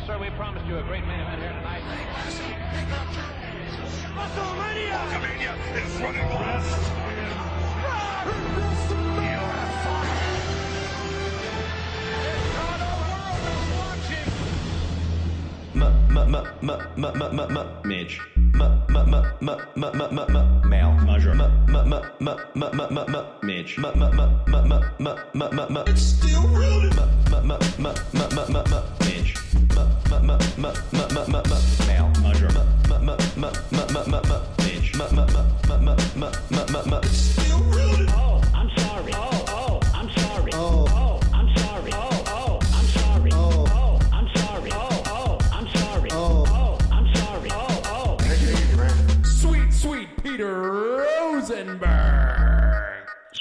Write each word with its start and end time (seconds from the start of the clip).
Yes, 0.00 0.06
sir. 0.06 0.18
We 0.18 0.30
promised 0.30 0.66
you 0.66 0.78
a 0.78 0.82
great 0.82 1.04
main 1.06 1.20
event 1.20 1.42
here 1.42 1.52
tonight. 1.52 1.82
WrestleMania 4.16 5.54
is 5.76 6.00
running 6.00 6.26
wild. 6.28 6.64
Midge. 17.84 18.20
Male. 20.64 20.92
Major. 21.04 21.34
Midge. 23.42 23.78
It's 25.88 26.02
still 26.02 26.46
real. 26.48 26.80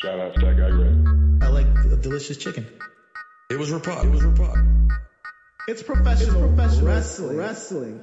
Shout 0.02 0.20
out 0.20 0.34
to 0.36 0.40
that 0.46 0.58
guy, 0.58 0.70
Greg. 0.70 1.44
I 1.44 1.48
like 1.50 1.66
a 1.66 1.98
delicious 1.98 2.38
chicken. 2.38 2.66
It 3.50 3.60
was 3.60 3.70
Rapod. 3.70 4.06
It 4.06 4.10
was 4.10 4.22
Rapod. 4.22 5.09
It's 5.70 5.84
professional, 5.84 6.48
professional 6.48 6.88
wrestling. 6.88 7.38
Wrestling. 7.38 8.02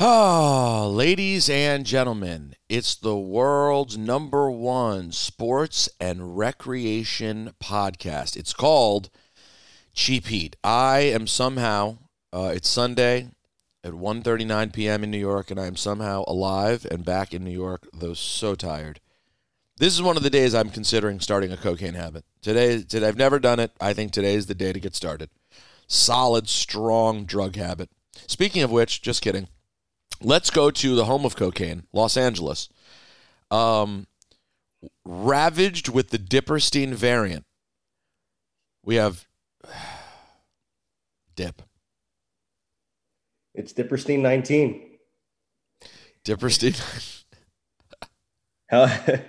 Ah, 0.00 0.88
ladies 0.88 1.48
and 1.48 1.86
gentlemen, 1.86 2.56
it's 2.68 2.96
the 2.96 3.16
world's 3.16 3.96
number 3.96 4.50
one 4.50 5.12
sports 5.12 5.88
and 6.00 6.36
recreation 6.36 7.52
podcast. 7.62 8.36
It's 8.36 8.52
called 8.52 9.08
Cheap 9.94 10.26
Heat. 10.26 10.56
I 10.64 10.98
am 11.02 11.28
somehow, 11.28 11.98
uh, 12.32 12.50
it's 12.52 12.68
Sunday 12.68 13.28
at 13.84 13.92
1.39 13.92 14.72
p.m. 14.72 15.04
in 15.04 15.12
New 15.12 15.18
York, 15.18 15.52
and 15.52 15.60
I 15.60 15.66
am 15.66 15.76
somehow 15.76 16.24
alive 16.26 16.84
and 16.90 17.04
back 17.04 17.32
in 17.32 17.44
New 17.44 17.52
York, 17.52 17.86
though 17.92 18.14
so 18.14 18.56
tired. 18.56 18.98
This 19.76 19.94
is 19.94 20.02
one 20.02 20.16
of 20.16 20.24
the 20.24 20.28
days 20.28 20.56
I'm 20.56 20.70
considering 20.70 21.20
starting 21.20 21.52
a 21.52 21.56
cocaine 21.56 21.94
habit. 21.94 22.24
Today, 22.42 22.82
today 22.82 23.06
I've 23.06 23.16
never 23.16 23.38
done 23.38 23.60
it. 23.60 23.70
I 23.80 23.92
think 23.92 24.10
today 24.10 24.34
is 24.34 24.46
the 24.46 24.56
day 24.56 24.72
to 24.72 24.80
get 24.80 24.96
started. 24.96 25.30
Solid, 25.88 26.48
strong 26.48 27.24
drug 27.24 27.56
habit. 27.56 27.90
Speaking 28.26 28.62
of 28.62 28.70
which, 28.70 29.02
just 29.02 29.22
kidding. 29.22 29.48
Let's 30.20 30.50
go 30.50 30.70
to 30.70 30.94
the 30.94 31.06
home 31.06 31.24
of 31.24 31.36
cocaine, 31.36 31.84
Los 31.92 32.16
Angeles. 32.16 32.68
Um, 33.50 34.06
ravaged 35.04 35.88
with 35.88 36.10
the 36.10 36.18
Dipperstein 36.18 36.92
variant. 36.94 37.44
We 38.84 38.96
have 38.96 39.26
Dip. 41.36 41.62
It's 43.54 43.72
Dipperstein 43.72 44.20
19. 44.20 44.98
Dipperstein. 46.24 47.24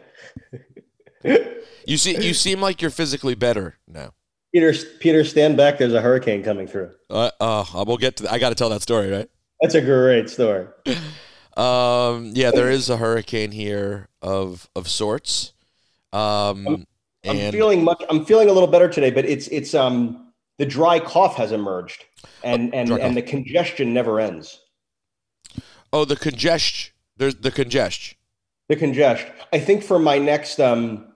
You 1.89 1.97
see, 1.97 2.23
you 2.23 2.35
seem 2.35 2.61
like 2.61 2.83
you're 2.83 2.91
physically 2.91 3.33
better 3.33 3.80
now. 3.87 4.13
Peter 4.53 4.73
Peter 5.00 5.23
stand 5.23 5.58
back, 5.58 5.78
there's 5.78 5.94
a 5.94 6.02
hurricane 6.02 6.44
coming 6.44 6.67
through. 6.67 6.92
Uh, 7.09 7.31
uh 7.39 7.83
we'll 7.86 7.97
get 7.97 8.17
to. 8.17 8.31
I 8.31 8.39
got 8.39 8.50
to 8.50 8.55
tell 8.55 8.69
that 8.69 8.81
story, 8.81 9.11
right? 9.11 9.30
That's 9.61 9.75
a 9.75 9.81
great 9.81 10.30
story. 10.30 10.67
Um, 11.58 12.31
yeah, 12.36 12.52
there 12.52 12.70
is 12.70 12.89
a 12.89 12.95
hurricane 12.95 13.52
here 13.52 14.08
of 14.21 14.70
of 14.77 14.88
sorts. 14.88 15.52
Um, 16.14 16.86
I'm 17.27 17.38
and 17.38 17.54
feeling 17.54 17.83
much 17.83 18.02
I'm 18.09 18.23
feeling 18.23 18.49
a 18.49 18.54
little 18.54 18.67
better 18.67 18.88
today, 18.88 19.11
but 19.11 19.26
it's 19.26 19.49
it's 19.49 19.73
um 19.73 20.32
the 20.58 20.65
dry 20.65 20.99
cough 20.99 21.36
has 21.36 21.52
emerged 21.52 22.05
and 22.45 22.73
and 22.73 22.89
and 22.92 23.17
the 23.17 23.21
congestion 23.21 23.93
never 23.93 24.21
ends. 24.21 24.61
oh, 25.92 26.05
the 26.05 26.15
congestion. 26.15 26.93
There's 27.17 27.36
the 27.36 27.52
congestion. 27.52 28.17
The 28.70 28.77
congestion. 28.77 29.30
I 29.52 29.59
think 29.59 29.83
for 29.83 29.99
my 29.99 30.17
next 30.17 30.61
um 30.61 31.08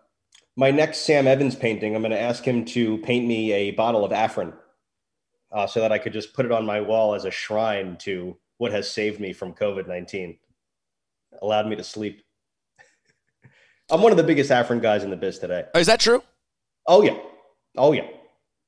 my 0.56 0.72
next 0.72 1.00
Sam 1.00 1.28
Evans 1.28 1.56
painting, 1.56 1.96
I'm 1.96 2.02
going 2.02 2.12
to 2.12 2.20
ask 2.20 2.44
him 2.44 2.66
to 2.66 2.98
paint 3.00 3.26
me 3.26 3.52
a 3.52 3.72
bottle 3.72 4.06
of 4.06 4.12
Afrin, 4.12 4.54
uh, 5.52 5.68
so 5.68 5.82
that 5.82 5.92
I 5.92 5.98
could 5.98 6.14
just 6.14 6.34
put 6.34 6.46
it 6.46 6.52
on 6.52 6.66
my 6.66 6.82
wall 6.82 7.16
as 7.16 7.26
a 7.26 7.32
shrine 7.32 7.98
to 8.02 8.38
what 8.58 8.72
has 8.72 8.90
saved 8.90 9.20
me 9.20 9.34
from 9.34 9.54
COVID 9.54 9.88
nineteen, 9.88 10.38
allowed 11.42 11.68
me 11.68 11.76
to 11.76 11.84
sleep. 11.84 12.24
I'm 13.92 14.02
one 14.02 14.12
of 14.12 14.18
the 14.18 14.24
biggest 14.24 14.52
Afrin 14.52 14.82
guys 14.82 15.04
in 15.04 15.10
the 15.10 15.18
biz 15.18 15.40
today. 15.40 15.66
Oh, 15.74 15.80
Is 15.80 15.88
that 15.88 16.00
true? 16.00 16.24
Oh 16.88 17.02
yeah, 17.02 17.18
oh 17.78 17.92
yeah. 17.94 18.08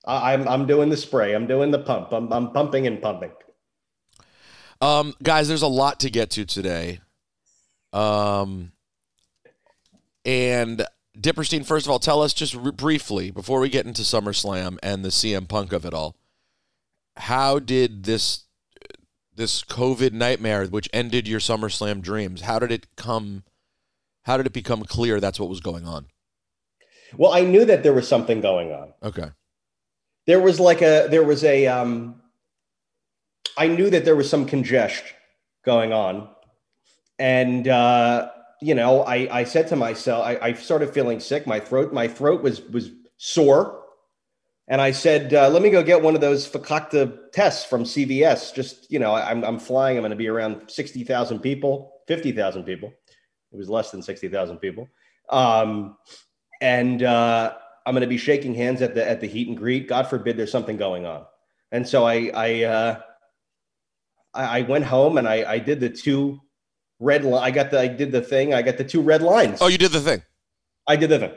I, 0.05 0.33
I'm 0.33 0.47
I'm 0.47 0.65
doing 0.65 0.89
the 0.89 0.97
spray. 0.97 1.33
I'm 1.33 1.47
doing 1.47 1.71
the 1.71 1.79
pump. 1.79 2.11
I'm 2.11 2.31
I'm 2.31 2.51
pumping 2.51 2.87
and 2.87 3.01
pumping. 3.01 3.31
Um, 4.81 5.13
guys, 5.23 5.47
there's 5.47 5.61
a 5.61 5.67
lot 5.67 6.01
to 6.01 6.09
get 6.09 6.31
to 6.31 6.45
today. 6.45 6.99
Um, 7.93 8.73
and 10.25 10.85
Dipperstein, 11.19 11.65
first 11.65 11.85
of 11.85 11.91
all, 11.91 11.99
tell 11.99 12.21
us 12.21 12.33
just 12.33 12.55
r- 12.55 12.71
briefly 12.71 13.31
before 13.31 13.59
we 13.59 13.69
get 13.69 13.85
into 13.85 14.01
SummerSlam 14.01 14.77
and 14.83 15.03
the 15.03 15.09
CM 15.09 15.47
Punk 15.47 15.71
of 15.71 15.85
it 15.85 15.93
all. 15.93 16.15
How 17.17 17.59
did 17.59 18.03
this 18.03 18.45
this 19.35 19.63
COVID 19.63 20.13
nightmare, 20.13 20.65
which 20.65 20.89
ended 20.93 21.27
your 21.27 21.39
SummerSlam 21.39 22.01
dreams, 22.01 22.41
how 22.41 22.59
did 22.59 22.71
it 22.71 22.95
come? 22.95 23.43
How 24.23 24.37
did 24.37 24.45
it 24.45 24.53
become 24.53 24.83
clear 24.83 25.19
that's 25.19 25.39
what 25.39 25.49
was 25.49 25.59
going 25.59 25.85
on? 25.85 26.07
Well, 27.17 27.31
I 27.31 27.41
knew 27.41 27.65
that 27.65 27.83
there 27.83 27.93
was 27.93 28.07
something 28.07 28.41
going 28.41 28.71
on. 28.71 28.93
Okay. 29.03 29.29
There 30.25 30.39
was 30.39 30.59
like 30.59 30.81
a 30.81 31.07
there 31.09 31.23
was 31.23 31.43
a 31.43 31.67
um. 31.67 32.21
I 33.57 33.67
knew 33.67 33.89
that 33.89 34.03
there 34.03 34.15
was 34.15 34.29
some 34.29 34.45
congestion 34.45 35.15
going 35.63 35.93
on, 35.93 36.27
and 37.19 37.67
uh, 37.67 38.29
you 38.61 38.75
know, 38.75 39.03
I 39.03 39.39
I 39.39 39.43
said 39.43 39.67
to 39.69 39.75
myself, 39.75 40.25
I, 40.25 40.37
I 40.41 40.53
started 40.53 40.93
feeling 40.93 41.19
sick. 41.19 41.45
My 41.47 41.59
throat 41.59 41.93
my 41.93 42.07
throat 42.07 42.41
was 42.41 42.61
was 42.61 42.91
sore, 43.17 43.83
and 44.67 44.81
I 44.81 44.91
said, 44.91 45.33
uh, 45.33 45.49
let 45.49 45.61
me 45.61 45.69
go 45.69 45.83
get 45.83 46.01
one 46.01 46.15
of 46.15 46.21
those 46.21 46.49
Fakakta 46.49 47.31
tests 47.31 47.65
from 47.65 47.83
CVS. 47.83 48.53
Just 48.53 48.89
you 48.91 48.99
know, 48.99 49.13
I'm 49.13 49.43
I'm 49.43 49.59
flying. 49.59 49.97
I'm 49.97 50.01
going 50.01 50.11
to 50.11 50.15
be 50.15 50.27
around 50.27 50.69
sixty 50.69 51.03
thousand 51.03 51.39
people, 51.39 52.01
fifty 52.07 52.31
thousand 52.31 52.63
people. 52.63 52.93
It 53.51 53.57
was 53.57 53.69
less 53.69 53.91
than 53.91 54.01
sixty 54.01 54.27
thousand 54.27 54.57
people, 54.57 54.87
um, 55.29 55.97
and 56.61 57.03
uh, 57.03 57.53
I'm 57.85 57.93
going 57.93 58.01
to 58.01 58.07
be 58.07 58.17
shaking 58.17 58.55
hands 58.55 58.81
at 58.81 58.95
the 58.95 59.07
at 59.07 59.21
the 59.21 59.27
heat 59.27 59.47
and 59.47 59.57
greet. 59.57 59.87
God 59.87 60.07
forbid 60.07 60.37
there's 60.37 60.51
something 60.51 60.77
going 60.77 61.05
on. 61.05 61.25
And 61.71 61.87
so 61.87 62.05
I 62.05 62.31
I 62.33 62.63
uh, 62.63 63.01
I, 64.33 64.59
I 64.59 64.61
went 64.61 64.85
home 64.85 65.17
and 65.17 65.27
I 65.27 65.51
I 65.53 65.59
did 65.59 65.79
the 65.79 65.89
two 65.89 66.39
red 66.99 67.23
line. 67.23 67.43
I 67.43 67.51
got 67.51 67.71
the 67.71 67.79
I 67.79 67.87
did 67.87 68.11
the 68.11 68.21
thing. 68.21 68.53
I 68.53 68.61
got 68.61 68.77
the 68.77 68.83
two 68.83 69.01
red 69.01 69.21
lines. 69.21 69.59
Oh, 69.61 69.67
you 69.67 69.77
did 69.77 69.91
the 69.91 70.01
thing. 70.01 70.21
I 70.87 70.95
did 70.95 71.09
the 71.09 71.19
thing. 71.19 71.33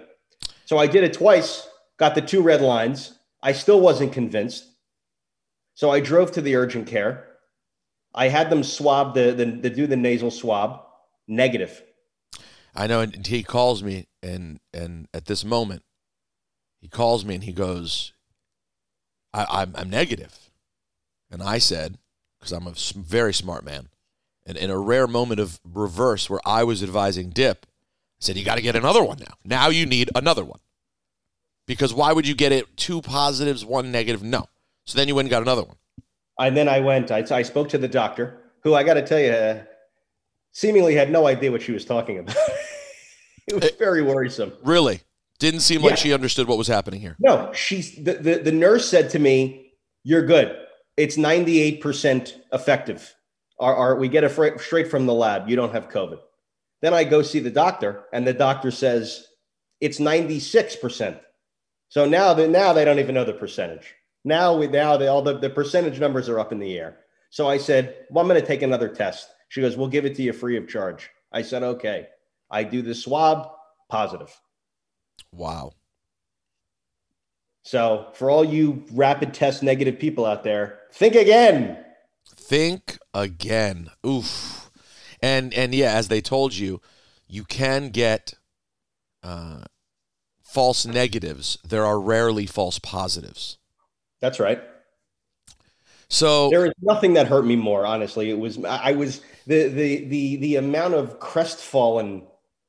So 0.66 0.76
I 0.76 0.86
did 0.86 1.02
it 1.04 1.14
twice, 1.14 1.66
got 1.98 2.14
the 2.14 2.20
two 2.20 2.42
red 2.42 2.60
lines. 2.60 3.18
I 3.42 3.52
still 3.52 3.80
wasn't 3.80 4.12
convinced. 4.12 4.66
So 5.74 5.90
I 5.90 6.00
drove 6.00 6.32
to 6.32 6.40
the 6.40 6.56
urgent 6.56 6.86
care. 6.86 7.24
I 8.14 8.28
had 8.28 8.50
them 8.50 8.62
swab 8.62 9.14
the, 9.14 9.32
the, 9.32 9.44
the 9.44 9.70
do 9.70 9.86
the 9.86 9.96
nasal 9.96 10.30
swab, 10.30 10.82
negative. 11.26 11.82
I 12.74 12.86
know, 12.86 13.00
and 13.00 13.26
he 13.26 13.42
calls 13.42 13.82
me, 13.82 14.08
and 14.22 14.60
and 14.72 15.08
at 15.14 15.26
this 15.26 15.44
moment, 15.44 15.82
he 16.80 16.88
calls 16.88 17.24
me 17.24 17.34
and 17.34 17.44
he 17.44 17.52
goes, 17.52 18.12
I, 19.32 19.46
I'm 19.48 19.74
I'm 19.76 19.90
negative, 19.90 20.50
and 21.30 21.42
I 21.42 21.58
said, 21.58 21.98
because 22.38 22.52
I'm 22.52 22.66
a 22.66 22.74
very 22.94 23.32
smart 23.32 23.64
man, 23.64 23.88
and 24.48 24.56
in 24.56 24.70
a 24.70 24.78
rare 24.78 25.06
moment 25.06 25.38
of 25.38 25.60
reverse 25.62 26.30
where 26.30 26.40
I 26.44 26.64
was 26.64 26.82
advising 26.82 27.28
Dip, 27.28 27.66
I 27.66 27.70
said, 28.18 28.36
you 28.36 28.44
got 28.44 28.54
to 28.56 28.62
get 28.62 28.74
another 28.74 29.04
one 29.04 29.18
now. 29.20 29.34
Now 29.44 29.68
you 29.68 29.84
need 29.84 30.10
another 30.14 30.44
one, 30.44 30.58
because 31.66 31.92
why 31.92 32.12
would 32.12 32.26
you 32.26 32.34
get 32.34 32.50
it 32.50 32.76
two 32.76 33.02
positives, 33.02 33.64
one 33.64 33.92
negative? 33.92 34.22
No. 34.22 34.46
So 34.86 34.96
then 34.96 35.06
you 35.06 35.14
went 35.14 35.26
and 35.26 35.30
got 35.30 35.42
another 35.42 35.62
one. 35.62 35.76
And 36.38 36.56
then 36.56 36.68
I 36.68 36.80
went, 36.80 37.10
I, 37.10 37.24
I 37.30 37.42
spoke 37.42 37.68
to 37.68 37.78
the 37.78 37.88
doctor, 37.88 38.40
who 38.64 38.74
I 38.74 38.82
got 38.84 38.94
to 38.94 39.06
tell 39.06 39.20
you, 39.20 39.32
uh, 39.32 39.62
seemingly 40.52 40.94
had 40.94 41.10
no 41.10 41.26
idea 41.26 41.52
what 41.52 41.60
she 41.60 41.72
was 41.72 41.84
talking 41.84 42.18
about. 42.18 42.36
it 43.46 43.54
was 43.54 43.70
very 43.78 44.02
worrisome. 44.02 44.52
Really, 44.62 45.02
didn't 45.38 45.60
seem 45.60 45.82
like 45.82 45.98
she 45.98 46.14
understood 46.14 46.48
what 46.48 46.56
was 46.56 46.68
happening 46.68 47.00
here. 47.00 47.16
No, 47.20 47.52
she's 47.52 47.94
the, 47.96 48.14
the, 48.14 48.38
the 48.38 48.52
nurse 48.52 48.88
said 48.88 49.10
to 49.10 49.18
me, 49.18 49.72
You're 50.04 50.24
good. 50.24 50.56
It's 50.96 51.16
98% 51.16 52.32
effective. 52.52 53.14
Our, 53.58 53.74
our, 53.74 53.96
we 53.96 54.08
get 54.08 54.24
it 54.24 54.30
fr- 54.30 54.58
straight 54.58 54.88
from 54.88 55.06
the 55.06 55.14
lab. 55.14 55.48
You 55.48 55.56
don't 55.56 55.72
have 55.72 55.88
COVID. 55.88 56.18
Then 56.80 56.94
I 56.94 57.04
go 57.04 57.22
see 57.22 57.40
the 57.40 57.50
doctor, 57.50 58.04
and 58.12 58.26
the 58.26 58.32
doctor 58.32 58.70
says 58.70 59.26
it's 59.80 59.98
96%. 59.98 61.18
So 61.88 62.06
now, 62.06 62.34
they, 62.34 62.46
now 62.46 62.72
they 62.72 62.84
don't 62.84 62.98
even 62.98 63.14
know 63.14 63.24
the 63.24 63.32
percentage. 63.32 63.94
Now 64.24 64.54
we 64.54 64.66
now 64.66 64.96
the, 64.96 65.08
all 65.08 65.22
the, 65.22 65.38
the 65.38 65.50
percentage 65.50 65.98
numbers 65.98 66.28
are 66.28 66.38
up 66.38 66.52
in 66.52 66.58
the 66.58 66.78
air. 66.78 66.98
So 67.30 67.48
I 67.48 67.58
said, 67.58 68.06
well, 68.10 68.22
I'm 68.22 68.28
going 68.28 68.40
to 68.40 68.46
take 68.46 68.62
another 68.62 68.88
test. 68.88 69.28
She 69.48 69.60
goes, 69.60 69.76
we'll 69.76 69.88
give 69.88 70.04
it 70.04 70.14
to 70.16 70.22
you 70.22 70.32
free 70.32 70.56
of 70.56 70.68
charge. 70.68 71.10
I 71.32 71.42
said, 71.42 71.62
okay. 71.62 72.08
I 72.50 72.64
do 72.64 72.82
the 72.82 72.94
swab, 72.94 73.50
positive. 73.88 74.34
Wow. 75.32 75.72
So 77.62 78.08
for 78.14 78.30
all 78.30 78.44
you 78.44 78.84
rapid 78.92 79.34
test 79.34 79.62
negative 79.62 79.98
people 79.98 80.24
out 80.24 80.42
there, 80.42 80.80
think 80.92 81.14
again. 81.14 81.84
Think 82.48 82.98
again. 83.12 83.90
Oof. 84.06 84.70
And 85.20 85.52
and 85.52 85.74
yeah, 85.74 85.92
as 85.92 86.08
they 86.08 86.22
told 86.22 86.54
you, 86.54 86.80
you 87.26 87.44
can 87.44 87.90
get 87.90 88.32
uh, 89.22 89.64
false 90.42 90.86
negatives. 90.86 91.58
There 91.62 91.84
are 91.84 92.00
rarely 92.00 92.46
false 92.46 92.78
positives. 92.78 93.58
That's 94.22 94.40
right. 94.40 94.62
So 96.08 96.48
There 96.48 96.64
is 96.64 96.72
nothing 96.80 97.12
that 97.14 97.26
hurt 97.26 97.44
me 97.44 97.54
more, 97.54 97.84
honestly. 97.84 98.30
It 98.30 98.38
was 98.38 98.64
I 98.64 98.92
was 98.92 99.20
the 99.46 99.68
the 99.68 100.04
the 100.06 100.36
the 100.36 100.56
amount 100.56 100.94
of 100.94 101.20
crestfallen 101.20 102.22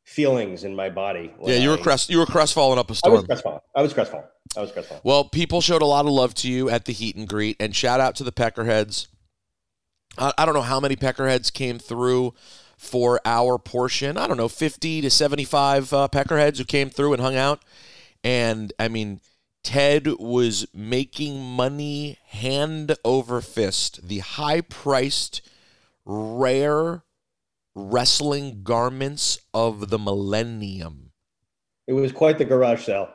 feelings 0.04 0.66
in 0.66 0.76
my 0.76 0.90
body. 0.90 1.34
yeah, 1.44 1.56
you 1.56 1.70
were 1.70 1.78
crest 1.78 2.10
you 2.10 2.18
were 2.18 2.26
crestfallen 2.26 2.78
up 2.78 2.92
a 2.92 2.96
I 3.06 3.08
was 3.08 3.24
crestfallen. 3.24 3.62
I 3.74 3.82
was 3.82 3.94
crestfallen. 3.94 4.26
I 4.58 4.60
was 4.60 4.74
crestfallen. 4.74 5.02
Well, 5.06 5.24
people 5.24 5.62
showed 5.62 5.82
a 5.82 5.86
lot 5.86 6.06
of 6.06 6.12
love 6.12 6.34
to 6.36 6.52
you 6.52 6.70
at 6.70 6.84
the 6.84 6.92
heat 6.92 7.16
and 7.16 7.26
greet, 7.26 7.56
and 7.62 7.74
shout 7.74 8.02
out 8.02 8.16
to 8.16 8.26
the 8.26 8.34
Peckerheads. 8.34 9.08
I, 10.20 10.34
I 10.38 10.46
don't 10.46 10.54
know 10.54 10.62
how 10.62 10.80
many 10.80 10.96
Peckerheads 10.96 11.52
came 11.52 11.80
through 11.80 12.34
for 12.78 13.20
our 13.26 13.58
portion. 13.58 14.18
I 14.18 14.28
don't 14.28 14.38
know, 14.38 14.48
50 14.48 15.02
to 15.02 15.10
75 15.10 15.94
uh, 15.94 16.08
Peckerheads 16.12 16.58
who 16.58 16.66
came 16.66 16.90
through 16.90 17.14
and 17.14 17.22
hung 17.22 17.36
out. 17.36 17.64
And 18.24 18.72
I 18.80 18.88
mean, 18.88 19.22
Ted 19.64 20.08
was 20.20 20.68
making 20.74 21.42
money 21.44 22.18
hand 22.28 22.96
over 23.04 23.42
fist. 23.42 24.08
The 24.08 24.20
high 24.20 24.62
priced, 24.62 25.42
rare 26.06 27.04
wrestling 27.76 28.64
garments 28.64 29.40
of 29.54 29.90
the 29.90 30.00
millennium. 30.00 31.12
It 31.88 31.94
was 31.94 32.12
quite 32.12 32.38
the 32.38 32.46
garage 32.46 32.84
sale. 32.84 33.10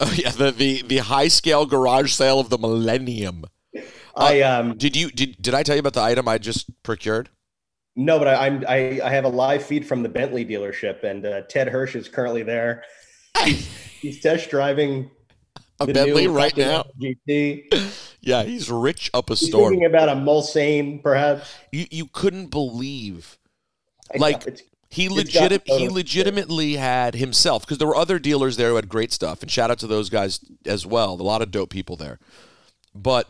Oh 0.00 0.12
yeah, 0.14 0.30
the 0.30 0.50
the, 0.50 0.82
the 0.82 0.98
high 0.98 1.28
scale 1.28 1.64
garage 1.64 2.12
sale 2.12 2.38
of 2.38 2.50
the 2.50 2.58
millennium. 2.58 3.44
I 4.16 4.40
um 4.42 4.78
Did 4.78 4.96
you 4.96 5.10
did 5.10 5.40
did 5.40 5.54
I 5.54 5.62
tell 5.62 5.76
you 5.76 5.80
about 5.80 5.94
the 5.94 6.02
item 6.02 6.28
I 6.28 6.38
just 6.38 6.70
procured? 6.82 7.30
no, 7.96 8.18
but 8.18 8.28
I, 8.28 8.46
I'm 8.46 8.64
I, 8.68 9.00
I 9.02 9.10
have 9.10 9.24
a 9.24 9.28
live 9.28 9.62
feed 9.64 9.86
from 9.86 10.02
the 10.02 10.08
Bentley 10.08 10.44
dealership, 10.44 11.02
and 11.02 11.24
uh, 11.24 11.42
Ted 11.48 11.68
Hirsch 11.68 11.94
is 11.96 12.08
currently 12.08 12.42
there. 12.42 12.84
He's, 14.00 14.20
test 14.20 14.50
driving 14.50 15.10
A 15.80 15.86
Bentley 15.86 16.26
right 16.26 16.56
now. 16.56 16.84
GT. 17.00 17.64
Yeah, 18.20 18.42
he's 18.42 18.70
rich 18.70 19.08
up 19.14 19.30
a 19.30 19.36
He's 19.38 19.48
storm. 19.48 19.74
thinking 19.74 19.86
about 19.86 20.08
a 20.08 20.14
Mulsanne, 20.14 21.00
perhaps. 21.02 21.60
You 21.72 21.86
you 21.90 22.06
couldn't 22.06 22.48
believe 22.48 23.38
I 24.14 24.18
Like, 24.18 24.46
know, 24.46 24.54
he 24.90 25.08
legit 25.08 25.62
he 25.66 25.88
legitimately 25.88 26.76
had 26.76 27.14
himself 27.16 27.62
because 27.64 27.78
there 27.78 27.88
were 27.88 27.96
other 27.96 28.18
dealers 28.18 28.56
there 28.56 28.70
who 28.70 28.76
had 28.76 28.88
great 28.88 29.12
stuff 29.12 29.42
and 29.42 29.50
shout 29.50 29.70
out 29.70 29.78
to 29.80 29.86
those 29.86 30.10
guys 30.10 30.40
as 30.64 30.86
well. 30.86 31.14
A 31.14 31.22
lot 31.22 31.42
of 31.42 31.50
dope 31.50 31.70
people 31.70 31.96
there. 31.96 32.18
But 32.94 33.28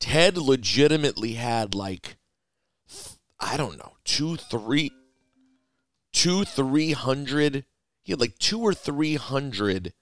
Ted 0.00 0.36
legitimately 0.36 1.34
had 1.34 1.74
like 1.74 2.16
I 3.38 3.56
don't 3.56 3.78
know, 3.78 3.92
two, 4.04 4.36
three, 4.36 4.90
two, 6.12 6.44
three 6.44 6.92
hundred. 6.92 7.64
He 8.02 8.12
had 8.12 8.20
like 8.20 8.38
two 8.38 8.60
or 8.60 8.74
three 8.74 9.16
hundred 9.16 9.92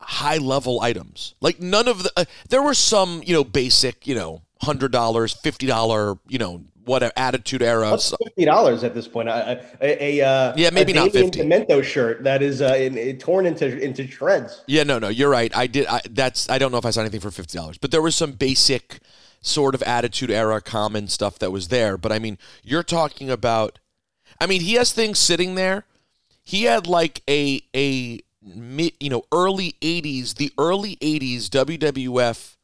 high 0.00 0.38
level 0.38 0.80
items. 0.80 1.34
Like 1.40 1.60
none 1.60 1.88
of 1.88 2.02
the. 2.02 2.12
Uh, 2.16 2.24
there 2.48 2.62
were 2.62 2.74
some, 2.74 3.22
you 3.24 3.34
know, 3.34 3.44
basic, 3.44 4.06
you 4.06 4.14
know, 4.14 4.42
hundred 4.62 4.92
dollars, 4.92 5.32
fifty 5.32 5.66
dollar, 5.66 6.18
you 6.28 6.38
know, 6.38 6.64
whatever 6.84 7.12
attitude 7.16 7.62
era. 7.62 7.90
What's 7.90 8.14
fifty 8.22 8.44
dollars 8.44 8.84
at 8.84 8.94
this 8.94 9.08
point? 9.08 9.28
A, 9.28 9.62
a, 9.80 10.20
a 10.20 10.26
uh, 10.26 10.54
Yeah, 10.56 10.70
maybe 10.70 10.92
a 10.92 10.96
not 10.96 11.12
50. 11.12 11.40
Pimento 11.40 11.82
shirt 11.82 12.24
that 12.24 12.42
is 12.42 12.62
uh, 12.62 12.74
in, 12.74 12.96
in- 12.96 13.18
torn 13.18 13.46
into 13.46 13.78
into 13.78 14.06
shreds. 14.06 14.62
Yeah, 14.66 14.82
no, 14.82 14.98
no, 14.98 15.08
you're 15.08 15.30
right. 15.30 15.54
I 15.56 15.66
did. 15.66 15.86
I, 15.86 16.00
that's. 16.10 16.48
I 16.50 16.58
don't 16.58 16.72
know 16.72 16.78
if 16.78 16.86
I 16.86 16.90
saw 16.90 17.00
anything 17.00 17.20
for 17.20 17.30
fifty 17.30 17.58
dollars, 17.58 17.78
but 17.78 17.90
there 17.90 18.02
was 18.02 18.16
some 18.16 18.32
basic 18.32 19.00
sort 19.40 19.74
of 19.74 19.82
attitude 19.82 20.30
era 20.30 20.60
common 20.60 21.08
stuff 21.08 21.38
that 21.40 21.50
was 21.50 21.68
there. 21.68 21.96
But 21.96 22.12
I 22.12 22.18
mean, 22.18 22.38
you're 22.62 22.82
talking 22.82 23.30
about. 23.30 23.78
I 24.40 24.46
mean, 24.46 24.62
he 24.62 24.74
has 24.74 24.92
things 24.92 25.18
sitting 25.18 25.54
there. 25.54 25.84
He 26.42 26.64
had 26.64 26.86
like 26.86 27.22
a 27.28 27.62
a 27.74 28.20
mid, 28.42 28.94
you 28.98 29.10
know, 29.10 29.22
early 29.32 29.76
'80s, 29.80 30.34
the 30.36 30.52
early 30.58 30.96
'80s 30.96 31.44
WWF 31.48 32.56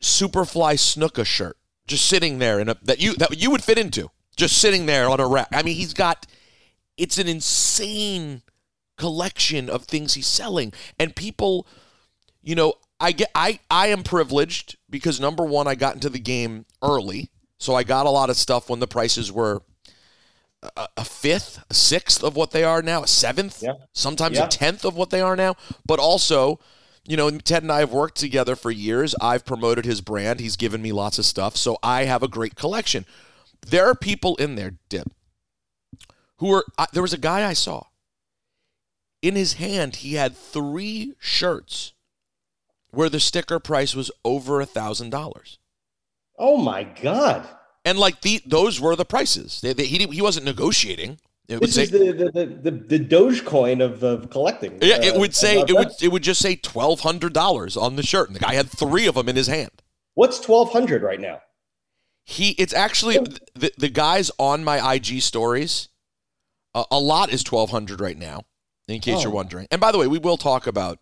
Superfly 0.00 0.74
Snuka 0.74 1.24
shirt, 1.24 1.56
just 1.86 2.06
sitting 2.06 2.38
there 2.38 2.60
in 2.60 2.68
a 2.68 2.76
that 2.82 3.00
you 3.00 3.14
that 3.16 3.38
you 3.40 3.50
would 3.50 3.62
fit 3.62 3.78
into, 3.78 4.10
just 4.36 4.58
sitting 4.58 4.86
there 4.86 5.08
on 5.08 5.20
a 5.20 5.26
rack. 5.26 5.48
I 5.52 5.62
mean, 5.62 5.76
he's 5.76 5.94
got. 5.94 6.26
It's 6.96 7.18
an 7.18 7.26
insane 7.28 8.42
collection 8.96 9.68
of 9.68 9.84
things 9.84 10.14
he's 10.14 10.26
selling 10.28 10.72
and 11.00 11.16
people 11.16 11.66
you 12.44 12.54
know 12.54 12.72
i 13.00 13.10
get 13.10 13.28
i 13.34 13.58
i 13.68 13.88
am 13.88 14.04
privileged 14.04 14.76
because 14.88 15.18
number 15.18 15.44
one 15.44 15.66
i 15.66 15.74
got 15.74 15.94
into 15.96 16.08
the 16.08 16.20
game 16.20 16.64
early 16.80 17.28
so 17.58 17.74
i 17.74 17.82
got 17.82 18.06
a 18.06 18.10
lot 18.10 18.30
of 18.30 18.36
stuff 18.36 18.70
when 18.70 18.78
the 18.78 18.86
prices 18.86 19.32
were 19.32 19.60
a, 20.76 20.86
a 20.98 21.04
fifth 21.04 21.58
a 21.68 21.74
sixth 21.74 22.22
of 22.22 22.36
what 22.36 22.52
they 22.52 22.62
are 22.62 22.82
now 22.82 23.02
a 23.02 23.06
seventh 23.08 23.60
Yeah. 23.64 23.72
sometimes 23.92 24.36
Yeah. 24.38 24.44
a 24.44 24.48
tenth 24.48 24.84
of 24.84 24.94
what 24.94 25.10
they 25.10 25.20
are 25.20 25.34
now 25.34 25.56
but 25.84 25.98
also 25.98 26.60
you 27.06 27.16
know 27.16 27.30
ted 27.30 27.62
and 27.62 27.72
i 27.72 27.80
have 27.80 27.92
worked 27.92 28.16
together 28.16 28.56
for 28.56 28.70
years. 28.70 29.14
I've 29.20 29.44
promoted 29.44 29.84
his 29.84 30.00
brand. 30.00 30.40
He's 30.40 30.56
given 30.56 30.82
me 30.82 30.92
lots 30.92 31.18
of 31.18 31.26
stuff. 31.26 31.56
So 31.56 31.78
i 31.82 32.04
have 32.04 32.22
a 32.22 32.28
great 32.28 32.56
collection. 32.56 33.04
There 33.66 33.86
are 33.86 33.94
people 33.94 34.36
in 34.36 34.54
there 34.54 34.74
dip 34.88 35.12
who 36.38 36.52
are 36.52 36.64
I, 36.78 36.86
there 36.92 37.02
was 37.02 37.12
a 37.12 37.18
guy 37.18 37.46
i 37.48 37.52
saw. 37.52 37.84
In 39.22 39.36
his 39.36 39.54
hand 39.54 39.96
he 39.96 40.14
had 40.14 40.36
three 40.36 41.14
shirts 41.18 41.92
where 42.90 43.08
the 43.08 43.20
sticker 43.20 43.58
price 43.58 43.94
was 43.94 44.10
over 44.24 44.60
a 44.60 44.66
thousand 44.66 45.10
dollars. 45.10 45.58
Oh 46.38 46.56
my 46.56 46.84
god! 46.84 47.48
and 47.84 47.98
like 47.98 48.22
the 48.22 48.42
those 48.46 48.80
were 48.80 48.96
the 48.96 49.04
prices. 49.04 49.60
They, 49.60 49.72
they, 49.72 49.84
he, 49.84 49.98
he 50.06 50.22
wasn't 50.22 50.46
negotiating 50.46 51.18
it 51.48 51.60
would 51.60 51.68
This 51.68 51.74
say 51.74 51.82
is 51.82 51.90
the 51.90 52.30
the, 52.34 52.46
the, 52.70 52.70
the, 52.70 52.98
Dogecoin 53.04 53.84
of, 53.84 54.02
of 54.02 54.30
collecting. 54.30 54.78
yeah 54.80 55.02
it 55.02 55.14
Uh, 55.16 55.20
would 55.20 55.34
say 55.34 55.60
it 55.60 55.72
would 55.72 55.90
it 56.02 56.08
would 56.08 56.22
just 56.22 56.40
say 56.40 56.56
twelve 56.56 57.00
hundred 57.00 57.32
dollars 57.32 57.76
on 57.76 57.96
the 57.96 58.02
shirt 58.02 58.28
and 58.28 58.36
the 58.36 58.40
guy 58.40 58.54
had 58.54 58.68
three 58.70 59.06
of 59.06 59.14
them 59.16 59.28
in 59.28 59.36
his 59.36 59.46
hand 59.46 59.70
What's 60.14 60.38
twelve 60.40 60.72
hundred 60.72 61.02
right 61.02 61.20
now? 61.20 61.40
he 62.24 62.50
it's 62.52 62.72
actually 62.72 63.18
the, 63.54 63.70
the 63.76 63.88
guys 63.90 64.30
on 64.38 64.64
my 64.64 64.94
ig 64.94 65.20
stories 65.20 65.88
uh, 66.74 66.84
a 66.90 66.98
lot 66.98 67.30
is 67.32 67.44
1200 67.48 68.00
right 68.00 68.16
now 68.18 68.44
in 68.88 69.00
case 69.00 69.22
you're 69.22 69.32
Oh. 69.32 69.36
wondering 69.36 69.66
and 69.70 69.80
by 69.80 69.92
the 69.92 69.98
way 69.98 70.06
we 70.06 70.18
will 70.18 70.36
talk 70.38 70.66
about 70.66 70.98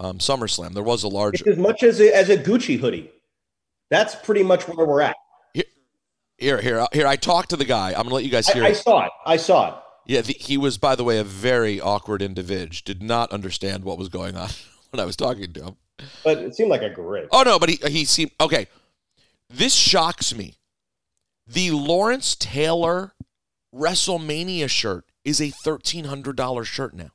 um, 0.00 0.18
SummerSlam. 0.18 0.74
There 0.74 0.82
was 0.84 1.02
a 1.02 1.08
large 1.08 1.40
It's 1.40 1.48
as 1.48 1.58
much 1.58 1.82
as 1.82 2.00
a, 2.00 2.14
as 2.14 2.28
a 2.28 2.36
Gucci 2.36 2.78
hoodie. 2.78 3.10
That's 3.90 4.14
pretty 4.14 4.44
much 4.44 4.68
where 4.68 4.86
we're 4.86 5.00
at. 5.00 5.16
Here, 6.38 6.60
here, 6.60 6.86
here. 6.92 7.06
I 7.06 7.16
talked 7.16 7.50
to 7.50 7.56
the 7.56 7.64
guy. 7.64 7.88
I'm 7.90 8.04
gonna 8.04 8.14
let 8.14 8.24
you 8.24 8.30
guys 8.30 8.48
hear. 8.48 8.62
I, 8.62 8.68
I 8.68 8.72
saw 8.72 9.04
it. 9.04 9.12
I 9.26 9.36
saw 9.36 9.68
it. 9.68 9.74
Yeah, 10.06 10.20
the, 10.22 10.34
he 10.34 10.56
was, 10.56 10.78
by 10.78 10.94
the 10.94 11.02
way, 11.02 11.18
a 11.18 11.24
very 11.24 11.80
awkward 11.80 12.22
individual. 12.22 12.80
Did 12.84 13.02
not 13.02 13.32
understand 13.32 13.84
what 13.84 13.98
was 13.98 14.08
going 14.08 14.36
on 14.36 14.48
when 14.90 15.00
I 15.00 15.04
was 15.04 15.16
talking 15.16 15.52
to 15.52 15.64
him. 15.64 15.76
But 16.22 16.38
it 16.38 16.54
seemed 16.54 16.70
like 16.70 16.82
a 16.82 16.90
great. 16.90 17.26
Oh 17.32 17.42
no, 17.42 17.58
but 17.58 17.68
he 17.68 17.76
he 17.88 18.04
seemed 18.04 18.30
okay. 18.40 18.68
This 19.50 19.74
shocks 19.74 20.34
me. 20.34 20.54
The 21.46 21.72
Lawrence 21.72 22.36
Taylor 22.36 23.14
WrestleMania 23.74 24.70
shirt 24.70 25.06
is 25.24 25.40
a 25.40 25.50
thirteen 25.50 26.04
hundred 26.04 26.36
dollar 26.36 26.64
shirt 26.64 26.94
now. 26.94 27.10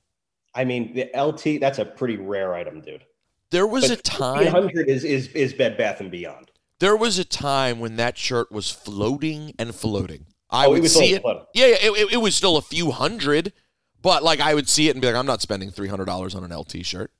I 0.54 0.66
mean, 0.66 0.94
the 0.94 1.10
LT. 1.18 1.62
That's 1.62 1.80
a 1.80 1.86
pretty 1.86 2.18
rare 2.18 2.54
item, 2.54 2.82
dude. 2.82 3.06
There 3.52 3.68
was 3.68 3.90
a 3.90 3.96
time. 3.96 4.46
100 4.46 4.90
is 4.90 5.04
is 5.06 5.28
is 5.30 5.54
Bed 5.54 5.78
Bath 5.78 6.02
and 6.02 6.12
Beyond. 6.12 6.52
There 6.84 6.98
was 6.98 7.18
a 7.18 7.24
time 7.24 7.80
when 7.80 7.96
that 7.96 8.18
shirt 8.18 8.52
was 8.52 8.70
floating 8.70 9.54
and 9.58 9.74
floating. 9.74 10.26
I 10.50 10.66
Oh, 10.66 10.72
would 10.72 10.90
see 10.90 11.14
it. 11.14 11.22
Yeah, 11.54 11.68
yeah, 11.68 11.76
it, 11.82 11.92
it, 11.98 12.14
it 12.16 12.18
was 12.18 12.36
still 12.36 12.58
a 12.58 12.62
few 12.62 12.92
hundred, 12.92 13.54
but 14.02 14.22
like 14.22 14.42
I 14.42 14.54
would 14.54 14.68
see 14.68 14.90
it 14.90 14.92
and 14.92 15.00
be 15.02 15.08
like, 15.08 15.16
I'm 15.16 15.26
not 15.26 15.42
spending 15.42 15.72
three 15.72 15.88
hundred 15.88 16.06
dollars 16.06 16.36
on 16.36 16.44
an 16.44 16.54
LT 16.54 16.86
shirt. 16.86 17.14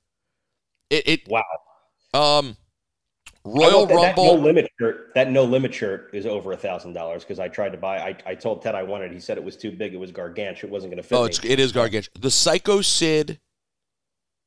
It, 0.90 1.08
it 1.08 1.20
Wow. 1.28 1.42
um, 2.12 2.58
Royal 3.46 3.86
that, 3.86 3.94
that 3.94 4.16
no 4.18 4.26
Rumble. 4.32 4.38
limit 4.42 4.70
shirt. 4.78 5.12
That 5.14 5.30
no 5.30 5.44
limit 5.44 5.72
shirt 5.74 6.10
is 6.12 6.26
over 6.26 6.52
a 6.52 6.56
thousand 6.58 6.92
dollars 6.92 7.24
because 7.24 7.38
I 7.38 7.48
tried 7.48 7.70
to 7.72 7.78
buy. 7.78 7.98
I, 7.98 8.16
I 8.26 8.34
told 8.34 8.60
Ted 8.62 8.74
I 8.74 8.82
wanted. 8.82 9.12
He 9.12 9.20
said 9.20 9.38
it 9.38 9.44
was 9.44 9.56
too 9.56 9.70
big. 9.72 9.94
It 9.94 9.98
was 9.98 10.12
gargantuan. 10.12 10.70
It 10.70 10.72
wasn't 10.72 10.92
going 10.92 11.02
to 11.02 11.08
fit 11.08 11.16
Oh, 11.16 11.22
me. 11.22 11.28
it's 11.30 11.42
it 11.44 11.58
is 11.58 11.72
gargantuan. 11.72 12.12
The 12.20 12.30
Psycho 12.30 12.82
Sid, 12.82 13.40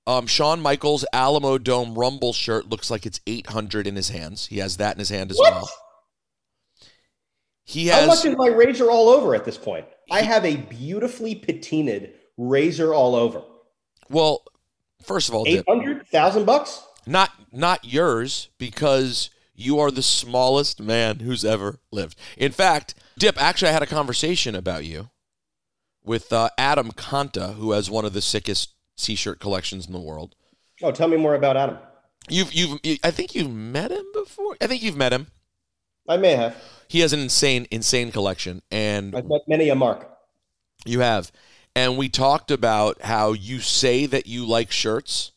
um, 0.07 0.25
Shawn 0.25 0.59
Michaels 0.61 1.05
Alamo 1.13 1.59
Dome 1.59 1.93
Rumble 1.93 2.33
shirt 2.33 2.67
looks 2.69 2.89
like 2.89 3.05
it's 3.05 3.19
eight 3.27 3.47
hundred 3.47 3.85
in 3.85 3.95
his 3.95 4.09
hands. 4.09 4.47
He 4.47 4.57
has 4.57 4.77
that 4.77 4.95
in 4.95 4.99
his 4.99 5.09
hand 5.09 5.29
as 5.29 5.37
What? 5.37 5.53
well. 5.53 5.69
He 7.63 7.87
has. 7.87 8.01
How 8.01 8.07
much 8.07 8.25
is 8.25 8.35
my 8.37 8.47
razor 8.47 8.89
all 8.89 9.09
over 9.09 9.35
at 9.35 9.43
this 9.45 9.57
point? 9.57 9.85
I 10.09 10.21
have 10.21 10.45
a 10.45 10.55
beautifully 10.55 11.35
patinaed 11.35 12.13
razor 12.37 12.93
all 12.93 13.13
over. 13.15 13.41
Well, 14.09 14.43
first 15.03 15.27
of 15.27 15.35
all, 15.35 15.43
Eight 15.47 15.57
Dip, 15.57 15.65
hundred 15.67 16.07
thousand 16.07 16.45
bucks. 16.45 16.81
not 17.05 17.31
not 17.51 17.83
yours 17.83 18.47
because 18.57 19.29
you 19.53 19.79
are 19.79 19.91
the 19.91 20.03
smallest 20.03 20.79
man 20.79 21.19
who's 21.19 21.43
ever 21.43 21.79
lived. 21.91 22.17
In 22.37 22.51
fact, 22.53 22.95
Dip, 23.17 23.41
actually, 23.41 23.69
I 23.69 23.73
had 23.73 23.83
a 23.83 23.87
conversation 23.87 24.55
about 24.55 24.85
you 24.85 25.09
with 26.03 26.31
uh, 26.31 26.49
Adam 26.57 26.91
Conta, 26.93 27.55
who 27.55 27.71
has 27.71 27.89
one 27.89 28.05
of 28.05 28.13
the 28.13 28.21
sickest 28.21 28.69
t-shirt 28.97 29.39
collections 29.39 29.87
in 29.87 29.93
the 29.93 29.99
world. 29.99 30.35
Oh, 30.83 30.91
tell 30.91 31.07
me 31.07 31.17
more 31.17 31.35
about 31.35 31.57
Adam. 31.57 31.77
You've, 32.29 32.53
you've, 32.53 32.79
I 33.03 33.11
think 33.11 33.35
you've 33.35 33.51
met 33.51 33.91
him 33.91 34.05
before. 34.13 34.57
I 34.59 34.67
think 34.67 34.83
you've 34.83 34.97
met 34.97 35.13
him. 35.13 35.27
I 36.07 36.17
may 36.17 36.35
have. 36.35 36.55
He 36.87 36.99
has 37.01 37.13
an 37.13 37.19
insane, 37.19 37.67
insane 37.71 38.11
collection, 38.11 38.61
and 38.71 39.15
I've 39.15 39.25
met 39.25 39.41
many 39.47 39.69
a 39.69 39.75
Mark. 39.75 40.09
You 40.85 41.01
have. 41.01 41.31
And 41.75 41.97
we 41.97 42.09
talked 42.09 42.49
about 42.49 43.01
how 43.03 43.33
you 43.33 43.59
say 43.59 44.05
that 44.07 44.25
you 44.25 44.45
like 44.45 44.71
shirts, 44.71 45.31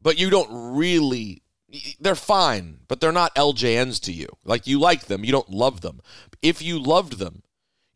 but 0.00 0.18
you 0.18 0.30
don't 0.30 0.76
really. 0.76 1.42
They're 1.98 2.14
fine, 2.14 2.80
but 2.86 3.00
they're 3.00 3.12
not 3.12 3.34
LJNs 3.34 4.00
to 4.02 4.12
you. 4.12 4.28
Like 4.44 4.66
you 4.66 4.78
like 4.78 5.06
them, 5.06 5.24
you 5.24 5.32
don't 5.32 5.50
love 5.50 5.80
them. 5.80 6.00
If 6.42 6.62
you 6.62 6.78
loved 6.78 7.18
them, 7.18 7.42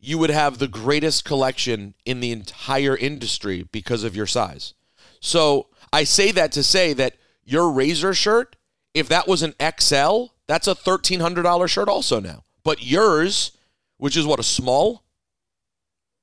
you 0.07 0.17
would 0.17 0.29
have 0.29 0.57
the 0.57 0.69
greatest 0.69 1.25
collection 1.25 1.93
in 2.05 2.21
the 2.21 2.31
entire 2.31 2.95
industry 2.95 3.67
because 3.73 4.05
of 4.05 4.15
your 4.15 4.25
size. 4.25 4.73
So 5.19 5.67
I 5.91 6.05
say 6.05 6.31
that 6.31 6.53
to 6.53 6.63
say 6.63 6.93
that 6.93 7.17
your 7.43 7.69
Razor 7.69 8.13
shirt, 8.13 8.55
if 8.93 9.09
that 9.09 9.27
was 9.27 9.43
an 9.43 9.53
XL, 9.59 10.27
that's 10.47 10.65
a 10.65 10.75
$1,300 10.75 11.67
shirt 11.67 11.89
also 11.89 12.21
now. 12.21 12.43
But 12.63 12.81
yours, 12.85 13.51
which 13.97 14.15
is 14.15 14.25
what, 14.25 14.39
a 14.39 14.43
small? 14.43 15.03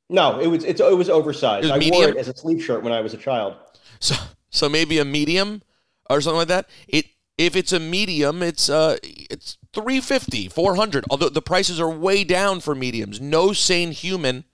No, 0.09 0.41
it 0.41 0.47
was 0.47 0.65
it's, 0.65 0.81
it 0.81 0.97
was 0.97 1.11
oversized. 1.11 1.67
It 1.67 1.73
was 1.73 1.87
I 1.87 1.91
wore 1.91 2.09
it 2.09 2.17
as 2.17 2.29
a 2.29 2.35
sleeve 2.35 2.65
shirt 2.65 2.83
when 2.83 2.93
I 2.95 3.03
was 3.03 3.13
a 3.13 3.19
child. 3.19 3.55
So 4.01 4.15
so 4.49 4.69
maybe 4.69 4.99
a 4.99 5.05
medium 5.05 5.63
or 6.09 6.23
something 6.23 6.39
like 6.39 6.49
that. 6.49 6.71
It 6.89 7.07
if 7.37 7.57
it's 7.57 7.73
a 7.73 7.81
medium, 7.81 8.43
it's 8.43 8.69
uh 8.69 8.97
it's 9.03 9.59
350, 9.73 10.49
400. 10.49 11.05
Although 11.11 11.29
the 11.29 11.43
prices 11.43 11.81
are 11.81 11.91
way 11.91 12.25
down 12.25 12.61
for 12.61 12.75
mediums. 12.75 13.21
No 13.21 13.53
sane 13.53 13.93
human 13.93 14.45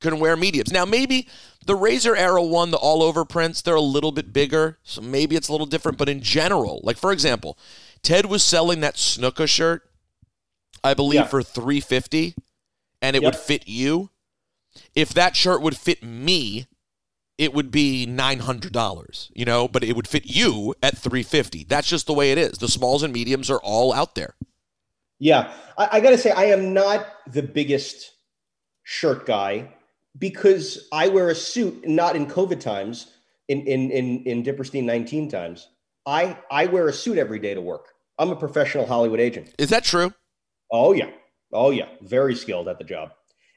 can 0.00 0.18
wear 0.18 0.36
mediums. 0.36 0.72
Now 0.72 0.84
maybe 0.84 1.28
the 1.66 1.74
Razor 1.74 2.14
Arrow 2.16 2.42
one, 2.42 2.70
the 2.70 2.76
all 2.76 3.02
over 3.02 3.24
prints, 3.24 3.62
they're 3.62 3.74
a 3.74 3.80
little 3.80 4.12
bit 4.12 4.32
bigger, 4.32 4.78
so 4.82 5.00
maybe 5.00 5.34
it's 5.36 5.48
a 5.48 5.52
little 5.52 5.66
different, 5.66 5.96
but 5.98 6.08
in 6.10 6.20
general, 6.20 6.80
like 6.82 6.96
for 6.98 7.10
example, 7.12 7.58
Ted 8.02 8.26
was 8.26 8.42
selling 8.42 8.80
that 8.80 8.96
Snuka 8.96 9.46
shirt 9.48 9.82
I 10.82 10.92
believe 10.94 11.20
Yeah. 11.22 11.26
for 11.26 11.42
350 11.42 12.34
and 13.00 13.16
it 13.16 13.22
would 13.22 13.36
fit 13.36 13.66
you. 13.68 14.10
If 14.94 15.14
that 15.14 15.36
shirt 15.36 15.62
would 15.62 15.76
fit 15.76 16.02
me, 16.02 16.66
it 17.38 17.52
would 17.52 17.70
be 17.70 18.06
$900, 18.06 19.30
you 19.34 19.44
know, 19.44 19.66
but 19.66 19.82
it 19.82 19.96
would 19.96 20.06
fit 20.06 20.26
you 20.26 20.74
at 20.82 20.96
350. 20.96 21.64
That's 21.64 21.88
just 21.88 22.06
the 22.06 22.12
way 22.12 22.32
it 22.32 22.38
is. 22.38 22.58
The 22.58 22.68
smalls 22.68 23.02
and 23.02 23.12
mediums 23.12 23.50
are 23.50 23.60
all 23.60 23.92
out 23.92 24.14
there. 24.14 24.34
Yeah, 25.18 25.52
I, 25.76 25.88
I 25.92 26.00
got 26.00 26.10
to 26.10 26.18
say, 26.18 26.30
I 26.30 26.44
am 26.44 26.72
not 26.72 27.06
the 27.26 27.42
biggest 27.42 28.12
shirt 28.82 29.26
guy 29.26 29.74
because 30.18 30.88
I 30.92 31.08
wear 31.08 31.30
a 31.30 31.34
suit, 31.34 31.88
not 31.88 32.16
in 32.16 32.26
COVID 32.26 32.60
times, 32.60 33.10
in 33.48 33.60
in 33.66 33.90
in 33.90 34.22
in 34.24 34.42
Dipperstein 34.42 34.84
19 34.84 35.28
times. 35.30 35.68
I 36.06 36.38
I 36.50 36.66
wear 36.66 36.88
a 36.88 36.92
suit 36.92 37.18
every 37.18 37.38
day 37.38 37.54
to 37.54 37.60
work. 37.60 37.88
I'm 38.18 38.30
a 38.30 38.36
professional 38.36 38.86
Hollywood 38.86 39.20
agent. 39.20 39.54
Is 39.58 39.70
that 39.70 39.84
true? 39.84 40.12
Oh 40.70 40.92
yeah, 40.92 41.10
oh 41.52 41.70
yeah, 41.70 41.88
very 42.02 42.34
skilled 42.34 42.68
at 42.68 42.78
the 42.78 42.84
job, 42.84 43.10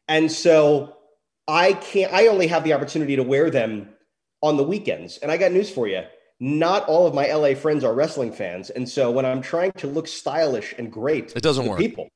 and 0.07 0.31
so 0.31 0.95
I 1.47 1.73
can't. 1.73 2.13
I 2.13 2.27
only 2.27 2.47
have 2.47 2.63
the 2.63 2.73
opportunity 2.73 3.15
to 3.15 3.23
wear 3.23 3.49
them 3.49 3.89
on 4.41 4.57
the 4.57 4.63
weekends. 4.63 5.17
And 5.17 5.31
I 5.31 5.37
got 5.37 5.51
news 5.51 5.69
for 5.69 5.87
you. 5.87 6.03
Not 6.39 6.87
all 6.87 7.07
of 7.07 7.13
my 7.13 7.31
LA 7.31 7.55
friends 7.55 7.83
are 7.83 7.93
wrestling 7.93 8.31
fans, 8.31 8.69
and 8.69 8.87
so 8.87 9.09
when 9.09 9.25
I'm 9.25 9.41
trying 9.41 9.71
to 9.77 9.87
look 9.87 10.07
stylish 10.07 10.75
and 10.77 10.91
great, 10.91 11.35
It 11.35 11.41
doesn't 11.41 11.63
to 11.63 11.69
work. 11.71 11.79
People 11.79 12.09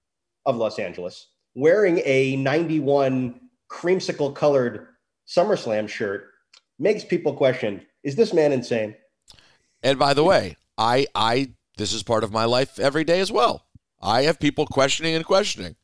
of 0.45 0.57
Los 0.57 0.77
Angeles 0.77 1.27
wearing 1.55 2.01
a 2.05 2.35
'91 2.35 3.39
creamsicle 3.71 4.35
colored 4.35 4.88
SummerSlam 5.27 5.89
shirt 5.89 6.29
makes 6.77 7.03
people 7.03 7.33
question: 7.33 7.81
Is 8.03 8.15
this 8.15 8.31
man 8.31 8.51
insane? 8.51 8.95
And 9.81 9.97
by 9.97 10.13
the 10.13 10.23
way, 10.23 10.55
I 10.77 11.07
I 11.15 11.53
this 11.77 11.91
is 11.91 12.03
part 12.03 12.23
of 12.23 12.31
my 12.31 12.45
life 12.45 12.77
every 12.77 13.03
day 13.03 13.21
as 13.21 13.31
well. 13.31 13.65
I 14.00 14.23
have 14.23 14.39
people 14.39 14.67
questioning 14.67 15.15
and 15.15 15.25
questioning. 15.25 15.75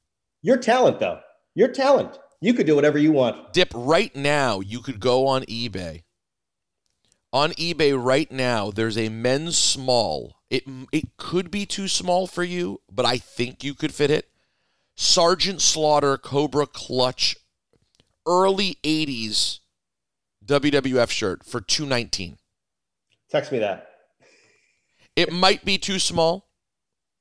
Your 0.43 0.57
talent, 0.57 0.99
though, 0.99 1.21
your 1.55 1.69
talent. 1.69 2.19
You 2.39 2.53
could 2.53 2.67
do 2.67 2.75
whatever 2.75 2.97
you 2.97 3.11
want. 3.11 3.53
Dip 3.53 3.71
right 3.73 4.15
now, 4.15 4.59
you 4.59 4.79
could 4.79 4.99
go 4.99 5.27
on 5.27 5.43
eBay. 5.43 6.03
On 7.33 7.51
eBay 7.53 7.97
right 8.01 8.31
now, 8.31 8.71
there's 8.71 8.97
a 8.97 9.09
men's 9.09 9.57
small. 9.57 10.35
It 10.49 10.63
it 10.91 11.17
could 11.17 11.51
be 11.51 11.65
too 11.65 11.87
small 11.87 12.27
for 12.27 12.43
you, 12.43 12.81
but 12.91 13.05
I 13.05 13.17
think 13.17 13.63
you 13.63 13.73
could 13.73 13.93
fit 13.93 14.11
it. 14.11 14.29
Sergeant 14.95 15.61
Slaughter 15.61 16.17
Cobra 16.17 16.65
Clutch 16.65 17.35
early 18.25 18.77
80s 18.83 19.59
WWF 20.45 21.09
shirt 21.09 21.43
for 21.43 21.61
219. 21.61 22.37
Text 23.29 23.51
me 23.51 23.59
that. 23.59 23.89
It 25.15 25.31
might 25.31 25.65
be 25.65 25.77
too 25.77 25.99
small. 25.99 26.47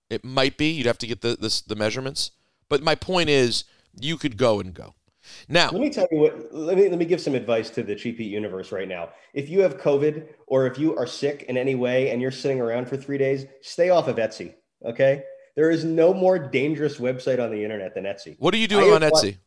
It 0.09 0.25
might 0.25 0.57
be. 0.57 0.71
You'd 0.71 0.87
have 0.87 0.99
to 0.99 1.07
get 1.07 1.23
the 1.23 1.37
this, 1.41 1.61
the 1.61 1.75
measurements. 1.75 2.31
But 2.69 2.83
my 2.83 2.95
point 2.95 3.29
is 3.29 3.65
you 3.99 4.17
could 4.17 4.37
go 4.37 4.61
and 4.61 4.73
go. 4.73 4.95
Now, 5.49 5.71
Let 5.71 5.81
me 5.81 5.91
tell 5.91 6.07
you 6.11 6.19
what. 6.19 6.55
Let 6.55 6.77
me 6.77 6.89
let 6.89 6.99
me 6.99 7.05
give 7.05 7.21
some 7.21 7.35
advice 7.35 7.71
to 7.71 7.83
the 7.83 7.95
Cheap 7.95 8.19
Heat 8.19 8.25
universe 8.31 8.73
right 8.73 8.89
now. 8.89 9.11
If 9.35 9.49
you 9.49 9.61
have 9.61 9.79
COVID 9.79 10.27
or 10.47 10.67
if 10.67 10.79
you 10.79 10.97
are 10.97 11.07
sick 11.07 11.45
in 11.49 11.57
any 11.57 11.75
way 11.75 12.11
and 12.11 12.21
you're 12.21 12.31
sitting 12.31 12.61
around 12.61 12.89
for 12.89 12.97
three 12.97 13.19
days, 13.19 13.47
stay 13.63 13.91
off 13.91 14.09
of 14.09 14.17
Etsy. 14.17 14.55
Okay, 14.85 15.23
there 15.57 15.71
is 15.71 15.85
no 15.85 16.13
more 16.13 16.39
dangerous 16.39 16.99
website 16.99 17.43
on 17.43 17.51
the 17.51 17.63
internet 17.63 17.95
than 17.95 18.05
Etsy. 18.05 18.37
what 18.39 18.53
are 18.55 18.59
you 18.59 18.69
doing 18.69 18.93
on 18.93 19.01
bought- 19.01 19.13
Etsy? 19.15 19.39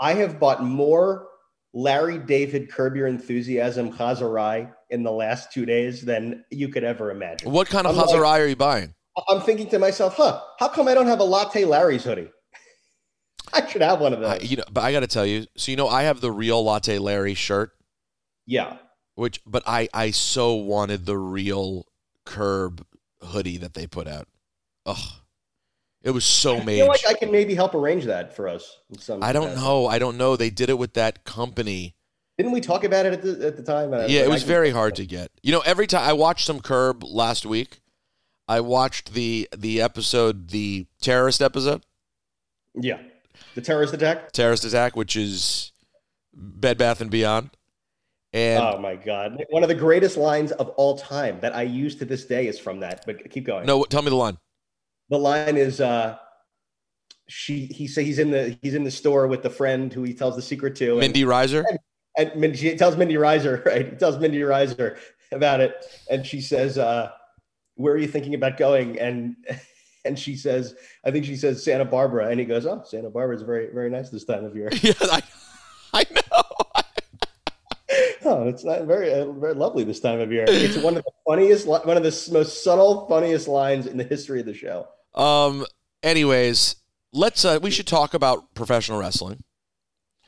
I 0.00 0.14
have 0.14 0.38
bought 0.38 0.62
more 0.62 1.26
Larry 1.74 2.18
David 2.18 2.70
Curb 2.70 2.96
Your 2.96 3.08
Enthusiasm 3.08 3.92
Chazarai 3.92 4.72
in 4.90 5.02
the 5.02 5.10
last 5.12 5.52
two 5.52 5.66
days 5.66 6.02
than 6.02 6.44
you 6.50 6.68
could 6.68 6.84
ever 6.84 7.10
imagine. 7.10 7.50
What 7.50 7.68
kind 7.68 7.86
of 7.86 7.98
I'm 7.98 8.06
like- 8.06 8.14
Hazarai 8.14 8.40
are 8.40 8.46
you 8.46 8.56
buying? 8.56 8.94
I'm 9.28 9.40
thinking 9.40 9.68
to 9.70 9.78
myself, 9.78 10.14
huh? 10.16 10.40
How 10.60 10.68
come 10.68 10.86
I 10.86 10.94
don't 10.94 11.08
have 11.08 11.18
a 11.20 11.24
Latte 11.24 11.64
Larry's 11.64 12.04
hoodie? 12.04 12.30
I 13.52 13.66
should 13.66 13.82
have 13.82 14.00
one 14.00 14.12
of 14.12 14.20
those. 14.20 14.30
I, 14.30 14.38
you 14.38 14.56
know, 14.56 14.64
but 14.70 14.82
I 14.82 14.92
got 14.92 15.00
to 15.00 15.06
tell 15.06 15.26
you. 15.26 15.46
So 15.56 15.70
you 15.70 15.76
know, 15.76 15.88
I 15.88 16.04
have 16.04 16.20
the 16.20 16.30
real 16.32 16.62
Latte 16.64 16.98
Larry 16.98 17.34
shirt, 17.34 17.72
yeah. 18.46 18.76
which, 19.14 19.40
but 19.46 19.62
I 19.66 19.88
I 19.92 20.10
so 20.10 20.54
wanted 20.54 21.06
the 21.06 21.16
real 21.18 21.86
Curb 22.24 22.84
hoodie 23.22 23.56
that 23.58 23.74
they 23.74 23.86
put 23.86 24.06
out. 24.08 24.28
Ugh, 24.86 24.96
it 26.02 26.10
was 26.10 26.24
so 26.24 26.58
I 26.58 26.64
made. 26.64 26.76
feel 26.76 26.86
like 26.88 27.06
I 27.08 27.14
can 27.14 27.30
maybe 27.30 27.54
help 27.54 27.74
arrange 27.74 28.04
that 28.06 28.34
for 28.34 28.48
us. 28.48 28.78
in 28.90 28.98
some 28.98 29.22
I 29.22 29.32
don't 29.32 29.44
capacity. 29.48 29.66
know. 29.66 29.86
I 29.86 29.98
don't 29.98 30.16
know. 30.16 30.36
They 30.36 30.50
did 30.50 30.70
it 30.70 30.78
with 30.78 30.94
that 30.94 31.24
company. 31.24 31.94
Didn't 32.36 32.52
we 32.52 32.60
talk 32.60 32.84
about 32.84 33.04
it 33.04 33.12
at 33.14 33.22
the 33.22 33.46
at 33.46 33.56
the 33.56 33.62
time? 33.64 33.92
Yeah, 33.92 34.20
it 34.20 34.30
was 34.30 34.44
very 34.44 34.70
hard 34.70 34.94
to 34.96 35.04
get. 35.06 35.30
You 35.42 35.50
know, 35.52 35.60
every 35.66 35.86
time 35.88 36.08
I 36.08 36.12
watched 36.12 36.46
some 36.46 36.60
Curb 36.60 37.02
last 37.02 37.44
week, 37.44 37.80
I 38.46 38.60
watched 38.60 39.12
the 39.12 39.48
the 39.56 39.82
episode, 39.82 40.48
the 40.50 40.86
terrorist 41.00 41.42
episode, 41.42 41.82
Yeah, 42.74 43.00
the 43.58 43.64
terrorist 43.64 43.92
attack. 43.92 44.30
terrorist 44.30 44.64
attack, 44.64 44.94
which 44.94 45.16
is 45.16 45.72
Bed 46.32 46.78
Bath 46.78 47.00
and 47.00 47.10
Beyond, 47.10 47.50
and 48.32 48.62
oh 48.62 48.78
my 48.78 48.94
god, 48.94 49.44
one 49.50 49.64
of 49.64 49.68
the 49.68 49.74
greatest 49.74 50.16
lines 50.16 50.52
of 50.52 50.68
all 50.70 50.96
time 50.96 51.40
that 51.40 51.56
I 51.56 51.62
use 51.62 51.96
to 51.96 52.04
this 52.04 52.24
day 52.24 52.46
is 52.46 52.56
from 52.56 52.78
that. 52.80 53.02
But 53.04 53.28
keep 53.30 53.44
going. 53.44 53.66
no, 53.66 53.82
tell 53.82 54.02
me 54.02 54.10
the 54.10 54.16
line. 54.16 54.38
the 55.08 55.18
line 55.18 55.56
is 55.56 55.80
uh 55.80 56.18
she 57.26 57.66
he 57.66 57.88
say 57.88 58.04
he's 58.04 58.20
in 58.20 58.30
the 58.30 58.56
he's 58.62 58.74
in 58.74 58.84
the 58.84 58.92
store 58.92 59.26
with 59.26 59.42
the 59.42 59.50
friend 59.50 59.92
who 59.92 60.04
he 60.04 60.14
tells 60.14 60.36
the 60.36 60.42
secret 60.42 60.76
to 60.76 60.92
and, 60.92 61.00
Mindy 61.00 61.24
Riser. 61.24 61.64
and 62.16 62.30
Mindy, 62.36 62.56
she 62.58 62.76
tells 62.76 62.96
Mindy 62.96 63.16
Riser 63.16 63.60
right 63.66 63.90
he 63.90 63.96
tells 63.96 64.18
Mindy 64.18 64.42
Riser 64.44 64.98
about 65.32 65.60
it 65.60 65.84
and 66.08 66.24
she 66.24 66.40
says 66.40 66.78
uh 66.78 67.10
where 67.74 67.92
are 67.92 67.98
you 67.98 68.08
thinking 68.08 68.34
about 68.34 68.56
going 68.56 68.98
and 69.00 69.36
and 70.04 70.18
she 70.18 70.36
says 70.36 70.74
I 71.04 71.10
think 71.10 71.24
she 71.24 71.36
says 71.36 71.62
Santa 71.62 71.84
Barbara 71.84 72.28
and 72.28 72.38
he 72.40 72.46
goes 72.46 72.66
oh 72.66 72.82
Santa 72.86 73.10
Barbara 73.10 73.36
is 73.36 73.42
very 73.42 73.68
very 73.72 73.90
nice 73.90 74.10
this 74.10 74.24
time 74.24 74.44
of 74.44 74.54
year 74.56 74.68
yeah, 74.82 74.92
I, 75.02 75.22
I 75.92 76.04
know. 76.14 76.82
oh 78.24 78.48
it's 78.48 78.64
not 78.64 78.82
very 78.82 79.12
uh, 79.12 79.30
very 79.32 79.54
lovely 79.54 79.84
this 79.84 80.00
time 80.00 80.20
of 80.20 80.30
year 80.32 80.44
it's 80.48 80.76
one 80.76 80.96
of 80.96 81.04
the 81.04 81.10
funniest 81.26 81.66
one 81.66 81.96
of 81.96 82.02
the 82.02 82.28
most 82.32 82.62
subtle 82.64 83.06
funniest 83.08 83.48
lines 83.48 83.86
in 83.86 83.96
the 83.96 84.04
history 84.04 84.40
of 84.40 84.46
the 84.46 84.54
show 84.54 84.86
Um. 85.14 85.64
Anyways, 86.00 86.76
let's. 87.12 87.44
Uh, 87.44 87.58
we 87.60 87.72
should 87.72 87.86
talk 87.88 88.14
about 88.14 88.54
professional 88.54 88.98
wrestling. 89.00 89.42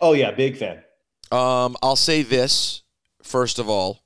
oh 0.01 0.15
yeah 0.15 0.31
big 0.33 0.57
fan 0.57 0.83
Um. 1.31 1.77
I'll 1.83 1.97
say 1.97 2.23
this 2.23 2.83
first 3.23 3.59
of 3.59 3.69
all. 3.69 4.03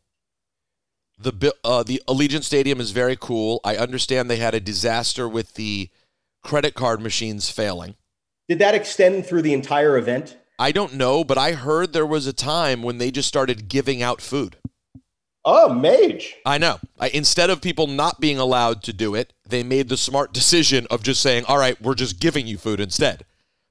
The 1.25 1.55
uh, 1.65 1.83
the 1.83 2.03
Allegiant 2.07 2.45
Stadium 2.45 2.81
is 2.81 2.91
very 2.91 3.17
cool. 3.17 3.61
I 3.65 3.77
understand 3.77 4.31
they 4.31 4.37
had 4.37 4.55
a 4.55 4.61
disaster 4.61 5.29
with 5.29 5.55
the 5.55 5.91
credit 6.43 6.75
card 6.75 7.01
machines 7.01 7.51
failing. 7.51 7.95
did 8.49 8.59
that 8.59 8.75
extend 8.75 9.27
through 9.27 9.43
the 9.43 9.55
entire 9.55 9.97
event 9.97 10.37
I 10.59 10.73
don't 10.73 10.95
know, 10.95 11.25
but 11.25 11.39
I 11.39 11.53
heard 11.53 11.93
there 11.93 12.07
was 12.07 12.27
a 12.27 12.33
time 12.33 12.83
when 12.83 12.99
they 12.99 13.11
just 13.11 13.29
started 13.29 13.69
giving 13.69 14.03
out 14.03 14.21
food. 14.21 14.57
Oh, 15.45 15.73
mage. 15.75 16.37
I 16.47 16.59
know. 16.59 16.79
I, 16.99 17.09
instead 17.09 17.51
of 17.51 17.61
people 17.61 17.87
not 17.87 18.21
being 18.21 18.39
allowed 18.39 18.83
to 18.85 18.93
do 18.93 19.15
it, 19.15 19.33
they 19.47 19.63
made 19.63 19.89
the 19.89 19.97
smart 19.97 20.33
decision 20.33 20.87
of 20.91 21.03
just 21.03 21.21
saying, 21.21 21.45
"All 21.47 21.59
right, 21.59 21.81
we're 21.83 21.95
just 21.95 22.19
giving 22.21 22.47
you 22.47 22.57
food 22.57 22.81
instead." 22.81 23.25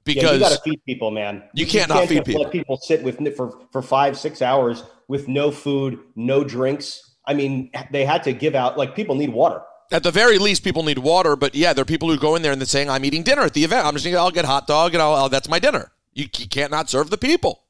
Yeah, 0.06 0.14
Because 0.14 0.32
you 0.34 0.40
got 0.40 0.52
to 0.52 0.60
feed 0.62 0.84
people, 0.84 1.10
man. 1.10 1.42
You 1.54 1.66
can't 1.66 1.88
not 1.88 2.06
feed 2.06 2.24
people. 2.24 2.42
Let 2.42 2.52
people 2.52 2.76
sit 2.76 3.02
with 3.02 3.18
for 3.34 3.66
for 3.72 3.82
five, 3.82 4.16
six 4.16 4.42
hours 4.42 4.84
with 5.08 5.26
no 5.26 5.50
food, 5.50 5.98
no 6.14 6.44
drinks. 6.44 7.13
I 7.26 7.34
mean, 7.34 7.70
they 7.90 8.04
had 8.04 8.22
to 8.24 8.32
give 8.32 8.54
out 8.54 8.76
like 8.78 8.94
people 8.94 9.14
need 9.14 9.30
water. 9.30 9.60
at 9.92 10.02
the 10.02 10.10
very 10.10 10.38
least, 10.38 10.62
people 10.64 10.82
need 10.82 10.98
water. 10.98 11.36
But 11.36 11.54
yeah, 11.54 11.72
there 11.72 11.82
are 11.82 11.86
people 11.86 12.08
who 12.10 12.18
go 12.18 12.34
in 12.36 12.42
there 12.42 12.52
and 12.52 12.60
they're 12.60 12.66
saying, 12.66 12.90
"I'm 12.90 13.04
eating 13.04 13.22
dinner 13.22 13.42
at 13.42 13.54
the 13.54 13.64
event. 13.64 13.86
I'm 13.86 13.94
just 13.94 14.04
gonna, 14.04 14.18
I'll 14.18 14.30
get 14.30 14.44
hot 14.44 14.66
dog 14.66 14.94
and 14.94 15.02
I'll, 15.02 15.14
I'll- 15.14 15.28
that's 15.28 15.48
my 15.48 15.58
dinner." 15.58 15.92
You, 16.12 16.26
you 16.38 16.46
can't 16.48 16.70
not 16.70 16.88
serve 16.90 17.10
the 17.10 17.18
people. 17.18 17.62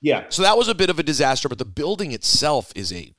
Yeah, 0.00 0.26
So 0.28 0.42
that 0.42 0.56
was 0.56 0.68
a 0.68 0.74
bit 0.76 0.90
of 0.90 0.98
a 1.00 1.02
disaster. 1.02 1.48
But 1.48 1.58
the 1.58 1.64
building 1.64 2.12
itself 2.12 2.72
is 2.76 2.92
a 2.92 3.12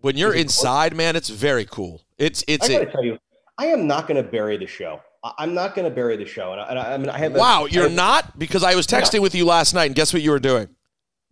when 0.00 0.16
you're 0.16 0.34
inside, 0.34 0.96
man, 0.96 1.14
it's 1.16 1.28
very 1.28 1.64
cool. 1.64 2.02
It's 2.18 2.42
it's 2.48 2.68
I 2.68 2.72
got 2.72 2.78
to 2.80 2.88
a 2.88 2.92
tell 2.92 3.04
you, 3.04 3.18
I 3.58 3.66
am 3.66 3.86
not 3.86 4.08
going 4.08 4.22
to 4.22 4.28
bury 4.28 4.56
the 4.56 4.66
show. 4.66 5.00
I'm 5.38 5.54
not 5.54 5.74
going 5.74 5.88
to 5.88 5.94
bury 5.94 6.16
the 6.16 6.26
show, 6.26 6.52
and 6.52 6.60
I, 6.60 6.64
and 6.66 6.78
I, 6.78 6.94
I 6.94 6.96
mean, 6.98 7.08
I 7.08 7.18
have 7.18 7.34
a- 7.34 7.38
wow. 7.38 7.64
You're 7.66 7.84
have- 7.84 7.92
not 7.92 8.38
because 8.38 8.62
I 8.64 8.74
was 8.74 8.86
texting 8.86 9.20
with 9.20 9.34
you 9.34 9.46
last 9.46 9.72
night, 9.72 9.86
and 9.86 9.94
guess 9.94 10.12
what 10.12 10.22
you 10.22 10.30
were 10.32 10.40
doing? 10.40 10.68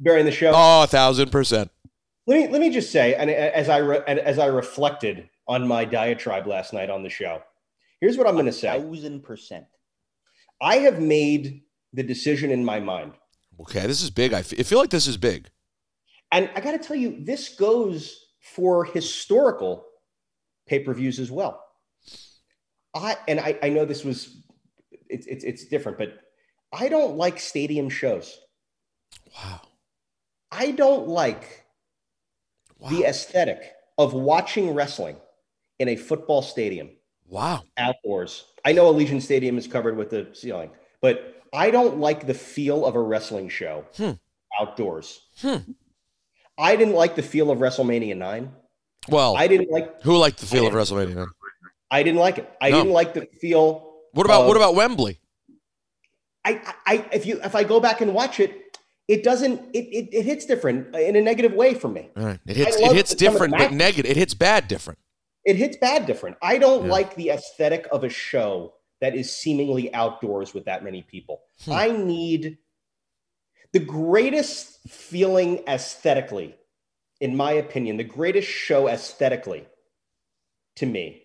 burying 0.01 0.27
the 0.27 0.33
show. 0.33 0.53
Oh, 0.55 0.85
a 0.85 0.87
thousand 0.87 1.31
percent. 1.31 1.71
Let 2.27 2.37
me 2.37 2.49
let 2.49 2.61
me 2.61 2.71
just 2.71 2.93
say, 2.93 3.15
and 3.15 3.31
as 3.31 3.69
I 3.69 3.79
re, 3.79 4.01
and 4.07 4.19
as 4.19 4.39
I 4.39 4.47
reflected 4.47 5.29
on 5.49 5.67
my 5.67 5.85
diatribe 5.85 6.47
last 6.47 6.73
night 6.73 6.89
on 6.91 7.03
the 7.03 7.09
show, 7.11 7.43
here's 8.01 8.17
what 8.17 8.27
I'm 8.27 8.35
going 8.35 8.47
to 8.47 8.53
say. 8.53 8.69
Thousand 8.81 9.23
percent. 9.23 9.65
I 10.61 10.77
have 10.77 11.01
made 11.01 11.63
the 11.93 12.03
decision 12.05 12.51
in 12.53 12.65
my 12.65 12.79
mind, 12.81 13.13
Okay, 13.61 13.87
this 13.87 14.03
is 14.03 14.11
big. 14.11 14.33
I 14.33 14.39
f- 14.41 14.55
I 14.59 14.63
feel 14.63 14.79
like 14.79 14.91
this 14.91 15.07
is 15.07 15.17
big. 15.17 15.51
and 16.31 16.49
I 16.55 16.61
got 16.61 16.73
to 16.73 16.79
tell 16.79 16.97
you, 16.97 17.23
this 17.25 17.55
goes 17.57 18.17
for 18.41 18.85
historical 18.85 19.85
pay 20.67 20.79
per 20.81 20.95
views 20.95 21.19
as 21.19 21.31
well. 21.31 21.61
I 22.95 23.17
and 23.27 23.41
I, 23.41 23.59
I 23.63 23.69
know 23.71 23.85
this 23.85 24.05
was 24.05 24.43
it's 25.09 25.27
it's 25.27 25.45
it's 25.45 25.65
different, 25.67 25.99
but 25.99 26.15
I 26.73 26.89
don't 26.89 27.17
like 27.17 27.39
stadium 27.41 27.89
shows. 27.91 28.39
Wow. 29.35 29.61
I 30.51 30.71
don't 30.71 31.09
like 31.09 31.62
Wow. 32.83 32.91
the 32.91 33.05
aesthetic 33.05 33.73
of 33.99 34.13
watching 34.13 34.75
wrestling 34.75 35.17
in 35.79 35.89
a 35.89 35.97
football 35.97 36.43
stadium. 36.43 36.91
Wow. 37.29 37.63
outdoors. 37.79 38.45
I 38.65 38.73
know 38.73 38.93
Allegiant 38.93 39.23
Stadium 39.23 39.57
is 39.57 39.67
covered 39.67 39.97
with 39.97 40.11
the 40.11 40.29
ceiling, 40.35 40.71
but 41.01 41.41
I 41.55 41.71
don't 41.71 41.99
like 41.99 42.27
the 42.27 42.35
feel 42.35 42.85
of 42.85 42.95
a 42.95 43.01
wrestling 43.01 43.49
show 43.49 43.87
Hmm. 43.97 44.11
outdoors. 44.61 45.21
Hmm. 45.41 45.57
I 46.59 46.77
didn't 46.77 46.95
like 46.95 47.17
the 47.17 47.23
feel 47.23 47.51
of 47.51 47.59
WrestleMania 47.59 48.17
9. 48.17 48.53
Well, 49.09 49.35
I 49.37 49.47
didn't 49.49 49.71
like 49.71 50.03
who 50.03 50.19
liked 50.19 50.41
the 50.41 50.47
feel 50.47 50.67
of 50.67 50.75
WrestleMania? 50.75 51.15
man? 51.15 51.27
I 51.91 52.03
didn't 52.03 52.21
like 52.21 52.39
it. 52.39 52.51
I 52.61 52.69
No. 52.71 52.79
didn't 52.79 52.93
like 52.93 53.15
the 53.15 53.27
feel 53.41 53.95
What 54.13 54.27
about 54.27 54.43
of- 54.43 54.49
what 54.49 54.57
about 54.59 54.75
Wembley? 54.75 55.19
I, 56.45 56.61
I 56.87 57.07
if 57.13 57.25
you 57.25 57.41
if 57.43 57.55
I 57.55 57.65
go 57.65 57.81
back 57.81 58.01
and 58.03 58.13
watch 58.15 58.41
it, 58.41 58.62
it 59.13 59.23
doesn't 59.23 59.61
it 59.75 59.85
it, 59.99 60.09
it 60.15 60.25
hits 60.25 60.47
different 60.47 60.97
in 60.97 61.17
a 61.17 61.21
negative 61.21 61.53
way 61.53 61.75
for 61.75 61.89
me. 61.89 62.11
Right. 62.17 62.41
It 62.47 62.57
hits 62.57 62.77
it 62.77 62.93
hits 62.93 63.11
some 63.11 63.15
of 63.15 63.19
the 63.19 63.25
different, 63.31 63.59
but 63.59 63.73
negative. 63.73 64.11
It 64.11 64.17
hits 64.17 64.33
bad 64.33 64.69
different. 64.69 64.99
It 65.45 65.57
hits 65.57 65.77
bad 65.77 66.07
different. 66.07 66.39
I 66.41 66.57
don't 66.57 66.87
Yeah. 66.87 66.93
like 66.93 67.15
the 67.15 67.29
aesthetic 67.31 67.87
of 67.93 68.05
a 68.05 68.09
show 68.09 68.75
that 69.03 69.15
is 69.15 69.35
seemingly 69.35 69.93
outdoors 69.93 70.55
with 70.55 70.65
that 70.65 70.83
many 70.83 71.03
people. 71.03 71.43
Hmm. 71.65 71.73
I 71.73 71.89
need 71.91 72.59
the 73.73 73.81
greatest 73.81 74.89
feeling 74.89 75.63
aesthetically, 75.69 76.55
in 77.21 77.37
my 77.37 77.53
opinion, 77.53 77.99
the 77.99 78.05
greatest 78.05 78.49
show 78.49 78.89
aesthetically 78.89 79.67
to 80.77 80.87
me 80.87 81.25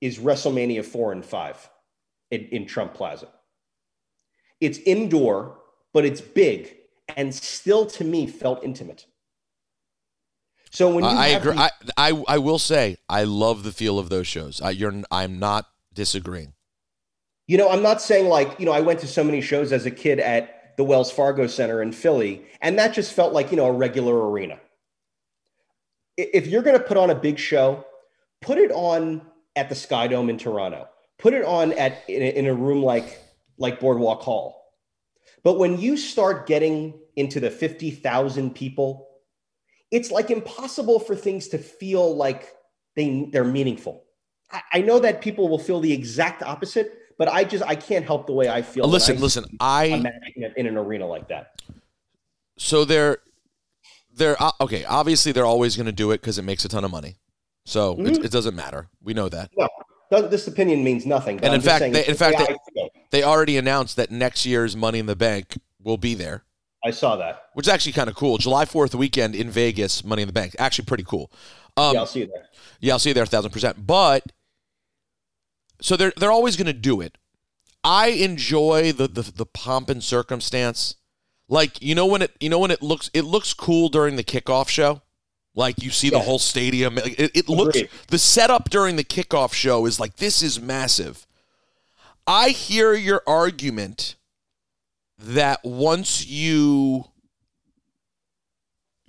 is 0.00 0.18
WrestleMania 0.18 0.84
4 0.84 1.12
and 1.12 1.24
5 1.24 1.70
in, 2.30 2.40
in 2.52 2.66
Trump 2.66 2.94
Plaza. 2.94 3.28
It's 4.60 4.78
indoor, 4.78 5.58
but 5.92 6.04
it's 6.04 6.20
big 6.20 6.76
and 7.16 7.34
still 7.34 7.86
to 7.86 8.04
me 8.04 8.26
felt 8.26 8.62
intimate. 8.64 9.06
So 10.70 10.94
when 10.94 11.04
you 11.04 11.10
I, 11.10 11.14
I 11.14 11.26
agree. 11.28 11.52
these- 11.52 11.60
I, 11.96 12.10
I 12.10 12.24
I 12.28 12.38
will 12.38 12.58
say 12.58 12.96
I 13.08 13.24
love 13.24 13.62
the 13.64 13.72
feel 13.72 13.98
of 13.98 14.08
those 14.08 14.26
shows. 14.26 14.60
I, 14.60 14.70
you're 14.70 15.02
I'm 15.10 15.38
not 15.38 15.66
disagreeing. 15.92 16.54
You 17.48 17.58
know, 17.58 17.68
I'm 17.68 17.82
not 17.82 18.00
saying 18.00 18.28
like, 18.28 18.60
you 18.60 18.66
know, 18.66 18.72
I 18.72 18.80
went 18.80 19.00
to 19.00 19.08
so 19.08 19.24
many 19.24 19.40
shows 19.40 19.72
as 19.72 19.84
a 19.84 19.90
kid 19.90 20.20
at 20.20 20.76
the 20.76 20.84
Wells 20.84 21.10
Fargo 21.10 21.48
Center 21.48 21.82
in 21.82 21.90
Philly, 21.90 22.46
and 22.60 22.78
that 22.78 22.94
just 22.94 23.12
felt 23.12 23.32
like, 23.32 23.50
you 23.50 23.56
know, 23.56 23.66
a 23.66 23.72
regular 23.72 24.30
arena. 24.30 24.60
If 26.16 26.46
you're 26.46 26.62
going 26.62 26.78
to 26.78 26.84
put 26.84 26.96
on 26.96 27.10
a 27.10 27.14
big 27.14 27.38
show, 27.38 27.84
put 28.40 28.58
it 28.58 28.70
on 28.70 29.22
at 29.56 29.68
the 29.68 29.74
Sky 29.74 30.06
Dome 30.06 30.30
in 30.30 30.38
Toronto. 30.38 30.88
Put 31.18 31.34
it 31.34 31.44
on 31.44 31.72
at 31.72 32.04
in 32.08 32.22
a, 32.22 32.38
in 32.38 32.46
a 32.46 32.54
room 32.54 32.82
like 32.82 33.18
like 33.58 33.80
Boardwalk 33.80 34.22
Hall. 34.22 34.59
But 35.42 35.58
when 35.58 35.78
you 35.78 35.96
start 35.96 36.46
getting 36.46 36.98
into 37.16 37.40
the 37.40 37.50
50,000 37.50 38.54
people, 38.54 39.08
it's 39.90 40.10
like 40.10 40.30
impossible 40.30 41.00
for 41.00 41.16
things 41.16 41.48
to 41.48 41.58
feel 41.58 42.14
like 42.14 42.52
they 42.96 43.28
they're 43.32 43.44
meaningful. 43.44 44.04
I, 44.52 44.60
I 44.74 44.80
know 44.82 44.98
that 45.00 45.20
people 45.20 45.48
will 45.48 45.58
feel 45.58 45.80
the 45.80 45.92
exact 45.92 46.42
opposite, 46.42 46.92
but 47.18 47.28
I 47.28 47.44
just 47.44 47.64
I 47.64 47.74
can't 47.74 48.04
help 48.04 48.26
the 48.26 48.32
way 48.32 48.48
I 48.48 48.62
feel. 48.62 48.86
listen, 48.86 49.16
I 49.16 49.20
listen. 49.20 49.44
I 49.60 49.84
in, 50.56 50.66
an 50.66 50.76
arena 50.76 51.06
like 51.06 51.28
that. 51.28 51.60
so 52.56 52.84
they're 52.84 53.18
they're 54.14 54.40
uh, 54.42 54.52
okay. 54.60 54.84
Obviously, 54.84 55.32
they're 55.32 55.46
always 55.46 55.76
going 55.76 55.86
to 55.86 55.92
do 55.92 56.10
it 56.12 56.20
because 56.20 56.38
it 56.38 56.42
makes 56.42 56.64
a 56.64 56.68
ton 56.68 56.84
of 56.84 56.90
money. 56.90 57.16
So 57.64 57.94
Mm-hmm. 57.94 58.06
it, 58.06 58.24
it 58.26 58.30
doesn't 58.30 58.54
matter. 58.56 58.88
We 59.02 59.14
know 59.14 59.28
that. 59.28 59.50
No, 60.12 60.22
this 60.22 60.48
opinion 60.48 60.82
means 60.82 61.06
nothing. 61.06 61.38
And 61.44 61.54
in 61.54 61.60
fact, 61.60 61.92
they- 61.92 62.06
in 62.06 62.16
fact, 62.16 62.38
they-. 62.38 62.56
They 63.10 63.22
already 63.22 63.56
announced 63.56 63.96
that 63.96 64.10
next 64.10 64.46
year's 64.46 64.76
Money 64.76 64.98
in 65.00 65.06
the 65.06 65.16
Bank 65.16 65.58
will 65.82 65.96
be 65.98 66.14
there, 66.14 66.44
I 66.84 66.90
saw 66.92 67.16
that. 67.16 67.46
which 67.54 67.66
is 67.66 67.72
actually 67.72 67.92
kind 67.92 68.08
of 68.08 68.14
cool. 68.16 68.38
July 68.38 68.64
Fourth 68.64 68.94
weekend 68.94 69.34
in 69.34 69.50
Vegas, 69.50 70.04
Money 70.04 70.22
in 70.22 70.28
the 70.28 70.32
Bank, 70.32 70.54
actually 70.58 70.84
pretty 70.86 71.04
cool. 71.04 71.30
Um, 71.76 71.94
yeah, 71.94 72.00
I'll 72.00 72.06
see 72.06 72.20
you 72.20 72.26
there. 72.26 72.46
Yeah, 72.80 72.92
I'll 72.94 72.98
see 72.98 73.10
you 73.10 73.14
there 73.14 73.26
thousand 73.26 73.50
percent. 73.50 73.86
But 73.86 74.24
so 75.80 75.96
they're 75.96 76.12
they're 76.16 76.32
always 76.32 76.56
going 76.56 76.66
to 76.66 76.72
do 76.72 77.00
it. 77.00 77.16
I 77.82 78.08
enjoy 78.08 78.92
the, 78.92 79.08
the 79.08 79.22
the 79.22 79.46
pomp 79.46 79.88
and 79.90 80.02
circumstance. 80.04 80.96
Like 81.48 81.80
you 81.82 81.94
know 81.94 82.06
when 82.06 82.22
it 82.22 82.32
you 82.40 82.48
know 82.48 82.58
when 82.58 82.70
it 82.70 82.82
looks 82.82 83.10
it 83.14 83.22
looks 83.22 83.54
cool 83.54 83.88
during 83.88 84.16
the 84.16 84.24
kickoff 84.24 84.68
show. 84.68 85.02
Like 85.54 85.82
you 85.82 85.90
see 85.90 86.10
the 86.10 86.20
whole 86.20 86.38
stadium. 86.38 86.96
It, 86.98 87.18
it- 87.18 87.30
it 87.34 87.48
looks 87.48 87.76
Agreed. 87.76 87.90
the 88.08 88.18
setup 88.18 88.70
during 88.70 88.94
the 88.96 89.02
kickoff 89.04 89.52
show 89.52 89.84
is 89.86 89.98
like 89.98 90.16
this 90.16 90.42
is 90.42 90.60
massive. 90.60 91.26
I 92.30 92.50
hear 92.50 92.94
your 92.94 93.24
argument 93.26 94.14
that 95.18 95.64
once 95.64 96.24
you 96.28 97.06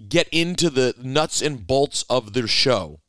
get 0.09 0.27
into 0.29 0.71
the 0.71 0.95
nuts 0.99 1.39
and 1.39 1.67
bolts 1.67 2.03
of 2.09 2.33
the 2.33 2.47
show, 2.47 2.99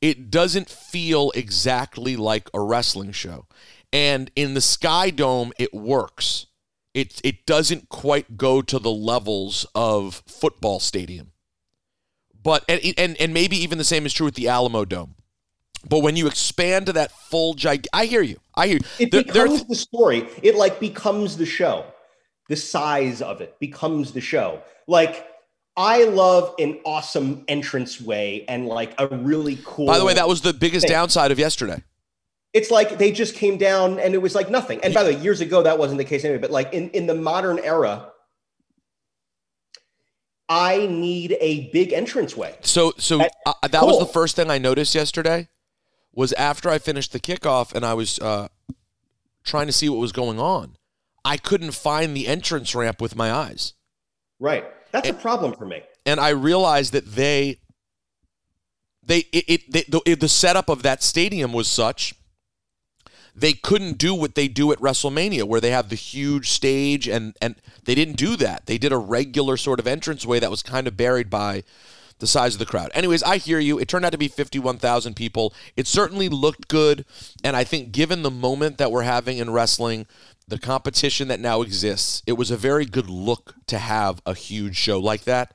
it 0.00 0.30
doesn't 0.30 0.70
feel 0.70 1.30
exactly 1.32 2.16
like 2.16 2.48
a 2.54 2.60
wrestling 2.62 3.12
show. 3.12 3.48
And 3.92 4.30
in 4.34 4.54
the 4.54 4.62
Sky 4.62 5.10
Dome, 5.10 5.52
it 5.58 5.74
works. 5.74 6.46
It 6.94 7.20
it 7.22 7.44
doesn't 7.44 7.90
quite 7.90 8.38
go 8.38 8.62
to 8.62 8.78
the 8.78 8.90
levels 8.90 9.66
of 9.74 10.22
football 10.26 10.80
stadium. 10.80 11.32
But 12.42 12.64
and 12.66 12.80
and, 12.96 13.14
and 13.20 13.34
maybe 13.34 13.58
even 13.58 13.76
the 13.76 13.84
same 13.84 14.06
is 14.06 14.14
true 14.14 14.24
with 14.24 14.36
the 14.36 14.48
Alamo 14.48 14.86
Dome. 14.86 15.16
But 15.88 16.00
when 16.00 16.16
you 16.16 16.26
expand 16.26 16.86
to 16.86 16.92
that 16.94 17.10
full 17.12 17.54
gig, 17.54 17.86
I 17.92 18.06
hear 18.06 18.22
you. 18.22 18.38
I 18.54 18.66
hear 18.66 18.76
you. 18.76 18.84
It 18.98 19.10
There- 19.10 19.22
becomes 19.22 19.64
the 19.64 19.74
story. 19.74 20.28
It 20.42 20.54
like 20.56 20.80
becomes 20.80 21.36
the 21.36 21.46
show. 21.46 21.84
The 22.48 22.56
size 22.56 23.22
of 23.22 23.40
it 23.40 23.58
becomes 23.60 24.12
the 24.12 24.20
show. 24.20 24.60
Like 24.86 25.26
I 25.76 26.04
love 26.04 26.54
an 26.58 26.80
awesome 26.84 27.44
entrance 27.48 28.00
way 28.00 28.44
and 28.48 28.66
like 28.66 28.92
a 28.98 29.06
really 29.08 29.58
cool. 29.64 29.86
By 29.86 29.98
the 29.98 30.04
way, 30.04 30.14
that 30.14 30.28
was 30.28 30.40
the 30.42 30.52
biggest 30.52 30.86
thing. 30.86 30.92
downside 30.92 31.30
of 31.30 31.38
yesterday. 31.38 31.82
It's 32.52 32.70
like 32.70 32.98
they 32.98 33.12
just 33.12 33.36
came 33.36 33.56
down 33.56 34.00
and 34.00 34.12
it 34.12 34.18
was 34.18 34.34
like 34.34 34.50
nothing. 34.50 34.80
And 34.82 34.92
by 34.92 35.04
the 35.04 35.14
way, 35.14 35.20
years 35.20 35.40
ago 35.40 35.62
that 35.62 35.78
wasn't 35.78 35.98
the 35.98 36.04
case 36.04 36.24
anyway. 36.24 36.40
But 36.40 36.50
like 36.50 36.72
in 36.72 36.90
in 36.90 37.06
the 37.06 37.14
modern 37.14 37.60
era, 37.60 38.10
I 40.48 40.88
need 40.88 41.36
a 41.40 41.70
big 41.70 41.92
entranceway. 41.92 42.56
So 42.62 42.92
so 42.98 43.22
uh, 43.46 43.52
that 43.70 43.84
was 43.84 44.00
the 44.00 44.06
first 44.06 44.34
thing 44.34 44.50
I 44.50 44.58
noticed 44.58 44.94
yesterday 44.96 45.48
was 46.12 46.32
after 46.34 46.68
I 46.70 46.78
finished 46.78 47.12
the 47.12 47.20
kickoff 47.20 47.74
and 47.74 47.84
I 47.84 47.94
was 47.94 48.18
uh, 48.18 48.48
trying 49.44 49.66
to 49.66 49.72
see 49.72 49.88
what 49.88 49.98
was 49.98 50.12
going 50.12 50.38
on. 50.38 50.76
I 51.24 51.36
couldn't 51.36 51.72
find 51.72 52.16
the 52.16 52.26
entrance 52.26 52.74
ramp 52.74 53.00
with 53.00 53.14
my 53.14 53.30
eyes. 53.30 53.74
Right. 54.38 54.64
That's 54.92 55.08
a 55.08 55.14
problem 55.14 55.52
for 55.54 55.66
me. 55.66 55.82
And 56.06 56.18
I 56.18 56.30
realized 56.30 56.92
that 56.92 57.06
they 57.06 57.58
they 59.02 59.18
it, 59.32 59.44
it 59.48 59.72
they, 59.72 59.82
the, 59.82 60.14
the 60.14 60.28
setup 60.28 60.68
of 60.68 60.82
that 60.82 61.02
stadium 61.02 61.52
was 61.52 61.68
such 61.68 62.14
they 63.34 63.52
couldn't 63.52 63.98
do 63.98 64.14
what 64.14 64.34
they 64.34 64.48
do 64.48 64.72
at 64.72 64.78
WrestleMania 64.78 65.44
where 65.44 65.60
they 65.60 65.70
have 65.70 65.88
the 65.88 65.94
huge 65.94 66.50
stage 66.50 67.06
and 67.06 67.36
and 67.40 67.56
they 67.84 67.94
didn't 67.94 68.16
do 68.16 68.36
that. 68.36 68.66
They 68.66 68.78
did 68.78 68.92
a 68.92 68.98
regular 68.98 69.56
sort 69.56 69.78
of 69.78 69.86
entranceway 69.86 70.40
that 70.40 70.50
was 70.50 70.62
kind 70.62 70.88
of 70.88 70.96
buried 70.96 71.30
by 71.30 71.64
the 72.20 72.26
size 72.26 72.54
of 72.54 72.58
the 72.58 72.66
crowd. 72.66 72.90
Anyways, 72.94 73.22
I 73.22 73.38
hear 73.38 73.58
you. 73.58 73.78
It 73.78 73.88
turned 73.88 74.04
out 74.04 74.12
to 74.12 74.18
be 74.18 74.28
51,000 74.28 75.14
people. 75.14 75.52
It 75.76 75.86
certainly 75.86 76.28
looked 76.28 76.68
good. 76.68 77.04
And 77.42 77.56
I 77.56 77.64
think, 77.64 77.92
given 77.92 78.22
the 78.22 78.30
moment 78.30 78.78
that 78.78 78.92
we're 78.92 79.02
having 79.02 79.38
in 79.38 79.50
wrestling, 79.50 80.06
the 80.46 80.58
competition 80.58 81.28
that 81.28 81.40
now 81.40 81.62
exists, 81.62 82.22
it 82.26 82.34
was 82.34 82.50
a 82.50 82.56
very 82.56 82.84
good 82.84 83.08
look 83.08 83.54
to 83.66 83.78
have 83.78 84.20
a 84.24 84.34
huge 84.34 84.76
show 84.76 85.00
like 85.00 85.24
that. 85.24 85.54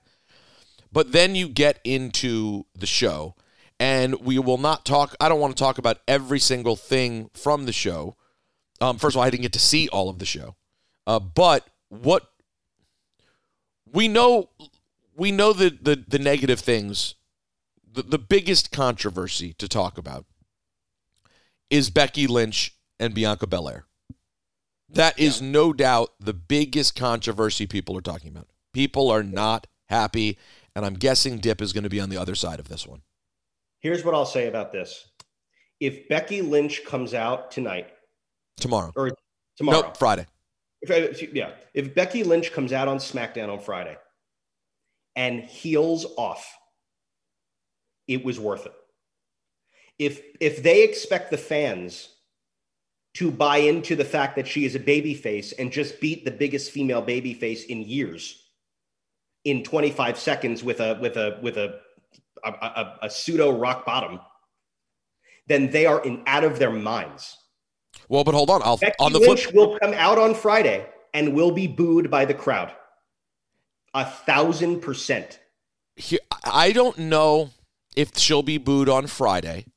But 0.92 1.12
then 1.12 1.36
you 1.36 1.48
get 1.50 1.80
into 1.84 2.66
the 2.74 2.86
show, 2.86 3.36
and 3.80 4.16
we 4.22 4.40
will 4.40 4.58
not 4.58 4.86
talk. 4.86 5.16
I 5.20 5.30
don't 5.30 5.40
want 5.40 5.56
to 5.56 5.62
talk 5.62 5.78
about 5.78 6.00
every 6.08 6.40
single 6.40 6.76
thing 6.76 7.30
from 7.34 7.66
the 7.66 7.74
show. 7.74 8.16
Um, 8.82 8.98
first 8.98 9.16
of 9.16 9.20
all, 9.20 9.24
I 9.24 9.30
didn't 9.30 9.44
get 9.44 9.54
to 9.54 9.60
see 9.60 9.88
all 9.90 10.10
of 10.10 10.20
the 10.20 10.26
show. 10.26 10.56
Uh, 11.06 11.20
but 11.20 11.68
what 11.90 12.32
we 13.92 14.08
know 14.08 14.50
we 15.16 15.32
know 15.32 15.54
the 15.54 15.70
the, 15.70 16.04
the 16.08 16.20
negative 16.20 16.60
things. 16.60 17.16
The, 17.92 18.04
the 18.04 18.20
biggest 18.20 18.72
controversy 18.72 19.54
to 19.54 19.68
talk 19.70 19.98
about 19.98 20.26
is 21.70 21.90
becky 21.90 22.28
lynch 22.28 22.76
and 23.00 23.14
bianca 23.14 23.48
belair. 23.48 23.86
That 24.90 25.18
is 25.18 25.42
no 25.42 25.74
doubt 25.74 26.14
the 26.20 26.34
biggest 26.34 26.96
controversy 26.96 27.66
people 27.66 27.98
are 27.98 28.02
talking 28.02 28.30
about. 28.30 28.48
People 28.74 29.10
are 29.10 29.24
not 29.24 29.68
happy 29.88 30.38
and 30.76 30.84
i'm 30.86 30.96
guessing 30.96 31.38
dip 31.38 31.62
is 31.62 31.72
going 31.72 31.84
to 31.84 31.90
be 31.90 32.00
on 32.00 32.10
the 32.10 32.18
other 32.18 32.36
side 32.36 32.60
of 32.60 32.68
this 32.68 32.86
one. 32.86 33.02
Here's 33.80 34.04
what 34.04 34.16
I'll 34.16 34.26
say 34.26 34.48
about 34.48 34.72
this. 34.72 35.10
If 35.80 36.10
Becky 36.10 36.42
Lynch 36.42 36.84
comes 36.86 37.14
out 37.14 37.52
tonight 37.52 37.90
tomorrow. 38.58 38.92
Or 38.96 39.12
tomorrow, 39.58 39.82
nope 39.82 39.98
friday. 39.98 40.26
If- 40.82 41.34
yeah, 41.34 41.52
if 41.74 41.96
Becky 41.96 42.24
Lynch 42.24 42.52
comes 42.52 42.74
out 42.74 42.88
on 42.88 42.98
SmackDown 42.98 43.50
on 43.50 43.60
Friday 43.60 43.98
and 45.16 45.44
heels 45.44 46.06
off, 46.18 46.58
it 48.08 48.24
was 48.24 48.40
worth 48.40 48.66
it. 48.66 48.74
If 49.98 50.22
if 50.40 50.62
they 50.62 50.84
expect 50.84 51.32
the 51.32 51.38
fans 51.38 52.10
to 53.16 53.32
buy 53.32 53.58
into 53.58 53.96
the 53.96 54.06
fact 54.06 54.36
that 54.36 54.48
she 54.48 54.66
is 54.66 54.76
a 54.76 54.80
babyface 54.80 55.54
and 55.58 55.72
just 55.72 56.02
beat 56.02 56.26
the 56.26 56.32
biggest 56.32 56.72
female 56.72 57.02
babyface 57.02 57.66
in 57.68 57.82
years 57.82 58.44
in 59.46 59.64
25 59.64 60.20
seconds 60.20 60.64
with 60.64 60.82
a 60.82 60.98
with 61.02 61.16
a 61.16 61.40
with 61.42 61.58
a 61.58 61.80
a, 62.44 62.50
a, 62.50 63.00
a 63.04 63.10
pseudo 63.10 63.52
rock 63.58 63.86
bottom, 63.86 64.20
then 65.48 65.72
they 65.72 65.86
are 65.86 66.04
in 66.04 66.22
out 66.28 66.44
of 66.44 66.60
their 66.60 66.72
minds. 66.72 67.38
well 68.10 68.24
but 68.24 68.34
hold 68.36 68.50
on 68.50 68.62
i'll 68.64 68.78
Becky 68.78 68.96
on 69.00 69.14
the 69.14 69.20
Lynch 69.20 69.46
flip 69.46 69.56
will 69.56 69.80
come 69.80 69.94
out 69.94 70.20
on 70.20 70.36
Friday 70.36 70.86
and 71.14 71.34
will 71.34 71.52
be 71.52 71.68
booed 71.68 72.12
by 72.12 72.26
the 72.26 72.34
crowd. 72.34 72.74
A 73.96 74.04
thousand 74.04 74.82
percent. 74.82 75.40
I 76.44 76.74
don't 76.74 76.98
know 76.98 77.52
if 77.96 78.18
she'll 78.18 78.44
be 78.44 78.58
booed 78.58 78.90
on 78.90 79.08
Friday 79.08 79.68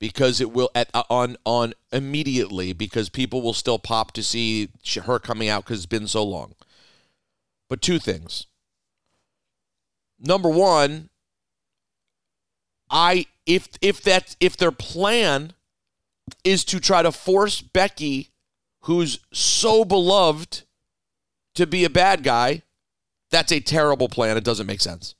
because 0.00 0.40
it 0.40 0.50
will 0.50 0.68
at 0.74 0.90
uh, 0.92 1.04
on 1.08 1.36
on 1.44 1.74
immediately 1.92 2.72
because 2.72 3.08
people 3.08 3.40
will 3.40 3.52
still 3.52 3.78
pop 3.78 4.10
to 4.14 4.22
see 4.24 4.70
her 5.04 5.20
coming 5.20 5.48
out 5.48 5.64
because 5.64 5.78
it's 5.78 5.86
been 5.86 6.08
so 6.08 6.24
long. 6.24 6.56
But 7.68 7.80
two 7.80 8.00
things. 8.00 8.48
Number 10.18 10.48
one, 10.48 11.10
I 12.90 13.26
if 13.46 13.68
if 13.80 14.02
that 14.02 14.34
if 14.40 14.56
their 14.56 14.72
plan 14.72 15.52
is 16.42 16.64
to 16.64 16.80
try 16.80 17.02
to 17.02 17.12
force 17.12 17.60
Becky, 17.60 18.30
who's 18.82 19.20
so 19.32 19.84
beloved, 19.84 20.62
to 21.54 21.64
be 21.64 21.84
a 21.84 21.90
bad 21.90 22.24
guy, 22.24 22.62
that's 23.30 23.52
a 23.52 23.60
terrible 23.60 24.08
plan. 24.08 24.36
It 24.36 24.44
doesn't 24.44 24.66
make 24.66 24.80
sense. 24.80 25.14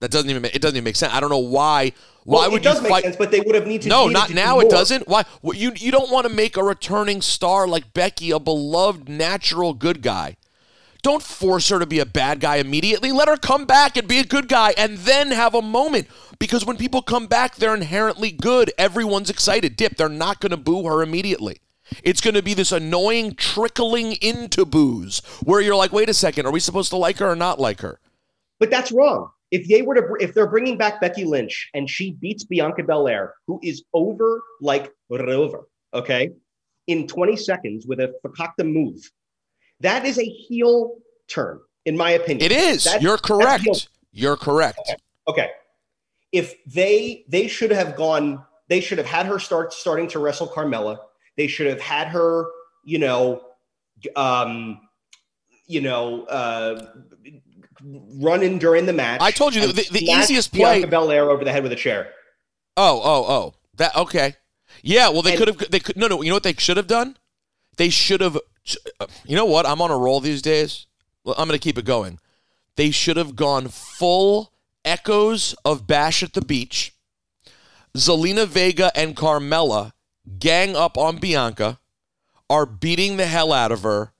That 0.00 0.10
doesn't 0.10 0.28
even 0.28 0.42
make, 0.42 0.54
it 0.54 0.60
doesn't 0.60 0.76
even 0.76 0.84
make 0.84 0.96
sense. 0.96 1.14
I 1.14 1.20
don't 1.20 1.30
know 1.30 1.38
why. 1.38 1.92
Why 2.24 2.40
Well, 2.42 2.50
would 2.52 2.60
it 2.60 2.64
does 2.64 2.76
you 2.76 2.82
make 2.82 2.90
fight? 2.90 3.04
sense, 3.04 3.16
but 3.16 3.30
they 3.30 3.40
would 3.40 3.54
have 3.54 3.66
needed 3.66 3.82
to 3.82 3.88
no, 3.88 4.02
needed 4.02 4.12
not 4.14 4.30
now. 4.30 4.58
It 4.60 4.68
doesn't. 4.70 5.08
Why? 5.08 5.24
You 5.42 5.72
you 5.76 5.90
don't 5.90 6.10
want 6.10 6.26
to 6.26 6.32
make 6.32 6.56
a 6.56 6.62
returning 6.62 7.22
star 7.22 7.66
like 7.66 7.94
Becky 7.94 8.30
a 8.30 8.38
beloved 8.38 9.08
natural 9.08 9.72
good 9.72 10.02
guy. 10.02 10.36
Don't 11.02 11.22
force 11.22 11.68
her 11.68 11.78
to 11.78 11.86
be 11.86 11.98
a 12.00 12.06
bad 12.06 12.40
guy 12.40 12.56
immediately. 12.56 13.12
Let 13.12 13.28
her 13.28 13.36
come 13.36 13.66
back 13.66 13.98
and 13.98 14.08
be 14.08 14.18
a 14.18 14.24
good 14.24 14.48
guy 14.48 14.72
and 14.78 14.96
then 14.98 15.32
have 15.32 15.54
a 15.54 15.60
moment. 15.60 16.08
Because 16.38 16.64
when 16.64 16.78
people 16.78 17.02
come 17.02 17.26
back, 17.26 17.56
they're 17.56 17.74
inherently 17.74 18.30
good. 18.30 18.72
Everyone's 18.78 19.28
excited. 19.28 19.76
Dip, 19.76 19.96
they're 19.98 20.08
not 20.08 20.40
going 20.40 20.50
to 20.50 20.56
boo 20.56 20.84
her 20.86 21.02
immediately. 21.02 21.60
It's 22.02 22.20
going 22.20 22.34
to 22.34 22.42
be 22.42 22.54
this 22.54 22.72
annoying 22.72 23.34
trickling 23.34 24.12
into 24.14 24.64
boos 24.64 25.20
where 25.42 25.60
you're 25.60 25.76
like, 25.76 25.92
wait 25.92 26.08
a 26.08 26.14
second, 26.14 26.46
are 26.46 26.52
we 26.52 26.60
supposed 26.60 26.90
to 26.90 26.96
like 26.96 27.18
her 27.18 27.30
or 27.30 27.36
not 27.36 27.60
like 27.60 27.80
her? 27.80 28.00
But 28.58 28.70
that's 28.70 28.92
wrong. 28.92 29.30
If 29.50 29.68
they 29.68 29.82
were 29.82 29.94
to, 29.94 30.16
if 30.20 30.34
they're 30.34 30.48
bringing 30.48 30.76
back 30.76 31.00
Becky 31.00 31.24
Lynch 31.24 31.70
and 31.74 31.88
she 31.88 32.12
beats 32.12 32.44
Bianca 32.44 32.82
Belair, 32.82 33.34
who 33.46 33.60
is 33.62 33.84
over 33.92 34.42
like 34.60 34.92
over, 35.10 35.68
okay, 35.92 36.30
in 36.86 37.06
20 37.06 37.36
seconds 37.36 37.86
with 37.86 38.00
a 38.00 38.14
fakakta 38.24 38.64
move, 38.70 38.98
that 39.80 40.04
is 40.04 40.18
a 40.18 40.24
heel 40.24 40.96
turn, 41.28 41.60
in 41.84 41.96
my 41.96 42.12
opinion. 42.12 42.50
It 42.50 42.52
is. 42.52 42.84
That's- 42.84 43.02
You're 43.02 43.18
correct. 43.18 43.88
You're 44.12 44.36
correct. 44.36 44.80
Okay. 45.28 45.50
If 46.32 46.54
they 46.64 47.24
they 47.28 47.46
should 47.46 47.70
have 47.70 47.94
gone, 47.96 48.44
they 48.68 48.80
should 48.80 48.98
have 48.98 49.06
had 49.06 49.26
her 49.26 49.38
start 49.38 49.72
starting 49.72 50.08
to 50.08 50.18
wrestle 50.18 50.48
Carmella. 50.48 50.98
They 51.36 51.46
should 51.46 51.66
have 51.66 51.80
had 51.80 52.08
her, 52.08 52.46
you 52.84 52.98
know, 52.98 53.42
um, 54.16 54.80
you 55.66 55.80
know, 55.80 56.24
uh, 56.24 56.86
running 58.18 58.58
during 58.58 58.86
the 58.86 58.92
match. 58.92 59.20
I 59.20 59.30
told 59.30 59.54
you 59.54 59.66
the- 59.66 59.72
the- 59.72 59.88
the 59.90 60.04
easiest 60.04 60.52
play- 60.52 60.78
Bianca 60.80 60.88
Belair 60.88 61.30
over 61.30 61.44
the 61.44 61.52
head 61.52 61.62
with 61.62 61.72
a 61.72 61.76
chair. 61.76 62.12
Oh, 62.76 63.00
oh, 63.02 63.24
oh. 63.32 63.54
That 63.76 63.94
okay. 63.96 64.36
Yeah, 64.82 65.08
well 65.08 65.22
they 65.22 65.30
And- 65.32 65.38
could 65.38 65.48
have 65.48 65.70
they 65.70 65.80
could 65.80 65.96
no 65.96 66.06
no, 66.06 66.22
you 66.22 66.28
know 66.28 66.36
what 66.36 66.42
they 66.44 66.54
should 66.54 66.76
have 66.76 66.86
done? 66.86 67.16
They 67.76 67.90
should 67.90 68.20
have 68.20 68.38
you 69.26 69.36
know 69.36 69.44
what? 69.44 69.66
I'm 69.66 69.80
on 69.82 69.90
a 69.90 69.96
roll 69.96 70.20
these 70.20 70.40
days. 70.42 70.86
Well, 71.24 71.34
I'm 71.38 71.48
going 71.48 71.58
to 71.58 71.62
keep 71.62 71.78
it 71.78 71.84
going. 71.84 72.18
They 72.76 72.90
should 72.90 73.16
have 73.16 73.34
gone 73.36 73.68
full 73.68 74.52
echoes 74.84 75.54
of 75.64 75.86
Bash 75.86 76.22
at 76.22 76.32
the 76.34 76.40
Beach. 76.42 76.92
Zelina 77.96 78.46
Vega 78.46 78.90
and 78.96 79.16
Carmella 79.16 79.92
gang 80.38 80.76
up 80.76 80.96
on 80.96 81.18
Bianca, 81.18 81.78
are 82.48 82.66
beating 82.66 83.16
the 83.16 83.26
hell 83.26 83.52
out 83.52 83.72
of 83.72 83.82
her. 83.82 84.12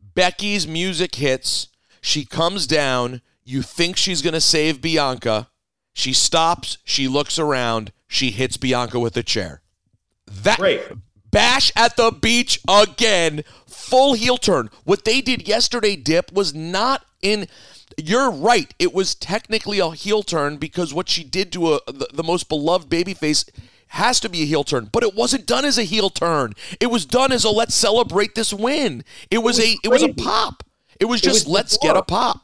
Becky's 0.00 0.66
music 0.66 1.16
hits. 1.16 1.68
She 2.00 2.24
comes 2.24 2.66
down. 2.66 3.20
You 3.44 3.62
think 3.62 3.96
she's 3.96 4.22
going 4.22 4.34
to 4.34 4.40
save 4.40 4.80
Bianca. 4.80 5.50
She 5.92 6.12
stops. 6.12 6.78
She 6.84 7.08
looks 7.08 7.38
around. 7.38 7.92
She 8.06 8.30
hits 8.30 8.56
Bianca 8.56 8.98
with 8.98 9.16
a 9.16 9.22
chair. 9.22 9.62
That 10.26 10.58
Great. 10.58 10.82
bash 11.30 11.72
at 11.76 11.96
the 11.96 12.10
beach 12.10 12.60
again. 12.68 13.42
Full 13.66 14.14
heel 14.14 14.36
turn. 14.36 14.70
What 14.84 15.04
they 15.04 15.20
did 15.20 15.46
yesterday, 15.46 15.96
Dip, 15.96 16.32
was 16.32 16.54
not 16.54 17.04
in. 17.22 17.46
You're 17.96 18.30
right. 18.30 18.74
It 18.78 18.92
was 18.92 19.14
technically 19.14 19.78
a 19.78 19.90
heel 19.90 20.22
turn 20.22 20.56
because 20.56 20.92
what 20.92 21.08
she 21.08 21.24
did 21.24 21.52
to 21.52 21.74
a 21.74 21.80
the, 21.86 22.08
the 22.12 22.24
most 22.24 22.48
beloved 22.48 22.88
babyface 22.88 23.48
has 23.88 24.20
to 24.20 24.28
be 24.28 24.42
a 24.42 24.46
heel 24.46 24.64
turn, 24.64 24.88
but 24.92 25.02
it 25.02 25.14
wasn't 25.14 25.46
done 25.46 25.64
as 25.64 25.78
a 25.78 25.84
heel 25.84 26.10
turn. 26.10 26.54
It 26.80 26.86
was 26.90 27.06
done 27.06 27.32
as 27.32 27.44
a 27.44 27.50
let's 27.50 27.74
celebrate 27.74 28.34
this 28.34 28.52
win. 28.52 29.04
It 29.30 29.38
was, 29.38 29.58
was 29.58 29.66
a 29.66 29.76
it 29.84 29.88
was 29.88 30.02
a 30.02 30.12
pop. 30.12 30.62
It 31.00 31.06
was 31.06 31.20
It 31.20 31.24
just 31.24 31.46
was 31.46 31.52
let's 31.52 31.76
before. 31.76 31.94
get 31.94 31.98
a 31.98 32.02
pop. 32.02 32.40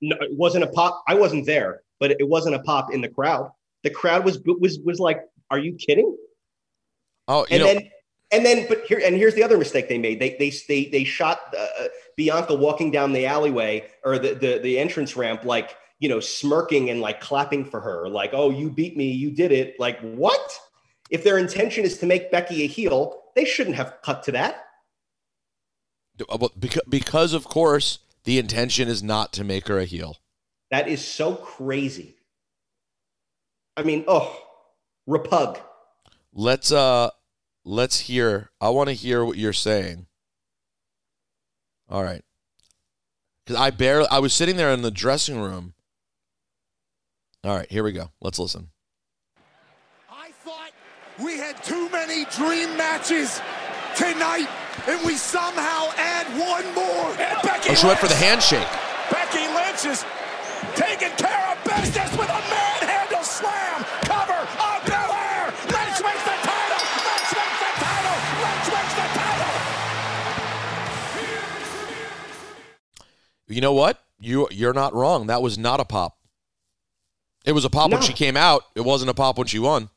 No, 0.00 0.16
it 0.20 0.36
wasn't 0.36 0.64
a 0.64 0.68
pop. 0.68 1.02
I 1.06 1.14
wasn't 1.14 1.46
there, 1.46 1.82
but 1.98 2.12
it 2.12 2.28
wasn't 2.28 2.54
a 2.54 2.60
pop 2.60 2.92
in 2.92 3.00
the 3.00 3.08
crowd. 3.08 3.50
The 3.82 3.90
crowd 3.90 4.24
was 4.24 4.40
was 4.44 4.78
was 4.80 4.98
like, 4.98 5.22
"Are 5.50 5.58
you 5.58 5.74
kidding?" 5.74 6.16
Oh, 7.28 7.46
you 7.50 7.56
and 7.56 7.60
know, 7.60 7.66
then 7.66 7.90
and 8.32 8.46
then 8.46 8.66
but 8.68 8.84
here 8.86 9.00
and 9.04 9.16
here's 9.16 9.34
the 9.34 9.42
other 9.42 9.58
mistake 9.58 9.88
they 9.88 9.98
made 9.98 10.20
they 10.20 10.36
they 10.38 10.52
they, 10.68 10.84
they 10.86 11.04
shot 11.04 11.54
uh, 11.56 11.84
bianca 12.16 12.54
walking 12.54 12.90
down 12.90 13.12
the 13.12 13.26
alleyway 13.26 13.86
or 14.04 14.18
the, 14.18 14.34
the 14.34 14.58
the 14.62 14.78
entrance 14.78 15.16
ramp 15.16 15.44
like 15.44 15.76
you 15.98 16.08
know 16.08 16.20
smirking 16.20 16.90
and 16.90 17.00
like 17.00 17.20
clapping 17.20 17.64
for 17.64 17.80
her 17.80 18.08
like 18.08 18.30
oh 18.32 18.50
you 18.50 18.70
beat 18.70 18.96
me 18.96 19.10
you 19.10 19.30
did 19.30 19.52
it 19.52 19.78
like 19.78 19.98
what 20.00 20.58
if 21.10 21.24
their 21.24 21.38
intention 21.38 21.84
is 21.84 21.98
to 21.98 22.06
make 22.06 22.30
becky 22.30 22.62
a 22.62 22.66
heel 22.66 23.22
they 23.36 23.44
shouldn't 23.44 23.76
have 23.76 23.94
cut 24.02 24.22
to 24.22 24.32
that 24.32 24.66
because, 26.58 26.82
because 26.88 27.32
of 27.32 27.44
course 27.44 28.00
the 28.24 28.38
intention 28.38 28.88
is 28.88 29.02
not 29.02 29.32
to 29.32 29.44
make 29.44 29.68
her 29.68 29.78
a 29.78 29.84
heel. 29.84 30.16
that 30.70 30.88
is 30.88 31.04
so 31.04 31.34
crazy 31.34 32.16
i 33.76 33.82
mean 33.82 34.04
oh 34.06 34.36
repug 35.08 35.60
Let's 36.32 36.70
uh 36.70 37.10
let's 37.64 38.00
hear 38.00 38.50
I 38.60 38.68
want 38.70 38.88
to 38.88 38.94
hear 38.94 39.24
what 39.24 39.36
you're 39.36 39.52
saying. 39.52 40.06
All 41.88 42.04
right. 42.04 42.22
Cuz 43.46 43.56
I 43.56 43.70
barely 43.70 44.08
I 44.10 44.20
was 44.20 44.32
sitting 44.32 44.56
there 44.56 44.72
in 44.72 44.82
the 44.82 44.90
dressing 44.90 45.40
room. 45.40 45.74
All 47.42 47.56
right, 47.56 47.70
here 47.70 47.82
we 47.82 47.92
go. 47.92 48.12
Let's 48.20 48.38
listen. 48.38 48.70
We 51.22 51.36
had 51.36 51.62
too 51.62 51.90
many 51.90 52.24
dream 52.36 52.78
matches 52.78 53.42
tonight, 53.94 54.48
and 54.88 55.04
we 55.04 55.16
somehow 55.16 55.92
add 55.98 56.26
one 56.38 56.64
more. 56.74 57.10
And 57.20 57.42
Becky 57.42 57.70
oh, 57.70 57.74
she 57.74 57.86
went 57.86 57.98
for 57.98 58.08
the 58.08 58.14
handshake. 58.14 58.66
Becky 59.12 59.44
Lynch 59.52 59.84
is 59.84 60.02
taking 60.76 61.10
care 61.20 61.52
of 61.52 61.62
business 61.62 62.10
with 62.16 62.30
a 62.30 62.40
manhandle 62.48 63.22
slam 63.22 63.84
cover 64.08 64.48
on 64.64 64.80
Belair. 64.88 65.52
Lynch 65.68 66.00
wins 66.00 66.24
the 66.24 66.36
title. 66.40 66.82
Lynch 67.04 67.30
wins 67.36 67.58
the 67.60 67.72
title. 67.84 68.16
Lynch 68.40 68.68
wins 68.72 68.94
the 68.96 69.06
title. 69.20 69.52
You 73.48 73.60
know 73.60 73.74
what? 73.74 74.02
You 74.18 74.48
you're 74.50 74.72
not 74.72 74.94
wrong. 74.94 75.26
That 75.26 75.42
was 75.42 75.58
not 75.58 75.80
a 75.80 75.84
pop. 75.84 76.16
It 77.44 77.52
was 77.52 77.66
a 77.66 77.70
pop 77.70 77.90
no. 77.90 77.96
when 77.96 78.02
she 78.02 78.14
came 78.14 78.38
out. 78.38 78.62
It 78.74 78.86
wasn't 78.86 79.10
a 79.10 79.14
pop 79.14 79.36
when 79.36 79.46
she 79.46 79.58
won. 79.58 79.90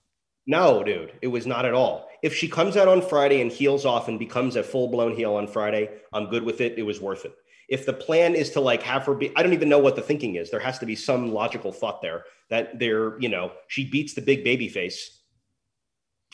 No, 0.45 0.83
dude, 0.83 1.13
it 1.21 1.27
was 1.27 1.45
not 1.47 1.65
at 1.65 1.73
all. 1.73 2.07
If 2.21 2.35
she 2.35 2.47
comes 2.47 2.75
out 2.75 2.87
on 2.87 3.01
Friday 3.01 3.41
and 3.41 3.51
heals 3.51 3.85
off 3.85 4.07
and 4.07 4.19
becomes 4.19 4.55
a 4.55 4.63
full 4.63 4.89
blown 4.89 5.15
heel 5.15 5.35
on 5.35 5.47
Friday, 5.47 5.89
I'm 6.11 6.29
good 6.29 6.43
with 6.43 6.61
it. 6.61 6.77
It 6.77 6.83
was 6.83 6.99
worth 6.99 7.25
it. 7.25 7.33
If 7.69 7.85
the 7.85 7.93
plan 7.93 8.35
is 8.35 8.49
to 8.51 8.59
like 8.59 8.83
have 8.83 9.05
her 9.05 9.15
be, 9.15 9.31
I 9.35 9.43
don't 9.43 9.53
even 9.53 9.69
know 9.69 9.79
what 9.79 9.95
the 9.95 10.01
thinking 10.01 10.35
is. 10.35 10.51
There 10.51 10.59
has 10.59 10.79
to 10.79 10.85
be 10.85 10.95
some 10.95 11.33
logical 11.33 11.71
thought 11.71 12.01
there 12.01 12.25
that 12.49 12.77
they're, 12.77 13.19
you 13.21 13.29
know, 13.29 13.53
she 13.67 13.89
beats 13.89 14.13
the 14.13 14.21
big 14.21 14.43
baby 14.43 14.67
face 14.67 15.21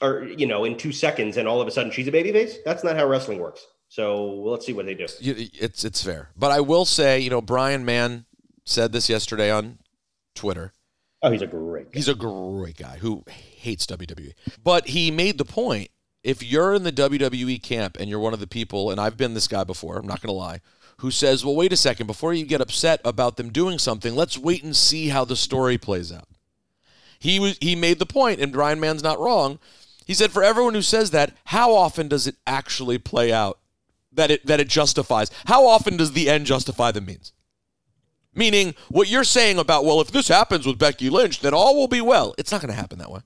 or, 0.01 0.23
you 0.23 0.47
know, 0.47 0.65
in 0.65 0.75
two 0.75 0.91
seconds 0.91 1.37
and 1.37 1.47
all 1.47 1.61
of 1.61 1.67
a 1.67 1.71
sudden 1.71 1.91
she's 1.91 2.07
a 2.07 2.11
baby 2.11 2.31
face. 2.31 2.57
That's 2.65 2.83
not 2.83 2.95
how 2.95 3.07
wrestling 3.07 3.39
works. 3.39 3.65
So 3.89 4.33
let's 4.45 4.65
see 4.65 4.73
what 4.73 4.85
they 4.85 4.95
do. 4.95 5.07
It's 5.19 5.83
it's 5.83 6.03
fair, 6.03 6.29
but 6.35 6.51
I 6.51 6.61
will 6.61 6.85
say, 6.85 7.19
you 7.19 7.29
know, 7.31 7.41
Brian 7.41 7.83
Mann 7.83 8.25
said 8.63 8.91
this 8.91 9.09
yesterday 9.09 9.49
on 9.49 9.79
Twitter. 10.35 10.73
Oh, 11.21 11.31
he's 11.31 11.41
a 11.41 11.47
great 11.47 11.91
guy. 11.91 11.97
He's 11.97 12.07
a 12.07 12.15
great 12.15 12.77
guy 12.77 12.97
who 12.97 13.23
hates 13.27 13.85
WWE. 13.85 14.33
But 14.63 14.87
he 14.87 15.11
made 15.11 15.37
the 15.37 15.45
point 15.45 15.89
if 16.23 16.43
you're 16.43 16.73
in 16.73 16.83
the 16.83 16.91
WWE 16.91 17.61
camp 17.61 17.97
and 17.99 18.09
you're 18.09 18.19
one 18.19 18.33
of 18.33 18.39
the 18.39 18.47
people, 18.47 18.91
and 18.91 18.99
I've 18.99 19.17
been 19.17 19.33
this 19.33 19.47
guy 19.47 19.63
before, 19.63 19.97
I'm 19.97 20.07
not 20.07 20.21
going 20.21 20.33
to 20.33 20.37
lie, 20.37 20.61
who 20.97 21.11
says, 21.11 21.45
well, 21.45 21.55
wait 21.55 21.73
a 21.73 21.77
second, 21.77 22.07
before 22.07 22.33
you 22.33 22.45
get 22.45 22.61
upset 22.61 23.01
about 23.05 23.37
them 23.37 23.51
doing 23.51 23.79
something, 23.79 24.15
let's 24.15 24.37
wait 24.37 24.63
and 24.63 24.75
see 24.75 25.09
how 25.09 25.25
the 25.25 25.35
story 25.35 25.77
plays 25.77 26.11
out. 26.11 26.27
He 27.19 27.39
was 27.39 27.57
he 27.59 27.75
made 27.75 27.99
the 27.99 28.05
point, 28.05 28.39
and 28.39 28.51
Brian 28.51 28.79
Mann's 28.79 29.03
not 29.03 29.19
wrong. 29.19 29.59
He 30.05 30.13
said, 30.13 30.31
for 30.31 30.41
everyone 30.41 30.73
who 30.73 30.81
says 30.81 31.11
that, 31.11 31.33
how 31.45 31.73
often 31.73 32.07
does 32.07 32.27
it 32.27 32.37
actually 32.47 32.97
play 32.97 33.31
out 33.31 33.59
that 34.13 34.31
it 34.31 34.45
that 34.45 34.61
it 34.61 34.69
justifies? 34.69 35.29
How 35.45 35.67
often 35.67 35.97
does 35.97 36.13
the 36.13 36.29
end 36.29 36.45
justify 36.45 36.91
the 36.91 37.01
means? 37.01 37.33
Meaning, 38.39 38.73
what 38.87 39.09
you're 39.09 39.25
saying 39.25 39.59
about, 39.59 39.83
well, 39.83 39.99
if 39.99 40.11
this 40.11 40.29
happens 40.29 40.65
with 40.65 40.79
Becky 40.79 41.09
Lynch, 41.09 41.41
then 41.41 41.53
all 41.53 41.75
will 41.75 41.89
be 41.89 41.99
well. 41.99 42.33
It's 42.37 42.53
not 42.53 42.61
going 42.61 42.73
to 42.73 42.79
happen 42.79 42.97
that 42.99 43.11
way. 43.11 43.19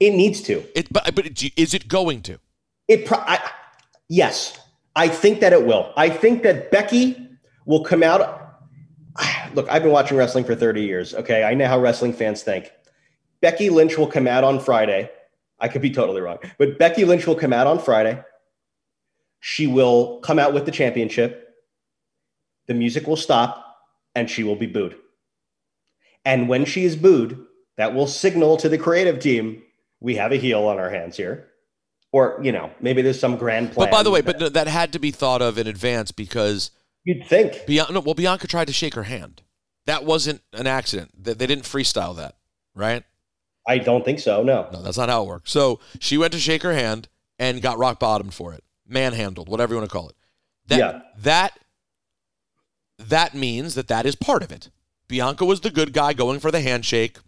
It 0.00 0.14
needs 0.14 0.40
to. 0.44 0.64
It, 0.74 0.90
but 0.90 1.14
but 1.14 1.26
it, 1.26 1.52
is 1.54 1.74
it 1.74 1.86
going 1.86 2.22
to? 2.22 2.38
It 2.88 3.04
pro- 3.04 3.18
I, 3.18 3.38
yes, 4.08 4.58
I 4.96 5.08
think 5.08 5.40
that 5.40 5.52
it 5.52 5.66
will. 5.66 5.92
I 5.94 6.08
think 6.08 6.42
that 6.44 6.70
Becky 6.70 7.28
will 7.66 7.84
come 7.84 8.02
out. 8.02 8.60
Look, 9.54 9.68
I've 9.68 9.82
been 9.82 9.92
watching 9.92 10.16
wrestling 10.16 10.44
for 10.44 10.54
30 10.54 10.80
years. 10.82 11.12
Okay, 11.12 11.44
I 11.44 11.52
know 11.52 11.66
how 11.66 11.78
wrestling 11.78 12.14
fans 12.14 12.42
think. 12.42 12.72
Becky 13.42 13.68
Lynch 13.68 13.98
will 13.98 14.06
come 14.06 14.26
out 14.26 14.42
on 14.42 14.58
Friday. 14.58 15.10
I 15.60 15.68
could 15.68 15.82
be 15.82 15.90
totally 15.90 16.22
wrong, 16.22 16.38
but 16.56 16.78
Becky 16.78 17.04
Lynch 17.04 17.26
will 17.26 17.34
come 17.34 17.52
out 17.52 17.66
on 17.66 17.78
Friday. 17.78 18.24
She 19.40 19.66
will 19.66 20.20
come 20.20 20.38
out 20.38 20.54
with 20.54 20.64
the 20.64 20.72
championship. 20.72 21.43
The 22.66 22.74
music 22.74 23.06
will 23.06 23.16
stop 23.16 23.78
and 24.14 24.28
she 24.30 24.44
will 24.44 24.56
be 24.56 24.66
booed. 24.66 24.96
And 26.24 26.48
when 26.48 26.64
she 26.64 26.84
is 26.84 26.96
booed, 26.96 27.44
that 27.76 27.94
will 27.94 28.06
signal 28.06 28.56
to 28.58 28.68
the 28.68 28.78
creative 28.78 29.18
team 29.18 29.62
we 30.00 30.16
have 30.16 30.32
a 30.32 30.36
heel 30.36 30.64
on 30.64 30.78
our 30.78 30.90
hands 30.90 31.16
here 31.16 31.48
or 32.14 32.38
you 32.42 32.52
know 32.52 32.70
maybe 32.80 33.02
there's 33.02 33.18
some 33.18 33.36
grand 33.36 33.72
plan. 33.72 33.90
But 33.90 33.96
by 33.96 34.04
the 34.04 34.10
way, 34.10 34.20
but 34.20 34.54
that 34.54 34.68
had 34.68 34.92
to 34.92 35.00
be 35.00 35.10
thought 35.10 35.42
of 35.42 35.58
in 35.58 35.66
advance 35.66 36.12
because 36.12 36.70
you'd 37.02 37.26
think 37.26 37.66
Bianca. 37.66 38.00
Well, 38.00 38.14
Bianca 38.14 38.46
tried 38.46 38.68
to 38.68 38.72
shake 38.72 38.94
her 38.94 39.02
hand. 39.02 39.42
That 39.86 40.04
wasn't 40.04 40.40
an 40.52 40.68
accident. 40.68 41.10
They, 41.18 41.34
they 41.34 41.46
didn't 41.48 41.64
freestyle 41.64 42.16
that, 42.16 42.36
right? 42.74 43.02
I 43.66 43.78
don't 43.78 44.04
think 44.04 44.20
so. 44.20 44.44
No, 44.44 44.68
No, 44.72 44.80
that's 44.80 44.96
not 44.96 45.08
how 45.08 45.24
it 45.24 45.26
works. 45.26 45.50
So 45.50 45.80
she 45.98 46.16
went 46.16 46.32
to 46.34 46.38
shake 46.38 46.62
her 46.62 46.72
hand 46.72 47.08
and 47.38 47.60
got 47.60 47.78
rock 47.78 47.98
bottomed 47.98 48.32
for 48.32 48.52
it, 48.54 48.62
manhandled, 48.86 49.48
whatever 49.48 49.74
you 49.74 49.78
want 49.80 49.90
to 49.90 49.92
call 49.92 50.08
it. 50.08 50.14
That, 50.68 50.78
Yeah. 50.78 51.00
That 51.18 51.58
that 52.98 53.34
means 53.34 53.74
that 53.74 53.88
that 53.88 54.06
is 54.06 54.14
part 54.14 54.42
of 54.42 54.52
it. 54.52 54.70
Bianca 55.08 55.44
was 55.44 55.60
the 55.60 55.70
good 55.70 55.92
guy 55.92 56.12
going 56.12 56.40
for 56.40 56.50
the 56.50 56.60
handshake. 56.60 57.18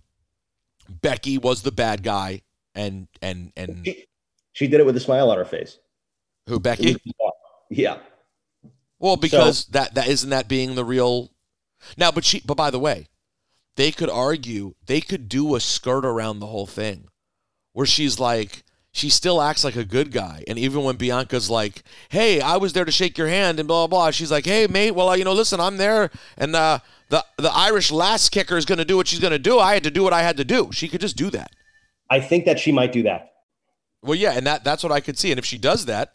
Becky 0.88 1.36
was 1.38 1.62
the 1.62 1.72
bad 1.72 2.02
guy, 2.02 2.42
and 2.74 3.08
and 3.20 3.52
and 3.56 3.84
she, 3.84 4.06
she 4.52 4.66
did 4.68 4.80
it 4.80 4.86
with 4.86 4.96
a 4.96 5.00
smile 5.00 5.30
on 5.30 5.38
her 5.38 5.44
face. 5.44 5.78
who 6.46 6.60
Becky? 6.60 6.96
Yeah, 7.68 7.98
Well, 8.98 9.16
because 9.16 9.66
that 9.66 9.94
that 9.94 10.06
isn't 10.08 10.30
that 10.30 10.48
being 10.48 10.76
the 10.76 10.84
real. 10.84 11.32
Now, 11.96 12.12
but 12.12 12.24
she. 12.24 12.40
But 12.40 12.56
by 12.56 12.70
the 12.70 12.78
way, 12.78 13.08
they 13.76 13.90
could 13.90 14.08
argue 14.08 14.74
they 14.86 15.00
could 15.00 15.28
do 15.28 15.56
a 15.56 15.60
skirt 15.60 16.04
around 16.04 16.38
the 16.38 16.46
whole 16.46 16.66
thing, 16.66 17.08
where 17.72 17.86
she's 17.86 18.20
like 18.20 18.62
she 18.96 19.10
still 19.10 19.42
acts 19.42 19.62
like 19.62 19.76
a 19.76 19.84
good 19.84 20.10
guy, 20.10 20.42
and 20.48 20.58
even 20.58 20.82
when 20.82 20.96
Bianca's 20.96 21.50
like, 21.50 21.82
"Hey, 22.08 22.40
I 22.40 22.56
was 22.56 22.72
there 22.72 22.86
to 22.86 22.90
shake 22.90 23.18
your 23.18 23.28
hand," 23.28 23.58
and 23.58 23.68
blah 23.68 23.86
blah, 23.86 23.98
blah 23.98 24.10
she's 24.10 24.30
like, 24.30 24.46
"Hey, 24.46 24.66
mate, 24.66 24.92
well, 24.92 25.10
uh, 25.10 25.14
you 25.14 25.24
know, 25.24 25.34
listen, 25.34 25.60
I'm 25.60 25.76
there, 25.76 26.10
and 26.38 26.56
uh, 26.56 26.78
the 27.10 27.22
the 27.36 27.52
Irish 27.52 27.90
last 27.92 28.30
kicker 28.30 28.56
is 28.56 28.64
going 28.64 28.78
to 28.78 28.86
do 28.86 28.96
what 28.96 29.06
she's 29.06 29.20
going 29.20 29.32
to 29.32 29.38
do. 29.38 29.58
I 29.58 29.74
had 29.74 29.84
to 29.84 29.90
do 29.90 30.02
what 30.02 30.14
I 30.14 30.22
had 30.22 30.38
to 30.38 30.44
do. 30.44 30.70
She 30.72 30.88
could 30.88 31.02
just 31.02 31.16
do 31.16 31.28
that. 31.30 31.50
I 32.08 32.20
think 32.20 32.46
that 32.46 32.58
she 32.58 32.72
might 32.72 32.92
do 32.92 33.02
that. 33.02 33.32
Well, 34.02 34.14
yeah, 34.14 34.32
and 34.32 34.46
that 34.46 34.64
that's 34.64 34.82
what 34.82 34.92
I 34.92 35.00
could 35.00 35.18
see. 35.18 35.30
And 35.30 35.38
if 35.38 35.44
she 35.44 35.58
does 35.58 35.84
that, 35.84 36.14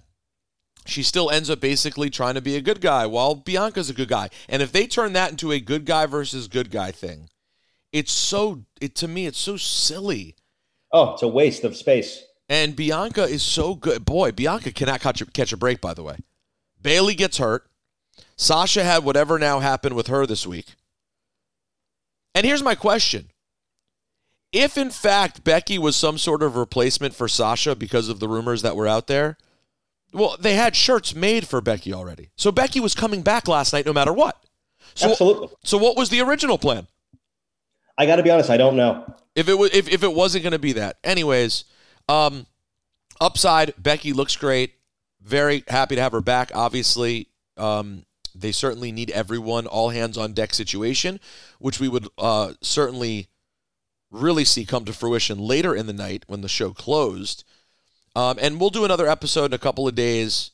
she 0.88 1.04
still 1.04 1.30
ends 1.30 1.52
up 1.52 1.60
basically 1.60 2.10
trying 2.10 2.34
to 2.34 2.41
be 2.41 2.56
a 2.56 2.62
good 2.62 2.82
guy 2.82 3.06
while 3.06 3.36
Bianca's 3.36 3.91
a 3.91 3.94
good 3.94 4.10
guy. 4.10 4.30
And 4.50 4.63
if 4.63 4.72
they 4.72 4.88
turn 4.88 5.13
that 5.13 5.30
into 5.30 5.52
a 5.52 5.60
good 5.60 5.86
guy 5.86 6.08
versus 6.08 6.48
good 6.48 6.72
guy 6.72 6.89
thing, 6.89 7.30
it's 7.91 8.12
so 8.12 8.63
it 8.82 8.96
to 8.96 9.08
me 9.08 9.28
it's 9.28 9.38
so 9.38 9.56
silly. 9.56 10.36
Oh, 10.91 11.13
it's 11.13 11.22
a 11.22 11.28
waste 11.28 11.63
of 11.63 11.76
space. 11.78 12.24
And 12.52 12.76
Bianca 12.76 13.24
is 13.24 13.42
so 13.42 13.76
good. 13.76 14.04
Boy, 14.04 14.34
Bianca 14.34 14.74
cannot 14.74 15.00
catch 15.00 15.22
a, 15.22 15.26
catch 15.26 15.54
a 15.54 15.58
break. 15.58 15.80
By 15.80 15.94
the 15.94 16.04
way, 16.04 16.18
Bayley 16.82 17.16
gets 17.16 17.38
hurt. 17.38 17.66
Sasha 18.36 18.84
had 18.84 19.06
whatever 19.06 19.40
now 19.40 19.60
happened 19.60 19.96
with 19.96 20.08
her 20.08 20.26
this 20.26 20.46
week. 20.46 20.76
And 22.36 22.46
here's 22.46 22.62
my 22.62 22.76
question. 22.76 23.30
If 24.52 24.78
in 24.78 24.90
fact 24.90 25.46
Becky 25.46 25.80
was 25.80 25.96
some 25.96 26.18
sort 26.18 26.44
of 26.44 26.58
replacement 26.58 27.16
for 27.16 27.30
Sasha 27.30 27.74
because 27.74 28.10
of 28.10 28.20
the 28.20 28.28
rumors 28.28 28.64
that 28.64 28.76
were 28.76 28.88
out 28.88 29.08
there, 29.08 29.38
well, 30.12 30.36
they 30.38 30.56
had 30.56 30.76
shirts 30.76 31.16
made 31.16 31.48
for 31.48 31.62
Becky 31.62 31.94
already. 31.94 32.32
So 32.36 32.52
Becky 32.52 32.82
was 32.82 32.94
coming 32.94 33.22
back 33.22 33.48
last 33.48 33.72
night 33.72 33.86
no 33.86 33.94
matter 33.94 34.12
what. 34.12 34.44
So, 34.94 35.12
Absolutely. 35.12 35.48
So 35.64 35.78
what 35.78 35.96
was 35.96 36.10
the 36.10 36.20
original 36.20 36.58
plan? 36.58 36.88
I 37.98 38.06
got 38.06 38.18
to 38.18 38.24
be 38.24 38.30
honest. 38.30 38.50
I 38.50 38.58
don't 38.58 38.76
know. 38.76 39.06
If 39.36 39.48
it 39.48 39.58
was 39.58 39.74
if, 39.74 39.88
if 39.88 40.04
it 40.04 40.14
wasn't 40.14 40.44
going 40.44 40.52
to 40.52 40.60
be 40.60 40.74
that. 40.74 40.98
Anyways, 41.02 41.64
um 42.12 42.45
upside 43.19 43.74
Becky 43.78 44.13
looks 44.13 44.36
great. 44.36 44.74
Very 45.21 45.63
happy 45.67 45.95
to 45.95 46.02
have 46.02 46.12
her 46.12 46.21
back 46.21 46.52
obviously. 46.54 47.30
Um 47.58 48.06
they 48.34 48.52
certainly 48.52 48.91
need 48.91 49.12
everyone 49.12 49.67
all 49.67 49.89
hands 49.89 50.17
on 50.17 50.34
deck 50.34 50.54
situation, 50.54 51.19
which 51.60 51.80
we 51.80 51.88
would 51.88 52.08
uh 52.17 52.54
certainly 52.62 53.28
really 54.12 54.43
see 54.43 54.65
come 54.65 54.86
to 54.86 54.93
fruition 54.93 55.39
later 55.39 55.74
in 55.74 55.88
the 55.88 55.93
night 55.93 56.24
when 56.28 56.41
the 56.41 56.50
show 56.50 56.71
closed. 56.71 57.43
Um, 58.15 58.38
and 58.41 58.60
we'll 58.60 58.69
do 58.69 58.84
another 58.84 59.08
episode 59.08 59.45
in 59.45 59.54
a 59.54 59.58
couple 59.58 59.88
of 59.88 59.95
days 59.95 60.52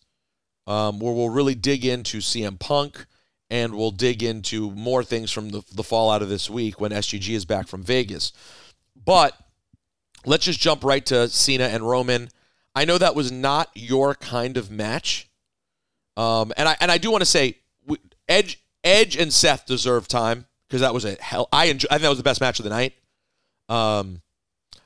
um, 0.68 1.00
where 1.00 1.14
we'll 1.14 1.30
really 1.30 1.56
dig 1.56 1.84
into 1.84 2.20
CM 2.20 2.60
Punk 2.60 3.06
and 3.50 3.74
we'll 3.76 3.92
dig 3.92 4.22
into 4.22 4.70
more 4.72 5.04
things 5.04 5.32
from 5.32 5.50
the, 5.50 5.64
the 5.74 5.84
fallout 5.84 6.22
of 6.22 6.30
this 6.30 6.50
week 6.50 6.80
when 6.80 6.92
SGG 6.92 7.34
is 7.34 7.46
back 7.46 7.68
from 7.68 7.82
Vegas. 7.82 8.32
But 9.06 9.34
let's 10.28 10.46
just 10.46 10.60
jump 10.60 10.84
right 10.84 11.06
to 11.08 11.28
Cena 11.30 11.66
and 11.66 11.88
Roman. 11.88 12.30
I 12.76 12.86
know 12.86 12.98
that 13.00 13.16
was 13.16 13.32
not 13.32 13.70
your 13.74 14.14
kind 14.14 14.56
of 14.58 14.70
match, 14.70 15.30
um, 16.16 16.54
and 16.58 16.70
I 16.70 16.78
and 16.80 16.92
I 16.92 16.98
do 17.00 17.10
want 17.10 17.22
to 17.22 17.26
say 17.26 17.58
Edge 18.28 18.62
Edge 18.84 19.18
and 19.18 19.34
Seth 19.34 19.66
deserve 19.66 20.08
time 20.08 20.46
because 20.68 20.82
that 20.82 20.94
was 20.94 21.04
a 21.06 21.16
hell. 21.22 21.50
I 21.52 21.66
enjoy, 21.66 21.88
I 21.90 21.96
think 21.96 22.04
that 22.04 22.10
was 22.10 22.18
the 22.20 22.24
best 22.24 22.42
match 22.42 22.60
of 22.60 22.64
the 22.66 22.70
night. 22.70 22.94
Um, 23.70 24.22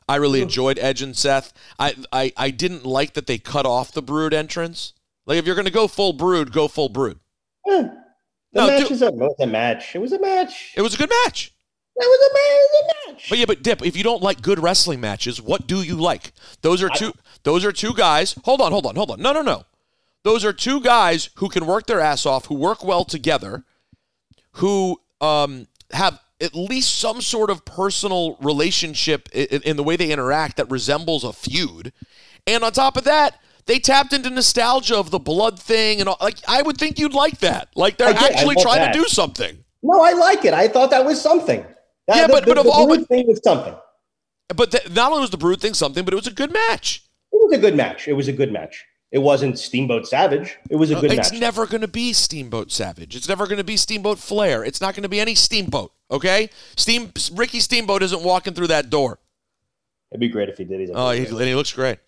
I 0.08 0.16
really 0.18 0.42
enjoyed 0.42 0.80
Edge 0.80 1.02
and 1.02 1.16
Seth. 1.16 1.54
I, 1.80 1.96
I 2.12 2.32
I 2.38 2.50
didn't 2.52 2.86
like 2.86 3.14
that 3.14 3.28
they 3.28 3.38
cut 3.38 3.66
off 3.66 3.92
the 3.92 4.02
Brood 4.02 4.34
entrance. 4.34 4.94
Like 5.26 5.38
if 5.38 5.46
you're 5.46 5.56
gonna 5.56 5.70
go 5.70 5.88
full 5.88 6.14
Brood, 6.14 6.52
go 6.54 6.68
full 6.68 6.90
Brood. 6.90 7.20
Eh, 7.70 7.82
the 7.82 7.92
No, 8.54 8.68
match 8.68 8.88
do- 8.88 8.94
is 8.94 9.02
a, 9.02 9.08
it 9.08 9.16
was 9.16 9.36
a 9.40 9.48
match. 9.48 9.96
It 9.96 10.00
was 10.00 10.12
a 10.14 10.20
match. 10.20 10.74
It 10.76 10.82
was 10.82 10.94
a 10.94 10.98
good 10.98 11.12
match. 11.26 11.51
It 11.96 12.06
was 12.06 12.30
amazing 12.32 12.88
match. 12.88 13.06
It 13.06 13.08
was 13.08 13.10
a 13.10 13.12
match. 13.12 13.30
But 13.30 13.38
yeah, 13.40 13.46
but 13.46 13.64
Dip, 13.64 13.86
if 13.86 13.98
you 13.98 14.04
don't 14.04 14.24
like 14.24 14.42
good 14.42 14.60
wrestling 14.60 15.02
matches, 15.02 15.42
what 15.42 15.68
do 15.68 15.82
you 15.82 15.96
like? 15.96 16.34
Those 16.62 16.82
are 16.82 16.90
two 16.90 17.14
those 17.44 17.66
are 17.66 17.72
two 17.72 17.94
guys. 17.94 18.36
Hold 18.46 18.62
on, 18.62 18.72
hold 18.72 18.86
on, 18.86 18.96
hold 18.96 19.12
on. 19.12 19.22
No, 19.22 19.34
no, 19.34 19.42
no. 19.42 19.66
Those 20.24 20.46
are 20.46 20.54
two 20.54 20.82
guys 20.82 21.30
who 21.36 21.50
can 21.50 21.66
work 21.66 21.88
their 21.88 22.00
ass 22.00 22.26
off, 22.26 22.46
who 22.46 22.56
work 22.56 22.84
well 22.84 23.04
together, 23.04 23.64
who 24.54 25.02
um, 25.20 25.68
have 25.92 26.20
at 26.40 26.56
least 26.56 27.00
some 27.00 27.22
sort 27.22 27.50
of 27.50 27.66
personal 27.66 28.38
relationship 28.42 29.30
in, 29.34 29.62
in 29.64 29.78
the 29.78 29.84
way 29.84 29.96
they 29.96 30.12
interact 30.12 30.58
that 30.58 30.70
resembles 30.70 31.24
a 31.24 31.34
feud. 31.34 31.92
And 32.48 32.64
on 32.64 32.72
top 32.72 32.98
of 32.98 33.04
that, 33.06 33.40
they 33.66 33.80
tapped 33.80 34.14
into 34.14 34.30
nostalgia 34.30 34.98
of 34.98 35.12
the 35.12 35.20
blood 35.20 35.60
thing 35.60 36.00
and 36.00 36.10
all, 36.10 36.18
like 36.22 36.38
I 36.48 36.62
would 36.62 36.78
think 36.78 37.00
you'd 37.00 37.14
like 37.14 37.40
that. 37.40 37.70
Like 37.76 37.98
they're 37.98 38.14
did. 38.14 38.22
Actually 38.22 38.56
trying 38.56 38.80
that. 38.80 38.94
to 38.94 39.00
do 39.00 39.08
something. 39.08 39.64
no, 39.84 40.02
I 40.02 40.14
like 40.14 40.46
it. 40.46 40.54
I 40.54 40.68
thought 40.68 40.90
that 40.92 41.06
was 41.06 41.22
something. 41.22 41.66
Yeah, 42.08 42.28
the, 42.28 42.34
but- 42.34 42.46
the, 42.46 42.52
but 42.52 42.58
of 42.58 42.66
the 42.66 42.72
all- 42.72 42.88
Brood 42.88 43.00
but- 43.02 43.08
thing 43.10 43.28
was 43.28 43.40
something. 43.44 43.76
But 44.54 44.72
th- 44.72 44.90
not 44.92 45.12
only 45.12 45.22
was 45.22 45.30
the 45.30 45.38
Brood 45.38 45.62
thing 45.62 45.74
something, 45.74 46.04
but 46.04 46.14
it 46.14 46.18
was 46.18 46.28
a 46.28 46.32
good 46.34 46.52
match. 46.52 47.04
It 47.32 47.40
was 47.42 47.54
a 47.54 47.58
good 47.62 47.74
match. 47.76 48.08
It 48.10 48.14
was 48.14 48.28
a 48.28 48.34
good 48.34 48.52
match. 48.52 48.84
It 49.12 49.20
wasn't 49.20 49.58
Steamboat 49.58 50.08
Savage. 50.08 50.58
It 50.70 50.76
was 50.76 50.92
a 50.92 50.96
good 50.96 51.12
it's 51.12 51.32
match. 51.32 51.40
never 51.40 51.66
going 51.66 51.82
to 51.82 51.88
be 51.88 52.12
Steamboat 52.14 52.70
Savage. 52.72 53.16
It's 53.16 53.28
never 53.30 53.46
going 53.46 53.58
to 53.60 53.64
be 53.64 53.78
Steamboat 53.78 54.20
Flair. 54.20 54.64
It's 54.66 54.82
not 54.82 54.94
going 54.94 55.04
to 55.04 55.10
be 55.10 55.20
any 55.22 55.36
Steamboat. 55.36 55.94
Okay, 56.10 56.50
Steam 56.76 57.12
Ricky 57.34 57.62
Steamboat 57.62 58.04
isn't 58.04 58.24
walking 58.24 58.54
through 58.54 58.68
that 58.68 58.90
door. 58.90 59.20
It'd 60.12 60.20
be 60.20 60.28
great 60.28 60.50
if 60.50 60.58
he 60.58 60.66
did. 60.66 60.82
He's 60.82 60.90
Oh, 60.94 61.12
he, 61.12 61.26
and 61.26 61.40
he 61.42 61.56
looks 61.56 61.72
great. 61.72 62.00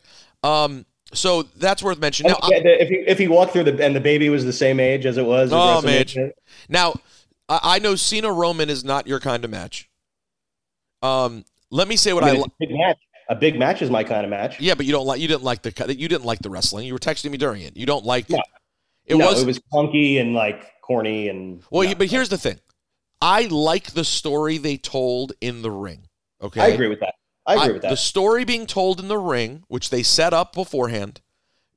Um, 0.43 0.85
so 1.13 1.43
that's 1.43 1.81
worth 1.81 1.99
mentioning. 1.99 2.33
Now. 2.33 2.49
Yeah, 2.49 2.57
if 2.63 2.89
he 2.89 2.95
if 3.07 3.17
he 3.17 3.29
walked 3.29 3.53
through 3.53 3.63
the 3.65 3.81
and 3.85 3.95
the 3.95 4.01
baby 4.01 4.27
was 4.29 4.43
the 4.43 4.51
same 4.53 4.81
age 4.81 5.05
as 5.05 5.17
it 5.17 5.25
was. 5.25 5.53
Oh, 5.53 5.81
WrestleMania, 5.83 6.31
Now, 6.67 6.93
I 7.49 7.59
I 7.63 7.79
know 7.79 7.95
Cena 7.95 8.31
Roman 8.31 8.69
is 8.69 8.83
not 8.83 9.07
your 9.07 9.19
kind 9.19 9.43
of 9.45 9.51
match. 9.51 9.89
Um, 11.01 11.43
let 11.71 11.87
me 11.87 11.95
say 11.95 12.13
what 12.13 12.23
I 12.23 12.29
I, 12.29 12.33
li- 12.33 12.43
a 12.43 12.51
big 12.59 12.71
match. 12.77 12.97
A 13.29 13.35
big 13.35 13.57
match 13.57 13.81
is 13.81 13.89
my 13.89 14.03
kind 14.03 14.23
of 14.25 14.29
match. 14.29 14.59
yeah, 14.59 14.75
but 14.75 14.85
you 14.85 14.91
don't 14.91 15.05
like 15.05 15.19
you 15.19 15.27
didn't 15.27 15.43
like 15.43 15.61
the 15.61 15.95
you 15.97 16.07
didn't 16.07 16.25
like 16.25 16.39
the 16.39 16.49
wrestling. 16.49 16.85
You 16.87 16.93
were 16.93 16.99
texting 16.99 17.31
me 17.31 17.37
during 17.37 17.61
it. 17.61 17.75
You 17.77 17.85
don't 17.85 18.05
like 18.05 18.29
No. 18.29 18.39
it 19.05 19.15
no, 19.15 19.27
was 19.27 19.41
it 19.41 19.45
was 19.47 19.59
clunky 19.73 20.19
and 20.19 20.33
like 20.33 20.65
corny 20.81 21.29
and 21.29 21.63
well. 21.71 21.87
no. 21.87 21.95
But 21.95 22.07
here's 22.07 22.29
the 22.29 22.37
thing, 22.37 22.59
I 23.21 23.43
like 23.43 23.91
the 23.91 24.03
story 24.03 24.57
they 24.57 24.77
told 24.77 25.33
in 25.41 25.61
the 25.61 25.71
ring. 25.71 26.07
Okay, 26.41 26.61
I 26.61 26.67
agree 26.67 26.89
with 26.89 26.99
that. 26.99 27.15
I 27.45 27.53
agree 27.55 27.65
I- 27.69 27.71
with 27.71 27.81
that. 27.83 27.89
The 27.89 27.97
story 27.97 28.43
being 28.43 28.65
told 28.65 28.99
in 28.99 29.07
the 29.07 29.17
ring, 29.17 29.63
which 29.67 29.89
they 29.89 30.03
set 30.03 30.33
up 30.33 30.53
beforehand, 30.53 31.21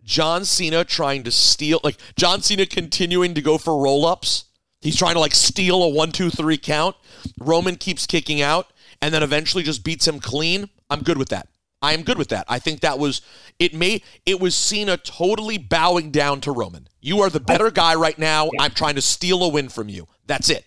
John 0.03 0.45
Cena 0.45 0.85
trying 0.85 1.23
to 1.25 1.31
steal, 1.31 1.81
like 1.85 1.97
John 2.17 2.43
Cena 2.43 2.67
continuing 2.67 3.35
to 3.35 3.41
go 3.41 3.57
for 3.59 3.81
roll 3.81 4.05
ups. 4.05 4.46
He's 4.87 4.97
trying 4.97 5.15
to 5.15 5.21
like 5.21 5.35
steal 5.35 5.83
a 5.83 5.89
one, 5.89 6.13
two, 6.13 6.31
three 6.31 6.57
count. 6.57 6.95
Roman 7.41 7.75
keeps 7.75 8.07
kicking 8.07 8.41
out 8.41 8.73
and 9.03 9.13
then 9.13 9.21
eventually 9.21 9.65
just 9.65 9.83
beats 9.83 10.07
him 10.07 10.21
clean. 10.21 10.71
I'm 10.89 11.03
good 11.03 11.19
with 11.19 11.29
that. 11.31 11.49
I 11.83 11.93
am 11.93 12.05
good 12.05 12.19
with 12.19 12.29
that. 12.29 12.45
I 12.49 12.61
think 12.61 12.83
that 12.83 12.97
was 12.97 13.21
it. 13.59 13.75
May 13.75 14.01
it 14.25 14.39
was 14.39 14.55
Cena 14.55 14.97
totally 14.97 15.59
bowing 15.59 16.13
down 16.13 16.41
to 16.43 16.53
Roman. 16.53 16.87
You 17.01 17.21
are 17.23 17.29
the 17.29 17.41
better 17.41 17.73
guy 17.73 17.97
right 17.97 18.17
now. 18.17 18.49
I'm 18.61 18.71
trying 18.71 18.95
to 18.95 19.03
steal 19.03 19.43
a 19.43 19.49
win 19.49 19.71
from 19.71 19.89
you. 19.89 20.07
That's 20.29 20.51
it. 20.51 20.65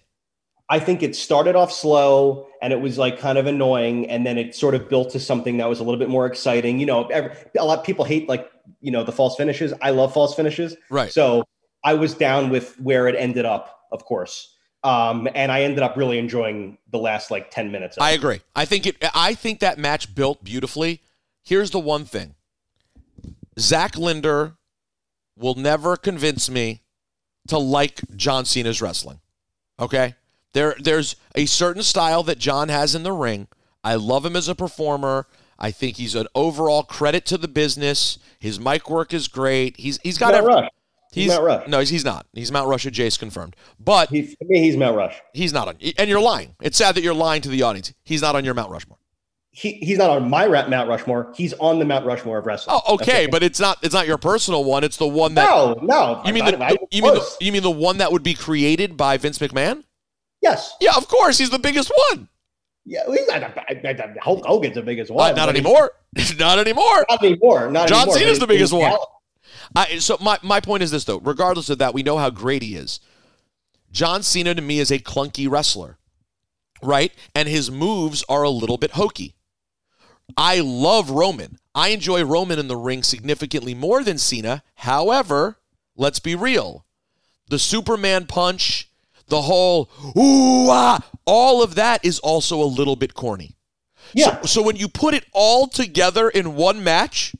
I 0.67 0.79
think 0.79 1.01
it 1.01 1.15
started 1.15 1.55
off 1.55 1.71
slow 1.71 2.45
and 2.61 2.73
it 2.73 2.81
was 2.81 2.97
like 2.97 3.19
kind 3.19 3.37
of 3.37 3.47
annoying, 3.47 4.09
and 4.09 4.25
then 4.25 4.37
it 4.37 4.53
sort 4.53 4.75
of 4.75 4.89
built 4.89 5.11
to 5.11 5.19
something 5.21 5.55
that 5.57 5.69
was 5.69 5.79
a 5.79 5.83
little 5.85 5.97
bit 5.97 6.09
more 6.09 6.25
exciting. 6.25 6.77
You 6.77 6.87
know, 6.87 7.07
every, 7.07 7.31
a 7.57 7.63
lot 7.63 7.79
of 7.79 7.85
people 7.85 8.03
hate 8.03 8.27
like 8.27 8.51
you 8.81 8.91
know 8.91 9.05
the 9.05 9.13
false 9.13 9.37
finishes. 9.37 9.73
I 9.81 9.91
love 9.91 10.13
false 10.13 10.35
finishes. 10.35 10.75
Right. 10.89 11.09
So 11.09 11.45
I 11.85 11.93
was 11.93 12.13
down 12.13 12.49
with 12.49 12.77
where 12.81 13.07
it 13.07 13.15
ended 13.17 13.45
up, 13.45 13.78
of 13.91 14.05
course. 14.05 14.55
Um, 14.83 15.27
and 15.35 15.51
I 15.51 15.63
ended 15.63 15.79
up 15.83 15.97
really 15.97 16.17
enjoying 16.19 16.77
the 16.91 16.99
last 16.99 17.31
like 17.31 17.51
ten 17.51 17.71
minutes. 17.71 17.97
Of 17.97 18.03
I 18.03 18.11
it. 18.11 18.15
agree. 18.15 18.41
I 18.55 18.65
think 18.65 18.85
it. 18.87 18.95
I 19.13 19.33
think 19.33 19.59
that 19.59 19.77
match 19.77 20.15
built 20.15 20.43
beautifully. 20.43 21.01
Here's 21.43 21.71
the 21.71 21.79
one 21.79 22.05
thing: 22.05 22.35
Zach 23.59 23.97
Linder 23.97 24.55
will 25.37 25.55
never 25.55 25.95
convince 25.97 26.49
me 26.49 26.83
to 27.47 27.57
like 27.57 27.99
John 28.15 28.45
Cena's 28.45 28.81
wrestling. 28.81 29.19
Okay, 29.79 30.15
there, 30.53 30.75
there's 30.79 31.15
a 31.35 31.45
certain 31.45 31.83
style 31.83 32.23
that 32.23 32.37
John 32.37 32.69
has 32.69 32.95
in 32.95 33.03
the 33.03 33.13
ring. 33.13 33.47
I 33.83 33.95
love 33.95 34.25
him 34.25 34.35
as 34.35 34.47
a 34.47 34.55
performer. 34.55 35.27
I 35.57 35.71
think 35.71 35.97
he's 35.97 36.15
an 36.15 36.27
overall 36.35 36.83
credit 36.83 37.25
to 37.27 37.37
the 37.37 37.47
business. 37.49 38.17
His 38.39 38.59
mic 38.59 38.89
work 38.89 39.13
is 39.13 39.27
great. 39.27 39.77
He's 39.77 39.99
he's 40.03 40.17
got 40.17 40.33
every- 40.33 40.69
He's 41.11 41.27
Mount 41.29 41.43
Rush. 41.43 41.67
No, 41.67 41.79
he's, 41.79 41.89
he's 41.89 42.05
not. 42.05 42.27
He's 42.33 42.51
Mount 42.51 42.67
Rush. 42.67 42.85
Jace 42.85 43.17
confirmed. 43.17 43.55
But 43.79 44.09
He, 44.09 44.23
to 44.27 44.45
me, 44.45 44.59
he's 44.59 44.77
Mount 44.77 44.95
Rush. 44.95 45.19
he's 45.33 45.51
not 45.53 45.67
on. 45.67 45.75
And 45.97 46.09
you're 46.09 46.19
lying. 46.21 46.55
It's 46.61 46.77
sad 46.77 46.95
that 46.95 47.03
you're 47.03 47.13
lying 47.15 47.41
to 47.41 47.49
the 47.49 47.63
audience. 47.63 47.93
He's 48.03 48.21
not 48.21 48.35
on 48.35 48.45
your 48.45 48.53
Mount 48.53 48.71
Rushmore. 48.71 48.97
He, 49.51 49.73
he's 49.73 49.97
not 49.97 50.11
on 50.11 50.29
my 50.29 50.47
Mount 50.47 50.87
Rushmore. 50.87 51.33
He's 51.35 51.53
on 51.53 51.79
the 51.79 51.85
Mount 51.85 52.05
Rushmore 52.05 52.37
of 52.37 52.45
wrestling. 52.45 52.79
Oh, 52.85 52.93
okay, 52.95 53.25
but 53.25 53.41
it's 53.41 53.59
not. 53.59 53.79
It's 53.81 53.93
not 53.93 54.05
your 54.07 54.19
personal 54.19 54.63
one. 54.63 54.83
It's 54.83 54.97
the 54.97 55.07
one 55.07 55.33
that. 55.35 55.49
no, 55.49 55.73
no. 55.81 56.21
You 56.25 56.33
mean 56.33 56.43
I- 56.43 56.51
the, 56.51 56.63
I- 56.63 56.75
you 56.91 57.01
mean 57.01 57.15
the, 57.15 57.35
you 57.41 57.51
mean 57.51 57.63
the 57.63 57.71
one 57.71 57.97
that 57.97 58.11
would 58.11 58.23
be 58.23 58.35
created 58.35 58.95
by 58.95 59.17
Vince 59.17 59.39
McMahon? 59.39 59.83
yes? 60.41 60.73
Yeah, 60.79 60.91
of 60.95 61.07
course. 61.07 61.37
He's 61.39 61.49
the 61.49 61.59
biggest 61.59 61.91
one. 62.11 62.29
Yeah, 62.85 63.01
he's 63.07 63.27
not. 63.27 63.41
A, 63.43 63.53
I- 63.67 63.89
I- 63.89 64.13
Hulk 64.21 64.45
Hogan's 64.45 64.75
the 64.75 64.81
biggest 64.83 65.09
one. 65.11 65.35
not 65.35 65.47
but 65.47 65.55
anymore. 65.55 65.91
not 66.37 66.59
anymore. 66.59 67.05
Not 67.09 67.23
anymore. 67.23 67.71
Not 67.71 67.89
John 67.89 68.01
anymore, 68.03 68.17
Cena's 68.19 68.39
the 68.39 68.47
biggest 68.47 68.71
one. 68.71 68.95
I, 69.75 69.99
so 69.99 70.17
my 70.19 70.39
my 70.41 70.59
point 70.59 70.83
is 70.83 70.91
this 70.91 71.05
though. 71.05 71.19
Regardless 71.19 71.69
of 71.69 71.77
that, 71.77 71.93
we 71.93 72.03
know 72.03 72.17
how 72.17 72.29
great 72.29 72.63
he 72.63 72.75
is. 72.75 72.99
John 73.91 74.23
Cena 74.23 74.53
to 74.55 74.61
me 74.61 74.79
is 74.79 74.91
a 74.91 74.99
clunky 74.99 75.49
wrestler, 75.49 75.97
right? 76.81 77.11
And 77.33 77.47
his 77.47 77.71
moves 77.71 78.23
are 78.29 78.43
a 78.43 78.49
little 78.49 78.77
bit 78.77 78.91
hokey. 78.91 79.35
I 80.37 80.59
love 80.59 81.09
Roman. 81.09 81.57
I 81.73 81.89
enjoy 81.89 82.23
Roman 82.23 82.59
in 82.59 82.67
the 82.67 82.75
ring 82.75 83.03
significantly 83.03 83.73
more 83.73 84.03
than 84.03 84.17
Cena. 84.17 84.63
However, 84.75 85.57
let's 85.95 86.19
be 86.19 86.35
real. 86.35 86.85
The 87.49 87.59
Superman 87.59 88.27
punch, 88.27 88.89
the 89.27 89.43
whole 89.43 89.89
ooh 90.17 90.69
ah, 90.69 91.03
all 91.25 91.63
of 91.63 91.75
that 91.75 92.03
is 92.05 92.19
also 92.19 92.61
a 92.61 92.65
little 92.65 92.95
bit 92.95 93.13
corny. 93.13 93.55
Yeah. 94.13 94.41
So, 94.41 94.47
so 94.47 94.63
when 94.63 94.75
you 94.75 94.87
put 94.87 95.13
it 95.13 95.25
all 95.33 95.67
together 95.67 96.29
in 96.29 96.55
one 96.55 96.83
match, 96.83 97.35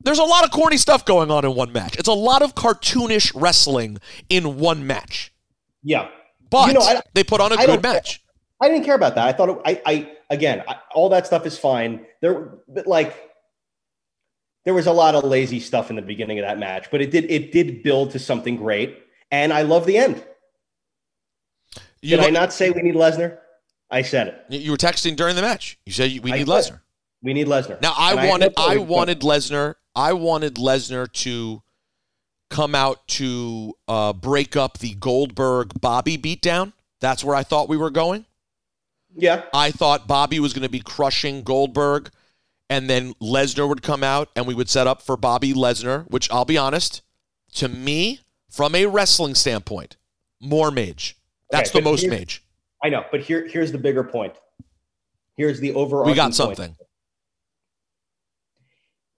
there's 0.00 0.18
a 0.18 0.24
lot 0.24 0.44
of 0.44 0.50
corny 0.50 0.76
stuff 0.76 1.04
going 1.04 1.30
on 1.30 1.44
in 1.44 1.54
one 1.54 1.72
match. 1.72 1.96
It's 1.96 2.08
a 2.08 2.12
lot 2.12 2.42
of 2.42 2.54
cartoonish 2.54 3.32
wrestling 3.34 3.98
in 4.28 4.58
one 4.58 4.86
match. 4.86 5.32
Yeah. 5.82 6.08
But 6.50 6.68
You 6.68 6.74
know, 6.74 6.80
I- 6.80 7.02
they 7.14 7.24
put 7.24 7.40
on 7.40 7.52
a 7.52 7.56
I 7.56 7.66
good 7.66 7.82
match. 7.82 8.22
I 8.60 8.68
didn't 8.68 8.84
care 8.84 8.94
about 8.94 9.14
that. 9.16 9.26
I 9.28 9.32
thought 9.32 9.48
it, 9.50 9.58
I, 9.66 9.82
I 9.84 10.12
again, 10.30 10.62
I, 10.66 10.76
all 10.94 11.08
that 11.10 11.26
stuff 11.26 11.44
is 11.44 11.58
fine. 11.58 12.06
There, 12.22 12.52
but 12.68 12.86
like, 12.86 13.14
there 14.64 14.72
was 14.74 14.86
a 14.86 14.92
lot 14.92 15.14
of 15.14 15.24
lazy 15.24 15.60
stuff 15.60 15.90
in 15.90 15.96
the 15.96 16.02
beginning 16.02 16.38
of 16.38 16.44
that 16.46 16.58
match, 16.58 16.90
but 16.90 17.00
it 17.02 17.10
did 17.10 17.30
it 17.30 17.52
did 17.52 17.82
build 17.82 18.12
to 18.12 18.18
something 18.18 18.56
great, 18.56 18.98
and 19.30 19.52
I 19.52 19.62
love 19.62 19.84
the 19.86 19.98
end. 19.98 20.24
You, 22.02 22.16
Did 22.16 22.20
I 22.26 22.30
not 22.30 22.52
say 22.52 22.70
we 22.70 22.82
need 22.82 22.94
Lesnar? 22.94 23.38
I 23.90 24.02
said 24.02 24.28
it. 24.48 24.60
you 24.60 24.70
were 24.70 24.76
texting 24.76 25.16
during 25.16 25.36
the 25.36 25.42
match. 25.42 25.78
You 25.86 25.92
said 25.92 26.10
we 26.22 26.32
need 26.32 26.46
Lesnar. 26.46 26.80
We 27.22 27.32
need 27.34 27.46
Lesnar. 27.46 27.80
Now 27.82 27.94
I 27.96 28.14
And 28.14 28.28
wanted 28.28 28.56
know 28.56 28.64
I 28.64 28.76
wanted 28.78 29.20
Lesnar 29.20 29.74
I 29.96 30.12
wanted 30.12 30.56
Lesnar 30.56 31.10
to 31.24 31.62
come 32.50 32.74
out 32.74 33.08
to 33.08 33.74
uh, 33.88 34.12
break 34.12 34.54
up 34.54 34.78
the 34.78 34.94
Goldberg 34.94 35.80
Bobby 35.80 36.16
beatdown. 36.18 36.74
That's 37.00 37.24
where 37.24 37.34
I 37.34 37.42
thought 37.42 37.68
we 37.68 37.76
were 37.76 37.90
going. 37.90 38.26
Yeah. 39.16 39.44
I 39.54 39.70
thought 39.70 40.06
Bobby 40.06 40.38
was 40.38 40.52
going 40.52 40.62
to 40.62 40.68
be 40.68 40.80
crushing 40.80 41.42
Goldberg, 41.42 42.10
and 42.68 42.88
then 42.88 43.14
Lesnar 43.14 43.68
would 43.68 43.82
come 43.82 44.04
out, 44.04 44.28
and 44.36 44.46
we 44.46 44.54
would 44.54 44.68
set 44.68 44.86
up 44.86 45.00
for 45.00 45.16
Bobby 45.16 45.54
Lesnar. 45.54 46.08
Which 46.10 46.30
I'll 46.30 46.44
be 46.44 46.58
honest, 46.58 47.02
to 47.54 47.68
me, 47.68 48.20
from 48.50 48.74
a 48.74 48.86
wrestling 48.86 49.34
standpoint, 49.34 49.96
more 50.40 50.70
mage. 50.70 51.16
That's 51.50 51.70
Okay, 51.70 51.78
the 51.78 51.84
most 51.84 52.06
mage. 52.06 52.42
I 52.84 52.90
know, 52.90 53.04
but 53.10 53.20
here 53.22 53.48
here's 53.48 53.72
the 53.72 53.78
bigger 53.78 54.04
point. 54.04 54.34
Here's 55.36 55.60
the 55.60 55.72
overarching. 55.72 56.12
We 56.12 56.16
got 56.16 56.34
point. 56.34 56.76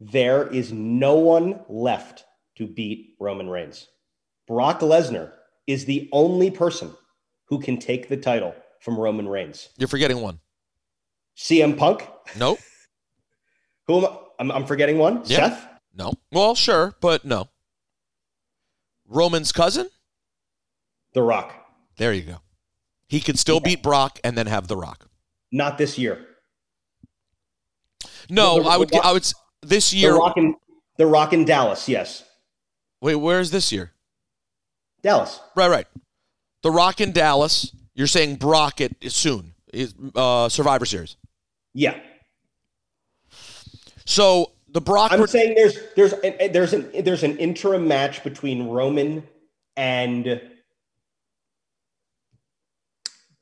There 0.00 0.46
is 0.46 0.72
no 0.72 1.14
one 1.16 1.60
left 1.68 2.24
to 2.56 2.66
beat 2.66 3.14
Roman 3.20 3.48
Reigns. 3.48 3.88
Brock 4.46 4.80
Lesnar 4.80 5.32
is 5.66 5.84
the 5.84 6.08
only 6.12 6.50
person 6.50 6.92
who 7.46 7.60
can 7.60 7.78
take 7.78 8.08
the 8.08 8.16
title 8.16 8.54
from 8.80 8.98
Roman 8.98 9.28
Reigns. 9.28 9.68
You're 9.76 9.88
forgetting 9.88 10.20
one. 10.20 10.38
CM 11.36 11.76
Punk, 11.76 12.08
Nope. 12.38 12.58
who 13.86 13.98
am 13.98 14.12
I? 14.12 14.16
I'm, 14.40 14.50
I'm 14.52 14.66
forgetting 14.66 14.98
one. 14.98 15.22
Yeah. 15.24 15.50
Seth. 15.50 15.66
No. 15.94 16.12
Well, 16.30 16.54
sure, 16.54 16.94
but 17.00 17.24
no. 17.24 17.48
Roman's 19.08 19.50
cousin? 19.52 19.88
The 21.14 21.22
Rock. 21.22 21.52
There 21.96 22.12
you 22.12 22.22
go. 22.22 22.36
He 23.08 23.20
could 23.20 23.38
still 23.38 23.58
beat 23.58 23.82
Brock 23.82 24.20
and 24.22 24.36
then 24.38 24.46
have 24.46 24.68
The 24.68 24.76
Rock. 24.76 25.08
Not 25.50 25.76
this 25.78 25.98
year. 25.98 26.24
No, 28.30 28.62
The- 28.62 28.68
I 28.68 28.76
would. 28.76 28.90
the 28.90 29.00
I 29.02 29.12
would. 29.12 29.26
This 29.62 29.92
year. 29.92 30.12
The 30.96 31.06
Rock 31.06 31.32
in 31.32 31.44
Dallas. 31.44 31.88
Yes, 31.88 32.24
Wait, 33.00 33.14
where's 33.14 33.50
this 33.50 33.70
year? 33.70 33.92
Dallas. 35.02 35.40
Right, 35.54 35.68
right. 35.70 35.86
The 36.62 36.70
Rock 36.70 37.00
in 37.00 37.12
Dallas. 37.12 37.72
You're 37.94 38.08
saying 38.08 38.36
Brock 38.36 38.80
at 38.80 38.92
soon. 39.10 39.54
Is 39.72 39.94
uh, 40.14 40.48
Survivor 40.48 40.86
Series. 40.86 41.16
Yeah, 41.74 41.98
So 44.06 44.52
the 44.70 44.80
Brock. 44.80 45.12
I'm 45.12 45.20
re- 45.20 45.26
saying 45.26 45.54
there's 45.54 45.78
there's 45.94 46.12
an, 46.14 46.52
there's 46.52 46.72
an 46.72 46.90
there's 47.04 47.22
an 47.22 47.36
interim 47.36 47.86
match 47.86 48.24
between 48.24 48.68
Roman 48.68 49.22
and 49.76 50.40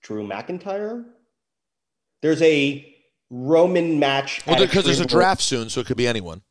Drew 0.02 0.26
McIntyre. 0.26 1.04
There's 2.22 2.42
a 2.42 2.95
Roman 3.30 3.98
match 3.98 4.44
well, 4.46 4.58
because 4.58 4.84
there's 4.84 5.00
a 5.00 5.06
draft 5.06 5.42
soon, 5.42 5.68
so 5.68 5.80
it 5.80 5.86
could 5.86 5.96
be 5.96 6.06
anyone. 6.06 6.42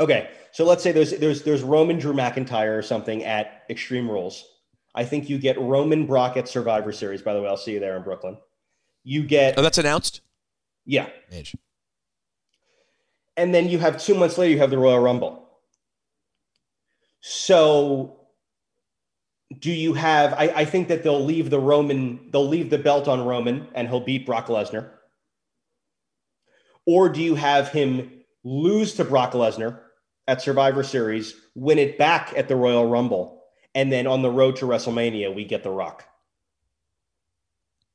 Okay, 0.00 0.30
so 0.52 0.64
let's 0.64 0.82
say 0.82 0.92
there's 0.92 1.12
there's 1.18 1.42
there's 1.42 1.62
Roman 1.62 1.98
Drew 1.98 2.12
McIntyre 2.12 2.76
or 2.76 2.82
something 2.82 3.24
at 3.24 3.62
Extreme 3.70 4.10
Rules. 4.10 4.44
I 4.94 5.04
think 5.04 5.28
you 5.28 5.38
get 5.38 5.60
Roman 5.60 6.06
Brock 6.06 6.36
at 6.36 6.48
Survivor 6.48 6.92
Series. 6.92 7.22
By 7.22 7.34
the 7.34 7.42
way, 7.42 7.48
I'll 7.48 7.56
see 7.56 7.72
you 7.72 7.80
there 7.80 7.96
in 7.96 8.02
Brooklyn. 8.02 8.36
You 9.04 9.22
get 9.22 9.56
Oh, 9.58 9.62
that's 9.62 9.78
announced. 9.78 10.20
yeah, 10.84 11.08
Mage. 11.30 11.54
and 13.36 13.54
then 13.54 13.68
you 13.68 13.78
have 13.78 14.02
two 14.02 14.14
months 14.14 14.36
later 14.38 14.52
you 14.52 14.58
have 14.58 14.70
the 14.70 14.78
Royal 14.78 14.98
Rumble. 14.98 15.44
So, 17.20 18.20
do 19.58 19.70
you 19.70 19.94
have? 19.94 20.32
I, 20.34 20.52
I 20.56 20.64
think 20.64 20.88
that 20.88 21.02
they'll 21.02 21.24
leave 21.24 21.50
the 21.50 21.58
Roman, 21.60 22.28
they'll 22.32 22.46
leave 22.48 22.70
the 22.70 22.78
belt 22.78 23.08
on 23.08 23.24
Roman, 23.24 23.68
and 23.74 23.88
he'll 23.88 24.00
beat 24.00 24.26
Brock 24.26 24.46
Lesnar. 24.46 24.90
Or 26.88 27.10
do 27.10 27.22
you 27.22 27.34
have 27.34 27.68
him 27.68 28.10
lose 28.44 28.94
to 28.94 29.04
Brock 29.04 29.32
Lesnar 29.32 29.80
at 30.26 30.40
Survivor 30.40 30.82
Series, 30.82 31.34
win 31.54 31.78
it 31.78 31.98
back 31.98 32.32
at 32.34 32.48
the 32.48 32.56
Royal 32.56 32.88
Rumble, 32.88 33.42
and 33.74 33.92
then 33.92 34.06
on 34.06 34.22
the 34.22 34.30
road 34.30 34.56
to 34.56 34.64
WrestleMania 34.64 35.34
we 35.34 35.44
get 35.44 35.62
The 35.62 35.70
Rock? 35.70 36.06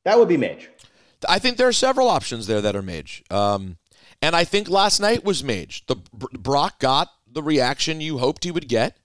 That 0.06 0.20
would 0.20 0.28
be 0.28 0.38
Mage. 0.38 0.70
I 1.28 1.40
think 1.40 1.58
there 1.58 1.68
are 1.68 1.74
several 1.74 2.08
options 2.08 2.46
there 2.46 2.62
that 2.62 2.76
are 2.76 2.84
Mage. 2.84 3.24
Um, 3.32 3.78
and 4.22 4.36
I 4.36 4.44
think 4.44 4.70
last 4.70 5.00
night 5.00 5.26
was 5.26 5.44
Mage. 5.44 5.88
The 5.88 5.96
Brock 6.14 6.80
got 6.80 7.10
the 7.26 7.42
reaction 7.42 8.00
you 8.00 8.20
hoped 8.20 8.44
he 8.44 8.52
would 8.52 8.68
get. 8.68 8.98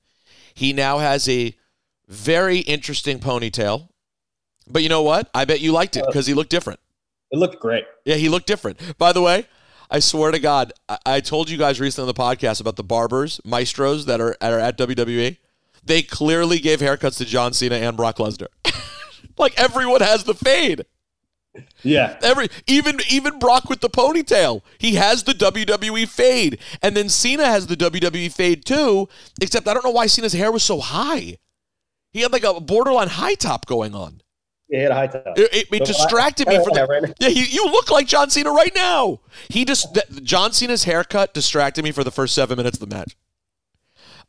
He 0.52 0.74
now 0.74 0.98
has 0.98 1.26
a 1.30 1.54
very 2.08 2.58
interesting 2.58 3.20
ponytail. 3.20 3.88
But 4.68 4.82
you 4.82 4.90
know 4.90 5.02
what? 5.02 5.30
I 5.32 5.46
bet 5.46 5.62
you 5.62 5.72
liked 5.72 5.96
it 5.96 6.04
because 6.06 6.26
he 6.26 6.34
looked 6.34 6.50
different. 6.50 6.78
It 7.30 7.38
looked 7.38 7.58
great. 7.58 7.84
Yeah, 8.04 8.16
he 8.16 8.28
looked 8.28 8.46
different. 8.46 8.98
By 8.98 9.14
the 9.14 9.22
way, 9.22 9.46
I 9.90 10.00
swear 10.00 10.30
to 10.30 10.38
God, 10.38 10.72
I, 10.88 10.98
I 11.06 11.20
told 11.20 11.48
you 11.48 11.56
guys 11.56 11.80
recently 11.80 12.08
on 12.08 12.14
the 12.14 12.20
podcast 12.20 12.60
about 12.60 12.76
the 12.76 12.84
barbers, 12.84 13.40
maestros 13.44 14.06
that 14.06 14.20
are, 14.20 14.36
are 14.40 14.58
at 14.58 14.76
WWE. 14.78 15.38
They 15.84 16.02
clearly 16.02 16.58
gave 16.58 16.80
haircuts 16.80 17.16
to 17.18 17.24
John 17.24 17.52
Cena 17.54 17.76
and 17.76 17.96
Brock 17.96 18.16
Lesnar. 18.18 18.48
like 19.38 19.58
everyone 19.58 20.00
has 20.00 20.24
the 20.24 20.34
fade. 20.34 20.84
Yeah. 21.82 22.18
Every 22.22 22.48
even 22.66 22.98
even 23.10 23.38
Brock 23.38 23.68
with 23.68 23.80
the 23.80 23.88
ponytail, 23.88 24.62
he 24.78 24.94
has 24.94 25.24
the 25.24 25.32
WWE 25.32 26.06
fade, 26.08 26.58
and 26.82 26.96
then 26.96 27.08
Cena 27.08 27.46
has 27.46 27.66
the 27.66 27.76
WWE 27.76 28.32
fade 28.32 28.64
too. 28.64 29.08
Except 29.40 29.66
I 29.66 29.74
don't 29.74 29.84
know 29.84 29.90
why 29.90 30.06
Cena's 30.06 30.34
hair 30.34 30.52
was 30.52 30.62
so 30.62 30.80
high. 30.80 31.38
He 32.12 32.20
had 32.20 32.32
like 32.32 32.44
a 32.44 32.60
borderline 32.60 33.08
high 33.08 33.34
top 33.34 33.66
going 33.66 33.94
on. 33.94 34.20
Had 34.72 34.90
a 34.90 34.94
high 34.94 35.06
top. 35.06 35.38
It, 35.38 35.52
it, 35.52 35.68
it 35.72 35.84
distracted 35.86 36.46
me 36.46 36.56
from 36.56 36.74
the, 36.74 37.14
yeah. 37.20 37.28
He, 37.30 37.46
you 37.46 37.64
look 37.66 37.90
like 37.90 38.06
John 38.06 38.28
Cena 38.28 38.50
right 38.50 38.74
now. 38.74 39.20
He 39.48 39.64
just 39.64 39.94
th- 39.94 40.22
John 40.22 40.52
Cena's 40.52 40.84
haircut 40.84 41.32
distracted 41.32 41.84
me 41.84 41.90
for 41.90 42.04
the 42.04 42.10
first 42.10 42.34
seven 42.34 42.58
minutes 42.58 42.78
of 42.80 42.88
the 42.88 42.94
match. 42.94 43.16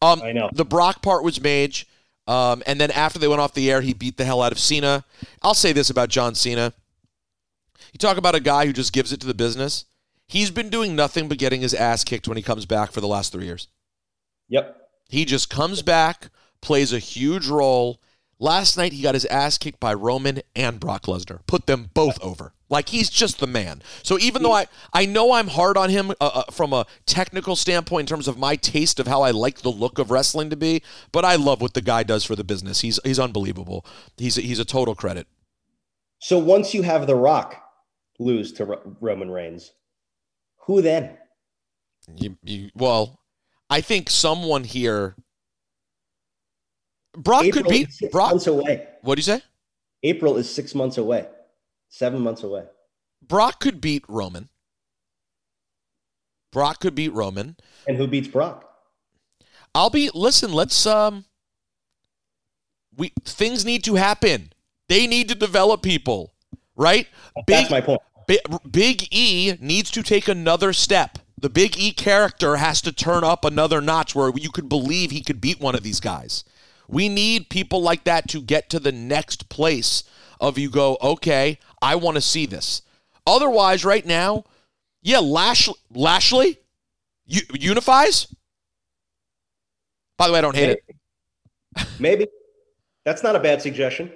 Um, 0.01 0.21
I 0.21 0.31
know 0.31 0.49
the 0.53 0.63
Brock 0.63 1.01
part 1.01 1.25
was 1.25 1.41
Mage, 1.41 1.87
um, 2.25 2.63
and 2.65 2.79
then 2.79 2.89
after 2.91 3.19
they 3.19 3.27
went 3.27 3.41
off 3.41 3.53
the 3.53 3.69
air, 3.69 3.81
he 3.81 3.93
beat 3.93 4.15
the 4.15 4.23
hell 4.23 4.41
out 4.41 4.53
of 4.53 4.59
Cena. 4.59 5.03
I'll 5.41 5.53
say 5.53 5.73
this 5.73 5.89
about 5.89 6.07
John 6.07 6.35
Cena. 6.35 6.73
You 7.91 7.97
talk 7.97 8.15
about 8.15 8.35
a 8.35 8.39
guy 8.39 8.65
who 8.65 8.71
just 8.71 8.93
gives 8.93 9.11
it 9.11 9.19
to 9.19 9.27
the 9.27 9.33
business. 9.33 9.85
He's 10.27 10.51
been 10.51 10.69
doing 10.69 10.95
nothing 10.95 11.27
but 11.27 11.37
getting 11.37 11.59
his 11.59 11.73
ass 11.73 12.03
kicked 12.05 12.27
when 12.27 12.37
he 12.37 12.43
comes 12.43 12.65
back 12.65 12.91
for 12.91 13.01
the 13.01 13.07
last 13.07 13.33
three 13.33 13.45
years. 13.45 13.67
Yep. 14.47 14.77
He 15.09 15.25
just 15.25 15.49
comes 15.49 15.81
back, 15.81 16.29
plays 16.61 16.93
a 16.93 16.99
huge 16.99 17.47
role. 17.47 17.99
Last 18.41 18.77
night, 18.77 18.93
he 18.93 19.01
got 19.01 19.15
his 19.15 19.25
ass 19.25 19.57
kicked 19.57 19.81
by 19.81 19.93
Roman 19.93 20.41
and 20.55 20.79
Brock 20.79 21.03
Lesnar. 21.03 21.45
Put 21.45 21.65
them 21.65 21.89
both 21.93 22.21
over. 22.23 22.53
Like 22.69 22.89
he's 22.89 23.09
just 23.09 23.39
the 23.39 23.47
man. 23.47 23.81
So 24.03 24.17
even 24.19 24.43
though 24.43 24.53
I, 24.53 24.67
I 24.93 25.05
know 25.05 25.33
I'm 25.33 25.47
hard 25.47 25.75
on 25.75 25.89
him 25.89 26.11
uh, 26.11 26.13
uh, 26.21 26.43
from 26.51 26.71
a 26.71 26.85
technical 27.05 27.55
standpoint 27.55 28.01
in 28.01 28.15
terms 28.15 28.27
of 28.27 28.37
my 28.37 28.55
taste 28.55 28.99
of 28.99 29.07
how 29.07 29.23
I 29.23 29.31
like 29.31 29.61
the 29.61 29.71
look 29.71 29.99
of 29.99 30.11
wrestling 30.11 30.49
to 30.51 30.55
be, 30.55 30.83
but 31.11 31.25
I 31.25 31.35
love 31.35 31.61
what 31.61 31.73
the 31.73 31.81
guy 31.81 32.03
does 32.03 32.23
for 32.23 32.35
the 32.35 32.43
business. 32.43 32.81
He's 32.81 32.99
he's 33.03 33.19
unbelievable. 33.19 33.85
He's 34.17 34.37
a, 34.37 34.41
he's 34.41 34.59
a 34.59 34.65
total 34.65 34.95
credit. 34.95 35.27
So 36.19 36.37
once 36.37 36.73
you 36.73 36.83
have 36.83 37.07
The 37.07 37.15
Rock 37.15 37.61
lose 38.19 38.51
to 38.53 38.65
Ro- 38.65 38.95
Roman 39.01 39.31
Reigns, 39.31 39.71
who 40.67 40.81
then? 40.81 41.17
You, 42.15 42.37
you, 42.43 42.69
well, 42.75 43.19
I 43.69 43.81
think 43.81 44.09
someone 44.09 44.63
here. 44.63 45.15
Brock 47.13 47.45
April 47.45 47.63
could 47.63 47.69
beat 47.69 47.91
six 47.91 48.11
Brock. 48.11 48.31
months 48.31 48.47
away. 48.47 48.87
What 49.01 49.15
do 49.15 49.19
you 49.19 49.23
say? 49.23 49.41
April 50.03 50.37
is 50.37 50.49
six 50.49 50.73
months 50.73 50.97
away, 50.97 51.27
seven 51.89 52.21
months 52.21 52.43
away. 52.43 52.63
Brock 53.21 53.59
could 53.59 53.81
beat 53.81 54.03
Roman. 54.07 54.49
Brock 56.51 56.79
could 56.79 56.95
beat 56.95 57.13
Roman. 57.13 57.57
And 57.87 57.97
who 57.97 58.07
beats 58.07 58.27
Brock? 58.27 58.65
I'll 59.75 59.89
be 59.89 60.09
listen, 60.13 60.51
let's 60.53 60.85
um 60.85 61.25
we 62.95 63.13
things 63.23 63.65
need 63.65 63.83
to 63.85 63.95
happen. 63.95 64.53
They 64.87 65.05
need 65.05 65.29
to 65.29 65.35
develop 65.35 65.83
people, 65.83 66.33
right? 66.75 67.07
That's 67.47 67.69
my 67.69 67.81
point. 67.81 68.01
Big, 68.27 68.39
Big 68.69 69.07
E 69.11 69.55
needs 69.59 69.91
to 69.91 70.03
take 70.03 70.27
another 70.27 70.73
step. 70.73 71.19
The 71.37 71.49
Big 71.49 71.77
E 71.77 71.91
character 71.91 72.57
has 72.57 72.81
to 72.81 72.91
turn 72.91 73.23
up 73.23 73.45
another 73.45 73.81
notch 73.81 74.13
where 74.15 74.31
you 74.35 74.49
could 74.49 74.67
believe 74.67 75.11
he 75.11 75.21
could 75.21 75.39
beat 75.39 75.59
one 75.59 75.75
of 75.75 75.83
these 75.83 75.99
guys. 75.99 76.43
We 76.89 77.07
need 77.07 77.49
people 77.49 77.81
like 77.81 78.03
that 78.05 78.27
to 78.29 78.41
get 78.41 78.69
to 78.71 78.79
the 78.79 78.91
next 78.91 79.47
place 79.47 80.03
of 80.41 80.57
you 80.57 80.69
go, 80.69 80.97
okay, 81.01 81.59
I 81.81 81.95
want 81.95 82.15
to 82.15 82.21
see 82.21 82.45
this. 82.45 82.81
Otherwise, 83.27 83.85
right 83.85 84.05
now, 84.05 84.45
yeah, 85.03 85.19
Lashley, 85.19 85.75
Lashley 85.93 86.57
u- 87.27 87.41
unifies. 87.53 88.33
By 90.17 90.27
the 90.27 90.33
way, 90.33 90.39
I 90.39 90.41
don't 90.41 90.55
hate 90.55 90.69
it. 90.71 91.87
Maybe. 91.99 92.27
That's 93.05 93.23
not 93.23 93.35
a 93.35 93.39
bad 93.39 93.61
suggestion. 93.61 94.11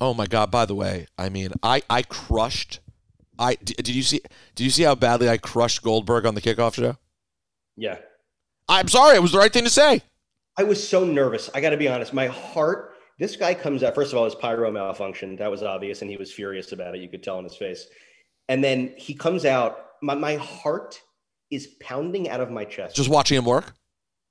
Oh 0.00 0.14
my 0.14 0.26
god! 0.26 0.50
By 0.50 0.64
the 0.64 0.74
way, 0.74 1.06
I 1.18 1.28
mean, 1.28 1.50
I 1.62 1.82
I 1.90 2.02
crushed. 2.02 2.78
I 3.38 3.56
did 3.56 3.88
you 3.88 4.02
see? 4.02 4.20
Did 4.54 4.64
you 4.64 4.70
see 4.70 4.84
how 4.84 4.94
badly 4.94 5.28
I 5.28 5.36
crushed 5.36 5.82
Goldberg 5.82 6.24
on 6.24 6.34
the 6.34 6.40
kickoff 6.40 6.74
show? 6.74 6.96
Yeah. 7.76 7.98
I'm 8.68 8.88
sorry. 8.88 9.16
It 9.16 9.22
was 9.22 9.32
the 9.32 9.38
right 9.38 9.52
thing 9.52 9.64
to 9.64 9.70
say. 9.70 10.02
I 10.58 10.64
was 10.64 10.86
so 10.86 11.04
nervous. 11.04 11.48
I 11.54 11.60
got 11.60 11.70
to 11.70 11.76
be 11.76 11.88
honest. 11.88 12.12
My 12.12 12.26
heart, 12.26 12.94
this 13.18 13.36
guy 13.36 13.54
comes 13.54 13.82
out. 13.84 13.94
First 13.94 14.12
of 14.12 14.18
all, 14.18 14.24
his 14.24 14.34
pyro 14.34 14.70
malfunctioned. 14.72 15.38
That 15.38 15.50
was 15.50 15.62
obvious. 15.62 16.02
And 16.02 16.10
he 16.10 16.16
was 16.16 16.32
furious 16.32 16.72
about 16.72 16.94
it. 16.96 17.00
You 17.00 17.08
could 17.08 17.22
tell 17.22 17.38
in 17.38 17.44
his 17.44 17.56
face. 17.56 17.86
And 18.48 18.62
then 18.62 18.92
he 18.96 19.14
comes 19.14 19.44
out. 19.44 19.78
My, 20.02 20.14
my 20.14 20.34
heart 20.36 21.00
is 21.50 21.68
pounding 21.80 22.28
out 22.28 22.40
of 22.40 22.50
my 22.50 22.64
chest. 22.64 22.96
Just 22.96 23.08
watching 23.08 23.38
him 23.38 23.44
work. 23.44 23.72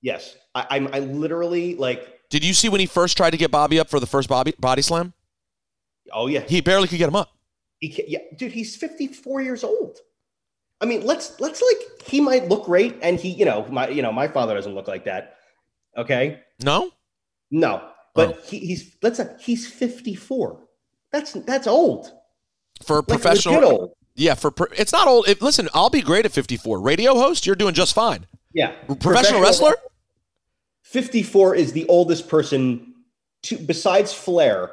yes. 0.01 0.35
I, 0.53 0.67
I'm 0.71 0.89
I 0.91 0.99
literally 0.99 1.75
like, 1.75 2.21
Did 2.29 2.43
you 2.43 2.53
see 2.53 2.67
when 2.67 2.79
he 2.81 2.85
first 2.85 3.15
tried 3.15 3.31
to 3.31 3.37
get 3.37 3.49
Bobby 3.49 3.79
up 3.79 3.89
for 3.89 3.99
the 3.99 4.07
first 4.07 4.27
Bobby 4.27 4.53
body 4.59 4.81
slam? 4.81 5.13
oh, 6.13 6.27
yeah. 6.27 6.41
He 6.41 6.61
barely 6.61 6.87
could 6.87 6.97
get 6.97 7.07
him 7.07 7.15
up. 7.15 7.29
He 7.79 8.03
yeah, 8.07 8.19
dude, 8.37 8.51
he's 8.51 8.75
54 8.75 9.41
years 9.41 9.63
old. 9.63 9.99
I 10.81 10.85
mean, 10.85 11.05
let's 11.05 11.39
let's 11.39 11.61
like 11.61 12.07
he 12.07 12.19
might 12.21 12.49
look 12.49 12.65
great, 12.65 12.95
and 13.03 13.19
he, 13.19 13.29
you 13.29 13.45
know, 13.45 13.67
my 13.69 13.87
you 13.89 14.01
know, 14.01 14.11
my 14.11 14.27
father 14.27 14.55
doesn't 14.55 14.73
look 14.73 14.87
like 14.87 15.05
that. 15.05 15.36
Okay, 15.97 16.39
No. 16.63 16.91
no, 17.51 17.89
but 18.13 18.29
Oh. 18.29 18.41
he, 18.45 18.59
he's 18.59 18.95
let's 19.01 19.17
say 19.17 19.27
he's 19.39 19.65
54. 19.67 20.63
That's 21.11 21.33
that's 21.33 21.65
old. 21.67 22.11
For 22.83 22.97
a 22.97 22.99
Like, 22.99 23.07
professional, 23.07 23.95
yeah. 24.15 24.35
For 24.35 24.53
it's 24.77 24.91
not 24.91 25.07
old. 25.07 25.27
If, 25.27 25.41
listen, 25.41 25.67
I'll 25.73 25.89
be 25.89 26.01
great 26.01 26.25
at 26.25 26.31
54. 26.31 26.79
Radio 26.79 27.15
host, 27.15 27.45
you're 27.47 27.55
doing 27.55 27.73
just 27.73 27.95
fine. 27.95 28.27
Yeah, 28.53 28.71
Professional 28.99 29.41
wrestler, 29.41 29.73
54 30.83 31.55
is 31.55 31.73
the 31.73 31.85
oldest 31.87 32.27
person 32.27 32.93
to 33.43 33.57
besides 33.57 34.13
Flair. 34.13 34.71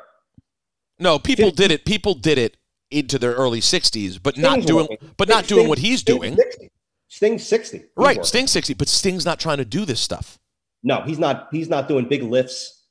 no. 0.98 1.18
People 1.18 1.46
50 1.46 1.56
did 1.56 1.70
it. 1.72 1.84
People 1.84 2.14
did 2.14 2.38
it 2.38 2.56
into 2.90 3.18
their 3.18 3.32
early 3.32 3.60
60s, 3.60 4.18
but 4.22 4.36
not 4.38 4.62
doing, 4.62 4.86
working. 4.90 5.10
but 5.16 5.28
not 5.28 5.44
Sting- 5.44 5.56
doing 5.56 5.68
what 5.68 5.78
he's 5.78 6.00
Sting's 6.00 6.18
doing. 6.20 6.36
60. 6.36 6.70
Sting's 7.08 7.46
60. 7.46 7.78
He's 7.78 7.86
Right, 7.96 8.16
working. 8.16 8.24
Sting 8.24 8.46
60, 8.46 8.74
but 8.74 8.88
Sting's 8.88 9.24
not 9.24 9.40
trying 9.40 9.58
to 9.58 9.64
do 9.64 9.84
this 9.84 10.00
stuff. 10.00 10.38
No, 10.84 11.00
he's 11.02 11.18
not. 11.18 11.48
He's 11.50 11.68
not 11.68 11.88
doing 11.88 12.06
big 12.06 12.22
lifts. 12.22 12.82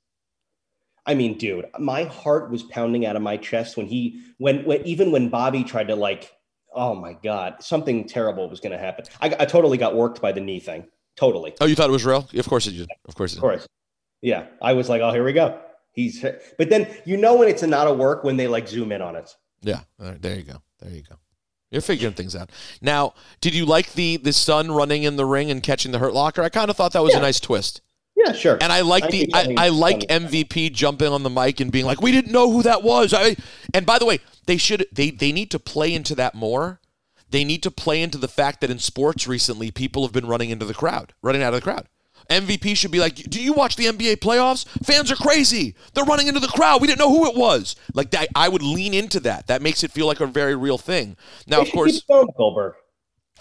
I 1.05 1.13
mean, 1.15 1.37
dude, 1.37 1.65
my 1.79 2.05
heart 2.05 2.49
was 2.49 2.63
pounding 2.63 3.05
out 3.05 3.15
of 3.15 3.21
my 3.21 3.37
chest 3.37 3.75
when 3.75 3.85
he, 3.85 4.21
when, 4.37 4.63
when 4.63 4.85
even 4.87 5.11
when 5.11 5.27
Bobby 5.29 5.63
tried 5.65 5.89
to 5.89 5.95
like, 5.95 6.31
oh 6.73 6.95
my 6.95 7.13
god, 7.13 7.61
something 7.61 8.07
terrible 8.07 8.49
was 8.49 8.61
going 8.61 8.71
to 8.71 8.77
happen. 8.77 9.05
I, 9.21 9.35
I 9.39 9.45
totally 9.45 9.77
got 9.77 9.95
worked 9.95 10.21
by 10.21 10.31
the 10.31 10.39
knee 10.41 10.59
thing. 10.61 10.87
Totally, 11.15 11.53
Oh, 11.61 11.65
you 11.65 11.75
thought 11.75 11.89
it 11.89 11.93
was 11.93 12.05
real? 12.05 12.27
Of 12.35 12.47
course 12.49 12.65
it 12.65 12.71
did. 12.71 12.89
Of 13.07 13.13
course 13.15 13.33
it 13.33 13.35
did. 13.35 13.41
course. 13.41 13.67
Yeah, 14.21 14.47
I 14.61 14.73
was 14.73 14.89
like, 14.89 15.01
oh, 15.01 15.11
here 15.11 15.23
we 15.23 15.33
go. 15.33 15.59
He's, 15.91 16.25
but 16.57 16.69
then 16.71 16.87
you 17.05 17.17
know 17.17 17.35
when 17.35 17.49
it's 17.49 17.61
not 17.61 17.87
a 17.87 17.93
work 17.93 18.23
when 18.23 18.37
they 18.37 18.47
like 18.47 18.67
zoom 18.67 18.91
in 18.91 19.01
on 19.01 19.15
it. 19.15 19.29
Yeah. 19.61 19.81
All 20.01 20.07
right, 20.07 20.19
there 20.21 20.35
you 20.37 20.41
go. 20.43 20.63
There 20.79 20.89
you 20.91 21.03
go. 21.03 21.15
You're 21.73 21.81
figuring 21.81 22.13
things 22.13 22.35
out. 22.35 22.49
Now, 22.81 23.13
did 23.41 23.53
you 23.53 23.65
like 23.65 23.93
the 23.93 24.17
the 24.17 24.31
son 24.31 24.71
running 24.71 25.03
in 25.03 25.15
the 25.17 25.25
ring 25.25 25.49
and 25.51 25.61
catching 25.61 25.91
the 25.91 25.99
hurt 25.99 26.13
locker? 26.13 26.41
I 26.43 26.49
kind 26.49 26.69
of 26.69 26.77
thought 26.77 26.93
that 26.93 27.03
was 27.03 27.13
Yeah. 27.13 27.19
a 27.19 27.21
nice 27.21 27.39
twist. 27.39 27.81
Yeah, 28.15 28.31
sure. 28.31 28.59
And 28.61 28.71
I 28.71 28.81
like 28.81 29.05
I 29.05 29.09
the 29.09 29.29
I, 29.33 29.39
I 29.39 29.43
think 29.45 29.59
I 29.59 29.67
it's 29.67 29.75
like. 29.75 29.99
MVP 30.07 30.71
jumping 30.71 31.07
on 31.07 31.23
the 31.23 31.31
mic 31.31 31.59
and 31.59 31.71
being 31.71 31.85
like, 31.85 31.99
"We 31.99 32.11
didn't 32.11 32.31
know 32.31 32.51
who 32.51 32.61
that 32.61 32.83
was." 32.83 33.11
I 33.13 33.35
and 33.73 33.85
by 33.87 33.97
the 33.97 34.05
way, 34.05 34.19
they 34.45 34.55
should 34.57 34.85
they 34.91 35.09
they 35.09 35.31
need 35.31 35.49
to 35.51 35.59
play 35.59 35.93
into 35.93 36.13
that 36.15 36.35
more. 36.35 36.79
They 37.31 37.43
need 37.43 37.63
to 37.63 37.71
play 37.71 38.03
into 38.03 38.19
the 38.19 38.27
fact 38.27 38.61
that 38.61 38.69
in 38.69 38.77
sports 38.77 39.27
recently, 39.27 39.71
people 39.71 40.03
have 40.03 40.13
been 40.13 40.27
running 40.27 40.51
into 40.51 40.65
the 40.65 40.75
crowd, 40.75 41.13
running 41.23 41.41
out 41.41 41.55
of 41.55 41.59
the 41.59 41.63
crowd. 41.63 41.87
MVP 42.29 42.75
should 42.75 42.91
be 42.91 42.99
like, 42.99 43.15
"Do 43.15 43.41
you 43.41 43.53
watch 43.53 43.75
the 43.75 43.85
NBA 43.87 44.17
playoffs? 44.17 44.65
Fans 44.85 45.11
are 45.11 45.15
crazy. 45.15 45.75
They're 45.93 46.03
running 46.05 46.27
into 46.27 46.39
the 46.39 46.47
crowd. 46.47 46.81
We 46.81 46.87
didn't 46.87 46.99
know 46.99 47.09
who 47.11 47.27
it 47.29 47.35
was." 47.35 47.75
Like 47.93 48.11
that, 48.11 48.29
I 48.35 48.49
would 48.49 48.61
lean 48.63 48.93
into 48.93 49.19
that. 49.21 49.47
That 49.47 49.61
makes 49.61 49.83
it 49.83 49.91
feel 49.91 50.07
like 50.07 50.19
a 50.19 50.25
very 50.27 50.55
real 50.55 50.77
thing. 50.77 51.17
Now, 51.47 51.61
of 51.61 51.71
course, 51.71 51.91
keep 51.93 52.03
it 52.03 52.07
going 52.07 52.27
Goldberg. 52.37 52.73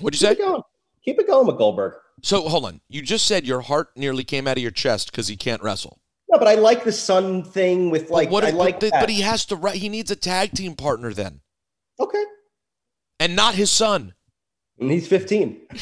what'd 0.00 0.20
you 0.20 0.28
Keep 0.28 0.36
say? 0.38 0.42
it 0.42 0.46
going. 0.46 0.62
Keep 1.04 1.18
it 1.20 1.26
going 1.26 1.46
with 1.46 1.58
Goldberg. 1.58 1.94
So 2.22 2.48
hold 2.48 2.64
on. 2.66 2.80
You 2.88 3.02
just 3.02 3.26
said 3.26 3.46
your 3.46 3.62
heart 3.62 3.90
nearly 3.96 4.22
came 4.24 4.46
out 4.46 4.56
of 4.56 4.62
your 4.62 4.70
chest 4.70 5.10
because 5.10 5.26
he 5.28 5.36
can't 5.36 5.62
wrestle. 5.62 5.98
No, 6.30 6.38
but 6.38 6.46
I 6.48 6.54
like 6.54 6.84
the 6.84 6.92
son 6.92 7.42
thing 7.42 7.90
with 7.90 8.08
like. 8.10 8.28
but 8.28 8.32
what 8.32 8.44
I 8.44 8.48
if- 8.48 8.54
like 8.54 8.80
but, 8.80 8.90
that. 8.92 9.00
but 9.00 9.10
he 9.10 9.20
has 9.22 9.44
to. 9.46 9.70
He 9.70 9.88
needs 9.88 10.10
a 10.10 10.16
tag 10.16 10.52
team 10.52 10.74
partner 10.76 11.12
then, 11.12 11.40
okay, 11.98 12.22
and 13.20 13.34
not 13.36 13.54
his 13.54 13.70
son. 13.70 14.14
and 14.78 14.90
he's 14.90 15.06
15. 15.08 15.60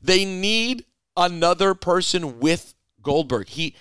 They 0.00 0.24
need 0.24 0.84
another 1.18 1.74
person 1.74 2.38
with 2.38 2.74
Goldberg. 3.02 3.48
He, 3.48 3.74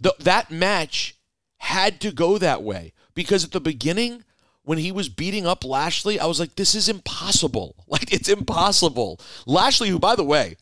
the, 0.00 0.14
that 0.18 0.50
match 0.50 1.16
had 1.58 2.00
to 2.00 2.10
go 2.10 2.38
that 2.38 2.62
way 2.62 2.92
because 3.14 3.44
at 3.44 3.52
the 3.52 3.60
beginning, 3.60 4.24
when 4.64 4.78
he 4.78 4.92
was 4.92 5.08
beating 5.08 5.46
up 5.46 5.64
Lashley, 5.64 6.18
I 6.20 6.26
was 6.26 6.38
like, 6.38 6.56
this 6.56 6.74
is 6.74 6.88
impossible. 6.88 7.76
Like, 7.92 8.10
it's 8.10 8.30
impossible. 8.30 9.20
Lashley, 9.44 9.90
who, 9.90 9.98
by 9.98 10.16
the 10.16 10.24
way, 10.24 10.56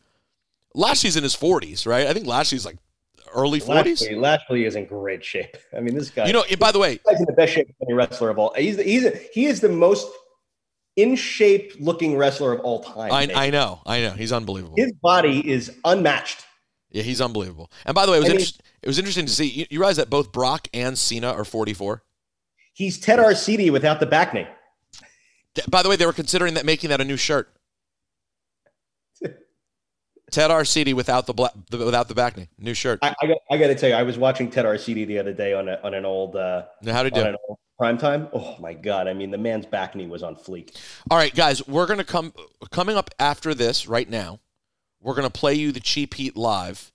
Lashley's 0.75 1.15
in 1.15 1.23
his 1.23 1.33
40s, 1.33 1.87
right? 1.87 2.05
I 2.05 2.13
think 2.13 2.27
Lashley's 2.27 2.65
like 2.65 2.75
early 3.33 3.61
40s. 3.61 3.67
Lashley, 3.67 4.15
Lashley 4.15 4.65
is 4.65 4.75
in 4.75 4.85
great 4.85 5.23
shape. 5.23 5.55
I 5.75 5.79
mean, 5.79 5.95
this 5.95 6.09
guy. 6.09 6.27
You 6.27 6.33
know, 6.33 6.43
by 6.59 6.73
the 6.73 6.79
way, 6.79 6.99
guy's 7.07 7.19
in 7.19 7.25
the 7.25 7.31
best 7.31 7.53
shape 7.53 7.69
of 7.69 7.75
any 7.87 7.93
wrestler 7.93 8.29
of 8.29 8.37
all. 8.37 8.53
He's 8.57 8.77
he's 8.77 9.07
he 9.33 9.45
is 9.45 9.61
the 9.61 9.69
most 9.69 10.11
in 10.95 11.15
shape 11.15 11.73
looking 11.79 12.17
wrestler 12.17 12.53
of 12.53 12.59
all 12.61 12.83
time. 12.83 13.11
I. 13.11 13.29
I 13.33 13.49
know, 13.49 13.81
I 13.85 14.01
know. 14.01 14.11
He's 14.11 14.31
unbelievable. 14.31 14.75
His 14.77 14.91
body 15.01 15.47
is 15.49 15.71
unmatched. 15.85 16.45
Yeah, 16.91 17.03
he's 17.03 17.21
unbelievable. 17.21 17.71
And 17.85 17.95
by 17.95 18.05
the 18.05 18.11
way, 18.11 18.17
it 18.17 18.21
was, 18.21 18.29
I 18.29 18.33
mean- 18.33 18.45
it 18.83 18.87
was 18.87 18.99
interesting 18.99 19.25
to 19.25 19.31
see. 19.31 19.45
You, 19.47 19.65
you 19.69 19.79
realize 19.79 19.97
that 19.97 20.09
both 20.09 20.31
Brock 20.31 20.67
and 20.73 20.97
Cena 20.97 21.31
are 21.31 21.45
44? 21.45 22.03
He's 22.73 22.99
Ted 22.99 23.19
Arcidi 23.19 23.71
without 23.71 23.99
the 23.99 24.05
back. 24.05 24.33
Th- 24.33 25.67
By 25.69 25.83
the 25.83 25.89
way, 25.89 25.95
they 25.95 26.05
were 26.05 26.13
considering 26.13 26.53
that 26.55 26.65
making 26.65 26.89
that 26.89 26.99
a 27.01 27.05
new 27.05 27.17
shirt. 27.17 27.49
Ted 30.31 30.49
Arcidi 30.49 30.93
without 30.93 31.27
the, 31.27 31.33
black, 31.33 31.51
the 31.69 31.77
without 31.77 32.07
the 32.07 32.15
back 32.15 32.37
knee, 32.37 32.47
new 32.57 32.73
shirt. 32.73 32.99
I, 33.01 33.13
I 33.21 33.27
got 33.27 33.37
I 33.51 33.57
got 33.57 33.67
to 33.67 33.75
tell 33.75 33.89
you, 33.89 33.95
I 33.95 34.03
was 34.03 34.17
watching 34.17 34.49
Ted 34.49 34.65
Arcidi 34.65 35.05
the 35.05 35.19
other 35.19 35.33
day 35.33 35.53
on 35.53 35.67
a, 35.67 35.79
on 35.83 35.93
an 35.93 36.05
old 36.05 36.35
uh, 36.35 36.63
how 36.85 37.03
did 37.03 37.13
on 37.13 37.23
do? 37.23 37.29
an 37.29 37.35
old 37.47 37.59
prime 37.77 37.97
time. 37.97 38.29
Oh 38.33 38.55
my 38.59 38.73
god! 38.73 39.07
I 39.07 39.13
mean, 39.13 39.29
the 39.29 39.37
man's 39.37 39.65
back 39.65 39.93
knee 39.93 40.07
was 40.07 40.23
on 40.23 40.35
fleek. 40.35 40.75
All 41.09 41.17
right, 41.17 41.35
guys, 41.35 41.67
we're 41.67 41.85
gonna 41.85 42.05
come 42.05 42.33
coming 42.71 42.95
up 42.95 43.09
after 43.19 43.53
this 43.53 43.87
right 43.87 44.09
now. 44.09 44.39
We're 45.01 45.15
gonna 45.15 45.29
play 45.29 45.55
you 45.55 45.71
the 45.71 45.79
cheap 45.81 46.13
heat 46.13 46.37
live. 46.37 46.91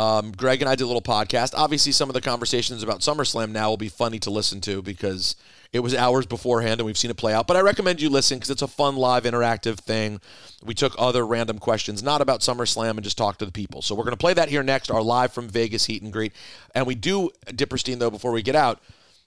Um, 0.00 0.32
Greg 0.32 0.62
and 0.62 0.68
I 0.68 0.76
did 0.76 0.84
a 0.84 0.86
little 0.86 1.02
podcast. 1.02 1.52
Obviously, 1.54 1.92
some 1.92 2.08
of 2.08 2.14
the 2.14 2.22
conversations 2.22 2.82
about 2.82 3.00
SummerSlam 3.00 3.50
now 3.50 3.68
will 3.68 3.76
be 3.76 3.90
funny 3.90 4.18
to 4.20 4.30
listen 4.30 4.62
to 4.62 4.80
because 4.80 5.36
it 5.74 5.80
was 5.80 5.94
hours 5.94 6.24
beforehand 6.24 6.80
and 6.80 6.86
we've 6.86 6.96
seen 6.96 7.10
it 7.10 7.18
play 7.18 7.34
out. 7.34 7.46
But 7.46 7.58
I 7.58 7.60
recommend 7.60 8.00
you 8.00 8.08
listen 8.08 8.38
because 8.38 8.48
it's 8.48 8.62
a 8.62 8.66
fun 8.66 8.96
live 8.96 9.24
interactive 9.24 9.78
thing. 9.78 10.22
We 10.64 10.72
took 10.72 10.94
other 10.98 11.26
random 11.26 11.58
questions, 11.58 12.02
not 12.02 12.22
about 12.22 12.40
SummerSlam, 12.40 12.92
and 12.92 13.02
just 13.02 13.18
talked 13.18 13.40
to 13.40 13.44
the 13.44 13.52
people. 13.52 13.82
So 13.82 13.94
we're 13.94 14.04
going 14.04 14.16
to 14.16 14.16
play 14.16 14.32
that 14.32 14.48
here 14.48 14.62
next, 14.62 14.90
our 14.90 15.02
live 15.02 15.34
from 15.34 15.50
Vegas 15.50 15.84
heat 15.84 16.00
and 16.00 16.10
greet. 16.10 16.32
And 16.74 16.86
we 16.86 16.94
do, 16.94 17.28
Dipperstein, 17.48 17.98
though, 17.98 18.10
before 18.10 18.32
we 18.32 18.40
get 18.40 18.56
out, 18.56 18.80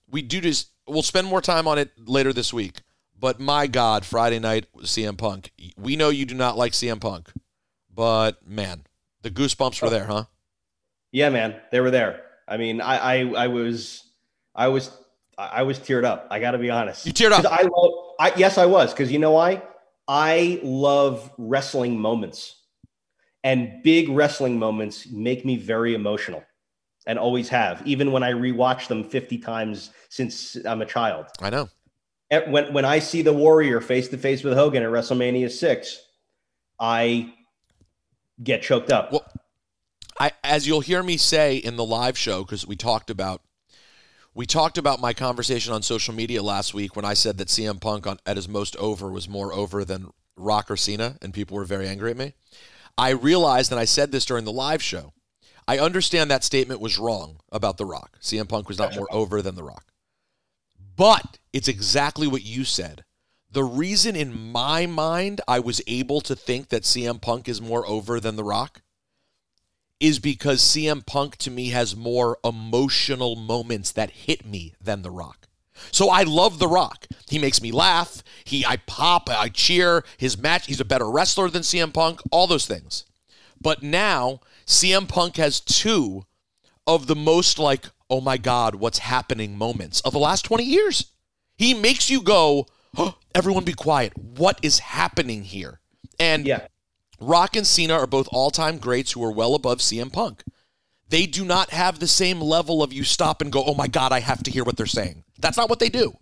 we 0.10 0.24
do 0.24 0.42
just, 0.42 0.72
we'll 0.88 1.04
spend 1.04 1.28
more 1.28 1.42
time 1.42 1.68
on 1.68 1.78
it 1.78 1.92
later 2.00 2.34
this 2.34 2.52
week. 2.52 2.82
But 3.20 3.40
my 3.40 3.68
God, 3.68 4.06
Friday 4.06 4.40
night, 4.40 4.66
CM 4.80 5.20
Punk. 5.20 5.52
We 5.78 5.98
know 5.98 6.10
you 6.10 6.26
do 6.26 6.34
not 6.34 6.58
like 6.58 6.72
CM 6.72 7.00
Punk, 7.00 7.32
but 7.94 8.48
man, 8.48 8.86
the 9.22 9.30
goosebumps 9.30 9.80
were 9.80 9.92
there, 9.92 10.06
huh? 10.06 10.24
Yeah, 11.14 11.30
man, 11.30 11.56
they 11.72 11.80
were 11.80 11.92
there. 11.92 12.24
I 12.48 12.58
mean, 12.58 12.82
I 12.82 12.98
I, 12.98 13.44
I 13.44 13.48
was 13.48 14.04
I 14.54 14.68
was 14.68 14.92
I 15.38 15.64
was 15.64 15.80
teared 15.80 16.04
up. 16.04 16.28
I 16.30 16.40
got 16.40 16.52
to 16.52 16.58
be 16.58 16.70
honest. 16.70 17.06
You 17.06 17.14
teared 17.14 17.32
up. 17.32 17.46
I 17.46 17.62
love. 17.62 17.92
I 18.20 18.34
yes, 18.36 18.58
I 18.58 18.66
was 18.66 18.92
because 18.92 19.12
you 19.12 19.20
know 19.20 19.32
why? 19.32 19.62
I 20.08 20.60
love 20.64 21.32
wrestling 21.38 22.00
moments, 22.00 22.56
and 23.44 23.82
big 23.84 24.10
wrestling 24.10 24.58
moments 24.60 25.08
make 25.08 25.46
me 25.46 25.56
very 25.56 25.94
emotional, 25.94 26.44
and 27.06 27.20
always 27.20 27.48
have. 27.50 27.86
Even 27.86 28.12
when 28.12 28.24
I 28.24 28.34
rewatch 28.34 28.88
them 28.88 29.04
fifty 29.04 29.38
times 29.38 29.92
since 30.10 30.58
I'm 30.66 30.82
a 30.82 30.86
child. 30.86 31.28
I 31.42 31.52
know. 31.52 31.70
When 32.48 32.74
when 32.74 32.86
I 32.86 32.98
see 32.98 33.22
the 33.22 33.34
Warrior 33.34 33.82
face 33.82 34.08
to 34.10 34.18
face 34.18 34.44
with 34.44 34.56
Hogan 34.56 34.82
at 34.82 34.90
WrestleMania 34.90 35.52
six, 35.52 36.02
I 36.80 37.34
get 38.42 38.64
choked 38.64 38.92
up. 38.92 39.12
Well, 39.12 39.24
I 40.20 40.32
as 40.44 40.68
you'll 40.68 40.82
hear 40.82 41.04
me 41.04 41.18
say 41.18 41.58
in 41.58 41.76
the 41.76 41.86
live 41.86 42.18
show 42.18 42.44
because 42.44 42.68
we 42.68 42.76
talked 42.76 43.10
about 43.10 43.42
we 44.36 44.46
talked 44.46 44.78
about 44.78 45.00
my 45.00 45.14
conversation 45.14 45.74
on 45.74 45.84
social 45.84 46.14
media 46.14 46.42
last 46.42 46.74
week 46.74 46.96
when 46.96 47.06
I 47.06 47.14
said 47.14 47.38
that 47.38 47.50
CM 47.50 47.80
Punk 47.80 48.08
on, 48.08 48.18
at 48.26 48.36
his 48.36 48.50
most 48.50 48.76
over 48.78 49.12
was 49.12 49.30
more 49.30 49.54
over 49.54 49.86
than 49.86 50.12
Rock 50.36 50.72
or 50.72 50.78
Cena, 50.78 51.18
and 51.22 51.34
people 51.34 51.56
were 51.56 51.66
very 51.66 51.88
angry 51.88 52.12
at 52.12 52.18
me. 52.18 52.34
I 52.98 53.12
realized, 53.12 53.72
and 53.72 53.80
I 53.80 53.86
said 53.86 54.12
this 54.12 54.26
during 54.26 54.46
the 54.46 54.52
live 54.52 54.82
show, 54.82 55.14
I 55.68 55.80
understand 55.80 56.30
that 56.30 56.44
statement 56.44 56.82
was 56.82 57.00
wrong 57.00 57.40
about 57.52 57.78
The 57.78 57.86
Rock. 57.86 58.18
CM 58.22 58.50
Punk 58.50 58.68
was 58.68 58.78
not 58.78 58.96
more 58.96 59.08
over 59.12 59.42
than 59.42 59.56
The 59.56 59.64
Rock. 59.64 59.92
But 60.96 61.40
it's 61.54 61.68
exactly 61.68 62.28
what 62.28 62.44
you 62.44 62.64
said. 62.66 63.04
The 63.52 63.64
reason 63.64 64.16
in 64.16 64.52
my 64.52 64.86
mind 64.86 65.42
I 65.48 65.60
was 65.60 65.82
able 65.88 66.22
to 66.22 66.36
think 66.36 66.70
that 66.70 66.84
CM 66.84 67.22
Punk 67.22 67.48
is 67.48 67.62
more 67.62 67.88
over 67.88 68.20
than 68.20 68.36
The 68.36 68.44
Rock 68.44 68.82
is 70.04 70.20
because 70.20 70.62
CM 70.62 71.04
Punk 71.06 71.38
to 71.38 71.50
me 71.50 71.70
has 71.70 71.96
more 71.96 72.38
emotional 72.44 73.38
moments 73.38 73.90
that 73.94 74.12
hit 74.12 74.46
me 74.46 74.74
than 74.82 75.02
The 75.02 75.10
Rock. 75.10 75.48
So 75.94 76.10
I 76.10 76.24
love 76.24 76.60
The 76.60 76.68
Rock. 76.68 77.08
He 77.30 77.40
makes 77.40 77.62
me 77.62 77.72
laugh. 77.72 78.22
He 78.44 78.66
I 78.66 78.78
pop, 78.86 79.30
I 79.30 79.48
cheer. 79.48 80.04
His 80.18 80.38
match, 80.38 80.68
he's 80.68 80.82
a 80.82 80.86
better 80.86 81.10
wrestler 81.10 81.50
than 81.50 81.62
CM 81.62 81.94
Punk, 81.94 82.20
all 82.32 82.48
those 82.48 82.66
things. 82.66 83.06
But 83.62 83.82
now 83.82 84.42
CM 84.68 85.08
Punk 85.08 85.38
has 85.38 85.62
two 85.62 86.26
of 86.86 87.08
the 87.08 87.16
most 87.16 87.58
like, 87.58 87.86
oh 88.10 88.20
my 88.20 88.36
God, 88.36 88.76
what's 88.76 89.00
happening 89.00 89.58
moments 89.58 90.02
of 90.02 90.12
the 90.12 90.20
last 90.20 90.44
20 90.44 90.66
years. 90.66 91.14
He 91.56 91.74
makes 91.74 92.10
you 92.10 92.22
go, 92.22 92.68
oh, 92.98 93.16
everyone 93.34 93.64
be 93.64 93.72
quiet. 93.72 94.12
What 94.18 94.60
is 94.62 94.80
happening 94.80 95.46
here? 95.46 95.80
And 96.20 96.46
Yeah. 96.46 96.68
Rock 97.24 97.56
and 97.56 97.66
Cena 97.66 97.94
are 97.94 98.08
both 98.08 98.28
all 98.32 98.52
time 98.52 98.78
greats 98.78 99.12
who 99.14 99.24
are 99.24 99.32
well 99.32 99.56
above 99.56 99.80
CM 99.80 100.12
Punk. 100.12 100.44
They 101.10 101.26
do 101.26 101.46
not 101.46 101.70
have 101.72 102.00
the 102.00 102.08
same 102.08 102.42
level 102.42 102.82
of 102.82 102.92
you 102.94 103.04
stop 103.04 103.42
and 103.42 103.52
go, 103.52 103.64
oh 103.66 103.76
my 103.76 103.88
God, 103.88 104.12
I 104.12 104.20
have 104.20 104.42
to 104.44 104.52
hear 104.52 104.64
what 104.64 104.78
they're 104.78 104.86
saying. 104.86 105.24
That's 105.40 105.58
not 105.58 105.70
what 105.70 105.80
they 105.80 105.90
do. 105.90 106.14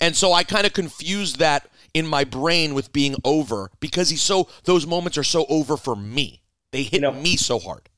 And 0.00 0.16
so 0.16 0.32
I 0.32 0.42
kind 0.42 0.66
of 0.66 0.72
confused 0.72 1.38
that 1.38 1.68
in 1.94 2.06
my 2.06 2.24
brain 2.24 2.74
with 2.74 2.92
being 2.92 3.14
over 3.24 3.70
because 3.78 4.08
he's 4.10 4.22
so, 4.22 4.48
those 4.64 4.86
moments 4.86 5.16
are 5.16 5.22
so 5.24 5.46
over 5.48 5.76
for 5.76 5.94
me. 5.94 6.42
They 6.72 6.82
hit 6.82 7.02
know- 7.02 7.12
me 7.12 7.36
so 7.36 7.58
hard. 7.58 7.88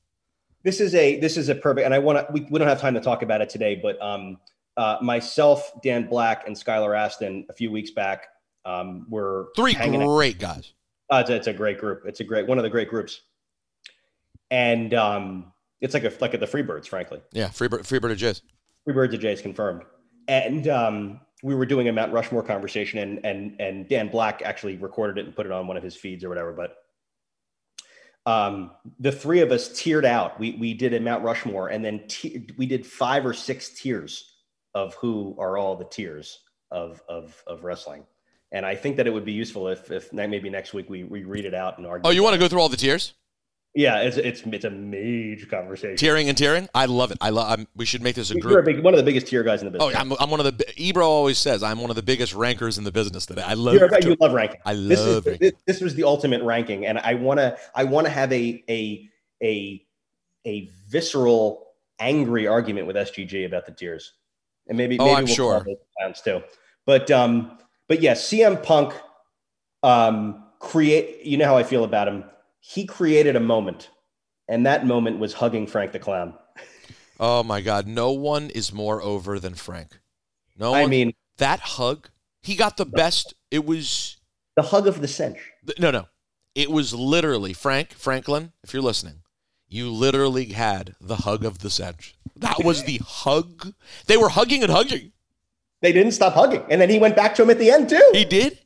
this 0.65 0.81
is 0.81 0.95
a 0.95 1.19
this 1.21 1.37
is 1.37 1.49
a 1.49 1.55
perfect 1.55 1.85
and 1.87 1.95
i 1.95 1.99
want 1.99 2.19
to 2.19 2.33
we, 2.33 2.41
we 2.51 2.59
don't 2.59 2.69
have 2.69 2.81
time 2.81 2.95
to 2.95 3.01
talk 3.01 3.23
about 3.23 3.41
it 3.41 3.49
today 3.49 3.79
but 3.81 4.01
um 4.03 4.37
uh 4.77 4.99
myself 5.01 5.71
dan 5.83 6.07
black 6.09 6.47
and 6.47 6.55
skylar 6.57 6.99
aston 6.99 7.47
a 7.49 7.53
few 7.55 7.71
weeks 7.71 7.91
back 7.93 8.27
um 8.65 9.07
were 9.09 9.49
Three 9.57 9.73
hanging 9.73 10.03
out. 10.03 10.09
great 10.09 10.39
guys. 10.39 10.75
Uh, 11.11 11.19
it's, 11.21 11.31
a, 11.31 11.37
it's 11.37 11.47
a 11.47 11.53
great 11.53 11.79
group 11.79 12.03
it's 12.07 12.21
a 12.21 12.25
great 12.25 12.47
one 12.47 12.59
of 12.59 12.65
the 12.65 12.71
great 12.71 12.89
groups 12.89 13.23
and 14.51 14.95
um 14.95 15.53
it's 15.81 15.95
like 15.95 16.05
a 16.05 16.13
like 16.21 16.35
a, 16.35 16.39
the 16.39 16.47
freebirds 16.47 16.87
frankly 16.87 17.21
Yeah, 17.33 17.49
Freebird, 17.49 17.81
Freebird 17.81 18.13
of 18.13 18.19
Jizz. 18.19 18.43
freebirds 18.87 19.15
of 19.15 19.21
jays 19.21 19.41
confirmed 19.41 19.83
and 20.27 20.69
um 20.69 21.21
we 21.43 21.55
were 21.55 21.67
doing 21.67 21.89
a 21.89 21.93
mount 21.93 22.13
rushmore 22.13 22.43
conversation 22.43 22.99
and 22.99 23.25
and 23.25 23.61
and 23.61 23.89
dan 23.89 24.09
black 24.09 24.43
actually 24.45 24.77
recorded 24.77 25.19
it 25.19 25.27
and 25.27 25.35
put 25.37 25.47
it 25.47 25.53
on 25.53 25.67
one 25.67 25.77
of 25.77 25.83
his 25.83 25.95
feeds 25.97 26.25
or 26.25 26.29
whatever 26.29 26.53
but 26.53 26.77
um, 28.27 28.73
the 29.01 29.11
three 29.11 29.41
of 29.41 29.51
us 29.53 29.73
tiered 29.73 30.05
out. 30.05 30.39
We 30.39 30.53
we 30.61 30.75
did 30.75 30.93
a 30.93 31.01
Mount 31.01 31.25
Rushmore, 31.25 31.69
and 31.69 31.83
then 31.83 32.03
te- 32.09 32.47
we 32.59 32.67
did 32.67 32.85
five 32.87 33.25
or 33.25 33.33
six 33.33 33.71
tiers 33.71 34.35
of 34.75 34.93
who 34.97 35.35
are 35.39 35.57
all 35.57 35.77
the 35.77 35.87
tiers 35.87 36.41
of 36.71 37.01
of 37.09 37.43
of 37.47 37.65
wrestling. 37.65 38.05
And 38.53 38.65
I 38.65 38.75
think 38.75 38.97
that 38.97 39.07
it 39.07 39.11
would 39.13 39.25
be 39.27 39.33
useful 39.33 39.69
if 39.69 39.91
if 39.91 40.13
maybe 40.13 40.49
next 40.49 40.73
week 40.73 40.89
we 40.89 41.05
we 41.05 41.25
read 41.25 41.45
it 41.45 41.55
out 41.55 41.79
and 41.79 41.87
argue. 41.87 42.09
Oh, 42.09 42.11
you 42.11 42.23
want 42.23 42.35
to 42.35 42.39
go 42.39 42.49
through 42.49 42.61
all 42.61 42.69
the 42.69 42.77
tiers? 42.77 43.15
Yeah, 43.75 43.99
it's 44.01 44.17
it's 44.17 44.41
it's 44.43 44.65
a 44.65 44.71
major 44.71 45.47
conversation. 45.47 45.97
Tearing 45.97 46.29
and 46.31 46.37
tearing? 46.37 46.69
I 46.75 46.87
love 46.87 47.11
it. 47.11 47.19
I 47.21 47.29
love. 47.31 47.67
We 47.77 47.85
should 47.85 48.03
make 48.03 48.17
this 48.17 48.31
a 48.31 48.35
You're 48.35 48.39
a 48.61 48.63
group. 48.63 48.65
big, 48.65 48.83
one 48.83 48.95
of 48.95 48.99
the 48.99 49.05
biggest 49.05 49.27
tier 49.27 49.43
guys 49.43 49.61
in 49.61 49.67
the 49.67 49.71
business. 49.73 49.85
Oh, 49.85 49.89
business. 49.91 50.19
I'm, 50.19 50.25
I'm 50.25 50.31
one 50.31 50.41
of 50.41 50.57
the. 50.59 50.65
Ebro 50.83 51.07
always 51.07 51.39
says 51.39 51.63
I'm 51.63 51.79
one 51.81 51.91
of 51.91 51.97
the 51.97 52.03
biggest 52.03 52.35
rankers 52.35 52.79
in 52.79 52.85
the 52.85 52.91
business 52.91 53.27
today. 53.27 53.43
I 53.43 53.53
love. 53.55 53.75
You're 53.75 53.91
you 54.01 54.17
love 54.19 54.33
ranking. 54.33 54.61
I 54.65 54.73
this 54.75 54.99
love 54.99 55.09
is, 55.19 55.27
ranking. 55.27 55.39
This, 55.41 55.53
this 55.67 55.81
was 55.83 55.95
the 55.95 56.05
ultimate 56.05 56.43
ranking, 56.43 56.87
and 56.87 56.99
I 56.99 57.15
want 57.15 57.39
to 57.41 57.59
I 57.75 57.85
want 57.85 58.07
to 58.07 58.11
have 58.11 58.33
a 58.33 58.65
a 58.71 59.09
a 59.43 59.87
a 60.47 60.71
visceral, 60.89 61.67
angry 62.01 62.47
argument 62.47 62.87
with 62.87 62.97
SGG 62.97 63.45
about 63.45 63.67
the 63.67 63.73
tiers, 63.73 64.15
and 64.67 64.79
maybe 64.79 64.99
Oh, 64.99 65.05
maybe 65.05 65.17
I'm 65.19 65.25
we'll 65.27 65.35
sure. 65.35 65.67
too. 66.25 66.43
But 66.87 67.11
um, 67.11 67.59
but 67.89 68.01
yeah, 68.03 68.13
CM 68.13 68.63
Punk, 68.63 68.95
um, 69.83 70.45
create. 70.61 71.25
You 71.25 71.37
know 71.39 71.47
how 71.47 71.57
I 71.57 71.63
feel 71.63 71.85
about 71.85 72.09
him. 72.09 72.25
He 72.61 72.85
created 72.87 73.37
a 73.37 73.41
moment, 73.41 73.91
and 74.49 74.67
that 74.67 74.87
moment 74.87 75.19
was 75.19 75.33
hugging 75.35 75.67
Frank 75.67 75.93
the 75.93 75.99
Clown. 75.99 76.35
Oh 77.21 77.43
my 77.43 77.61
God! 77.61 77.89
No 77.89 78.13
one 78.13 78.49
is 78.51 78.73
more 78.73 79.03
over 79.03 79.41
than 79.41 79.55
Frank. 79.55 79.99
No 80.57 80.73
I 80.73 80.83
one. 80.83 80.91
mean, 80.91 81.13
that 81.39 81.59
hug. 81.59 82.11
He 82.43 82.55
got 82.55 82.77
the 82.77 82.87
best. 82.87 83.35
It 83.51 83.65
was 83.67 84.19
the 84.55 84.63
hug 84.63 84.87
of 84.87 85.01
the 85.01 85.09
century. 85.09 85.51
no, 85.81 85.91
no. 85.91 86.07
It 86.55 86.71
was 86.71 86.95
literally 86.95 87.53
Frank 87.53 87.93
Franklin. 87.93 88.53
If 88.63 88.73
you're 88.73 88.83
listening, 88.85 89.23
You 89.69 89.91
literally 89.91 90.47
had 90.53 90.95
the 91.01 91.17
hug 91.17 91.45
of 91.45 91.59
the 91.59 91.71
century. 91.71 92.15
That 92.37 92.63
was 92.65 92.85
the 92.85 93.01
hug. 93.05 93.75
They 94.07 94.17
were 94.17 94.29
hugging 94.29 94.63
and 94.63 94.71
hugging. 94.71 95.11
They 95.81 95.93
didn't 95.93 96.13
stop 96.13 96.35
hugging, 96.35 96.65
and 96.71 96.81
then 96.81 96.91
he 96.91 96.99
went 96.99 97.15
back 97.17 97.35
to 97.37 97.43
him 97.43 97.51
at 97.51 97.59
the 97.59 97.71
end 97.71 97.89
too. 97.89 98.11
He 98.13 98.25
did. 98.25 98.59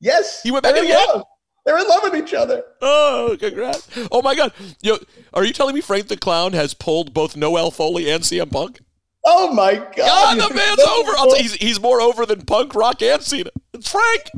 yes, 0.00 0.42
He 0.42 0.50
went 0.50 0.62
back 0.64 0.76
in 0.76 0.88
love. 0.88 1.24
They're 1.66 1.78
in 1.78 1.86
love 1.86 2.00
with 2.02 2.14
each 2.16 2.32
other. 2.32 2.64
Oh, 2.80 3.36
congrats! 3.38 3.88
Oh 4.10 4.22
my 4.22 4.34
God! 4.34 4.52
Yo, 4.80 4.96
are 5.34 5.44
you 5.44 5.52
telling 5.52 5.74
me 5.74 5.82
Frank 5.82 6.08
the 6.08 6.16
Clown 6.16 6.54
has 6.54 6.72
pulled 6.72 7.12
both 7.12 7.36
Noelle 7.36 7.70
Foley 7.70 8.10
and 8.10 8.22
CM 8.22 8.50
Punk? 8.50 8.80
Oh 9.24 9.52
my 9.52 9.74
god! 9.74 9.94
God, 9.96 10.50
the 10.50 10.54
man's 10.54 10.82
so? 10.82 11.00
over. 11.00 11.12
I'll 11.18 11.36
you, 11.36 11.42
he's, 11.42 11.54
he's 11.54 11.80
more 11.80 12.00
over 12.00 12.24
than 12.24 12.46
Punk, 12.46 12.74
Rock, 12.74 13.02
and 13.02 13.22
Cena. 13.22 13.50
It's 13.74 13.90
Frank. 13.90 14.30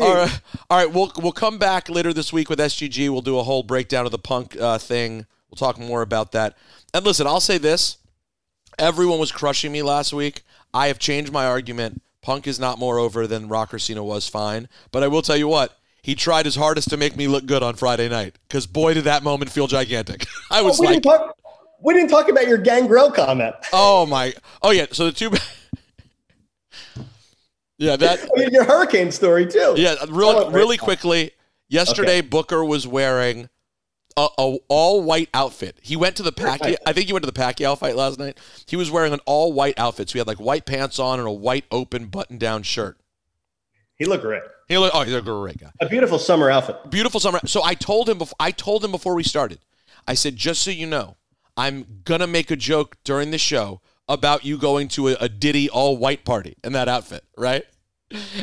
All 0.00 0.14
right, 0.14 0.40
all 0.70 0.78
right. 0.78 0.90
We'll 0.92 1.12
we'll 1.18 1.32
come 1.32 1.58
back 1.58 1.88
later 1.88 2.12
this 2.12 2.32
week 2.32 2.48
with 2.48 2.58
SGG. 2.58 3.10
We'll 3.10 3.20
do 3.20 3.38
a 3.38 3.42
whole 3.44 3.62
breakdown 3.62 4.06
of 4.06 4.10
the 4.10 4.18
Punk 4.18 4.56
uh, 4.58 4.78
thing. 4.78 5.26
We'll 5.50 5.56
talk 5.58 5.78
more 5.78 6.02
about 6.02 6.32
that. 6.32 6.56
And 6.94 7.04
listen, 7.04 7.26
I'll 7.26 7.40
say 7.40 7.58
this: 7.58 7.98
everyone 8.78 9.18
was 9.18 9.32
crushing 9.32 9.72
me 9.72 9.82
last 9.82 10.12
week. 10.12 10.42
I 10.74 10.88
have 10.88 10.98
changed 10.98 11.32
my 11.32 11.46
argument. 11.46 12.02
Punk 12.22 12.46
is 12.46 12.60
not 12.60 12.78
more 12.78 12.98
over 12.98 13.26
than 13.26 13.48
Rocker 13.48 13.78
Cena 13.78 14.02
was. 14.04 14.28
Fine, 14.28 14.68
but 14.90 15.02
I 15.02 15.08
will 15.08 15.22
tell 15.22 15.36
you 15.36 15.48
what. 15.48 15.76
He 16.02 16.16
tried 16.16 16.46
his 16.46 16.56
hardest 16.56 16.90
to 16.90 16.96
make 16.96 17.16
me 17.16 17.28
look 17.28 17.46
good 17.46 17.62
on 17.62 17.76
Friday 17.76 18.08
night 18.08 18.36
because 18.48 18.66
boy 18.66 18.94
did 18.94 19.04
that 19.04 19.22
moment 19.22 19.50
feel 19.52 19.68
gigantic. 19.68 20.26
I 20.50 20.60
was 20.62 20.80
we, 20.80 20.86
like, 20.86 21.02
didn't 21.02 21.04
talk, 21.04 21.36
we 21.80 21.94
didn't 21.94 22.10
talk 22.10 22.28
about 22.28 22.48
your 22.48 22.58
gangrel 22.58 23.10
comment. 23.10 23.54
Oh 23.72 24.06
my! 24.06 24.34
Oh 24.62 24.70
yeah. 24.70 24.86
So 24.90 25.06
the 25.06 25.12
two. 25.12 25.30
yeah, 27.78 27.94
that. 27.96 28.20
I 28.36 28.40
mean, 28.40 28.50
your 28.50 28.64
hurricane 28.64 29.12
story 29.12 29.46
too. 29.46 29.74
Yeah, 29.76 29.94
really, 30.08 30.46
it 30.46 30.52
really 30.52 30.76
quickly. 30.76 31.32
Yesterday, 31.68 32.20
Booker 32.20 32.64
was 32.64 32.86
wearing 32.86 33.48
a, 34.16 34.28
a 34.38 34.56
all 34.68 35.02
white 35.02 35.28
outfit. 35.34 35.78
He 35.82 35.96
went 35.96 36.16
to 36.16 36.22
the 36.22 36.32
Pacquiao. 36.32 36.76
I 36.86 36.92
think 36.92 37.06
he 37.06 37.12
went 37.12 37.24
to 37.24 37.30
the 37.30 37.38
Pacquiao 37.38 37.78
fight 37.78 37.96
last 37.96 38.18
night. 38.18 38.38
He 38.66 38.76
was 38.76 38.90
wearing 38.90 39.12
an 39.12 39.20
all 39.26 39.52
white 39.52 39.78
outfit. 39.78 40.08
So 40.08 40.14
he 40.14 40.18
had 40.18 40.26
like 40.26 40.40
white 40.40 40.66
pants 40.66 40.98
on 40.98 41.18
and 41.18 41.28
a 41.28 41.32
white 41.32 41.64
open 41.70 42.06
button 42.06 42.38
down 42.38 42.62
shirt. 42.62 42.98
He 43.96 44.04
looked 44.04 44.24
great. 44.24 44.42
He 44.68 44.76
oh, 44.76 44.80
looked. 44.80 44.96
Oh, 44.96 45.02
he's 45.02 45.14
a 45.14 45.22
great 45.22 45.58
guy. 45.58 45.70
A 45.80 45.88
beautiful 45.88 46.18
summer 46.18 46.50
outfit. 46.50 46.90
beautiful 46.90 47.20
summer. 47.20 47.40
So 47.46 47.62
I 47.62 47.74
told 47.74 48.08
him 48.08 48.18
before 48.18 48.36
I 48.40 48.50
told 48.50 48.84
him 48.84 48.90
before 48.90 49.14
we 49.14 49.22
started. 49.22 49.60
I 50.06 50.14
said, 50.14 50.36
just 50.36 50.62
so 50.62 50.70
you 50.70 50.86
know, 50.86 51.16
I'm 51.56 52.00
gonna 52.04 52.26
make 52.26 52.50
a 52.50 52.56
joke 52.56 52.96
during 53.04 53.30
the 53.30 53.38
show 53.38 53.80
about 54.08 54.44
you 54.44 54.58
going 54.58 54.88
to 54.88 55.08
a, 55.08 55.12
a 55.20 55.28
Diddy 55.28 55.70
all 55.70 55.96
white 55.96 56.24
party 56.24 56.56
in 56.64 56.72
that 56.72 56.88
outfit, 56.88 57.24
right? 57.36 57.64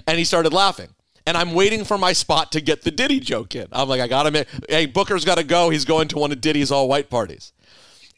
And 0.07 0.17
he 0.17 0.23
started 0.23 0.53
laughing. 0.53 0.89
And 1.29 1.37
I'm 1.37 1.53
waiting 1.53 1.83
for 1.83 1.95
my 1.99 2.11
spot 2.11 2.51
to 2.53 2.59
get 2.59 2.81
the 2.81 2.89
Diddy 2.89 3.19
joke 3.19 3.53
in. 3.55 3.67
I'm 3.71 3.87
like, 3.87 4.01
I 4.01 4.07
gotta 4.07 4.31
make 4.31 4.47
hey, 4.67 4.87
Booker's 4.87 5.23
gotta 5.23 5.43
go. 5.43 5.69
He's 5.69 5.85
going 5.85 6.07
to 6.07 6.17
one 6.17 6.31
of 6.31 6.41
Diddy's 6.41 6.71
all 6.71 6.87
white 6.87 7.07
parties. 7.11 7.53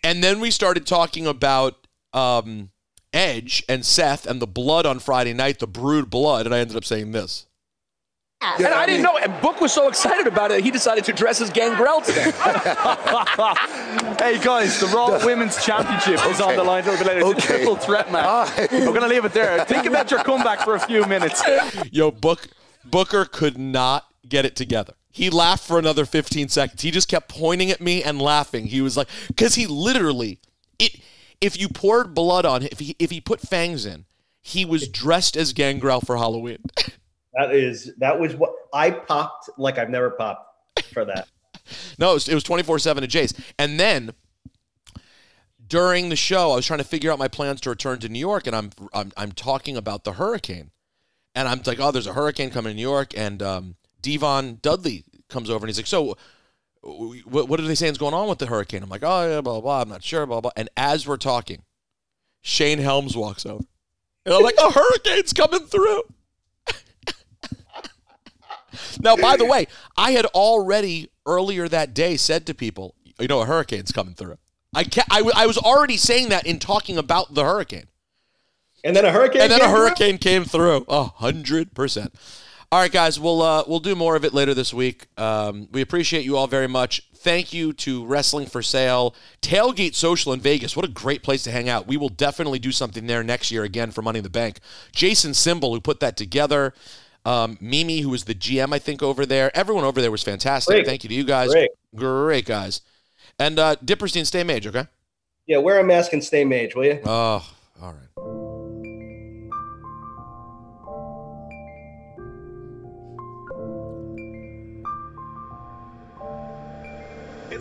And 0.02 0.24
then 0.24 0.40
we 0.40 0.50
started 0.50 0.88
talking 0.88 1.28
about 1.28 1.76
um, 2.14 2.70
Edge 3.12 3.66
and 3.68 3.86
Seth 3.86 4.26
and 4.26 4.42
the 4.42 4.48
blood 4.48 4.86
on 4.86 5.00
Friday 5.00 5.34
night, 5.34 5.60
the 5.60 5.68
Brood 5.68 6.10
blood, 6.10 6.46
and 6.46 6.56
I 6.56 6.60
ended 6.60 6.78
up 6.78 6.86
saying 6.86 7.12
this. 7.12 7.48
and 8.42 8.66
I 8.66 8.86
didn't 8.86 9.02
know. 9.04 9.18
And 9.18 9.42
Book 9.42 9.60
was 9.60 9.74
so 9.74 9.90
excited 9.90 10.26
about 10.26 10.52
it, 10.52 10.64
he 10.64 10.72
decided 10.72 11.04
to 11.04 11.12
dress 11.12 11.42
as 11.42 11.50
Gangrel 11.50 12.00
today. 12.06 12.32
Hey 14.22 14.40
guys, 14.42 14.80
the 14.80 14.90
Raw 14.96 15.20
Women's 15.26 15.62
Championship 15.66 16.26
is 16.28 16.40
on 16.40 16.56
the 16.56 16.64
line. 16.64 16.86
It's 16.88 17.02
a 17.02 17.26
Okay. 17.26 17.40
triple 17.42 17.76
threat 17.76 18.10
match. 18.10 18.72
We're 18.72 18.94
gonna 18.94 19.10
leave 19.10 19.26
it 19.26 19.34
there. 19.34 19.66
Think 19.66 19.86
about 19.86 20.10
your 20.12 20.24
comeback 20.24 20.62
for 20.62 20.76
a 20.76 20.80
few 20.80 21.06
minutes. 21.06 21.44
Yo, 21.92 22.10
Book 22.10 22.48
Booker 22.86 23.26
could 23.26 23.58
not 23.58 24.06
get 24.28 24.46
it 24.46 24.56
together. 24.56 24.94
He 25.12 25.30
laughed 25.30 25.68
for 25.68 25.78
another 25.78 26.06
15 26.06 26.48
seconds. 26.48 26.82
He 26.82 26.92
just 26.92 27.10
kept 27.10 27.28
pointing 27.28 27.70
at 27.70 27.82
me 27.82 28.02
and 28.02 28.22
laughing. 28.22 28.68
He 28.68 28.82
was 28.82 28.96
like, 28.96 29.10
because 29.28 29.56
he 29.56 29.68
literally, 29.68 30.40
it. 30.80 31.00
If 31.42 31.60
you 31.60 31.70
poured 31.70 32.14
blood 32.14 32.46
on 32.46 32.62
him, 32.62 32.70
if 32.72 32.80
he 32.80 32.96
if 33.00 33.10
he 33.10 33.20
put 33.20 33.42
fangs 33.42 33.86
in, 33.86 34.06
he 34.42 34.64
was 34.64 34.88
dressed 34.88 35.36
as 35.36 35.54
Gangrel 35.54 36.02
for 36.02 36.18
Halloween. 36.18 36.60
That 37.34 37.56
is 37.56 37.94
that 38.00 38.20
was 38.20 38.36
what 38.36 38.52
I 38.74 38.92
popped 38.92 39.50
like 39.58 39.78
I've 39.78 39.90
never 39.90 40.10
popped 40.10 40.50
for 40.94 41.06
that. 41.06 41.30
No, 41.98 42.12
it 42.12 42.28
was, 42.28 42.44
24-7 42.44 43.04
at 43.04 43.10
Jay's. 43.10 43.34
And 43.58 43.80
then 43.80 44.12
during 45.66 46.10
the 46.10 46.18
show, 46.18 46.52
I 46.52 46.56
was 46.56 46.66
trying 46.66 46.80
to 46.80 46.84
figure 46.84 47.10
out 47.10 47.18
my 47.18 47.30
plans 47.30 47.62
to 47.62 47.70
return 47.70 48.00
to 48.00 48.10
New 48.10 48.20
York, 48.20 48.46
and 48.46 48.54
I'm 48.54 48.72
I'm, 48.94 49.14
I'm 49.16 49.32
talking 49.32 49.78
about 49.78 50.04
the 50.04 50.14
hurricane. 50.14 50.72
And 51.36 51.48
I'm 51.48 51.62
like, 51.66 51.80
oh, 51.80 51.92
there's 51.92 52.08
a 52.08 52.14
hurricane 52.14 52.50
coming 52.50 52.72
to 52.72 52.76
New 52.76 52.82
York, 52.82 53.14
and 53.16 53.42
um, 53.42 53.76
Devon 54.02 54.60
Dudley 54.62 55.06
comes 55.30 55.50
over 55.50 55.66
and 55.66 55.70
he's 55.70 55.78
like, 55.78 55.88
so 55.88 56.18
what, 56.82 57.48
what 57.48 57.60
are 57.60 57.64
they 57.64 57.76
saying 57.76 57.94
is 57.94 57.98
going 57.98 58.14
on 58.14 58.28
with 58.28 58.40
the 58.40 58.48
hurricane? 58.48 58.84
I'm 58.84 58.90
like, 58.90 59.04
oh, 59.04 59.30
yeah, 59.30 59.42
blah, 59.42 59.54
blah, 59.54 59.62
blah. 59.62 59.82
I'm 59.82 59.90
not 59.90 60.04
sure, 60.04 60.26
blah, 60.26 60.42
blah. 60.42 60.52
And 60.56 60.70
as 60.76 61.08
we're 61.08 61.18
talking, 61.18 61.64
Shane 62.42 62.80
Helms 62.80 63.16
walks 63.16 63.46
over. 63.46 63.64
And 64.26 64.36
I'm 64.36 64.44
like, 64.44 64.58
a 64.62 64.72
hurricane's 64.72 65.34
coming 65.34 65.62
through. 65.62 66.02
now, 69.02 69.16
by 69.16 69.38
the 69.38 69.46
way, 69.46 69.68
I 69.96 70.12
had 70.12 70.26
already 70.28 71.10
earlier 71.26 71.68
that 71.68 71.94
day 71.94 72.18
said 72.18 72.46
to 72.48 72.54
people, 72.54 72.96
you 73.20 73.28
know, 73.28 73.42
a 73.42 73.46
hurricane's 73.46 73.92
coming 73.92 74.16
through. 74.16 74.38
I, 74.74 74.84
ca- 74.84 75.06
I, 75.10 75.18
w- 75.18 75.34
I 75.36 75.48
was 75.48 75.58
already 75.58 75.98
saying 75.98 76.30
that 76.30 76.46
in 76.46 76.58
talking 76.60 76.98
about 76.98 77.34
the 77.34 77.44
hurricane. 77.44 77.86
And 78.84 78.96
then 78.96 79.06
a 79.06 79.12
hurricane. 79.12 79.42
And 79.44 79.52
then 79.52 79.62
a 79.62 79.66
came 79.66 79.70
through? 79.72 79.80
hurricane 79.80 80.18
came 80.18 80.46
through. 80.46 80.86
A 80.88 81.04
hundred 81.04 81.74
percent. 81.74 82.14
All 82.74 82.80
right, 82.80 82.92
guys, 82.92 83.20
we'll 83.20 83.42
uh, 83.42 83.64
we'll 83.68 83.82
do 83.82 83.96
more 83.96 84.16
of 84.16 84.24
it 84.24 84.34
later 84.34 84.54
this 84.54 84.74
week. 84.74 85.08
Um, 85.18 85.68
we 85.72 85.82
appreciate 85.82 86.24
you 86.24 86.38
all 86.38 86.48
very 86.48 86.68
much. 86.68 87.06
Thank 87.14 87.52
you 87.52 87.74
to 87.74 88.06
Wrestling 88.06 88.48
for 88.48 88.62
Sale, 88.62 89.14
Tailgate 89.42 89.94
Social 89.94 90.32
in 90.32 90.40
Vegas. 90.40 90.76
What 90.76 90.86
a 90.86 90.88
great 90.88 91.22
place 91.22 91.44
to 91.44 91.52
hang 91.52 91.68
out. 91.68 91.86
We 91.86 91.98
will 91.98 92.10
definitely 92.10 92.60
do 92.60 92.72
something 92.72 93.08
there 93.08 93.24
next 93.24 93.52
year 93.52 93.64
again 93.64 93.92
for 93.92 94.02
Money 94.02 94.20
in 94.20 94.24
the 94.24 94.30
Bank. 94.30 94.60
Jason 94.94 95.34
Symbol, 95.34 95.74
who 95.74 95.82
put 95.82 96.00
that 96.00 96.16
together. 96.16 96.74
Um, 97.26 97.58
Mimi, 97.62 98.00
who 98.00 98.10
was 98.10 98.24
the 98.24 98.34
GM, 98.34 98.74
I 98.74 98.80
think, 98.80 99.04
over 99.04 99.26
there. 99.26 99.56
Everyone 99.56 99.84
over 99.84 100.02
there 100.02 100.10
was 100.10 100.24
fantastic. 100.24 100.74
Great. 100.74 100.86
Thank 100.88 101.04
you 101.04 101.10
to 101.10 101.14
you 101.14 101.24
guys. 101.24 101.52
Great. 101.52 101.70
Great 101.94 102.46
guys. 102.46 102.82
And 103.38 103.60
uh, 103.60 103.76
Dipperstein, 103.84 104.26
stay 104.26 104.44
mage, 104.44 104.66
okay? 104.66 104.88
Yeah, 105.46 105.58
wear 105.58 105.80
a 105.80 105.84
mask 105.84 106.14
and 106.14 106.24
stay 106.24 106.46
mage, 106.46 106.74
will 106.74 106.86
you? 106.86 107.02
Oh, 107.06 107.46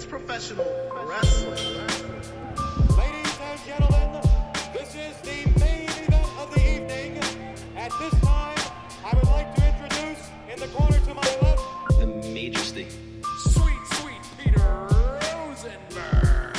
It's 0.00 0.08
professional 0.08 0.64
wrestling. 1.04 1.76
Ladies 2.96 3.38
and 3.42 3.60
gentlemen, 3.66 4.22
this 4.72 4.94
is 4.94 5.14
the 5.20 5.44
main 5.60 5.90
event 5.90 6.26
of 6.38 6.50
the 6.54 6.60
evening. 6.74 7.18
At 7.76 7.92
this 8.00 8.18
time, 8.22 8.56
I 9.04 9.14
would 9.14 9.26
like 9.26 9.54
to 9.56 9.66
introduce 9.68 10.30
in 10.50 10.58
the 10.58 10.68
corner 10.68 10.98
to 11.00 11.12
my 11.12 11.20
left, 11.42 11.62
the 11.98 12.06
Majesty. 12.32 12.86
sweet, 13.50 13.76
sweet 13.92 14.22
Peter 14.38 14.88
Rosenberg. 14.88 16.56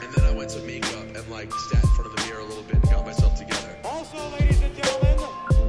And 0.00 0.12
then 0.14 0.24
I 0.26 0.30
went 0.32 0.50
to 0.50 0.60
makeup 0.60 1.16
and 1.16 1.28
like 1.28 1.52
sat 1.52 1.82
in 1.82 1.90
front 1.90 2.12
of 2.12 2.16
the 2.16 2.26
mirror 2.28 2.42
a 2.42 2.44
little 2.44 2.62
bit 2.62 2.76
and 2.76 2.84
got 2.84 3.04
myself 3.04 3.36
together. 3.36 3.76
Also, 3.82 4.18
ladies 4.38 4.62
and 4.62 4.72
gentlemen, 4.76 5.18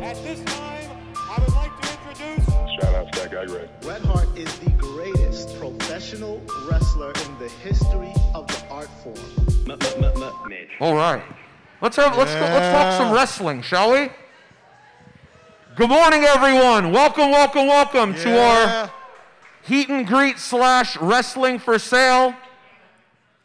at 0.03 0.15
this 0.23 0.43
time, 0.43 0.91
I 1.15 1.39
would 1.39 1.55
like 1.55 1.71
to 1.81 1.89
introduce 1.91 2.45
Shout 2.79 2.93
out 2.93 3.11
to 3.13 3.19
that 3.21 3.31
guy, 3.31 3.45
Greg. 3.45 3.69
Bret 3.81 4.01
Hart 4.01 4.27
is 4.37 4.53
the 4.59 4.69
greatest 4.71 5.57
professional 5.59 6.41
wrestler 6.95 7.11
in 7.25 7.39
the 7.39 7.49
history 7.49 8.13
of 8.33 8.47
the 8.47 8.63
art 8.69 8.89
form. 9.03 9.15
All 10.79 10.95
right. 10.95 11.23
Let's 11.81 11.97
have 11.97 12.17
let's 12.17 12.33
go, 12.33 12.39
let's 12.39 12.73
talk 12.73 12.97
some 12.97 13.13
wrestling, 13.13 13.61
shall 13.61 13.91
we? 13.91 14.09
Good 15.75 15.89
morning, 15.89 16.23
everyone. 16.23 16.91
Welcome, 16.91 17.31
welcome, 17.31 17.67
welcome 17.67 18.13
to 18.15 18.41
our 18.41 18.91
heat 19.63 19.89
and 19.89 20.07
greet 20.07 20.39
slash 20.39 20.97
wrestling 20.97 21.59
for 21.59 21.77
sale. 21.79 22.33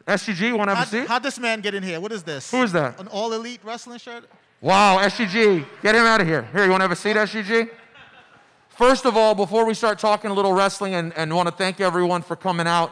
SGG, 0.07 0.49
you 0.49 0.57
want 0.57 0.71
to 0.71 0.77
have 0.77 0.87
a 0.87 0.97
How'd, 0.97 1.03
seat? 1.03 1.09
how'd 1.09 1.23
this 1.23 1.39
man 1.39 1.61
get 1.61 1.75
in 1.75 1.83
here? 1.83 2.01
What 2.01 2.13
is 2.13 2.23
this? 2.23 2.51
Who 2.51 2.63
is 2.63 2.73
that? 2.73 3.01
An 3.01 3.09
all 3.09 3.33
elite 3.33 3.61
wrestling 3.65 3.99
shirt? 3.99 4.25
Wow, 4.61 4.99
SGG, 4.99 5.65
get 5.83 5.95
him 5.95 6.03
out 6.03 6.21
of 6.21 6.27
here. 6.27 6.49
Here, 6.53 6.65
you 6.65 6.71
want 6.71 6.81
to 6.81 6.85
have 6.85 6.93
a 6.93 6.97
seat, 6.97 7.17
SGG? 7.17 7.71
First 8.69 9.07
of 9.07 9.17
all, 9.17 9.35
before 9.35 9.67
we 9.67 9.75
start 9.75 9.99
talking 9.99 10.31
a 10.31 10.35
little 10.35 10.53
wrestling, 10.53 10.95
and, 10.95 11.13
and 11.17 11.35
want 11.35 11.49
to 11.49 11.55
thank 11.55 11.81
everyone 11.81 12.23
for 12.23 12.37
coming 12.37 12.67
out 12.67 12.91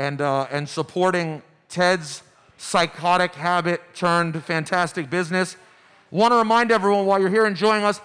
and, 0.00 0.22
uh, 0.22 0.46
and 0.50 0.66
supporting 0.66 1.42
Ted's 1.68 2.22
psychotic 2.56 3.34
habit 3.34 3.82
turned 3.94 4.42
fantastic 4.42 5.10
business. 5.10 5.56
Want 6.10 6.32
to 6.32 6.36
remind 6.36 6.72
everyone 6.72 7.04
while 7.04 7.20
you're 7.20 7.28
here 7.28 7.46
enjoying 7.46 7.84
us, 7.84 8.00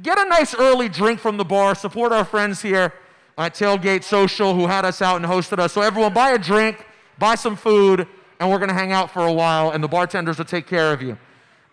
get 0.00 0.16
a 0.16 0.24
nice 0.26 0.54
early 0.54 0.88
drink 0.88 1.18
from 1.18 1.38
the 1.38 1.44
bar. 1.44 1.74
Support 1.74 2.12
our 2.12 2.24
friends 2.24 2.62
here 2.62 2.94
at 3.36 3.54
Tailgate 3.54 4.04
Social 4.04 4.54
who 4.54 4.68
had 4.68 4.84
us 4.84 5.02
out 5.02 5.16
and 5.16 5.24
hosted 5.24 5.58
us. 5.58 5.72
So 5.72 5.80
everyone, 5.80 6.14
buy 6.14 6.30
a 6.30 6.38
drink, 6.38 6.86
buy 7.18 7.34
some 7.34 7.56
food, 7.56 8.06
and 8.38 8.48
we're 8.48 8.58
going 8.58 8.68
to 8.68 8.74
hang 8.74 8.92
out 8.92 9.10
for 9.10 9.26
a 9.26 9.32
while, 9.32 9.72
and 9.72 9.82
the 9.82 9.88
bartenders 9.88 10.38
will 10.38 10.44
take 10.44 10.68
care 10.68 10.92
of 10.92 11.02
you. 11.02 11.18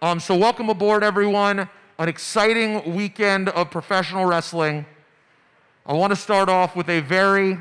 Um, 0.01 0.19
so 0.19 0.35
welcome 0.35 0.71
aboard, 0.71 1.03
everyone. 1.03 1.69
An 1.99 2.09
exciting 2.09 2.95
weekend 2.95 3.49
of 3.49 3.69
professional 3.69 4.25
wrestling. 4.25 4.87
I 5.85 5.93
want 5.93 6.11
to 6.13 6.17
start 6.17 6.49
off 6.49 6.75
with 6.75 6.89
a 6.89 7.01
very 7.01 7.59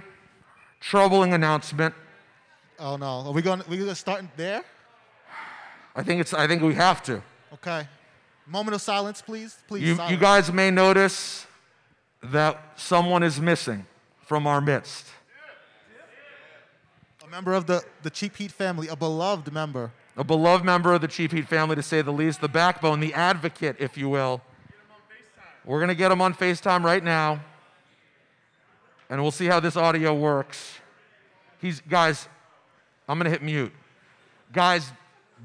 troubling 0.80 1.34
announcement. 1.34 1.94
Oh 2.78 2.96
no. 2.96 3.26
Are 3.26 3.32
we 3.32 3.42
going? 3.42 3.62
We 3.68 3.78
gonna 3.78 3.94
start 3.94 4.24
there? 4.36 4.62
I 5.94 6.02
think 6.02 6.20
it's. 6.20 6.34
I 6.34 6.46
think 6.46 6.62
we 6.62 6.74
have 6.74 7.02
to. 7.04 7.22
Okay. 7.54 7.88
Moment 8.46 8.74
of 8.74 8.82
silence, 8.82 9.22
please. 9.22 9.58
Please. 9.66 9.82
You, 9.82 9.96
silence. 9.96 10.12
you 10.12 10.18
guys 10.18 10.52
may 10.52 10.70
notice 10.70 11.46
that 12.22 12.60
someone 12.76 13.22
is 13.22 13.40
missing 13.40 13.86
from 14.20 14.46
our 14.46 14.60
midst. 14.60 15.06
A 17.24 17.28
member 17.28 17.54
of 17.54 17.66
the 17.66 17.82
the 18.02 18.10
Cheap 18.10 18.36
Heat 18.36 18.52
family, 18.52 18.88
a 18.88 18.96
beloved 18.96 19.52
member. 19.52 19.92
A 20.18 20.24
beloved 20.24 20.64
member 20.64 20.94
of 20.94 21.02
the 21.02 21.08
Cheap 21.08 21.32
Heat 21.32 21.46
family, 21.46 21.76
to 21.76 21.82
say 21.82 22.00
the 22.00 22.12
least, 22.12 22.40
the 22.40 22.48
backbone, 22.48 23.00
the 23.00 23.12
advocate, 23.12 23.76
if 23.78 23.98
you 23.98 24.08
will. 24.08 24.40
We're 25.66 25.78
going 25.78 25.88
to 25.88 25.94
get 25.94 26.10
him 26.10 26.22
on 26.22 26.32
FaceTime 26.32 26.84
right 26.84 27.04
now, 27.04 27.40
and 29.10 29.20
we'll 29.20 29.32
see 29.32 29.46
how 29.46 29.60
this 29.60 29.76
audio 29.76 30.14
works. 30.14 30.78
He's, 31.60 31.80
guys, 31.80 32.28
I'm 33.08 33.18
going 33.18 33.24
to 33.24 33.30
hit 33.30 33.42
mute. 33.42 33.72
Guys, 34.52 34.90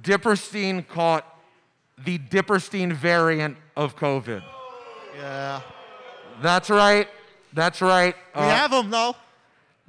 Dipperstein 0.02 0.88
caught 0.88 1.26
the 2.04 2.18
Dipperstein 2.18 2.94
variant 2.94 3.58
of 3.76 3.96
COVID. 3.96 4.44
Yeah. 5.16 5.62
That's 6.42 6.70
right. 6.70 7.08
That's 7.54 7.82
right. 7.82 8.16
We 8.36 8.42
Uh, 8.42 8.50
have 8.50 8.72
him 8.72 8.90
though. 8.90 9.16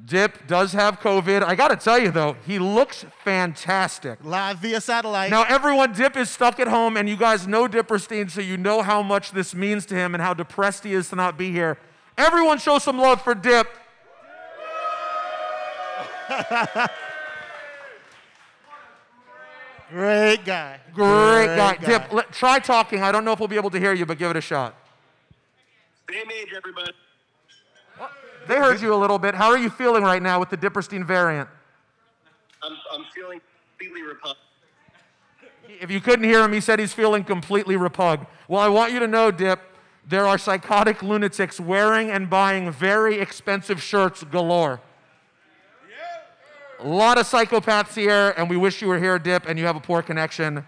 Dip 0.04 0.48
does 0.48 0.72
have 0.72 0.98
COVID. 0.98 1.44
I 1.44 1.54
got 1.54 1.68
to 1.68 1.76
tell 1.76 1.96
you, 1.96 2.10
though, 2.10 2.36
he 2.44 2.58
looks 2.58 3.04
fantastic. 3.22 4.18
Live 4.24 4.58
via 4.58 4.80
satellite. 4.80 5.30
Now, 5.30 5.44
everyone, 5.44 5.92
Dip 5.92 6.16
is 6.16 6.28
stuck 6.28 6.58
at 6.58 6.66
home, 6.66 6.96
and 6.96 7.08
you 7.08 7.16
guys 7.16 7.46
know 7.46 7.68
Dipperstein, 7.68 8.28
so 8.28 8.40
you 8.40 8.56
know 8.56 8.82
how 8.82 9.00
much 9.00 9.30
this 9.30 9.54
means 9.54 9.86
to 9.86 9.94
him 9.94 10.12
and 10.16 10.20
how 10.22 10.34
depressed 10.34 10.82
he 10.82 10.92
is 10.92 11.08
to 11.10 11.16
not 11.16 11.38
be 11.38 11.52
here. 11.52 11.78
Everyone, 12.18 12.58
show 12.58 12.80
some 12.80 12.98
love 12.98 13.22
for 13.22 13.32
Dip. 13.34 13.68
Great 19.92 20.46
guy. 20.46 20.80
Great, 20.94 21.54
guy. 21.54 21.76
guy. 21.76 21.86
Dip, 21.86 22.12
let, 22.12 22.32
try 22.32 22.58
talking. 22.58 23.02
I 23.02 23.12
don't 23.12 23.26
know 23.26 23.32
if 23.32 23.38
we'll 23.38 23.48
be 23.48 23.56
able 23.56 23.70
to 23.70 23.78
hear 23.78 23.92
you, 23.92 24.06
but 24.06 24.16
give 24.16 24.30
it 24.30 24.36
a 24.36 24.40
shot. 24.40 24.74
Same 26.10 26.30
age, 26.30 26.48
everybody. 26.56 26.92
They 28.48 28.56
heard 28.56 28.80
you 28.80 28.94
a 28.94 28.96
little 28.96 29.18
bit. 29.18 29.34
How 29.34 29.50
are 29.50 29.58
you 29.58 29.68
feeling 29.68 30.02
right 30.02 30.22
now 30.22 30.40
with 30.40 30.48
the 30.48 30.56
Dipperstein 30.56 31.04
variant? 31.04 31.48
I'm, 32.62 32.72
I'm 32.90 33.04
feeling 33.14 33.40
completely 33.78 34.02
repulsed. 34.02 34.38
If 35.68 35.90
you 35.90 36.00
couldn't 36.00 36.24
hear 36.24 36.42
him, 36.42 36.52
he 36.52 36.60
said 36.60 36.78
he's 36.78 36.94
feeling 36.94 37.22
completely 37.22 37.76
repugned. 37.76 38.26
Well, 38.48 38.60
I 38.60 38.68
want 38.68 38.92
you 38.92 38.98
to 38.98 39.06
know, 39.06 39.30
Dip, 39.30 39.60
there 40.08 40.26
are 40.26 40.38
psychotic 40.38 41.02
lunatics 41.02 41.60
wearing 41.60 42.10
and 42.10 42.30
buying 42.30 42.70
very 42.70 43.20
expensive 43.20 43.82
shirts 43.82 44.24
galore. 44.24 44.80
A 46.82 46.88
lot 46.88 47.16
of 47.16 47.28
psychopaths 47.28 47.94
here, 47.94 48.34
and 48.36 48.50
we 48.50 48.56
wish 48.56 48.82
you 48.82 48.88
were 48.88 48.98
here, 48.98 49.16
Dip, 49.16 49.46
and 49.46 49.56
you 49.56 49.64
have 49.66 49.76
a 49.76 49.80
poor 49.80 50.02
connection. 50.02 50.66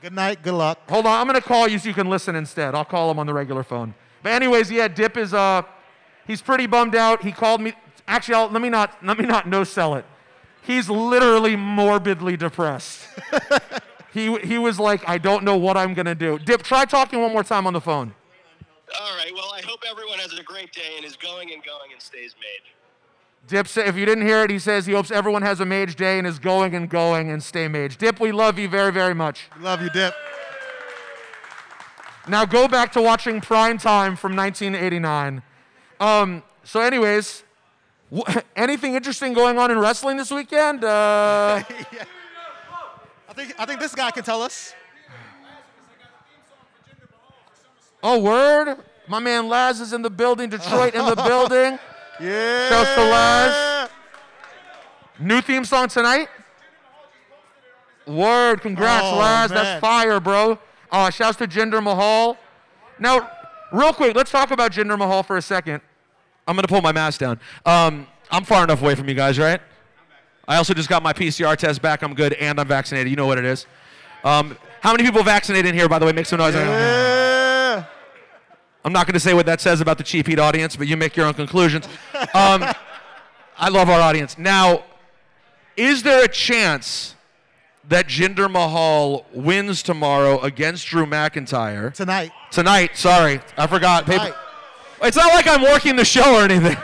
Good 0.00 0.14
night. 0.14 0.42
Good 0.42 0.54
luck. 0.54 0.78
Hold 0.88 1.04
on, 1.04 1.20
I'm 1.20 1.26
gonna 1.26 1.42
call 1.42 1.68
you 1.68 1.78
so 1.78 1.88
you 1.88 1.94
can 1.94 2.08
listen 2.08 2.34
instead. 2.34 2.74
I'll 2.74 2.86
call 2.86 3.10
him 3.10 3.18
on 3.18 3.26
the 3.26 3.34
regular 3.34 3.62
phone. 3.62 3.92
But 4.22 4.32
anyways, 4.32 4.70
yeah, 4.70 4.88
Dip 4.88 5.18
is 5.18 5.34
uh, 5.34 5.60
he's 6.26 6.40
pretty 6.40 6.66
bummed 6.66 6.94
out. 6.94 7.22
He 7.22 7.32
called 7.32 7.60
me. 7.60 7.74
Actually, 8.08 8.36
I'll, 8.36 8.48
let 8.48 8.62
me 8.62 8.70
not 8.70 8.96
let 9.04 9.18
me 9.18 9.26
not 9.26 9.46
no 9.46 9.62
sell 9.62 9.94
it. 9.94 10.06
He's 10.62 10.88
literally 10.88 11.54
morbidly 11.54 12.38
depressed. 12.38 13.06
he 14.14 14.38
he 14.38 14.56
was 14.56 14.80
like, 14.80 15.06
I 15.06 15.18
don't 15.18 15.44
know 15.44 15.58
what 15.58 15.76
I'm 15.76 15.92
gonna 15.92 16.14
do. 16.14 16.38
Dip, 16.38 16.62
try 16.62 16.86
talking 16.86 17.20
one 17.20 17.34
more 17.34 17.44
time 17.44 17.66
on 17.66 17.74
the 17.74 17.80
phone. 17.82 18.14
All 18.98 19.16
right. 19.18 19.32
Well, 19.34 19.52
I 19.54 19.60
hope 19.60 19.80
everyone 19.86 20.18
has 20.18 20.32
a 20.32 20.42
great 20.42 20.72
day 20.72 20.94
and 20.96 21.04
is 21.04 21.16
going 21.16 21.52
and 21.52 21.62
going 21.62 21.92
and 21.92 22.00
stays 22.00 22.34
made. 22.40 22.79
Dip, 23.46 23.66
if 23.76 23.96
you 23.96 24.06
didn't 24.06 24.26
hear 24.26 24.44
it, 24.44 24.50
he 24.50 24.58
says 24.60 24.86
he 24.86 24.92
hopes 24.92 25.10
everyone 25.10 25.42
has 25.42 25.58
a 25.58 25.66
mage 25.66 25.96
day 25.96 26.18
and 26.18 26.26
is 26.26 26.38
going 26.38 26.74
and 26.74 26.88
going 26.88 27.30
and 27.30 27.42
stay 27.42 27.66
mage. 27.66 27.96
Dip, 27.96 28.20
we 28.20 28.30
love 28.30 28.58
you 28.58 28.68
very 28.68 28.92
very 28.92 29.14
much. 29.14 29.48
Love 29.60 29.82
you, 29.82 29.90
Dip. 29.90 30.14
Now 32.28 32.44
go 32.44 32.68
back 32.68 32.92
to 32.92 33.02
watching 33.02 33.40
Prime 33.40 33.76
Time 33.78 34.14
from 34.14 34.36
1989. 34.36 35.42
Um, 35.98 36.42
so, 36.62 36.80
anyways, 36.80 37.42
wh- 38.14 38.36
anything 38.56 38.94
interesting 38.94 39.32
going 39.32 39.58
on 39.58 39.70
in 39.70 39.78
wrestling 39.78 40.16
this 40.16 40.30
weekend? 40.30 40.84
Uh, 40.84 41.62
I 43.28 43.32
think 43.34 43.54
I 43.58 43.66
think 43.66 43.80
this 43.80 43.94
guy 43.94 44.10
can 44.10 44.22
tell 44.22 44.42
us. 44.42 44.74
oh, 48.02 48.18
word! 48.20 48.76
My 49.08 49.18
man 49.18 49.48
Laz 49.48 49.80
is 49.80 49.92
in 49.92 50.02
the 50.02 50.10
building. 50.10 50.50
Detroit 50.50 50.94
in 50.94 51.04
the 51.04 51.16
building. 51.26 51.78
Yeah. 52.20 52.68
Shouts 52.68 52.94
to 52.94 53.00
Laz. 53.04 53.90
New 55.18 55.40
theme 55.40 55.64
song 55.64 55.88
tonight. 55.88 56.28
Word! 58.06 58.60
Congrats, 58.62 59.06
Oh, 59.06 59.18
Laz. 59.18 59.50
man. 59.50 59.62
That's 59.64 59.80
fire, 59.80 60.18
bro. 60.20 60.58
Uh, 60.90 61.10
shouts 61.10 61.36
to 61.38 61.46
Jinder 61.46 61.82
Mahal. 61.82 62.36
Now, 62.98 63.30
real 63.72 63.92
quick, 63.92 64.16
let's 64.16 64.30
talk 64.30 64.50
about 64.50 64.72
Jinder 64.72 64.98
Mahal 64.98 65.22
for 65.22 65.36
a 65.36 65.42
second. 65.42 65.80
I'm 66.48 66.56
gonna 66.56 66.66
pull 66.68 66.80
my 66.82 66.92
mask 66.92 67.20
down. 67.20 67.38
Um, 67.64 68.06
I'm 68.30 68.44
far 68.44 68.64
enough 68.64 68.82
away 68.82 68.94
from 68.94 69.08
you 69.08 69.14
guys, 69.14 69.38
right? 69.38 69.60
I 70.48 70.56
also 70.56 70.74
just 70.74 70.88
got 70.88 71.02
my 71.02 71.12
PCR 71.12 71.56
test 71.56 71.80
back. 71.80 72.02
I'm 72.02 72.14
good, 72.14 72.32
and 72.34 72.58
I'm 72.58 72.66
vaccinated. 72.66 73.08
You 73.10 73.16
know 73.16 73.26
what 73.26 73.38
it 73.38 73.44
is. 73.44 73.66
Um, 74.24 74.56
how 74.80 74.90
many 74.92 75.04
people 75.04 75.22
vaccinated 75.22 75.66
in 75.68 75.74
here, 75.74 75.88
by 75.88 75.98
the 76.00 76.06
way? 76.06 76.12
Make 76.12 76.26
some 76.26 76.38
noise. 76.38 76.54
Yeah. 76.54 76.99
I'm 78.84 78.92
not 78.92 79.06
going 79.06 79.14
to 79.14 79.20
say 79.20 79.34
what 79.34 79.46
that 79.46 79.60
says 79.60 79.80
about 79.80 79.98
the 79.98 80.04
cheap 80.04 80.26
heat 80.26 80.38
audience, 80.38 80.76
but 80.76 80.86
you 80.86 80.96
make 80.96 81.16
your 81.16 81.26
own 81.26 81.34
conclusions. 81.34 81.86
Um, 82.34 82.64
I 83.58 83.68
love 83.68 83.90
our 83.90 84.00
audience. 84.00 84.38
Now, 84.38 84.84
is 85.76 86.02
there 86.02 86.24
a 86.24 86.28
chance 86.28 87.14
that 87.88 88.06
Jinder 88.06 88.50
Mahal 88.50 89.26
wins 89.34 89.82
tomorrow 89.82 90.38
against 90.40 90.86
Drew 90.86 91.04
McIntyre? 91.04 91.92
Tonight. 91.92 92.32
Tonight, 92.50 92.96
sorry. 92.96 93.40
I 93.58 93.66
forgot. 93.66 94.06
Tonight. 94.06 94.34
It's 95.02 95.16
not 95.16 95.32
like 95.34 95.46
I'm 95.46 95.62
working 95.62 95.96
the 95.96 96.04
show 96.04 96.36
or 96.36 96.42
anything. 96.42 96.76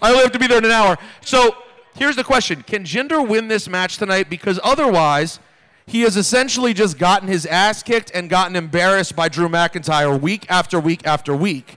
I 0.00 0.10
only 0.10 0.22
have 0.22 0.32
to 0.32 0.38
be 0.38 0.46
there 0.46 0.58
in 0.58 0.64
an 0.64 0.70
hour. 0.70 0.96
So 1.20 1.56
here's 1.96 2.16
the 2.16 2.24
question 2.24 2.62
Can 2.62 2.84
Jinder 2.84 3.26
win 3.26 3.48
this 3.48 3.68
match 3.68 3.98
tonight? 3.98 4.30
Because 4.30 4.60
otherwise, 4.62 5.40
he 5.86 6.02
has 6.02 6.16
essentially 6.16 6.72
just 6.72 6.98
gotten 6.98 7.28
his 7.28 7.46
ass 7.46 7.82
kicked 7.82 8.10
and 8.14 8.30
gotten 8.30 8.56
embarrassed 8.56 9.14
by 9.14 9.28
Drew 9.28 9.48
McIntyre 9.48 10.18
week 10.18 10.46
after 10.48 10.80
week 10.80 11.06
after 11.06 11.36
week. 11.36 11.76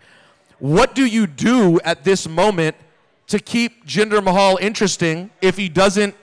What 0.59 0.95
do 0.95 1.05
you 1.05 1.27
do 1.27 1.79
at 1.81 2.03
this 2.03 2.27
moment 2.27 2.75
to 3.27 3.39
keep 3.39 3.85
Jinder 3.85 4.23
Mahal 4.23 4.57
interesting 4.61 5.29
if 5.41 5.57
he 5.57 5.69
doesn't 5.69 6.15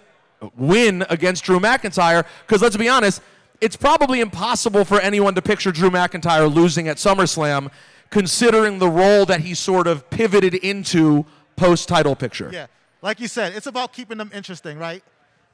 win 0.56 1.04
against 1.10 1.44
Drew 1.44 1.60
McIntyre? 1.60 2.24
Because 2.46 2.62
let's 2.62 2.76
be 2.76 2.88
honest, 2.88 3.20
it's 3.60 3.76
probably 3.76 4.20
impossible 4.20 4.84
for 4.84 4.98
anyone 5.00 5.34
to 5.34 5.42
picture 5.42 5.70
Drew 5.70 5.90
McIntyre 5.90 6.52
losing 6.52 6.88
at 6.88 6.96
SummerSlam, 6.96 7.70
considering 8.10 8.78
the 8.78 8.88
role 8.88 9.26
that 9.26 9.40
he 9.40 9.54
sort 9.54 9.86
of 9.86 10.08
pivoted 10.10 10.54
into 10.54 11.26
post 11.56 11.88
title 11.88 12.16
picture. 12.16 12.50
Yeah. 12.52 12.66
Like 13.02 13.20
you 13.20 13.28
said, 13.28 13.54
it's 13.54 13.66
about 13.66 13.92
keeping 13.92 14.16
them 14.16 14.30
interesting, 14.34 14.78
right? 14.78 15.04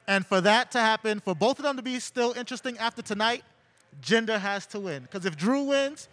And 0.07 0.26
for 0.26 0.40
that 0.40 0.70
to 0.72 0.80
happen, 0.80 1.20
for 1.20 1.34
both 1.34 1.59
of 1.59 1.64
them 1.64 1.76
to 1.76 1.82
be 1.82 2.01
still 2.01 2.32
interesting 2.32 2.76
after 2.78 3.03
tonight, 3.03 3.44
Jinder 4.03 4.38
has 4.40 4.66
to 4.66 4.80
win. 4.80 5.03
Because 5.03 5.24
if 5.24 5.36
Drew 5.36 5.62
wins, 5.64 6.09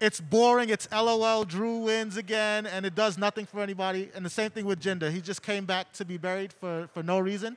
it's 0.00 0.20
boring. 0.20 0.70
It's 0.70 0.88
LOL. 0.90 1.44
Drew 1.44 1.78
wins 1.78 2.16
again, 2.16 2.66
and 2.66 2.84
it 2.86 2.94
does 2.94 3.18
nothing 3.18 3.46
for 3.46 3.60
anybody. 3.60 4.10
And 4.14 4.24
the 4.24 4.30
same 4.30 4.50
thing 4.50 4.64
with 4.64 4.80
Jinder. 4.80 5.10
He 5.12 5.20
just 5.20 5.42
came 5.42 5.64
back 5.64 5.92
to 5.94 6.04
be 6.04 6.16
buried 6.16 6.52
for, 6.52 6.88
for 6.94 7.02
no 7.02 7.18
reason. 7.18 7.56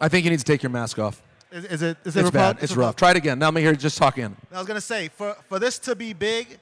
I 0.00 0.08
think 0.08 0.24
you 0.24 0.30
need 0.30 0.40
to 0.40 0.44
take 0.44 0.62
your 0.62 0.70
mask 0.70 0.98
off. 0.98 1.22
Is, 1.52 1.64
is 1.66 1.82
it? 1.82 1.96
Is 2.04 2.16
it 2.16 2.20
It's 2.22 2.30
bad. 2.30 2.56
repug- 2.58 2.62
It's 2.64 2.72
repug- 2.72 2.76
rough. 2.78 2.96
Try 2.96 3.10
it 3.12 3.16
again. 3.16 3.38
Now 3.38 3.48
I'm 3.48 3.56
here 3.56 3.74
just 3.76 3.96
talk 3.96 4.18
in. 4.18 4.36
I 4.52 4.58
was 4.58 4.66
gonna 4.66 4.80
say 4.80 5.08
for 5.08 5.36
for 5.48 5.60
this 5.60 5.78
to 5.80 5.94
be 5.94 6.12
big, 6.12 6.58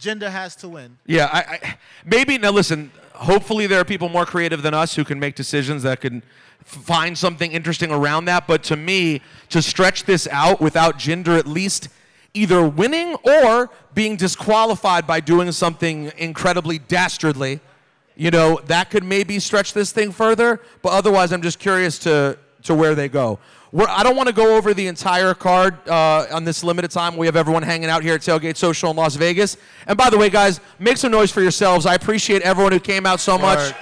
Jinder 0.00 0.30
has 0.30 0.56
to 0.56 0.68
win. 0.68 0.96
Yeah, 1.04 1.28
I, 1.30 1.40
I 1.62 1.78
maybe 2.06 2.38
now 2.38 2.50
listen. 2.50 2.90
Hopefully, 3.12 3.66
there 3.66 3.78
are 3.78 3.84
people 3.84 4.08
more 4.08 4.24
creative 4.24 4.62
than 4.62 4.72
us 4.72 4.94
who 4.94 5.04
can 5.04 5.20
make 5.20 5.34
decisions 5.34 5.82
that 5.82 6.00
can 6.00 6.22
f- 6.22 6.22
find 6.64 7.16
something 7.16 7.52
interesting 7.52 7.90
around 7.90 8.26
that. 8.26 8.46
But 8.46 8.62
to 8.64 8.76
me, 8.76 9.22
to 9.50 9.60
stretch 9.62 10.04
this 10.04 10.28
out 10.30 10.60
without 10.60 10.98
Jinder 10.98 11.38
at 11.38 11.46
least 11.46 11.88
either 12.34 12.66
winning 12.66 13.16
or 13.24 13.70
being 13.94 14.16
disqualified 14.16 15.06
by 15.06 15.20
doing 15.20 15.50
something 15.52 16.12
incredibly 16.16 16.78
dastardly, 16.78 17.60
you 18.16 18.30
know, 18.30 18.60
that 18.66 18.90
could 18.90 19.02
maybe 19.02 19.38
stretch 19.38 19.72
this 19.72 19.92
thing 19.92 20.12
further. 20.12 20.60
But 20.82 20.92
otherwise, 20.92 21.32
I'm 21.32 21.42
just 21.42 21.58
curious 21.58 21.98
to 22.00 22.38
to 22.62 22.74
where 22.74 22.94
they 22.94 23.08
go. 23.08 23.38
We're, 23.72 23.86
I 23.88 24.02
don't 24.02 24.16
want 24.16 24.28
to 24.28 24.34
go 24.34 24.56
over 24.56 24.74
the 24.74 24.86
entire 24.88 25.32
card 25.32 25.88
uh, 25.88 26.26
on 26.32 26.44
this 26.44 26.64
limited 26.64 26.90
time. 26.90 27.16
We 27.16 27.26
have 27.26 27.36
everyone 27.36 27.62
hanging 27.62 27.88
out 27.88 28.02
here 28.02 28.14
at 28.14 28.20
Tailgate 28.20 28.56
Social 28.56 28.90
in 28.90 28.96
Las 28.96 29.14
Vegas. 29.14 29.56
And 29.86 29.96
by 29.96 30.10
the 30.10 30.18
way, 30.18 30.28
guys, 30.28 30.60
make 30.78 30.96
some 30.96 31.12
noise 31.12 31.30
for 31.30 31.40
yourselves. 31.40 31.86
I 31.86 31.94
appreciate 31.94 32.42
everyone 32.42 32.72
who 32.72 32.80
came 32.80 33.06
out 33.06 33.20
so 33.20 33.38
much. 33.38 33.72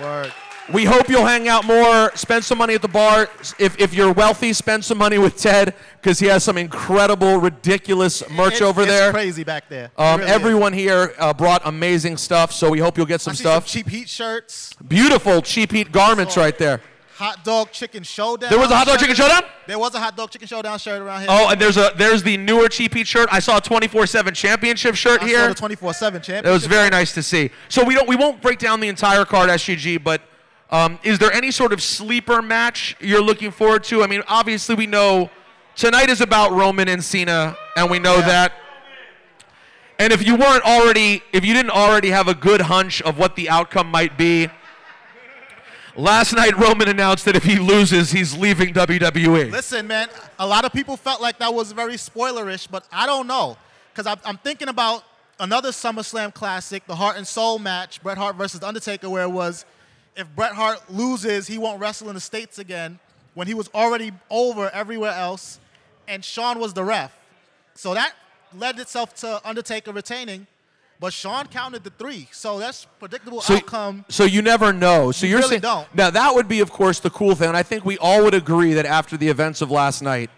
Word. 0.00 0.32
We 0.72 0.84
hope 0.86 1.10
you'll 1.10 1.26
hang 1.26 1.46
out 1.46 1.66
more, 1.66 2.10
spend 2.14 2.42
some 2.42 2.56
money 2.56 2.74
at 2.74 2.80
the 2.80 2.88
bar. 2.88 3.28
If, 3.58 3.78
if 3.78 3.92
you're 3.92 4.12
wealthy, 4.12 4.54
spend 4.54 4.82
some 4.82 4.96
money 4.96 5.18
with 5.18 5.36
Ted 5.36 5.74
because 6.00 6.18
he 6.18 6.26
has 6.28 6.42
some 6.42 6.56
incredible, 6.56 7.36
ridiculous 7.36 8.22
merch 8.30 8.54
It's- 8.54 8.62
over 8.62 8.82
it's 8.82 8.90
there. 8.90 9.12
crazy 9.12 9.44
back 9.44 9.68
there. 9.68 9.90
Um, 9.98 10.20
really 10.20 10.30
is. 10.30 10.34
everyone 10.34 10.72
here 10.72 11.12
uh, 11.18 11.34
brought 11.34 11.60
amazing 11.66 12.16
stuff, 12.16 12.50
so 12.50 12.70
we 12.70 12.78
hope 12.78 12.96
you'll 12.96 13.04
get 13.04 13.20
some 13.20 13.32
I 13.32 13.34
stuff. 13.34 13.66
cheap 13.66 13.88
heat 13.88 14.08
shirts, 14.08 14.72
Beautiful 14.88 15.42
cheap 15.42 15.70
heat 15.70 15.92
garments 15.92 16.34
right 16.38 16.56
there. 16.56 16.80
hot 17.16 17.44
dog 17.44 17.70
chicken 17.70 18.02
showdown. 18.02 18.48
There 18.48 18.58
was 18.58 18.70
a 18.70 18.76
hot 18.76 18.86
dog 18.86 18.98
chicken 19.00 19.14
shirt. 19.14 19.30
showdown? 19.30 19.50
There 19.66 19.78
was 19.78 19.94
a 19.94 19.98
hot 20.00 20.16
dog 20.16 20.30
chicken 20.30 20.48
showdown 20.48 20.78
shirt 20.78 21.02
around 21.02 21.20
here. 21.20 21.28
Oh, 21.30 21.50
and 21.50 21.60
there's 21.60 21.76
a 21.76 21.92
there's 21.98 22.22
the 22.22 22.38
newer 22.38 22.68
cheap 22.68 22.94
heat 22.94 23.06
shirt. 23.06 23.28
I 23.30 23.38
saw 23.38 23.58
a 23.58 23.60
24/7 23.60 24.34
championship 24.34 24.94
shirt 24.94 25.22
I 25.22 25.26
here. 25.26 25.54
saw 25.54 25.68
the 25.68 25.76
24/7 25.76 26.22
championship. 26.22 26.46
It 26.46 26.50
was 26.50 26.64
very 26.64 26.88
nice 26.88 27.12
to 27.12 27.22
see. 27.22 27.50
So 27.68 27.84
we 27.84 27.94
don't 27.94 28.08
we 28.08 28.16
won't 28.16 28.40
break 28.40 28.58
down 28.58 28.80
the 28.80 28.88
entire 28.88 29.26
card 29.26 29.50
SGG, 29.50 30.02
but 30.02 30.22
um, 30.70 30.98
is 31.02 31.18
there 31.18 31.32
any 31.32 31.50
sort 31.50 31.72
of 31.72 31.82
sleeper 31.82 32.42
match 32.42 32.96
you're 33.00 33.22
looking 33.22 33.50
forward 33.50 33.84
to? 33.84 34.02
I 34.02 34.06
mean, 34.06 34.22
obviously 34.26 34.74
we 34.74 34.86
know 34.86 35.30
tonight 35.76 36.08
is 36.08 36.20
about 36.20 36.52
Roman 36.52 36.88
and 36.88 37.02
Cena, 37.02 37.56
and 37.76 37.90
we 37.90 37.98
know 37.98 38.16
that. 38.16 38.52
And 39.98 40.12
if 40.12 40.26
you 40.26 40.36
weren't 40.36 40.64
already, 40.64 41.22
if 41.32 41.44
you 41.44 41.54
didn't 41.54 41.70
already 41.70 42.10
have 42.10 42.26
a 42.28 42.34
good 42.34 42.62
hunch 42.62 43.00
of 43.02 43.18
what 43.18 43.36
the 43.36 43.48
outcome 43.48 43.90
might 43.90 44.18
be, 44.18 44.48
last 45.96 46.34
night 46.34 46.56
Roman 46.56 46.88
announced 46.88 47.24
that 47.26 47.36
if 47.36 47.44
he 47.44 47.58
loses, 47.58 48.10
he's 48.10 48.36
leaving. 48.36 48.74
WWE. 48.74 49.52
Listen, 49.52 49.86
man, 49.86 50.08
a 50.38 50.46
lot 50.46 50.64
of 50.64 50.72
people 50.72 50.96
felt 50.96 51.20
like 51.20 51.38
that 51.38 51.54
was 51.54 51.70
very 51.72 51.94
spoilerish, 51.94 52.68
but 52.68 52.86
I 52.90 53.06
don't 53.06 53.26
know. 53.26 53.56
Because 53.92 54.06
I'm, 54.06 54.18
I'm 54.24 54.38
thinking 54.38 54.68
about 54.68 55.04
another 55.38 55.70
SummerSlam 55.70 56.34
classic, 56.34 56.86
the 56.86 56.96
Heart 56.96 57.16
and 57.16 57.26
Soul 57.26 57.60
match, 57.60 58.02
Bret 58.02 58.18
Hart 58.18 58.34
versus 58.34 58.62
Undertaker, 58.62 59.08
where 59.08 59.22
it 59.22 59.30
was 59.30 59.64
if 60.16 60.26
Bret 60.36 60.52
Hart 60.52 60.80
loses, 60.90 61.46
he 61.46 61.58
won't 61.58 61.80
wrestle 61.80 62.08
in 62.08 62.14
the 62.14 62.20
States 62.20 62.58
again, 62.58 62.98
when 63.34 63.46
he 63.46 63.54
was 63.54 63.68
already 63.74 64.12
over 64.30 64.70
everywhere 64.70 65.12
else, 65.12 65.58
and 66.06 66.24
Shawn 66.24 66.58
was 66.58 66.72
the 66.72 66.84
ref. 66.84 67.12
So 67.74 67.94
that 67.94 68.12
led 68.56 68.78
itself 68.78 69.14
to 69.16 69.40
Undertaker 69.46 69.92
retaining, 69.92 70.46
but 71.00 71.12
Shawn 71.12 71.48
counted 71.48 71.82
the 71.82 71.90
three. 71.90 72.28
So 72.30 72.58
that's 72.60 72.86
predictable 73.00 73.40
So, 73.40 73.56
outcome. 73.56 74.04
so 74.08 74.24
you 74.24 74.42
never 74.42 74.72
know. 74.72 75.10
So 75.10 75.26
You 75.26 75.30
you're 75.30 75.38
really 75.40 75.48
saying 75.50 75.62
don't. 75.62 75.92
now 75.94 76.10
that 76.10 76.34
would 76.34 76.46
be, 76.46 76.60
of 76.60 76.70
course, 76.70 77.00
the 77.00 77.10
cool 77.10 77.34
thing. 77.34 77.48
And 77.48 77.56
I 77.56 77.64
think 77.64 77.84
we 77.84 77.98
all 77.98 78.22
would 78.22 78.34
agree 78.34 78.74
that 78.74 78.86
after 78.86 79.16
the 79.16 79.28
events 79.28 79.60
of 79.60 79.70
last 79.72 80.02
night, 80.02 80.30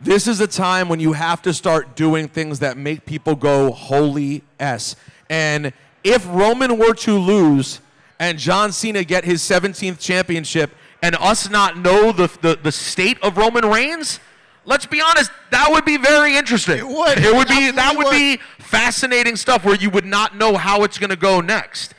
this 0.00 0.28
is 0.28 0.40
a 0.40 0.46
time 0.46 0.88
when 0.88 1.00
you 1.00 1.14
have 1.14 1.42
to 1.42 1.52
start 1.52 1.96
doing 1.96 2.28
things 2.28 2.60
that 2.60 2.76
make 2.76 3.04
people 3.06 3.34
go 3.34 3.72
holy 3.72 4.44
s. 4.60 4.94
And 5.28 5.72
if 6.04 6.24
Roman 6.28 6.78
were 6.78 6.94
to 6.94 7.18
lose 7.18 7.80
and 8.18 8.38
John 8.38 8.72
Cena 8.72 9.04
get 9.04 9.24
his 9.24 9.42
17th 9.42 9.98
championship, 9.98 10.70
and 11.02 11.14
us 11.16 11.48
not 11.50 11.78
know 11.78 12.12
the 12.12 12.28
the, 12.40 12.58
the 12.62 12.72
state 12.72 13.18
of 13.22 13.36
Roman 13.36 13.64
Reigns. 13.64 14.20
Let's 14.64 14.86
be 14.86 15.00
honest, 15.00 15.30
that 15.52 15.68
would 15.70 15.84
be 15.84 15.96
very 15.96 16.36
interesting. 16.36 16.78
It 16.78 16.88
would. 16.88 17.18
It 17.18 17.32
would 17.34 17.46
be 17.46 17.70
that 17.70 17.94
absolutely 17.94 18.30
would 18.30 18.38
be 18.38 18.42
fascinating 18.58 19.36
stuff 19.36 19.64
where 19.64 19.76
you 19.76 19.90
would 19.90 20.04
not 20.04 20.36
know 20.36 20.56
how 20.56 20.82
it's 20.82 20.98
going 20.98 21.10
to 21.10 21.16
go 21.16 21.40
next. 21.40 21.94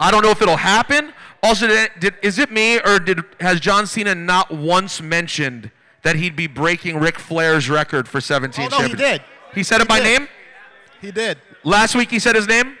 I 0.00 0.10
don't 0.10 0.22
know 0.22 0.30
if 0.30 0.42
it'll 0.42 0.56
happen. 0.56 1.12
Also, 1.42 1.68
did, 1.68 1.90
did, 2.00 2.14
is 2.22 2.38
it 2.40 2.50
me 2.50 2.80
or 2.80 2.98
did 2.98 3.20
has 3.40 3.60
John 3.60 3.86
Cena 3.86 4.14
not 4.16 4.50
once 4.50 5.00
mentioned 5.00 5.70
that 6.02 6.16
he'd 6.16 6.34
be 6.34 6.48
breaking 6.48 6.98
Ric 6.98 7.18
Flair's 7.18 7.70
record 7.70 8.08
for 8.08 8.20
17 8.20 8.68
Oh, 8.72 8.78
no, 8.78 8.88
he 8.88 8.94
did. 8.94 9.22
He 9.54 9.62
said 9.62 9.80
it 9.80 9.88
by 9.88 9.98
did. 10.00 10.18
name? 10.20 10.28
He 11.00 11.12
did. 11.12 11.38
Last 11.62 11.94
week 11.94 12.10
he 12.10 12.18
said 12.18 12.34
his 12.34 12.48
name? 12.48 12.76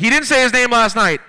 He 0.00 0.08
didn't 0.08 0.24
say 0.24 0.42
his 0.42 0.54
name 0.54 0.70
last 0.70 0.96
night. 0.96 1.20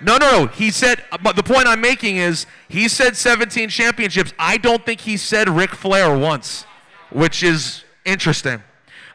No, 0.00 0.16
no, 0.16 0.30
no. 0.30 0.46
He 0.48 0.72
said, 0.72 1.04
but 1.22 1.36
the 1.36 1.42
point 1.44 1.68
I'm 1.68 1.80
making 1.80 2.16
is 2.16 2.46
he 2.68 2.88
said 2.88 3.16
17 3.16 3.68
championships. 3.68 4.32
I 4.40 4.56
don't 4.56 4.84
think 4.84 5.02
he 5.02 5.16
said 5.16 5.48
Ric 5.48 5.70
Flair 5.70 6.18
once, 6.18 6.64
which 7.10 7.44
is 7.44 7.84
interesting. 8.04 8.60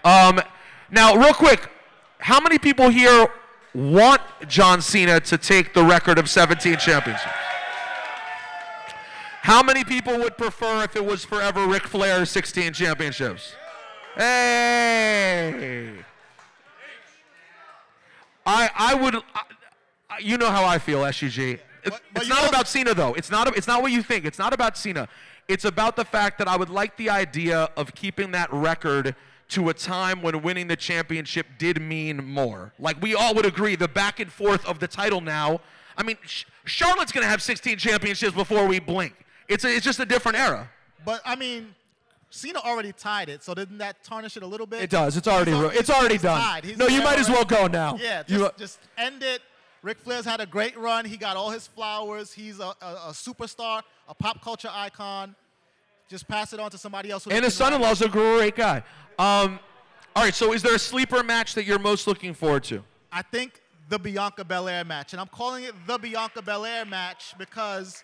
Um, 0.06 0.40
now, 0.90 1.18
real 1.18 1.34
quick, 1.34 1.70
how 2.20 2.40
many 2.40 2.58
people 2.58 2.88
here 2.88 3.28
want 3.76 4.22
John 4.48 4.82
Cena 4.82 5.20
to 5.20 5.38
take 5.38 5.74
the 5.74 5.84
record 5.84 6.18
of 6.18 6.30
17 6.30 6.78
championships? 6.78 7.30
How 9.42 9.62
many 9.62 9.84
people 9.84 10.18
would 10.20 10.38
prefer 10.38 10.86
if 10.86 10.96
it 10.96 11.06
was 11.06 11.26
forever 11.26 11.68
Ric 11.68 11.88
Flair's 11.88 12.30
16 12.30 12.72
championships? 12.72 13.54
Hey! 14.16 16.06
I 18.46 18.70
I 18.76 18.94
would. 18.96 19.16
I, 19.16 20.20
you 20.20 20.38
know 20.38 20.50
how 20.50 20.66
I 20.66 20.78
feel, 20.80 21.02
SUG. 21.12 21.38
It- 21.40 21.62
it's 22.16 22.30
not 22.30 22.48
about 22.48 22.68
Cena 22.68 22.94
though. 22.94 23.14
It's 23.14 23.30
not. 23.30 23.56
It's 23.58 23.68
not 23.68 23.82
what 23.82 23.92
you 23.92 24.02
think. 24.02 24.26
It's 24.26 24.40
not 24.40 24.54
about 24.54 24.78
Cena. 24.78 25.08
It's 25.50 25.66
about 25.66 25.96
the 25.98 26.06
fact 26.06 26.38
that 26.38 26.48
I 26.48 26.56
would 26.56 26.70
like 26.70 26.96
the 26.96 27.10
idea 27.10 27.70
of 27.76 27.94
keeping 27.94 28.32
that 28.32 28.52
record 28.54 29.16
to 29.50 29.68
a 29.70 29.74
time 29.74 30.22
when 30.22 30.42
winning 30.42 30.68
the 30.70 30.78
championship 30.78 31.46
did 31.58 31.82
mean 31.82 32.24
more. 32.26 32.72
Like 32.80 33.02
we 33.02 33.14
all 33.14 33.36
would 33.36 33.46
agree, 33.46 33.76
the 33.76 33.90
back 33.90 34.20
and 34.22 34.32
forth 34.32 34.66
of 34.66 34.80
the 34.80 34.88
title 34.88 35.20
now. 35.20 35.60
I 35.98 36.04
mean, 36.04 36.18
Charlotte's 36.66 37.12
gonna 37.12 37.28
have 37.28 37.42
16 37.42 37.78
championships 37.78 38.34
before 38.34 38.66
we 38.66 38.80
blink. 38.80 39.14
It's 39.50 39.66
a, 39.66 39.76
it's 39.76 39.84
just 39.86 40.00
a 40.00 40.06
different 40.06 40.38
era. 40.38 40.70
But 41.06 41.22
I 41.26 41.36
mean, 41.36 41.76
Cena 42.36 42.60
already 42.62 42.92
tied 42.92 43.30
it, 43.30 43.44
so 43.44 43.54
didn't 43.54 43.78
that 43.78 44.04
tarnish 44.04 44.38
it 44.38 44.42
a 44.42 44.48
little 44.48 44.66
bit? 44.66 44.82
It 44.82 44.90
does. 44.90 45.16
It's 45.18 45.28
already 45.28 45.52
it's 45.78 45.92
already 45.92 46.18
done. 46.18 46.42
tied. 46.42 46.64
He's 46.64 46.78
No, 46.78 46.88
you 46.88 47.04
might 47.04 47.20
as 47.20 47.30
well 47.30 47.46
go 47.46 47.68
now. 47.68 47.96
Yeah, 47.96 48.24
You- 48.26 48.40
just, 48.40 48.58
just 48.58 48.80
end 48.98 49.22
it. 49.22 49.44
Ric 49.84 50.00
Flair's 50.00 50.26
had 50.26 50.42
a 50.42 50.48
great 50.48 50.76
run. 50.76 51.06
He 51.06 51.16
got 51.16 51.38
all 51.38 51.52
his 51.52 51.68
flowers. 51.68 52.34
He's 52.34 52.60
a, 52.60 52.74
a, 52.82 52.86
a 53.10 53.12
superstar, 53.12 53.84
a 54.10 54.16
pop 54.16 54.42
culture 54.42 54.70
icon. 54.72 55.36
Just 56.10 56.28
pass 56.28 56.54
it 56.54 56.60
on 56.60 56.72
to 56.72 56.78
somebody 56.80 57.12
else. 57.12 57.26
who 57.26 57.30
And 57.30 57.44
they 57.44 57.46
his 57.46 57.56
can 57.58 57.66
ride 57.66 57.72
son-in-law's 57.74 58.02
a 58.02 58.10
great 58.10 58.56
guy. 58.56 58.78
Um, 59.20 59.60
all 60.16 60.24
right, 60.24 60.34
so 60.34 60.54
is 60.54 60.64
there 60.64 60.74
a 60.74 60.80
sleeper 60.80 61.22
match 61.22 61.54
that 61.54 61.66
you're 61.66 61.78
most 61.80 62.08
looking 62.08 62.34
forward 62.34 62.64
to? 62.66 62.84
I 63.12 63.22
think 63.22 63.62
the 63.90 64.00
Bianca 64.00 64.44
Belair 64.44 64.84
match, 64.86 65.14
and 65.14 65.20
I'm 65.22 65.28
calling 65.28 65.66
it 65.66 65.74
the 65.86 66.00
Bianca 66.00 66.42
Belair 66.42 66.84
match 66.86 67.36
because, 67.38 68.04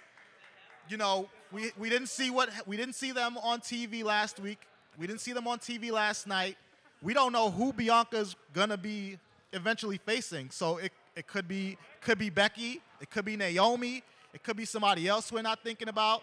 you 0.88 0.98
know, 0.98 1.30
we, 1.52 1.72
we 1.78 1.89
didn't 1.89 2.10
see 2.10 2.30
what 2.30 2.50
we 2.68 2.78
didn't 2.78 2.95
see 2.95 3.12
them 3.12 3.38
on 3.38 3.60
TV 3.60 4.04
last 4.04 4.39
week. 4.39 4.60
We 4.97 5.08
didn't 5.08 5.22
see 5.22 5.34
them 5.34 5.47
on 5.47 5.60
TV 5.60 5.91
last 5.91 6.28
night. 6.28 6.58
We 7.02 7.14
don't 7.14 7.32
know 7.32 7.50
who 7.50 7.72
Bianca's 7.74 8.36
gonna 8.54 8.78
be 8.78 9.18
eventually 9.54 9.97
facing. 10.06 10.50
So 10.52 10.78
it, 10.78 10.91
it 11.16 11.28
could 11.28 11.47
be 11.47 11.78
could 12.02 12.18
be 12.18 12.30
Becky, 12.30 12.82
it 13.02 13.10
could 13.10 13.26
be 13.26 13.36
Naomi, 13.38 14.04
it 14.34 14.43
could 14.43 14.58
be 14.58 14.66
somebody 14.66 15.08
else 15.08 15.32
we're 15.32 15.41
not 15.41 15.64
thinking 15.64 15.88
about. 15.89 16.22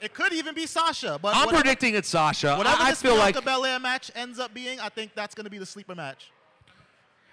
It 0.00 0.14
could 0.14 0.32
even 0.32 0.54
be 0.54 0.66
Sasha. 0.66 1.18
But 1.22 1.34
I'm 1.34 1.46
whatever- 1.46 1.62
predicting 1.62 1.94
it's 1.94 2.08
Sasha. 2.08 2.56
Whatever 2.56 2.82
I, 2.82 2.86
I 2.86 2.90
this 2.90 3.00
feel 3.02 3.14
Bianca 3.14 3.38
like 3.38 3.44
Belair 3.44 3.78
match 3.78 4.10
ends 4.16 4.38
up 4.40 4.52
being, 4.52 4.80
I 4.80 4.88
think 4.88 5.12
that's 5.14 5.34
gonna 5.34 5.50
be 5.50 5.58
the 5.58 5.66
sleeper 5.66 5.94
match. 5.94 6.30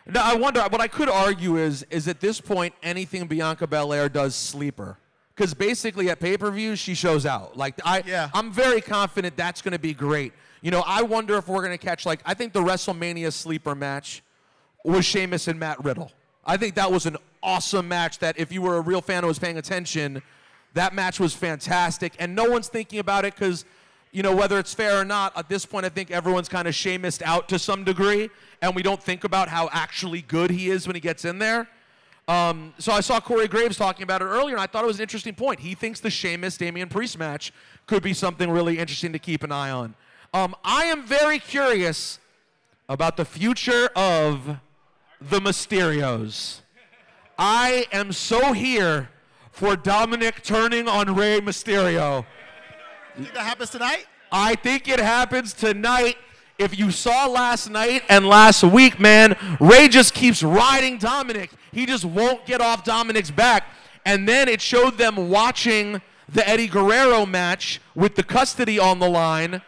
no, 0.06 0.22
I 0.22 0.36
wonder. 0.36 0.62
What 0.62 0.80
I 0.80 0.88
could 0.88 1.10
argue 1.10 1.58
is, 1.58 1.86
is 1.90 2.08
at 2.08 2.20
this 2.20 2.40
point, 2.40 2.74
anything 2.84 3.28
Bianca 3.28 3.66
Belair 3.68 4.08
does 4.08 4.36
sleeper, 4.36 4.98
because 5.40 5.54
basically 5.54 6.10
at 6.10 6.20
pay-per-views 6.20 6.78
she 6.78 6.94
shows 6.94 7.26
out. 7.26 7.56
Like 7.56 7.76
I, 7.86 8.04
yeah. 8.06 8.30
I'm 8.34 8.52
very 8.52 8.82
confident 8.82 9.38
that's 9.38 9.62
going 9.62 9.72
to 9.72 9.80
be 9.80 9.94
great. 9.94 10.34
You 10.62 10.70
know, 10.70 10.84
I 10.86 11.02
wonder 11.02 11.38
if 11.38 11.48
we're 11.48 11.64
going 11.64 11.78
to 11.78 11.84
catch 11.84 12.06
like 12.06 12.20
I 12.26 12.34
think 12.34 12.52
the 12.52 12.60
WrestleMania 12.62 13.32
sleeper 13.32 13.74
match 13.74 14.22
was 14.84 15.06
Sheamus 15.06 15.48
and 15.48 15.58
Matt 15.58 15.82
Riddle. 15.82 16.12
I 16.46 16.58
think 16.58 16.76
that 16.76 16.92
was 16.92 17.06
an 17.06 17.16
awesome 17.42 17.88
match. 17.88 18.20
That 18.20 18.38
if 18.38 18.52
you 18.52 18.62
were 18.62 18.76
a 18.76 18.82
real 18.82 19.02
fan 19.02 19.24
who 19.24 19.28
was 19.30 19.40
paying 19.40 19.58
attention, 19.58 20.22
that 20.74 20.94
match 20.94 21.22
was 21.22 21.34
fantastic, 21.34 22.14
and 22.20 22.36
no 22.36 22.50
one's 22.50 22.68
thinking 22.68 23.00
about 23.00 23.24
it 23.26 23.34
because. 23.34 23.66
You 24.12 24.24
know, 24.24 24.36
whether 24.36 24.58
it's 24.58 24.74
fair 24.74 25.00
or 25.00 25.06
not, 25.06 25.38
at 25.38 25.50
this 25.50 25.68
point, 25.68 25.86
I 25.86 25.90
think 25.90 26.10
everyone's 26.10 26.50
kind 26.50 26.68
of 26.68 26.74
Sheamused 26.74 27.22
out 27.22 27.48
to 27.50 27.60
some 27.60 27.84
degree, 27.84 28.32
and 28.60 28.76
we 28.76 28.82
don't 28.82 29.00
think 29.00 29.24
about 29.24 29.50
how 29.50 29.70
actually 29.72 30.24
good 30.24 30.50
he 30.50 30.72
is 30.72 30.88
when 30.88 30.96
he 30.96 31.00
gets 31.00 31.26
in 31.26 31.38
there. 31.38 31.68
Um, 32.30 32.76
so 32.78 32.92
I 32.92 33.00
saw 33.00 33.20
Corey 33.20 33.48
Graves 33.48 33.76
talking 33.76 34.04
about 34.04 34.22
it 34.22 34.26
earlier, 34.26 34.54
and 34.54 34.62
I 34.62 34.68
thought 34.68 34.84
it 34.84 34.88
was 34.88 34.98
an 34.98 35.02
interesting 35.02 35.34
point. 35.34 35.60
He 35.60 35.74
thinks 35.74 36.00
the 36.00 36.12
Sheamus 36.12 36.58
Damian 36.58 36.88
Priest 36.88 37.18
match 37.18 37.52
could 37.88 38.04
be 38.04 38.14
something 38.14 38.52
really 38.52 38.78
interesting 38.78 39.12
to 39.14 39.20
keep 39.20 39.42
an 39.42 39.52
eye 39.52 39.72
on. 39.72 39.96
Um, 40.32 40.56
I 40.64 40.84
am 40.84 41.08
very 41.08 41.40
curious 41.40 42.20
about 42.88 43.18
the 43.18 43.26
future 43.26 43.90
of 43.96 44.60
the 45.20 45.40
Mysterios. 45.40 46.62
I 47.40 47.88
am 47.92 48.12
so 48.12 48.54
here 48.54 49.10
for 49.52 49.76
Dominic 49.76 50.44
turning 50.44 50.88
on 50.88 51.16
Rey 51.16 51.40
Mysterio. 51.40 52.28
You 53.18 53.24
think 53.24 53.34
that 53.34 53.44
happens 53.44 53.72
tonight? 53.72 54.06
I 54.32 54.54
think 54.54 54.88
it 54.88 55.00
happens 55.00 55.52
tonight. 55.52 56.16
If 56.60 56.78
you 56.78 56.92
saw 56.92 57.26
last 57.26 57.70
night 57.70 58.04
and 58.10 58.28
last 58.28 58.64
week, 58.64 59.00
man, 59.00 59.38
Rey 59.62 59.88
just 59.88 60.14
keeps 60.14 60.44
riding 60.44 60.98
Dominic. 60.98 61.52
He 61.72 61.86
just 61.86 62.04
won't 62.04 62.46
get 62.46 62.60
off 62.60 62.84
Dominic's 62.84 63.32
back. 63.32 63.64
And 64.06 64.28
then 64.28 64.50
it 64.50 64.60
showed 64.60 64.98
them 64.98 65.30
watching 65.30 66.02
the 66.28 66.48
Eddie 66.48 66.68
Guerrero 66.68 67.26
match 67.26 67.80
with 67.96 68.16
the 68.16 68.24
custody 68.24 68.78
on 68.78 69.00
the 69.00 69.10
line. 69.10 69.62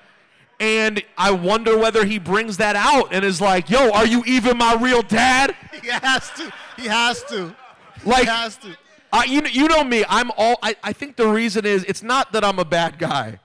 And 0.60 1.02
I 1.18 1.32
wonder 1.32 1.78
whether 1.78 2.04
he 2.04 2.20
brings 2.20 2.58
that 2.58 2.76
out 2.76 3.14
and 3.14 3.24
is 3.24 3.40
like, 3.40 3.70
"Yo, 3.70 3.90
are 3.92 4.06
you 4.06 4.22
even 4.28 4.58
my 4.58 4.76
real 4.76 5.02
dad?" 5.02 5.56
He 5.82 5.88
has 5.88 6.30
to. 6.32 6.54
He 6.78 6.88
has 6.88 7.24
to. 7.24 7.56
Like, 8.06 8.24
he 8.24 8.30
has 8.30 8.58
to. 8.58 8.78
Uh, 9.12 9.24
you, 9.26 9.42
you 9.48 9.68
know 9.68 9.84
me. 9.84 10.04
I'm 10.08 10.30
all. 10.38 10.60
I, 10.62 10.76
I 10.84 10.94
think 10.94 11.16
the 11.16 11.28
reason 11.28 11.66
is 11.66 11.84
it's 11.86 12.04
not 12.04 12.34
that 12.34 12.44
I'm 12.44 12.60
a 12.60 12.66
bad 12.66 13.00
guy. 13.00 13.40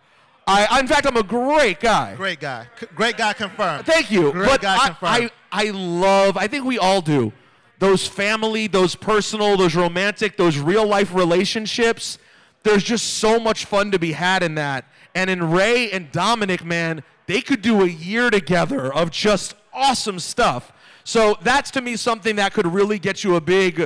I, 0.46 0.66
I 0.70 0.80
in 0.80 0.86
fact 0.86 1.06
I'm 1.06 1.16
a 1.16 1.22
great 1.22 1.80
guy. 1.80 2.14
Great 2.14 2.40
guy. 2.40 2.66
C- 2.78 2.86
great 2.94 3.16
guy 3.16 3.32
confirmed. 3.32 3.84
Thank 3.84 4.10
you. 4.10 4.32
Great 4.32 4.48
but 4.48 4.60
guy 4.60 4.76
I, 4.76 4.86
confirmed. 4.88 5.30
I 5.52 5.66
I 5.68 5.70
love. 5.70 6.36
I 6.36 6.46
think 6.46 6.64
we 6.64 6.78
all 6.78 7.00
do. 7.00 7.32
Those 7.78 8.06
family, 8.06 8.68
those 8.68 8.94
personal, 8.94 9.56
those 9.56 9.74
romantic, 9.74 10.36
those 10.36 10.58
real 10.58 10.86
life 10.86 11.12
relationships. 11.12 12.18
There's 12.62 12.82
just 12.82 13.14
so 13.18 13.38
much 13.38 13.64
fun 13.64 13.90
to 13.90 13.98
be 13.98 14.12
had 14.12 14.42
in 14.42 14.54
that. 14.56 14.86
And 15.14 15.30
in 15.30 15.50
Rey 15.50 15.90
and 15.90 16.10
Dominic, 16.10 16.64
man, 16.64 17.02
they 17.26 17.40
could 17.40 17.62
do 17.62 17.82
a 17.82 17.86
year 17.86 18.30
together 18.30 18.92
of 18.92 19.10
just 19.10 19.54
awesome 19.72 20.18
stuff. 20.18 20.72
So 21.04 21.36
that's 21.42 21.70
to 21.72 21.80
me 21.80 21.96
something 21.96 22.36
that 22.36 22.52
could 22.52 22.66
really 22.66 22.98
get 22.98 23.22
you 23.24 23.36
a 23.36 23.40
big 23.40 23.80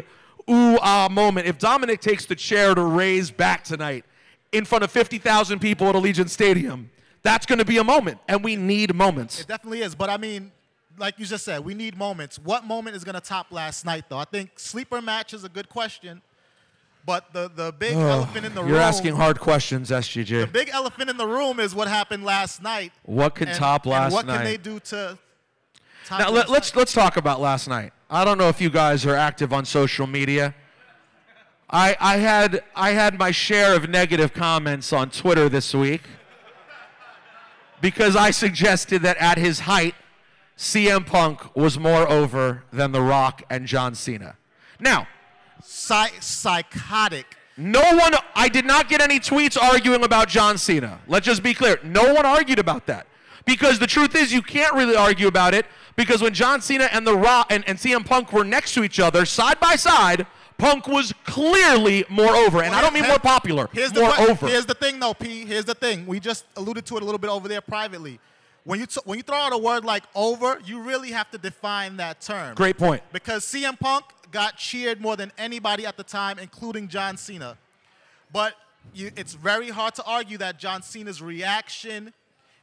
ooh 0.48 0.78
ah 0.80 1.08
moment. 1.10 1.46
If 1.46 1.58
Dominic 1.58 2.00
takes 2.00 2.26
the 2.26 2.36
chair 2.36 2.74
to 2.74 2.82
Rey's 2.82 3.30
back 3.30 3.64
tonight 3.64 4.04
in 4.52 4.64
front 4.64 4.84
of 4.84 4.90
50,000 4.90 5.58
people 5.58 5.88
at 5.88 5.94
Allegiant 5.94 6.28
Stadium, 6.28 6.90
that's 7.22 7.46
going 7.46 7.58
to 7.58 7.64
be 7.64 7.78
a 7.78 7.84
moment. 7.84 8.18
And 8.28 8.42
we 8.42 8.56
need 8.56 8.94
moments. 8.94 9.40
It 9.40 9.48
definitely 9.48 9.82
is. 9.82 9.94
But 9.94 10.10
I 10.10 10.16
mean, 10.16 10.52
like 10.98 11.18
you 11.18 11.26
just 11.26 11.44
said, 11.44 11.64
we 11.64 11.74
need 11.74 11.96
moments. 11.96 12.38
What 12.38 12.64
moment 12.64 12.96
is 12.96 13.04
going 13.04 13.14
to 13.14 13.20
top 13.20 13.52
last 13.52 13.84
night, 13.84 14.04
though? 14.08 14.18
I 14.18 14.24
think 14.24 14.58
sleeper 14.58 15.00
match 15.00 15.34
is 15.34 15.44
a 15.44 15.48
good 15.48 15.68
question. 15.68 16.22
But 17.06 17.32
the, 17.32 17.50
the 17.54 17.72
big 17.72 17.96
Ugh, 17.96 18.02
elephant 18.02 18.44
in 18.44 18.54
the 18.54 18.60
room 18.60 18.70
You're 18.70 18.80
asking 18.80 19.16
hard 19.16 19.40
questions, 19.40 19.90
SG. 19.90 20.40
The 20.40 20.46
big 20.46 20.68
elephant 20.68 21.08
in 21.08 21.16
the 21.16 21.26
room 21.26 21.58
is 21.58 21.74
what 21.74 21.88
happened 21.88 22.24
last 22.24 22.62
night. 22.62 22.92
What 23.04 23.34
could 23.34 23.48
and- 23.48 23.56
top 23.56 23.86
last 23.86 24.12
what 24.12 24.26
night? 24.26 24.32
What 24.32 24.42
can 24.42 24.46
they 24.46 24.56
do 24.58 24.78
to 24.80 25.18
top 26.04 26.18
Now 26.18 26.26
last 26.26 26.34
let, 26.34 26.48
let's 26.50 26.76
let's 26.76 26.92
talk 26.92 27.16
about 27.16 27.40
last 27.40 27.68
night. 27.68 27.92
I 28.10 28.24
don't 28.24 28.36
know 28.36 28.48
if 28.48 28.60
you 28.60 28.68
guys 28.68 29.06
are 29.06 29.14
active 29.14 29.52
on 29.52 29.64
social 29.64 30.06
media. 30.06 30.54
I 31.70 31.96
I 32.00 32.16
had 32.16 32.62
I 32.74 32.90
had 32.90 33.18
my 33.18 33.30
share 33.30 33.74
of 33.74 33.88
negative 33.88 34.32
comments 34.32 34.92
on 34.92 35.10
Twitter 35.10 35.48
this 35.48 35.72
week 35.74 36.02
because 37.80 38.16
I 38.16 38.30
suggested 38.30 39.02
that 39.02 39.16
at 39.18 39.38
his 39.38 39.60
height, 39.60 39.94
CM 40.58 41.06
Punk 41.06 41.54
was 41.56 41.78
more 41.78 42.08
over 42.08 42.64
than 42.72 42.92
The 42.92 43.00
Rock 43.00 43.42
and 43.48 43.66
John 43.66 43.94
Cena. 43.94 44.36
Now, 44.78 45.06
Psy- 45.62 46.18
psychotic. 46.20 47.36
no 47.56 47.80
one, 47.96 48.14
I 48.34 48.48
did 48.48 48.64
not 48.64 48.88
get 48.88 49.00
any 49.00 49.20
tweets 49.20 49.60
arguing 49.60 50.04
about 50.04 50.28
John 50.28 50.58
Cena. 50.58 51.00
Let's 51.06 51.24
just 51.26 51.42
be 51.42 51.54
clear. 51.54 51.78
No 51.82 52.12
one 52.14 52.26
argued 52.26 52.58
about 52.58 52.86
that. 52.86 53.06
Because 53.46 53.78
the 53.78 53.86
truth 53.86 54.14
is, 54.14 54.32
you 54.32 54.42
can't 54.42 54.74
really 54.74 54.96
argue 54.96 55.26
about 55.26 55.54
it 55.54 55.66
because 55.96 56.22
when 56.22 56.34
John 56.34 56.60
Cena 56.60 56.84
and 56.92 57.06
The 57.06 57.16
Rock 57.16 57.46
and, 57.50 57.66
and 57.66 57.78
CM 57.78 58.04
Punk 58.04 58.32
were 58.32 58.44
next 58.44 58.74
to 58.74 58.84
each 58.84 59.00
other, 59.00 59.24
side 59.24 59.58
by 59.60 59.76
side, 59.76 60.26
Punk 60.60 60.86
was 60.86 61.12
clearly 61.24 62.04
more 62.08 62.34
over. 62.34 62.62
And 62.62 62.74
I 62.74 62.80
don't 62.80 62.92
mean 62.94 63.06
more 63.06 63.18
popular, 63.18 63.68
Here's 63.72 63.92
the 63.92 64.00
more 64.00 64.12
que- 64.12 64.28
over. 64.28 64.46
Here's 64.48 64.66
the 64.66 64.74
thing, 64.74 65.00
though, 65.00 65.14
P. 65.14 65.44
Here's 65.44 65.64
the 65.64 65.74
thing. 65.74 66.06
We 66.06 66.20
just 66.20 66.44
alluded 66.56 66.86
to 66.86 66.96
it 66.96 67.02
a 67.02 67.04
little 67.04 67.18
bit 67.18 67.30
over 67.30 67.48
there 67.48 67.60
privately. 67.60 68.20
When 68.64 68.78
you 68.78 68.86
t- 68.86 69.00
when 69.04 69.16
you 69.18 69.22
throw 69.22 69.36
out 69.38 69.52
a 69.52 69.58
word 69.58 69.84
like 69.84 70.04
over, 70.14 70.60
you 70.64 70.80
really 70.82 71.12
have 71.12 71.30
to 71.30 71.38
define 71.38 71.96
that 71.96 72.20
term. 72.20 72.54
Great 72.54 72.76
point. 72.76 73.02
Because 73.12 73.44
CM 73.44 73.78
Punk 73.80 74.04
got 74.30 74.56
cheered 74.58 75.00
more 75.00 75.16
than 75.16 75.32
anybody 75.38 75.86
at 75.86 75.96
the 75.96 76.04
time, 76.04 76.38
including 76.38 76.86
John 76.88 77.16
Cena. 77.16 77.56
But 78.32 78.54
you, 78.94 79.10
it's 79.16 79.32
very 79.34 79.70
hard 79.70 79.94
to 79.96 80.04
argue 80.04 80.36
that 80.38 80.58
John 80.58 80.82
Cena's 80.82 81.22
reaction 81.22 82.12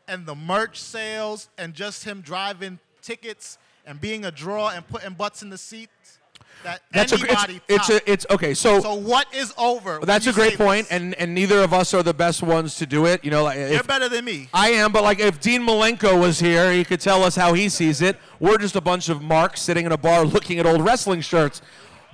and 0.07 0.25
the 0.25 0.35
merch 0.35 0.79
sales 0.79 1.49
and 1.57 1.73
just 1.73 2.03
him 2.03 2.21
driving 2.21 2.79
tickets 3.01 3.57
and 3.85 3.99
being 3.99 4.23
a 4.23 4.31
draw 4.31 4.69
and 4.69 4.87
putting 4.87 5.13
butts 5.13 5.41
in 5.41 5.49
the 5.49 5.57
seats 5.57 6.19
that 6.63 6.81
That's 6.91 7.11
a, 7.11 7.15
anybody 7.15 7.61
it's, 7.67 7.89
it's 7.89 8.07
a, 8.07 8.11
it's 8.11 8.25
okay. 8.29 8.53
So, 8.53 8.79
So 8.79 8.93
what 8.95 9.33
is 9.33 9.53
over? 9.57 9.99
that's 10.03 10.27
a 10.27 10.33
great 10.33 10.57
point, 10.57 10.87
and 10.89 11.13
and 11.15 11.33
neither 11.33 11.61
of 11.61 11.73
us 11.73 11.93
are 11.93 12.03
the 12.03 12.13
best 12.13 12.41
ones 12.43 12.75
to 12.75 12.85
do 12.85 13.05
it. 13.05 13.23
You 13.23 13.31
know, 13.31 13.43
like 13.43 13.57
You're 13.57 13.83
better 13.83 14.09
than 14.09 14.25
me. 14.25 14.49
I 14.53 14.69
am, 14.69 14.91
but 14.91 15.03
like 15.03 15.19
if 15.19 15.39
Dean 15.39 15.61
Malenko 15.61 16.19
was 16.19 16.39
here, 16.39 16.71
he 16.71 16.83
could 16.83 17.01
tell 17.01 17.23
us 17.23 17.35
how 17.35 17.53
he 17.53 17.69
sees 17.69 18.01
it. 18.01 18.17
We're 18.39 18.57
just 18.57 18.75
a 18.75 18.81
bunch 18.81 19.09
of 19.09 19.21
marks 19.21 19.61
sitting 19.61 19.85
in 19.85 19.91
a 19.91 19.97
bar 19.97 20.25
looking 20.25 20.59
at 20.59 20.65
old 20.65 20.81
wrestling 20.81 21.21
shirts. 21.21 21.61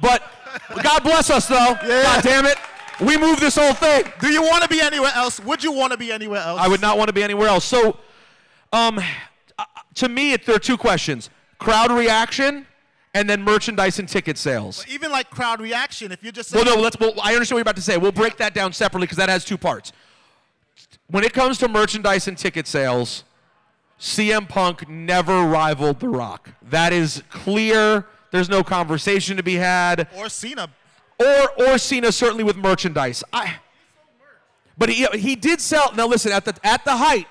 But 0.02 0.24
God 0.84 1.04
bless 1.04 1.30
us, 1.30 1.48
though. 1.48 1.76
God 1.82 2.24
damn 2.24 2.46
it. 2.46 2.58
We 3.02 3.18
move 3.18 3.39
this 3.39 3.56
whole 3.56 3.74
thing. 3.74 4.06
Do 4.22 4.32
you 4.32 4.41
want 4.41 4.64
to 4.64 4.70
be 4.70 4.80
anywhere 4.80 5.12
else? 5.16 5.39
Would 5.39 5.64
you 5.64 5.72
want 5.72 5.91
to 5.91 5.98
be 5.98 6.12
anywhere 6.12 6.41
else? 6.41 6.60
I 6.60 6.68
would 6.68 6.82
not 6.82 6.98
want 6.98 7.08
to 7.08 7.14
be 7.14 7.24
anywhere 7.24 7.48
else. 7.48 7.66
So, 7.66 7.98
um, 8.72 9.00
uh, 9.58 9.66
to 9.96 10.10
me, 10.10 10.34
it, 10.34 10.46
there 10.46 10.56
are 10.56 10.60
two 10.60 10.78
questions 10.78 11.30
crowd 11.60 11.91
reaction 11.91 12.68
and 13.14 13.30
then 13.30 13.41
merchandise 13.43 13.99
and 13.99 14.09
ticket 14.09 14.38
sales. 14.38 14.86
Even 14.88 15.11
like 15.11 15.30
crowd 15.30 15.61
reaction, 15.61 16.11
if 16.11 16.24
you're 16.24 16.32
just 16.32 16.53
Well, 16.53 16.66
no, 16.66 16.76
let's. 16.76 16.99
Well, 16.99 17.14
I 17.22 17.34
understand 17.34 17.55
what 17.55 17.59
you're 17.59 17.61
about 17.61 17.76
to 17.76 17.82
say. 17.82 17.97
We'll 17.97 18.11
break 18.11 18.38
that 18.38 18.53
down 18.53 18.74
separately 18.74 19.05
because 19.05 19.18
that 19.18 19.30
has 19.30 19.45
two 19.45 19.57
parts. 19.57 19.91
When 21.07 21.24
it 21.24 21.34
comes 21.34 21.57
to 21.59 21.68
merchandise 21.68 22.28
and 22.28 22.38
ticket 22.38 22.68
sales, 22.68 23.24
CM 23.99 24.49
Punk 24.49 24.89
never 24.89 25.43
rivaled 25.43 25.99
The 25.99 26.09
Rock. 26.09 26.49
That 26.61 26.91
is 26.91 27.24
clear. 27.30 28.07
There's 28.32 28.49
no 28.49 28.64
conversation 28.64 29.38
to 29.38 29.43
be 29.43 29.55
had. 29.55 30.07
or 30.18 30.28
Cena. 30.30 30.70
Or 31.20 31.51
or 31.68 31.78
Cena 31.78 32.11
certainly 32.11 32.43
with 32.43 32.57
merchandise. 32.57 33.24
I. 33.32 33.57
But 34.76 34.89
he 34.89 35.05
he 35.14 35.36
did 35.36 35.61
sell. 35.61 35.93
Now 35.93 36.07
listen, 36.07 36.32
at 36.32 36.45
the 36.45 36.55
at 36.64 36.84
the 36.84 36.97
height, 36.97 37.28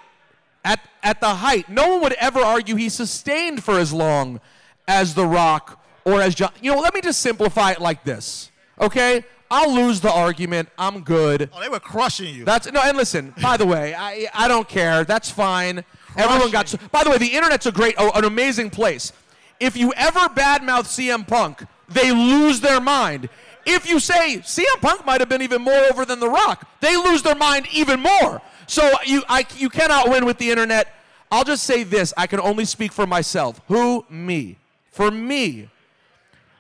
at 0.65 0.79
at 1.03 1.21
the 1.21 1.35
height, 1.35 1.69
no 1.69 1.89
one 1.89 2.03
would 2.03 2.13
ever 2.15 2.39
argue 2.39 2.77
he 2.77 2.89
sustained 2.89 3.65
for 3.65 3.81
as 3.81 3.93
long 3.93 4.41
as 4.89 5.15
The 5.15 5.27
Rock 5.27 5.83
or 6.05 6.21
as 6.21 6.35
John. 6.35 6.53
You 6.61 6.75
know, 6.75 6.81
let 6.81 6.95
me 6.95 7.01
just 7.01 7.21
simplify 7.21 7.73
it 7.73 7.81
like 7.81 8.05
this. 8.05 8.51
Okay, 8.81 9.25
I'll 9.51 9.73
lose 9.73 10.01
the 10.01 10.11
argument. 10.11 10.69
I'm 10.79 11.03
good. 11.03 11.51
Oh, 11.53 11.61
they 11.61 11.69
were 11.69 11.81
crushing 11.81 12.35
you. 12.35 12.45
That's 12.45 12.71
no. 12.73 12.81
And 12.81 12.97
listen, 12.97 13.35
by 13.43 13.57
the 13.57 13.67
way, 13.67 13.95
I 13.95 14.29
I 14.35 14.49
don't 14.49 14.69
care. 14.69 15.05
That's 15.05 15.31
fine. 15.31 15.85
Everyone 16.17 16.51
got. 16.51 16.75
By 16.91 17.05
the 17.05 17.11
way, 17.11 17.19
the 17.19 17.27
internet's 17.27 17.67
a 17.67 17.73
great, 17.73 17.95
oh, 17.99 18.11
an 18.15 18.25
amazing 18.25 18.71
place. 18.71 19.13
If 19.61 19.77
you 19.77 19.93
ever 19.95 20.21
badmouth 20.21 20.87
CM 20.87 21.27
Punk, 21.27 21.65
they 21.89 22.11
lose 22.11 22.61
their 22.61 22.81
mind. 22.81 23.29
If 23.65 23.89
you 23.89 24.01
say 24.01 24.39
CM 24.39 24.81
Punk 24.81 25.07
might 25.07 25.21
have 25.21 25.29
been 25.29 25.43
even 25.43 25.63
more 25.63 25.85
over 25.93 26.05
than 26.05 26.19
The 26.19 26.29
Rock, 26.29 26.67
they 26.81 26.97
lose 26.97 27.23
their 27.23 27.37
mind 27.37 27.69
even 27.73 28.01
more. 28.01 28.43
So 28.67 28.91
you 29.05 29.23
I, 29.29 29.47
you 29.57 29.69
cannot 29.69 30.09
win 30.09 30.25
with 30.25 30.39
the 30.39 30.51
internet. 30.51 30.89
I'll 31.31 31.45
just 31.45 31.65
say 31.65 31.83
this: 31.83 32.13
I 32.17 32.27
can 32.27 32.41
only 32.41 32.65
speak 32.65 32.93
for 32.93 33.07
myself. 33.07 33.61
Who 33.69 34.05
me? 34.09 34.57
For 34.93 35.11
me, 35.11 35.71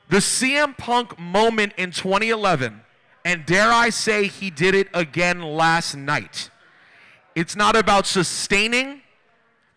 the 0.09 0.17
CM 0.17 0.77
Punk 0.77 1.19
moment 1.19 1.75
in 1.77 1.91
2011, 1.91 2.81
and 3.27 3.47
dare 3.47 3.71
I 3.71 3.91
say 3.91 4.27
he 4.27 4.51
did 4.51 4.75
it 4.75 4.89
again 4.95 5.43
last 5.43 5.95
night. 5.95 6.51
It's 7.35 7.55
not 7.55 7.77
about 7.77 8.07
sustaining, 8.07 9.03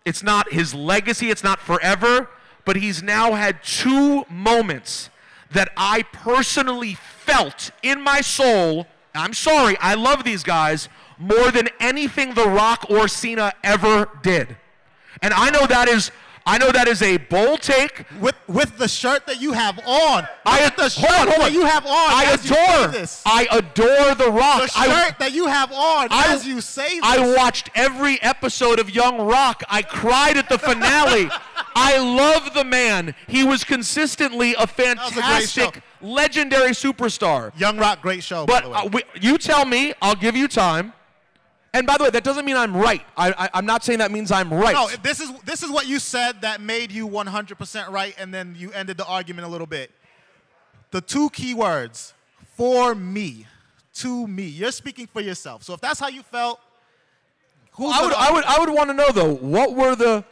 it's 0.05 0.23
not 0.23 0.53
his 0.53 0.73
legacy, 0.73 1.29
it's 1.29 1.43
not 1.43 1.59
forever, 1.59 2.29
but 2.63 2.77
he's 2.77 3.03
now 3.03 3.33
had 3.33 3.61
two 3.61 4.25
moments 4.29 5.09
that 5.51 5.69
I 5.75 6.03
personally 6.03 6.93
felt 6.95 7.71
in 7.83 8.01
my 8.01 8.21
soul. 8.21 8.87
I'm 9.13 9.33
sorry, 9.33 9.77
I 9.79 9.95
love 9.95 10.23
these 10.23 10.43
guys 10.43 10.87
more 11.17 11.51
than 11.51 11.69
anything 11.79 12.33
The 12.33 12.47
Rock 12.47 12.85
or 12.89 13.09
Cena 13.09 13.53
ever 13.63 14.09
did. 14.21 14.55
And 15.21 15.33
I 15.33 15.49
know 15.49 15.65
that 15.67 15.87
is 15.87 16.11
I 16.47 16.59
know 16.59 16.71
that 16.71 16.87
is 16.87 17.01
a 17.01 17.17
bold 17.17 17.61
take. 17.61 18.05
With 18.19 18.35
with 18.47 18.77
the 18.77 18.87
shirt 18.87 19.25
that 19.25 19.41
you 19.41 19.53
have 19.53 19.79
on. 19.85 20.27
I 20.45 20.63
With 20.65 20.75
the 20.75 20.89
shirt 20.89 21.09
hold 21.09 21.21
on, 21.21 21.27
hold 21.33 21.41
that 21.41 21.53
you 21.53 21.65
have 21.65 21.85
on. 21.85 21.91
I 21.91 22.25
as 22.27 22.43
you 22.47 22.55
say 22.55 22.75
adore. 22.83 22.87
this. 22.91 23.23
I 23.25 23.47
adore 23.51 24.15
The 24.15 24.31
Rock. 24.31 24.61
The 24.71 24.71
I- 24.79 24.85
shirt 25.05 25.19
that 25.19 25.31
you 25.33 25.47
have 25.47 25.71
on 25.71 26.07
I- 26.11 26.33
as 26.33 26.45
you 26.45 26.61
say 26.61 26.99
this. 26.99 27.03
I 27.03 27.35
watched 27.35 27.71
every 27.73 28.21
episode 28.21 28.79
of 28.79 28.91
Young 28.93 29.19
Rock. 29.19 29.63
I 29.69 29.81
cried 29.81 30.37
at 30.37 30.47
the 30.49 30.59
finale. 30.59 31.29
I 31.77 31.97
love 31.97 32.53
the 32.53 32.63
man. 32.63 33.15
He 33.27 33.43
was 33.43 33.63
consistently 33.63 34.53
a 34.53 34.59
was 34.59 34.65
a 34.65 34.67
fantastic, 34.67 35.81
legendary 35.99 36.71
superstar. 36.71 37.51
Young 37.59 37.77
Rock, 37.77 38.01
great 38.01 38.23
show. 38.23 38.45
But 38.45 38.63
by 38.63 38.69
the 38.69 38.69
way. 38.69 38.77
uh, 38.77 38.89
we, 38.93 39.03
you 39.19 39.37
tell 39.39 39.65
me, 39.65 39.93
I'll 40.01 40.15
give 40.15 40.35
you 40.37 40.47
time. 40.47 40.93
And 41.75 41.85
by 41.85 41.97
the 41.97 42.05
way, 42.05 42.09
that 42.11 42.23
doesn't 42.23 42.45
mean 42.45 42.55
I'm 42.55 42.73
right. 42.73 43.01
I, 43.17 43.33
I, 43.37 43.49
I'm 43.55 43.65
not 43.65 43.83
saying 43.83 43.99
that 43.99 44.09
means 44.09 44.31
I'm 44.31 44.51
right. 44.51 44.73
No, 44.73 44.87
this 45.03 45.19
is 45.19 45.29
this 45.41 45.61
is 45.61 45.69
what 45.69 45.87
you 45.87 45.99
said 45.99 46.39
that 46.39 46.61
made 46.61 46.89
you 46.89 47.05
100% 47.05 47.89
right, 47.89 48.15
and 48.17 48.33
then 48.33 48.55
you 48.57 48.71
ended 48.71 48.95
the 48.95 49.05
argument 49.05 49.45
a 49.45 49.49
little 49.49 49.67
bit. 49.67 49.91
The 50.91 51.01
two 51.01 51.29
key 51.31 51.53
words 51.53 52.13
for 52.55 52.95
me, 52.95 53.45
to 53.95 54.25
me. 54.25 54.43
You're 54.45 54.71
speaking 54.71 55.05
for 55.05 55.19
yourself. 55.19 55.63
So 55.63 55.73
if 55.73 55.81
that's 55.81 55.99
how 55.99 56.07
you 56.07 56.23
felt, 56.23 56.61
who's 57.71 57.93
I 57.93 58.05
would, 58.05 58.13
I 58.13 58.31
would, 58.31 58.45
I 58.45 58.59
would 58.59 58.69
want 58.69 58.89
to 58.91 58.93
know 58.93 59.11
though. 59.11 59.35
What 59.35 59.75
were 59.75 59.97
the? 59.97 60.23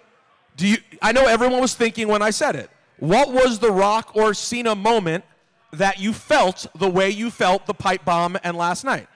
Do 0.55 0.65
you? 0.65 0.77
I 1.01 1.11
know 1.11 1.27
everyone 1.27 1.59
was 1.59 1.75
thinking 1.75 2.07
when 2.07 2.21
I 2.21 2.29
said 2.29 2.55
it. 2.55 2.69
What 2.99 3.33
was 3.33 3.59
the 3.59 3.69
Rock 3.69 4.15
or 4.15 4.33
Cena 4.33 4.75
moment 4.75 5.25
that 5.73 5.99
you 5.99 6.13
felt 6.13 6.67
the 6.73 6.89
way 6.89 7.09
you 7.09 7.29
felt 7.29 7.65
the 7.65 7.73
pipe 7.73 8.05
bomb 8.05 8.37
and 8.45 8.55
last 8.55 8.85
night? 8.85 9.07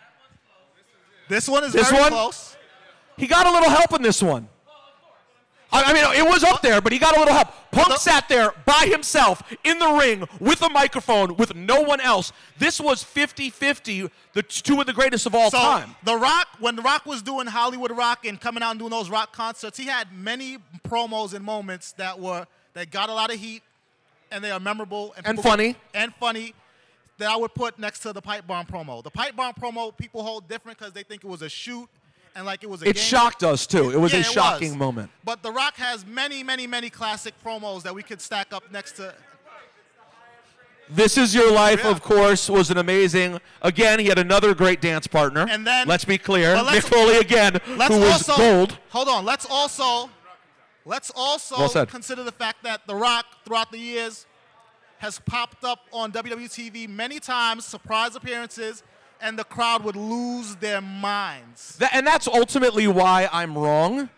This 1.30 1.48
one 1.50 1.64
is 1.64 1.74
This 1.74 1.90
very 1.90 2.02
one? 2.04 2.12
close. 2.12 2.56
He 3.18 3.28
got 3.28 3.46
a 3.48 3.52
little 3.52 3.70
help 3.70 3.94
in 3.94 4.02
this 4.02 4.22
one. 4.22 4.48
I, 5.70 5.84
I 5.84 5.94
mean, 5.94 6.04
it 6.26 6.30
was 6.30 6.44
up 6.46 6.62
there, 6.62 6.80
but 6.80 6.94
he 6.94 7.00
got 7.00 7.16
a 7.18 7.20
little 7.20 7.34
help. 7.34 7.50
Punk 7.72 7.98
sat 8.00 8.30
there 8.30 8.54
by 8.66 8.88
himself 8.90 9.44
in 9.66 9.78
the 9.80 9.90
ring 9.92 10.26
with 10.40 10.62
a 10.62 10.70
microphone 10.70 11.36
with 11.36 11.54
no 11.56 11.82
one 11.82 12.00
else. 12.00 12.32
This 12.58 12.80
was 12.80 13.04
50-50, 13.04 14.10
the 14.34 14.44
two 14.44 14.80
of 14.80 14.86
the 14.88 14.94
greatest 14.94 15.26
of 15.26 15.36
all 15.36 15.52
so 15.52 15.58
time. 15.58 15.94
The 16.04 16.16
Rock, 16.16 16.48
when 16.60 16.78
The 16.78 16.82
Rock 16.84 17.06
was 17.06 17.22
doing 17.22 17.48
Hollywood 17.48 17.92
Rock 17.92 18.26
and 18.26 18.40
coming 18.40 18.64
out 18.64 18.72
and 18.72 18.80
doing 18.80 18.92
those 18.92 19.10
rock 19.10 19.34
concerts, 19.34 19.78
he 19.78 19.86
had 19.88 20.12
many 20.14 20.58
promos 20.88 21.34
and 21.34 21.44
moments 21.44 21.92
that 21.94 22.18
were 22.18 22.48
that 22.74 22.90
got 22.90 23.10
a 23.10 23.14
lot 23.14 23.34
of 23.34 23.40
heat, 23.40 23.62
and 24.32 24.42
they 24.44 24.52
are 24.52 24.60
memorable 24.62 25.14
And 25.18 25.26
people- 25.36 25.44
funny. 25.44 25.76
and 25.94 26.14
funny. 26.16 26.54
That 27.20 27.30
I 27.32 27.36
would 27.36 27.54
put 27.56 27.80
next 27.80 28.00
to 28.02 28.14
the 28.14 28.22
pipe 28.22 28.46
bomb 28.46 28.66
promo. 28.68 29.04
The 29.04 29.10
pipe 29.10 29.36
bomb 29.36 29.54
promo 29.54 29.96
people 29.98 30.24
hold 30.24 30.48
different 30.48 30.78
because 30.78 30.94
they 30.94 31.04
think 31.04 31.24
it 31.24 31.28
was 31.28 31.42
a 31.42 31.50
shoot 31.50 31.90
and 32.36 32.46
like 32.46 32.62
it 32.64 32.70
was 32.70 32.84
a 32.84 32.90
It 32.90 32.96
game. 32.96 33.04
shocked 33.04 33.44
us, 33.44 33.66
too. 33.66 33.90
It 33.90 33.98
was 34.00 34.14
Yeah, 34.14 34.20
a 34.20 34.24
shocking 34.24 34.70
was. 34.72 34.78
moment. 34.78 35.10
But 35.24 35.42
The 35.42 35.52
Rock 35.52 35.78
has 35.78 36.06
many, 36.06 36.44
many, 36.44 36.68
many 36.68 36.90
classic 36.92 37.34
promos 37.44 37.82
that 37.84 37.96
we 37.96 38.04
could 38.04 38.22
stack 38.22 38.54
up 38.54 38.72
next 38.72 38.94
to. 38.98 39.16
This 40.90 41.18
Is 41.18 41.36
Your 41.36 41.52
Life, 41.52 41.84
of 41.84 42.02
course, 42.02 42.50
was 42.50 42.70
an 42.72 42.78
amazing. 42.78 43.42
Again, 43.62 44.00
he 44.00 44.06
had 44.06 44.18
another 44.20 44.54
great 44.56 44.80
dance 44.80 45.06
partner. 45.06 45.46
And 45.50 45.68
then- 45.68 45.86
let's 45.88 46.06
be 46.06 46.18
clear, 46.18 46.56
Mick 46.56 46.84
Foley 46.84 47.18
again, 47.18 47.60
Let's 47.76 47.94
who 47.94 48.00
was 48.00 48.30
also 48.30 48.38
gold. 48.38 48.78
hold 48.92 49.10
on. 49.10 49.26
Let's 49.26 49.46
also 49.50 50.10
let's 50.86 51.12
also 51.14 51.58
Well 51.58 51.86
consider 51.88 52.24
the 52.24 52.32
fact 52.32 52.64
that 52.64 52.88
The 52.88 52.96
Rock 52.96 53.26
throughout 53.44 53.72
the 53.74 53.80
years 53.80 54.26
has 55.00 55.20
popped 55.20 55.64
up 55.64 55.80
on 55.92 56.12
WWE 56.12 56.46
TV 56.50 56.88
many 56.90 57.20
times, 57.20 57.66
surprise 57.66 58.16
appearances, 58.16 58.84
and 59.22 59.38
the 59.38 59.44
crowd 59.44 59.84
would 59.84 59.96
lose 59.96 60.56
their 60.58 60.82
minds. 60.82 61.78
That, 61.78 61.94
and 61.94 62.06
that's 62.06 62.28
ultimately 62.28 62.88
why 62.88 63.30
I'm 63.32 63.58
wrong. 63.58 64.10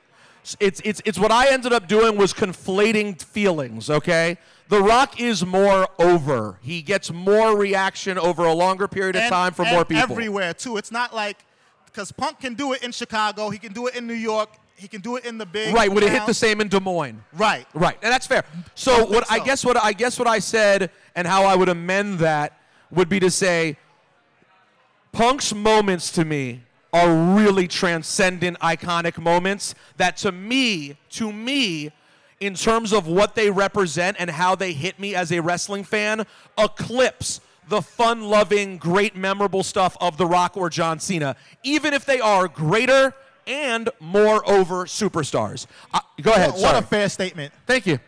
It's, 0.59 0.81
it's, 0.83 1.01
it's 1.05 1.19
what 1.19 1.31
I 1.31 1.51
ended 1.51 1.73
up 1.73 1.87
doing 1.87 2.17
was 2.17 2.33
conflating 2.33 3.21
feelings, 3.21 3.89
okay? 3.89 4.37
The 4.69 4.81
Rock 4.81 5.19
is 5.19 5.45
more 5.45 5.87
over. 5.99 6.57
He 6.61 6.81
gets 6.81 7.11
more 7.11 7.57
reaction 7.57 8.17
over 8.17 8.45
a 8.45 8.53
longer 8.53 8.87
period 8.87 9.15
of 9.15 9.23
And- 9.23 9.31
time 9.31 9.53
from 9.53 9.67
more 9.67 9.85
people. 9.85 10.03
everywhere 10.11 10.53
too. 10.53 10.77
It's 10.77 10.91
not 10.91 11.13
like 11.13 11.45
because 11.85 12.11
Punk 12.11 12.39
can 12.39 12.53
do 12.53 12.73
it 12.73 12.83
in 12.83 12.91
Chicago, 12.91 13.49
he 13.49 13.57
can 13.57 13.73
do 13.73 13.87
it 13.87 13.95
in 13.95 14.05
New 14.07 14.13
York, 14.13 14.49
he 14.79 14.87
can 14.87 15.01
do 15.01 15.17
it 15.17 15.25
in 15.25 15.37
the 15.37 15.45
big. 15.45 15.75
Right, 15.75 15.91
would 15.91 16.03
it 16.03 16.11
hit 16.11 16.25
the 16.25 16.33
same 16.33 16.61
in 16.61 16.69
Des 16.69 16.79
Moines? 16.79 17.21
Right. 17.33 17.67
Right, 17.73 17.97
and 18.01 18.11
that's 18.11 18.25
fair. 18.25 18.43
So 18.75 18.97
Don't 18.97 19.11
what 19.11 19.27
think 19.27 19.41
I 19.41 19.45
guess 19.45 19.65
what 19.65 19.77
I 19.77 19.93
guess 19.93 20.17
what 20.17 20.27
I 20.27 20.39
said 20.39 20.89
and 21.15 21.27
how 21.27 21.43
I 21.43 21.55
would 21.55 21.69
amend 21.69 22.19
that 22.19 22.59
would 22.91 23.09
be 23.09 23.19
to 23.19 23.29
say 23.29 23.77
Punk's 25.11 25.53
moments 25.53 26.11
to 26.11 26.25
me 26.25 26.63
are 26.93 27.35
really 27.35 27.67
transcendent 27.67 28.59
iconic 28.59 29.17
moments 29.17 29.75
that 29.97 30.17
to 30.17 30.31
me 30.31 30.97
to 31.09 31.31
me 31.31 31.91
in 32.39 32.53
terms 32.55 32.93
of 32.93 33.05
what 33.05 33.35
they 33.35 33.51
represent 33.51 34.15
and 34.19 34.29
how 34.29 34.55
they 34.55 34.71
hit 34.71 34.97
me 34.97 35.13
as 35.13 35.31
a 35.31 35.41
wrestling 35.41 35.83
fan 35.83 36.25
eclipse 36.57 37.41
the 37.67 37.81
fun-loving, 37.83 38.77
great, 38.77 39.15
memorable 39.15 39.61
stuff 39.61 39.95
of 40.01 40.17
The 40.17 40.25
Rock 40.25 40.57
or 40.57 40.71
John 40.71 40.99
Cena, 40.99 41.35
even 41.61 41.93
if 41.93 42.03
they 42.03 42.19
are 42.19 42.47
greater 42.47 43.13
and 43.49 43.89
moreover 43.99 44.85
superstars. 44.85 45.65
Uh, 45.93 45.99
go 46.21 46.31
ahead. 46.31 46.51
What, 46.51 46.59
sorry. 46.59 46.77
a 46.77 46.81
fair 46.83 47.09
statement. 47.09 47.51
Thank 47.65 47.87
you. 47.87 47.99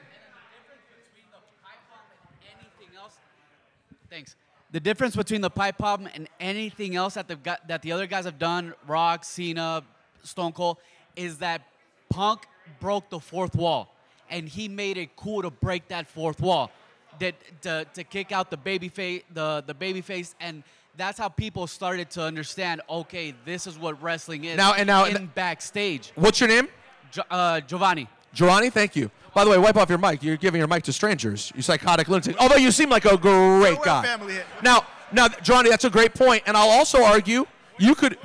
Thanks. 4.09 4.35
The 4.71 4.79
difference 4.79 5.15
between 5.15 5.41
the 5.41 5.49
pipe 5.49 5.77
bomb 5.77 6.07
and 6.13 6.27
anything 6.39 6.95
else 6.95 7.15
that 7.15 7.27
the 7.27 7.37
gu- 7.37 7.61
that 7.67 7.81
the 7.81 7.91
other 7.91 8.07
guys 8.07 8.25
have 8.25 8.37
done, 8.37 8.73
Rock, 8.87 9.23
Cena, 9.25 9.83
Stone 10.23 10.51
Cold, 10.51 10.77
is 11.15 11.37
that 11.37 11.61
Punk 12.09 12.45
broke 12.79 13.09
the 13.09 13.19
fourth 13.19 13.55
wall, 13.55 13.93
and 14.29 14.47
he 14.47 14.67
made 14.67 14.97
it 14.97 15.15
cool 15.15 15.41
to 15.41 15.49
break 15.49 15.87
that 15.87 16.07
fourth 16.07 16.41
wall, 16.41 16.71
that 17.19 17.35
to, 17.61 17.85
to 17.93 18.03
kick 18.03 18.33
out 18.33 18.49
the 18.49 18.57
baby 18.57 18.89
face, 18.89 19.23
the 19.33 19.63
the 19.65 19.73
baby 19.73 20.01
face, 20.01 20.35
and 20.41 20.63
that's 20.97 21.17
how 21.17 21.29
people 21.29 21.67
started 21.67 22.09
to 22.11 22.23
understand. 22.23 22.81
Okay, 22.89 23.33
this 23.45 23.67
is 23.67 23.77
what 23.77 24.01
wrestling 24.01 24.43
is. 24.45 24.57
Now- 24.57 24.73
and 24.73 24.87
now- 24.87 25.05
in 25.05 25.27
backstage. 25.27 26.11
What's 26.15 26.39
your 26.39 26.49
name? 26.49 26.67
Jo- 27.11 27.23
uh, 27.29 27.61
Giovanni. 27.61 28.07
Giovanni, 28.33 28.69
thank 28.69 28.95
you. 28.95 29.11
By 29.33 29.43
the 29.43 29.49
way, 29.49 29.57
wipe 29.57 29.75
off 29.77 29.89
your 29.89 29.97
mic. 29.97 30.23
You're 30.23 30.37
giving 30.37 30.59
your 30.59 30.67
mic 30.67 30.83
to 30.83 30.93
strangers. 30.93 31.51
You 31.55 31.61
psychotic 31.61 32.07
lunatic. 32.07 32.35
Although 32.39 32.55
you 32.57 32.71
seem 32.71 32.89
like 32.89 33.05
a 33.05 33.17
great 33.17 33.81
guy. 33.81 34.03
family. 34.03 34.37
Now, 34.61 34.85
now, 35.11 35.27
Johnny, 35.41 35.69
that's 35.69 35.85
a 35.85 35.89
great 35.89 36.13
point, 36.13 36.43
and 36.45 36.55
I'll 36.55 36.69
also 36.69 37.03
argue 37.03 37.45
you 37.77 37.95
could, 37.95 38.17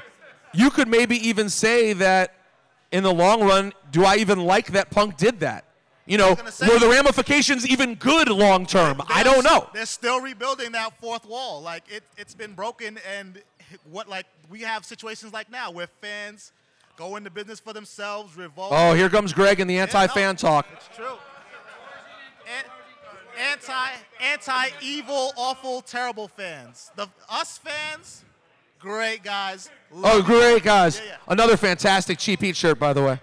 you 0.52 0.70
could 0.70 0.88
maybe 0.88 1.16
even 1.28 1.48
say 1.48 1.92
that 1.94 2.34
in 2.92 3.02
the 3.02 3.12
long 3.12 3.42
run, 3.42 3.72
do 3.90 4.04
I 4.04 4.16
even 4.16 4.44
like 4.44 4.68
that 4.72 4.90
Punk 4.90 5.16
did 5.16 5.40
that? 5.40 5.64
You 6.06 6.18
know, 6.18 6.30
were 6.30 6.78
the 6.78 6.88
ramifications 6.88 7.66
even 7.66 7.96
good 7.96 8.28
long 8.28 8.64
term? 8.64 9.02
I 9.08 9.24
don't 9.24 9.42
know. 9.42 9.68
They're 9.74 9.86
still 9.86 10.20
rebuilding 10.20 10.72
that 10.72 10.98
fourth 11.00 11.26
wall. 11.26 11.60
Like 11.62 11.82
it, 11.88 12.04
it's 12.16 12.34
been 12.34 12.52
broken, 12.54 12.98
and 13.16 13.42
what 13.90 14.08
like 14.08 14.26
we 14.48 14.60
have 14.60 14.84
situations 14.84 15.32
like 15.32 15.50
now 15.50 15.72
where 15.72 15.88
fans 16.00 16.52
go 16.96 17.16
into 17.16 17.28
business 17.30 17.58
for 17.58 17.72
themselves, 17.72 18.36
revolt. 18.36 18.70
Oh, 18.72 18.94
here 18.94 19.10
comes 19.10 19.32
Greg 19.32 19.58
and 19.58 19.68
the 19.68 19.78
anti-fan 19.78 20.36
talk. 20.36 20.66
It's 20.72 20.88
true. 20.96 21.16
An- 22.46 22.70
Anti, 23.52 23.90
anti-evil, 24.22 25.32
awful, 25.36 25.82
terrible 25.82 26.26
fans. 26.26 26.90
The 26.96 27.06
us 27.28 27.58
fans, 27.58 28.24
great 28.78 29.22
guys. 29.22 29.68
Oh, 29.92 30.22
great 30.22 30.62
guys! 30.62 30.98
Yeah, 30.98 31.06
yeah. 31.06 31.16
Another 31.28 31.58
fantastic 31.58 32.16
cheap 32.18 32.40
heat 32.40 32.56
shirt, 32.56 32.78
by 32.78 32.94
the 32.94 33.02
way. 33.02 33.20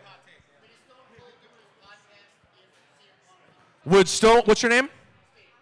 Would 3.85 4.07
Stone? 4.07 4.43
What's 4.45 4.61
your 4.61 4.69
name? 4.69 4.89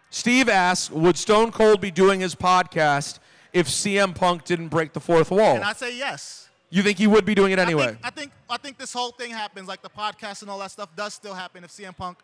Steve 0.10 0.50
asks, 0.50 0.92
would 0.92 1.18
Stone 1.18 1.52
Cold 1.52 1.82
be 1.82 1.90
doing 1.90 2.20
his 2.20 2.36
podcast 2.36 3.20
if 3.54 3.68
CM 3.68 4.14
Punk 4.14 4.44
didn't 4.44 4.68
break 4.68 4.94
the 4.94 5.00
fourth 5.00 5.32
wall? 5.32 5.56
And 5.56 5.64
I 5.64 5.74
say 5.74 5.98
yes. 5.98 6.50
You 6.70 6.84
think 6.84 6.98
he 6.98 7.08
would 7.08 7.26
be 7.26 7.34
doing 7.34 7.52
it 7.52 7.60
anyway? 7.60 7.84
I 7.84 7.88
think, 7.88 8.00
I 8.04 8.10
think 8.10 8.32
I 8.50 8.58
think 8.58 8.78
this 8.78 8.94
whole 8.94 9.12
thing 9.12 9.32
happens, 9.32 9.68
like 9.68 9.82
the 9.82 9.90
podcast 9.90 10.42
and 10.42 10.52
all 10.52 10.60
that 10.60 10.72
stuff 10.72 10.90
does 10.96 11.14
still 11.14 11.34
happen 11.34 11.64
if 11.64 11.72
CM 11.72 11.96
Punk 11.96 12.20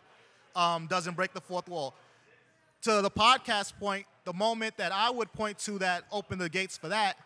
um, 0.55 0.87
doesn't 0.87 1.15
break 1.15 1.33
the 1.33 1.41
fourth 1.41 1.67
wall. 1.67 1.95
To 2.83 3.01
the 3.01 3.09
podcast 3.09 3.73
point, 3.79 4.05
the 4.25 4.33
moment 4.33 4.77
that 4.77 4.91
I 4.91 5.09
would 5.09 5.31
point 5.33 5.57
to 5.59 5.79
that 5.79 6.03
opened 6.11 6.41
the 6.41 6.49
gates 6.49 6.77
for 6.77 6.89
that, 6.89 7.17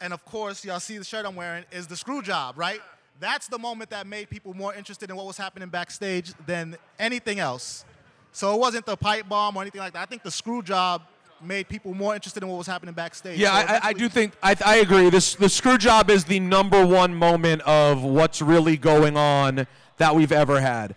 and 0.00 0.12
of 0.12 0.24
course, 0.24 0.64
y'all 0.64 0.80
see 0.80 0.98
the 0.98 1.04
shirt 1.04 1.26
I'm 1.26 1.36
wearing, 1.36 1.64
is 1.70 1.86
the 1.86 1.96
screw 1.96 2.22
job, 2.22 2.56
right? 2.56 2.80
That's 3.20 3.48
the 3.48 3.58
moment 3.58 3.90
that 3.90 4.06
made 4.06 4.30
people 4.30 4.54
more 4.54 4.72
interested 4.74 5.10
in 5.10 5.16
what 5.16 5.26
was 5.26 5.36
happening 5.36 5.68
backstage 5.68 6.32
than 6.46 6.76
anything 6.98 7.40
else. 7.40 7.84
So 8.32 8.54
it 8.54 8.58
wasn't 8.58 8.86
the 8.86 8.96
pipe 8.96 9.28
bomb 9.28 9.56
or 9.56 9.62
anything 9.62 9.80
like 9.80 9.92
that. 9.94 10.02
I 10.02 10.06
think 10.06 10.22
the 10.22 10.30
screw 10.30 10.62
job 10.62 11.02
made 11.42 11.68
people 11.68 11.94
more 11.94 12.14
interested 12.14 12.42
in 12.42 12.48
what 12.48 12.58
was 12.58 12.66
happening 12.66 12.94
backstage. 12.94 13.38
Yeah, 13.38 13.60
So 13.60 13.74
I, 13.74 13.80
I, 13.88 13.92
do 13.92 14.08
think 14.08 14.32
I, 14.42 14.56
I 14.64 14.76
agree. 14.76 15.10
This 15.10 15.34
the 15.34 15.48
screw 15.48 15.78
job 15.78 16.10
is 16.10 16.24
the 16.24 16.40
number 16.40 16.84
one 16.84 17.14
moment 17.14 17.62
of 17.62 18.02
what's 18.02 18.42
really 18.42 18.76
going 18.76 19.16
on 19.16 19.66
that 19.98 20.14
we've 20.14 20.32
ever 20.32 20.60
had. 20.60 20.94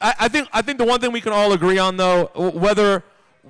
I, 0.00 0.14
I 0.20 0.28
think 0.28 0.48
I 0.52 0.62
think 0.62 0.78
the 0.78 0.84
one 0.84 1.00
thing 1.00 1.12
we 1.12 1.20
can 1.20 1.32
all 1.32 1.52
agree 1.52 1.78
on 1.78 1.96
though, 1.96 2.30
whether 2.34 3.04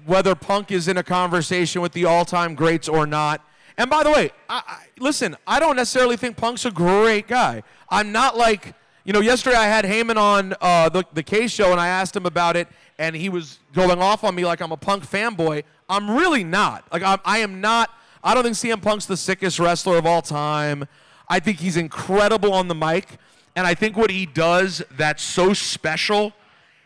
whether 0.07 0.35
Punk 0.35 0.71
is 0.71 0.89
in 0.89 0.97
a 0.97 1.03
conversation 1.03 1.83
with 1.83 1.93
the 1.93 2.05
all-time 2.05 2.55
greats 2.55 2.89
or 2.89 3.07
not. 3.07 3.45
And 3.77 3.91
by 3.91 4.03
the 4.03 4.11
way, 4.11 4.31
I, 4.49 4.63
I, 4.67 4.83
listen, 4.99 5.37
I 5.47 5.59
don't 5.59 5.77
necessarily 5.77 6.17
think 6.17 6.37
Punk's 6.37 6.65
a 6.65 6.71
great 6.71 7.29
guy. 7.29 7.63
I'm 7.89 8.13
not 8.13 8.37
like 8.37 8.75
you 9.05 9.13
know. 9.13 9.21
Yesterday 9.21 9.57
I 9.57 9.67
had 9.67 9.85
Heyman 9.85 10.17
on 10.17 10.55
uh, 10.61 10.89
the 10.89 11.05
the 11.13 11.23
K 11.23 11.49
show 11.49 11.73
and 11.73 11.81
I 11.81 11.89
asked 11.89 12.15
him 12.15 12.27
about 12.27 12.57
it, 12.57 12.69
and 13.01 13.17
he 13.17 13.31
was 13.31 13.59
going 13.73 13.99
off 14.01 14.23
on 14.23 14.35
me 14.35 14.45
like 14.45 14.61
I'm 14.61 14.73
a 14.73 14.77
Punk 14.77 15.05
fanboy. 15.05 15.65
I'm 15.89 16.11
really 16.11 16.45
not. 16.45 16.85
Like 16.93 17.03
I'm, 17.03 17.19
I 17.25 17.39
am 17.39 17.61
not. 17.61 17.91
I 18.23 18.35
don't 18.35 18.45
think 18.45 18.55
CM 18.55 18.81
Punk's 18.81 19.07
the 19.07 19.17
sickest 19.17 19.59
wrestler 19.59 19.97
of 19.97 20.05
all 20.05 20.21
time. 20.21 20.87
I 21.27 21.41
think 21.41 21.59
he's 21.59 21.79
incredible 21.79 22.53
on 22.53 22.69
the 22.69 22.75
mic, 22.75 23.17
and 23.57 23.67
I 23.67 23.75
think 23.75 23.97
what 23.97 24.11
he 24.11 24.27
does 24.27 24.83
that's 24.91 25.23
so 25.23 25.55
special 25.55 26.35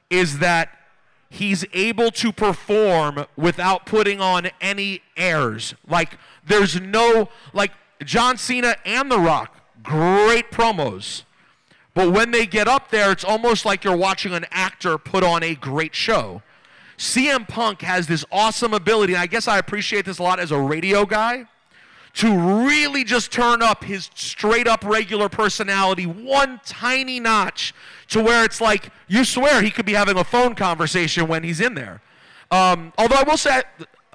is 0.08 0.38
that 0.38 0.70
he's 1.28 1.64
able 1.72 2.12
to 2.12 2.30
perform 2.30 3.26
without 3.36 3.84
putting 3.84 4.20
on 4.20 4.50
any 4.60 5.02
airs. 5.16 5.74
Like 5.88 6.16
there's 6.46 6.80
no 6.80 7.28
like 7.52 7.72
John 8.04 8.36
Cena 8.36 8.76
and 8.86 9.10
The 9.10 9.18
Rock, 9.18 9.56
great 9.82 10.52
promos. 10.52 11.24
But 11.94 12.12
when 12.12 12.32
they 12.32 12.46
get 12.46 12.66
up 12.66 12.90
there, 12.90 13.12
it's 13.12 13.24
almost 13.24 13.64
like 13.64 13.84
you're 13.84 13.96
watching 13.96 14.34
an 14.34 14.46
actor 14.50 14.98
put 14.98 15.22
on 15.22 15.42
a 15.42 15.54
great 15.54 15.94
show. 15.94 16.42
CM 16.98 17.48
Punk 17.48 17.82
has 17.82 18.06
this 18.06 18.24
awesome 18.30 18.74
ability, 18.74 19.14
and 19.14 19.22
I 19.22 19.26
guess 19.26 19.48
I 19.48 19.58
appreciate 19.58 20.04
this 20.04 20.18
a 20.18 20.22
lot 20.22 20.38
as 20.40 20.50
a 20.50 20.58
radio 20.58 21.04
guy, 21.04 21.46
to 22.14 22.64
really 22.66 23.02
just 23.02 23.32
turn 23.32 23.62
up 23.62 23.84
his 23.84 24.10
straight 24.14 24.68
up 24.68 24.84
regular 24.84 25.28
personality 25.28 26.06
one 26.06 26.60
tiny 26.64 27.18
notch 27.18 27.74
to 28.08 28.22
where 28.22 28.44
it's 28.44 28.60
like 28.60 28.90
you 29.08 29.24
swear 29.24 29.62
he 29.62 29.70
could 29.70 29.86
be 29.86 29.94
having 29.94 30.16
a 30.16 30.22
phone 30.22 30.54
conversation 30.54 31.26
when 31.26 31.42
he's 31.42 31.60
in 31.60 31.74
there. 31.74 32.00
Um, 32.52 32.92
although 32.98 33.16
I 33.16 33.24
will 33.24 33.36
say 33.36 33.62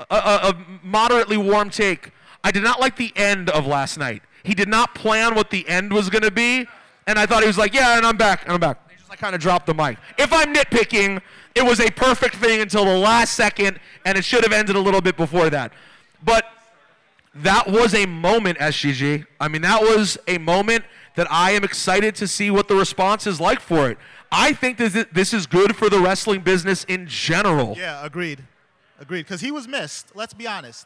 a, 0.10 0.16
a, 0.16 0.50
a 0.50 0.66
moderately 0.84 1.38
warm 1.38 1.70
take. 1.70 2.12
I 2.44 2.52
did 2.52 2.64
not 2.64 2.80
like 2.80 2.96
the 2.96 3.12
end 3.16 3.50
of 3.50 3.68
last 3.68 3.98
night. 3.98 4.24
He 4.44 4.56
did 4.56 4.70
not 4.70 4.96
plan 4.96 5.36
what 5.36 5.50
the 5.50 5.68
end 5.68 5.92
was 5.92 6.10
going 6.10 6.24
to 6.24 6.32
be, 6.32 6.68
and 7.10 7.18
I 7.18 7.26
thought 7.26 7.41
he 7.41 7.48
was 7.48 7.57
like, 7.57 7.73
"Yeah, 7.73 7.98
and 7.98 8.06
I'm 8.06 8.18
back, 8.18 8.44
and 8.44 8.53
I'm 8.53 8.60
back." 8.60 8.77
I 9.10 9.15
kind 9.15 9.34
of 9.34 9.41
dropped 9.41 9.65
the 9.65 9.73
mic. 9.73 9.98
If 10.19 10.31
I'm 10.31 10.53
nitpicking, 10.53 11.19
it 11.56 11.65
was 11.65 11.80
a 11.80 11.90
perfect 11.90 12.36
thing 12.36 12.61
until 12.61 12.86
the 12.86 12.95
last 12.95 13.34
second, 13.34 13.80
and 14.06 14.15
it 14.15 14.23
should 14.23 14.44
have 14.44 14.53
ended 14.53 14.76
a 14.76 14.80
little 14.80 15.02
bit 15.02 15.18
before 15.18 15.49
that. 15.49 15.73
But 16.23 16.45
that 17.34 17.68
was 17.68 17.95
a 17.95 18.06
moment, 18.06 18.60
SGG. 18.60 19.26
I 19.40 19.48
mean, 19.48 19.64
that 19.64 19.81
was 19.81 20.19
a 20.27 20.38
moment 20.38 20.86
that 21.15 21.26
I 21.31 21.52
am 21.52 21.64
excited 21.64 22.14
to 22.15 22.27
see 22.27 22.52
what 22.52 22.68
the 22.68 22.76
response 22.76 23.26
is 23.26 23.41
like 23.41 23.60
for 23.60 23.90
it. 23.90 23.98
I 24.31 24.53
think 24.53 24.77
this 24.77 25.06
this 25.11 25.34
is 25.34 25.48
good 25.48 25.76
for 25.76 25.90
the 25.90 25.99
wrestling 25.99 26.41
business 26.41 26.84
in 26.84 27.07
general. 27.07 27.76
Yeah, 27.76 28.06
agreed. 28.06 28.44
Agreed. 28.99 29.23
Because 29.23 29.41
he 29.41 29.49
was 29.49 29.68
missed. 29.68 30.15
Let's 30.15 30.36
be 30.36 30.45
honest. 30.45 30.86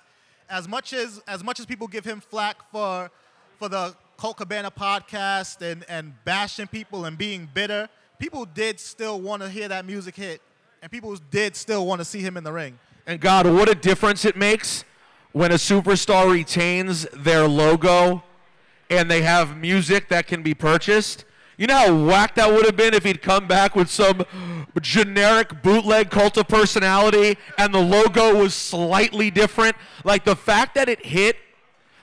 As 0.49 0.69
much 0.69 0.93
as 0.93 1.21
as 1.27 1.43
much 1.43 1.59
as 1.59 1.65
people 1.65 1.87
give 1.87 2.05
him 2.05 2.21
flack 2.21 2.57
for 2.71 3.11
for 3.59 3.67
the 3.67 3.95
Colt 4.17 4.37
Cabana 4.37 4.71
podcast 4.71 5.61
and 5.61 5.85
and 5.89 6.13
bashing 6.25 6.67
people 6.67 7.05
and 7.05 7.17
being 7.17 7.49
bitter, 7.53 7.89
people 8.19 8.45
did 8.45 8.79
still 8.79 9.19
want 9.19 9.41
to 9.41 9.49
hear 9.49 9.67
that 9.67 9.85
music 9.85 10.15
hit, 10.15 10.41
and 10.81 10.91
people 10.91 11.15
did 11.31 11.55
still 11.55 11.85
want 11.85 11.99
to 11.99 12.05
see 12.05 12.19
him 12.19 12.37
in 12.37 12.43
the 12.43 12.51
ring. 12.51 12.79
And 13.05 13.19
God, 13.19 13.45
what 13.45 13.69
a 13.69 13.75
difference 13.75 14.23
it 14.23 14.37
makes 14.37 14.85
when 15.33 15.51
a 15.51 15.55
superstar 15.55 16.31
retains 16.31 17.03
their 17.11 17.47
logo 17.47 18.23
and 18.89 19.09
they 19.09 19.23
have 19.23 19.57
music 19.57 20.09
that 20.09 20.27
can 20.27 20.43
be 20.43 20.53
purchased. 20.53 21.25
You 21.57 21.67
know 21.67 21.77
how 21.77 22.05
whack 22.05 22.35
that 22.35 22.51
would 22.51 22.65
have 22.65 22.75
been 22.75 22.93
if 22.93 23.03
he'd 23.03 23.21
come 23.21 23.47
back 23.47 23.75
with 23.75 23.89
some 23.89 24.25
generic 24.81 25.61
bootleg 25.61 26.09
cult 26.09 26.37
of 26.37 26.47
personality 26.47 27.37
and 27.57 27.73
the 27.73 27.81
logo 27.81 28.35
was 28.35 28.53
slightly 28.53 29.29
different? 29.29 29.75
Like 30.03 30.23
the 30.23 30.35
fact 30.35 30.75
that 30.75 30.87
it 30.89 31.05
hit 31.05 31.37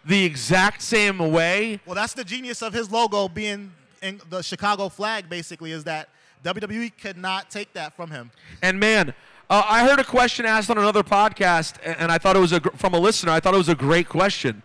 the 0.04 0.24
exact 0.24 0.82
same 0.82 1.18
way. 1.18 1.80
Well, 1.86 1.94
that's 1.94 2.14
the 2.14 2.24
genius 2.24 2.62
of 2.62 2.72
his 2.72 2.90
logo 2.90 3.28
being 3.28 3.72
in 4.02 4.20
the 4.30 4.42
Chicago 4.42 4.88
flag. 4.88 5.28
Basically, 5.28 5.72
is 5.72 5.84
that 5.84 6.08
WWE 6.44 6.92
could 7.00 7.16
not 7.16 7.50
take 7.50 7.72
that 7.74 7.94
from 7.94 8.10
him. 8.10 8.30
And 8.62 8.80
man, 8.80 9.14
uh, 9.50 9.62
I 9.68 9.84
heard 9.86 9.98
a 9.98 10.04
question 10.04 10.46
asked 10.46 10.70
on 10.70 10.78
another 10.78 11.02
podcast, 11.02 11.74
and 11.84 12.10
I 12.10 12.18
thought 12.18 12.36
it 12.36 12.40
was 12.40 12.52
a, 12.52 12.60
gr- 12.60 12.76
from 12.76 12.94
a 12.94 12.98
listener. 12.98 13.32
I 13.32 13.40
thought 13.40 13.52
it 13.54 13.58
was 13.58 13.68
a 13.68 13.74
great 13.74 14.08
question. 14.08 14.62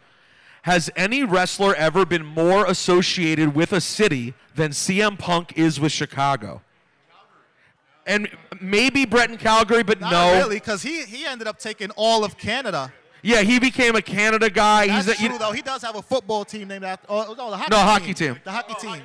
Has 0.61 0.89
any 0.95 1.23
wrestler 1.23 1.75
ever 1.75 2.05
been 2.05 2.25
more 2.25 2.65
associated 2.65 3.53
with 3.55 3.71
a 3.73 3.81
city 3.81 4.33
than 4.55 4.71
CM 4.71 5.19
Punk 5.19 5.57
is 5.57 5.79
with 5.79 5.91
Chicago? 5.91 6.61
And 8.07 8.29
maybe 8.61 9.05
Bret 9.05 9.29
in 9.31 9.37
Calgary, 9.37 9.83
but 9.83 9.99
Not 9.99 10.11
no. 10.11 10.33
really, 10.37 10.57
because 10.57 10.83
he 10.83 11.03
he 11.03 11.25
ended 11.25 11.47
up 11.47 11.57
taking 11.59 11.89
all 11.91 12.23
of 12.23 12.37
Canada. 12.37 12.93
Yeah, 13.25 13.41
he 13.41 13.57
became 13.57 13.95
a 13.95 14.03
Canada 14.03 14.51
guy. 14.51 14.85
That's 14.85 15.07
He's 15.07 15.19
a, 15.19 15.23
you 15.23 15.29
true, 15.29 15.39
though. 15.39 15.51
He 15.51 15.63
does 15.63 15.81
have 15.81 15.95
a 15.95 16.01
football 16.03 16.45
team 16.45 16.67
named 16.67 16.83
after. 16.83 17.07
Oh, 17.09 17.33
no, 17.35 17.49
the 17.49 17.57
hockey 17.57 17.71
No, 17.71 17.77
team. 17.77 17.87
hockey 17.87 18.13
team. 18.13 18.37
The 18.43 18.51
hockey 18.51 18.73
team. 18.75 19.01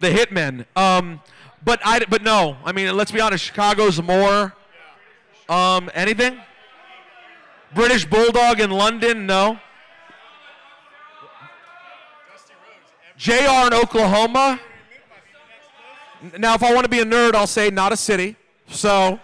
the 0.00 0.08
Hitmen. 0.08 0.66
Um, 0.74 1.20
but 1.64 1.78
I, 1.84 2.00
but 2.00 2.22
no. 2.24 2.56
I 2.64 2.72
mean, 2.72 2.96
let's 2.96 3.12
be 3.12 3.20
honest. 3.20 3.44
Chicago's 3.44 4.02
more. 4.02 4.52
Um, 5.48 5.88
anything? 5.94 6.40
British 7.76 8.04
Bulldog 8.04 8.58
in 8.58 8.72
London? 8.72 9.24
No. 9.26 9.60
JR 13.16 13.68
in 13.68 13.72
Oklahoma. 13.72 14.58
Now, 16.36 16.54
if 16.54 16.64
I 16.64 16.74
want 16.74 16.86
to 16.86 16.90
be 16.90 16.98
a 16.98 17.04
nerd, 17.04 17.36
I'll 17.36 17.46
say 17.46 17.70
not 17.70 17.92
a 17.92 17.96
city. 17.96 18.34
So 18.68 19.20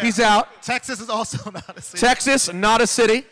he's 0.00 0.20
out. 0.20 0.62
Texas 0.62 1.00
is 1.00 1.08
also 1.10 1.50
not 1.52 1.76
a 1.76 1.82
city. 1.82 2.00
Texas, 2.00 2.52
not 2.52 2.80
a 2.80 2.86
city. 2.86 3.24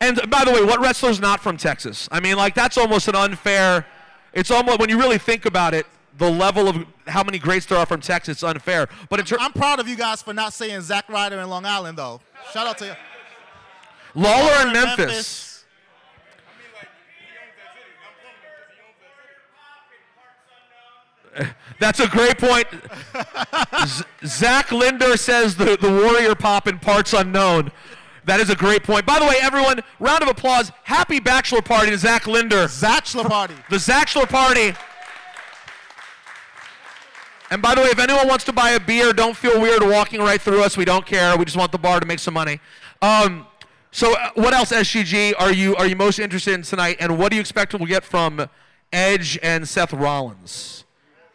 And 0.00 0.20
by 0.30 0.44
the 0.44 0.52
way, 0.52 0.64
what 0.64 0.80
wrestler's 0.80 1.20
not 1.20 1.40
from 1.40 1.56
Texas? 1.56 2.08
I 2.12 2.20
mean, 2.20 2.36
like 2.36 2.54
that's 2.54 2.76
almost 2.76 3.08
an 3.08 3.14
unfair. 3.14 3.86
It's 4.32 4.50
almost 4.50 4.78
when 4.80 4.88
you 4.90 4.98
really 4.98 5.18
think 5.18 5.46
about 5.46 5.74
it, 5.74 5.86
the 6.18 6.30
level 6.30 6.68
of 6.68 6.84
how 7.06 7.22
many 7.22 7.38
greats 7.38 7.66
there 7.66 7.78
are 7.78 7.86
from 7.86 8.00
Texas, 8.00 8.36
it's 8.36 8.42
unfair. 8.42 8.88
But 9.08 9.20
in 9.20 9.26
ter- 9.26 9.36
I'm 9.40 9.52
proud 9.52 9.80
of 9.80 9.88
you 9.88 9.96
guys 9.96 10.22
for 10.22 10.32
not 10.32 10.52
saying 10.52 10.80
Zack 10.82 11.08
Ryder 11.08 11.40
in 11.40 11.48
Long 11.48 11.64
Island, 11.64 11.98
though. 11.98 12.20
Shout 12.52 12.66
out 12.66 12.78
to 12.78 12.86
you. 12.86 12.94
Lawler 14.14 14.66
in 14.66 14.72
Memphis. 14.72 15.53
That's 21.80 22.00
a 22.00 22.08
great 22.08 22.38
point. 22.38 22.66
Zach 24.24 24.72
Linder 24.72 25.16
says 25.16 25.56
the, 25.56 25.76
the 25.80 25.90
warrior 25.90 26.34
pop 26.34 26.68
in 26.68 26.78
parts 26.78 27.12
unknown. 27.12 27.72
That 28.24 28.40
is 28.40 28.48
a 28.48 28.56
great 28.56 28.84
point. 28.84 29.04
By 29.04 29.18
the 29.18 29.26
way, 29.26 29.36
everyone, 29.42 29.80
round 29.98 30.22
of 30.22 30.28
applause. 30.28 30.72
Happy 30.84 31.20
bachelor 31.20 31.60
party 31.60 31.90
to 31.90 31.98
Zach 31.98 32.26
Linder. 32.26 32.68
Bachelor 32.80 33.24
party. 33.24 33.54
The 33.68 33.76
Zachler 33.76 34.28
party. 34.28 34.74
And 37.50 37.60
by 37.60 37.74
the 37.74 37.82
way, 37.82 37.88
if 37.88 37.98
anyone 37.98 38.26
wants 38.26 38.44
to 38.44 38.52
buy 38.52 38.70
a 38.70 38.80
beer, 38.80 39.12
don't 39.12 39.36
feel 39.36 39.60
weird 39.60 39.82
walking 39.82 40.20
right 40.20 40.40
through 40.40 40.62
us. 40.62 40.76
We 40.76 40.84
don't 40.84 41.04
care. 41.04 41.36
We 41.36 41.44
just 41.44 41.56
want 41.56 41.70
the 41.70 41.78
bar 41.78 42.00
to 42.00 42.06
make 42.06 42.18
some 42.18 42.34
money. 42.34 42.60
Um, 43.02 43.46
so, 43.90 44.16
uh, 44.18 44.30
what 44.34 44.54
else, 44.54 44.72
SGG, 44.72 45.34
are 45.38 45.52
you 45.52 45.76
are 45.76 45.86
you 45.86 45.94
most 45.94 46.18
interested 46.18 46.54
in 46.54 46.62
tonight? 46.62 46.96
And 46.98 47.18
what 47.18 47.30
do 47.30 47.36
you 47.36 47.40
expect 47.40 47.74
we'll 47.74 47.86
get 47.86 48.04
from 48.04 48.48
Edge 48.92 49.38
and 49.42 49.68
Seth 49.68 49.92
Rollins? 49.92 50.83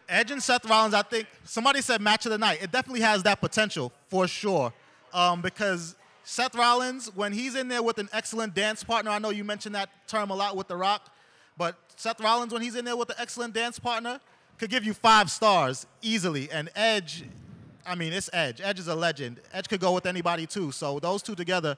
Edge 0.10 0.32
and 0.32 0.42
Seth 0.42 0.66
Rollins, 0.70 0.94
I 0.94 1.04
think 1.04 1.28
somebody 1.44 1.82
said 1.82 2.02
match 2.02 2.26
of 2.26 2.32
the 2.32 2.38
night. 2.38 2.62
It 2.62 2.72
definitely 2.72 3.02
has 3.02 3.24
that 3.24 3.40
potential 3.40 3.94
for 4.08 4.28
sure. 4.28 4.74
Um, 5.14 5.42
because 5.42 5.96
Seth 6.24 6.56
Rollins, 6.56 7.12
when 7.16 7.32
he's 7.32 7.56
in 7.56 7.68
there 7.68 7.82
with 7.82 7.98
an 7.98 8.10
excellent 8.12 8.54
dance 8.54 8.84
partner, 8.84 9.12
I 9.12 9.20
know 9.20 9.30
you 9.30 9.44
mentioned 9.44 9.76
that 9.76 9.90
term 10.08 10.30
a 10.30 10.36
lot 10.36 10.58
with 10.58 10.68
The 10.68 10.76
Rock, 10.76 11.10
but 11.58 11.78
Seth 11.96 12.20
Rollins, 12.22 12.54
when 12.54 12.62
he's 12.62 12.76
in 12.76 12.86
there 12.86 12.96
with 12.98 13.10
an 13.10 13.16
excellent 13.20 13.54
dance 13.54 13.80
partner, 13.80 14.20
could 14.58 14.70
give 14.70 14.84
you 14.84 14.94
five 14.94 15.32
stars 15.32 15.88
easily. 16.02 16.50
And 16.52 16.70
Edge, 16.76 17.24
I 17.86 17.96
mean, 17.96 18.14
it's 18.14 18.30
Edge. 18.34 18.62
Edge 18.62 18.80
is 18.80 18.88
a 18.88 18.96
legend. 18.96 19.40
Edge 19.54 19.70
could 19.70 19.80
go 19.80 19.94
with 19.94 20.06
anybody 20.06 20.46
too. 20.46 20.72
So 20.72 21.00
those 21.00 21.22
two 21.22 21.36
together, 21.36 21.78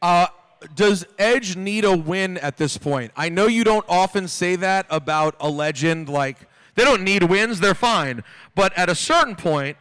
Uh, 0.00 0.26
does 0.74 1.06
Edge 1.18 1.56
need 1.56 1.84
a 1.84 1.96
win 1.96 2.38
at 2.38 2.56
this 2.56 2.76
point? 2.76 3.12
I 3.16 3.28
know 3.28 3.46
you 3.46 3.64
don't 3.64 3.84
often 3.88 4.28
say 4.28 4.56
that 4.56 4.86
about 4.90 5.34
a 5.40 5.48
legend. 5.48 6.08
Like 6.08 6.36
they 6.74 6.84
don't 6.84 7.02
need 7.02 7.24
wins; 7.24 7.60
they're 7.60 7.74
fine. 7.74 8.24
But 8.54 8.76
at 8.76 8.88
a 8.88 8.94
certain 8.94 9.36
point, 9.36 9.76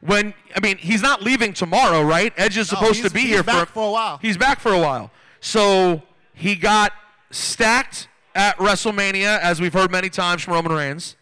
when 0.00 0.34
I 0.56 0.60
mean, 0.60 0.78
he's 0.78 1.02
not 1.02 1.22
leaving 1.22 1.52
tomorrow, 1.52 2.02
right? 2.02 2.32
Edge 2.36 2.56
is 2.56 2.72
No, 2.72 2.78
supposed 2.78 3.02
to 3.04 3.10
be 3.10 3.20
he's 3.20 3.30
here 3.30 3.42
back 3.42 3.68
for, 3.68 3.74
for 3.74 3.88
a 3.88 3.92
while. 3.92 4.18
He's 4.22 4.36
back 4.36 4.60
for 4.60 4.72
a 4.72 4.78
while. 4.78 5.10
So 5.40 6.02
he 6.34 6.54
got 6.54 6.92
stacked 7.30 8.08
at 8.34 8.56
WrestleMania, 8.56 9.38
as 9.40 9.60
we've 9.60 9.72
heard 9.72 9.90
many 9.90 10.08
times 10.08 10.42
from 10.42 10.54
Roman 10.54 10.72
Reigns, 10.72 11.16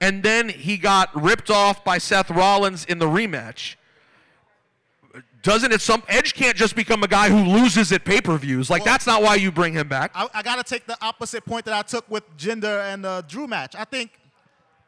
and 0.00 0.22
then 0.22 0.48
he 0.48 0.76
got 0.76 1.10
ripped 1.20 1.50
off 1.50 1.84
by 1.84 1.98
Seth 1.98 2.30
Rollins 2.30 2.84
in 2.84 2.98
the 2.98 3.06
rematch 3.06 3.76
doesn't 5.44 5.72
it 5.72 5.80
some 5.82 6.02
Edge 6.08 6.34
can't 6.34 6.56
just 6.56 6.74
become 6.74 7.02
a 7.04 7.06
guy 7.06 7.28
who 7.28 7.36
loses 7.36 7.92
at 7.92 8.04
pay-per-views. 8.04 8.70
Like 8.70 8.82
that's 8.82 9.06
not 9.06 9.22
why 9.22 9.36
you 9.36 9.52
bring 9.52 9.74
him 9.74 9.86
back. 9.86 10.10
I, 10.14 10.26
I 10.34 10.42
got 10.42 10.56
to 10.56 10.64
take 10.64 10.86
the 10.86 10.96
opposite 11.04 11.44
point 11.44 11.66
that 11.66 11.74
I 11.74 11.82
took 11.82 12.10
with 12.10 12.24
Jinder 12.36 12.92
and 12.92 13.04
the 13.04 13.24
Drew 13.28 13.46
match. 13.46 13.76
I 13.76 13.84
think 13.84 14.10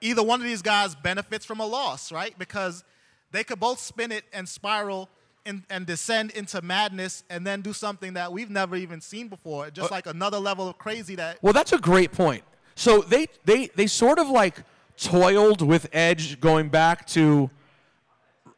either 0.01 0.23
one 0.23 0.40
of 0.40 0.47
these 0.47 0.62
guys 0.62 0.94
benefits 0.94 1.44
from 1.44 1.60
a 1.60 1.66
loss, 1.66 2.12
right? 2.12 2.36
Because 2.39 2.85
they 3.32 3.44
could 3.44 3.60
both 3.60 3.78
spin 3.81 4.12
it 4.12 4.24
and 4.32 4.48
spiral 4.48 5.09
and, 5.44 5.62
and 5.70 5.86
descend 5.86 6.31
into 6.32 6.60
madness 6.62 7.23
and 7.31 7.47
then 7.47 7.60
do 7.60 7.73
something 7.73 8.14
that 8.14 8.32
we've 8.32 8.51
never 8.51 8.77
even 8.77 9.01
seen 9.01 9.28
before. 9.28 9.70
Just 9.70 9.90
like 9.90 10.06
another 10.06 10.39
level 10.39 10.68
of 10.68 10.77
crazy 10.78 11.14
that. 11.16 11.39
Well, 11.43 11.52
that's 11.52 11.73
a 11.73 11.78
great 11.78 12.12
point. 12.12 12.43
So 12.74 13.01
they 13.02 13.28
they 13.44 13.68
they 13.68 13.86
sort 13.86 14.18
of 14.18 14.28
like 14.28 14.62
toiled 14.97 15.62
with 15.62 15.89
Edge 15.93 16.40
going 16.40 16.68
back 16.68 17.06
to 17.09 17.48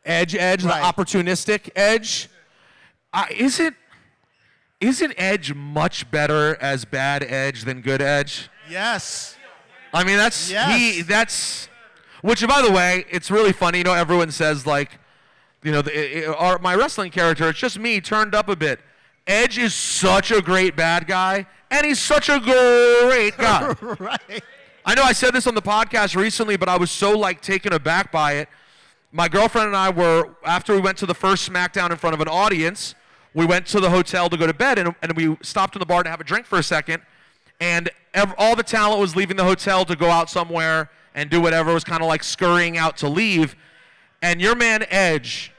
Edge 0.05 0.35
Edge, 0.35 0.65
Right. 0.65 0.81
the 0.81 1.03
opportunistic 1.05 1.71
Edge. 1.77 2.29
Uh, 3.13 3.27
is 3.31 3.61
it 3.61 3.75
is 4.81 5.03
it 5.03 5.13
Edge 5.17 5.55
much 5.55 6.11
better 6.11 6.57
as 6.61 6.85
bad 6.85 7.23
Edge 7.23 7.65
than 7.65 7.81
good 7.81 8.01
Edge? 8.03 8.49
Yes. 8.71 9.37
I 9.93 10.05
mean, 10.05 10.17
that's 10.17 10.51
Yes. 10.51 10.77
he. 10.79 11.03
That's 11.03 11.69
which, 12.23 12.47
by 12.47 12.63
the 12.63 12.71
way, 12.73 13.05
it's 13.11 13.31
really 13.31 13.53
funny. 13.53 13.79
You 13.79 13.85
know, 13.85 13.95
everyone 13.95 14.31
says 14.31 14.67
like, 14.67 14.99
you 15.63 15.73
know, 15.73 15.83
the, 15.83 16.19
it, 16.25 16.29
our, 16.29 16.59
my 16.59 16.75
wrestling 16.75 17.11
character. 17.11 17.49
It's 17.49 17.59
just 17.59 17.79
me 17.79 18.01
turned 18.01 18.35
up 18.35 18.49
a 18.49 18.57
bit. 18.57 18.81
Edge 19.27 19.59
is 19.59 19.75
such 19.75 20.31
a 20.31 20.41
great 20.41 20.75
bad 20.75 21.07
guy, 21.07 21.47
and 21.71 21.85
he's 21.87 21.99
such 22.01 22.29
a 22.29 22.41
great 22.41 23.37
guy. 23.39 23.75
right. 23.99 24.43
I 24.87 24.95
know 24.95 25.03
I 25.03 25.13
said 25.13 25.33
this 25.35 25.47
on 25.47 25.55
the 25.55 25.63
podcast 25.63 26.17
recently, 26.17 26.57
but 26.57 26.69
I 26.69 26.77
was 26.79 26.91
so 26.91 27.17
like 27.17 27.43
taken 27.43 27.73
aback 27.75 28.11
by 28.11 28.33
it. 28.35 28.49
My 29.13 29.29
girlfriend 29.29 29.69
and 29.69 29.77
I 29.77 29.91
were 29.91 30.35
after 30.45 30.75
we 30.75 30.81
went 30.81 30.97
to 30.99 31.07
the 31.07 31.15
first 31.15 31.51
SmackDown 31.51 31.91
in 31.91 31.97
front 31.99 32.15
of 32.15 32.21
an 32.21 32.29
audience. 32.29 32.95
We 33.35 33.45
went 33.45 33.67
to 33.69 33.81
the 33.81 33.91
hotel 33.91 34.29
to 34.31 34.37
go 34.37 34.47
to 34.47 34.55
bed, 34.55 34.79
and, 34.79 34.95
and 35.03 35.13
we 35.13 35.37
stopped 35.43 35.77
in 35.77 35.81
the 35.81 35.87
bar 35.87 36.03
to 36.03 36.11
have 36.11 36.21
a 36.21 36.25
drink 36.25 36.47
for 36.47 36.59
a 36.59 36.63
second. 36.63 37.03
And 37.61 37.91
ev- 38.15 38.35
all 38.39 38.57
the 38.57 38.63
talent 38.63 39.01
was 39.01 39.17
leaving 39.17 39.37
the 39.37 39.45
hotel 39.45 39.85
to 39.85 39.97
go 39.97 40.11
out 40.11 40.31
somewhere 40.31 40.91
and 41.15 41.29
do 41.31 41.41
whatever. 41.41 41.71
It 41.71 41.75
was 41.75 41.85
kind 41.85 42.03
of 42.03 42.09
like 42.09 42.23
scurrying 42.23 42.79
out 42.79 42.97
to 42.99 43.09
leave. 43.09 43.57
And 44.23 44.41
your 44.41 44.55
man 44.55 44.85
Edge 44.91 45.53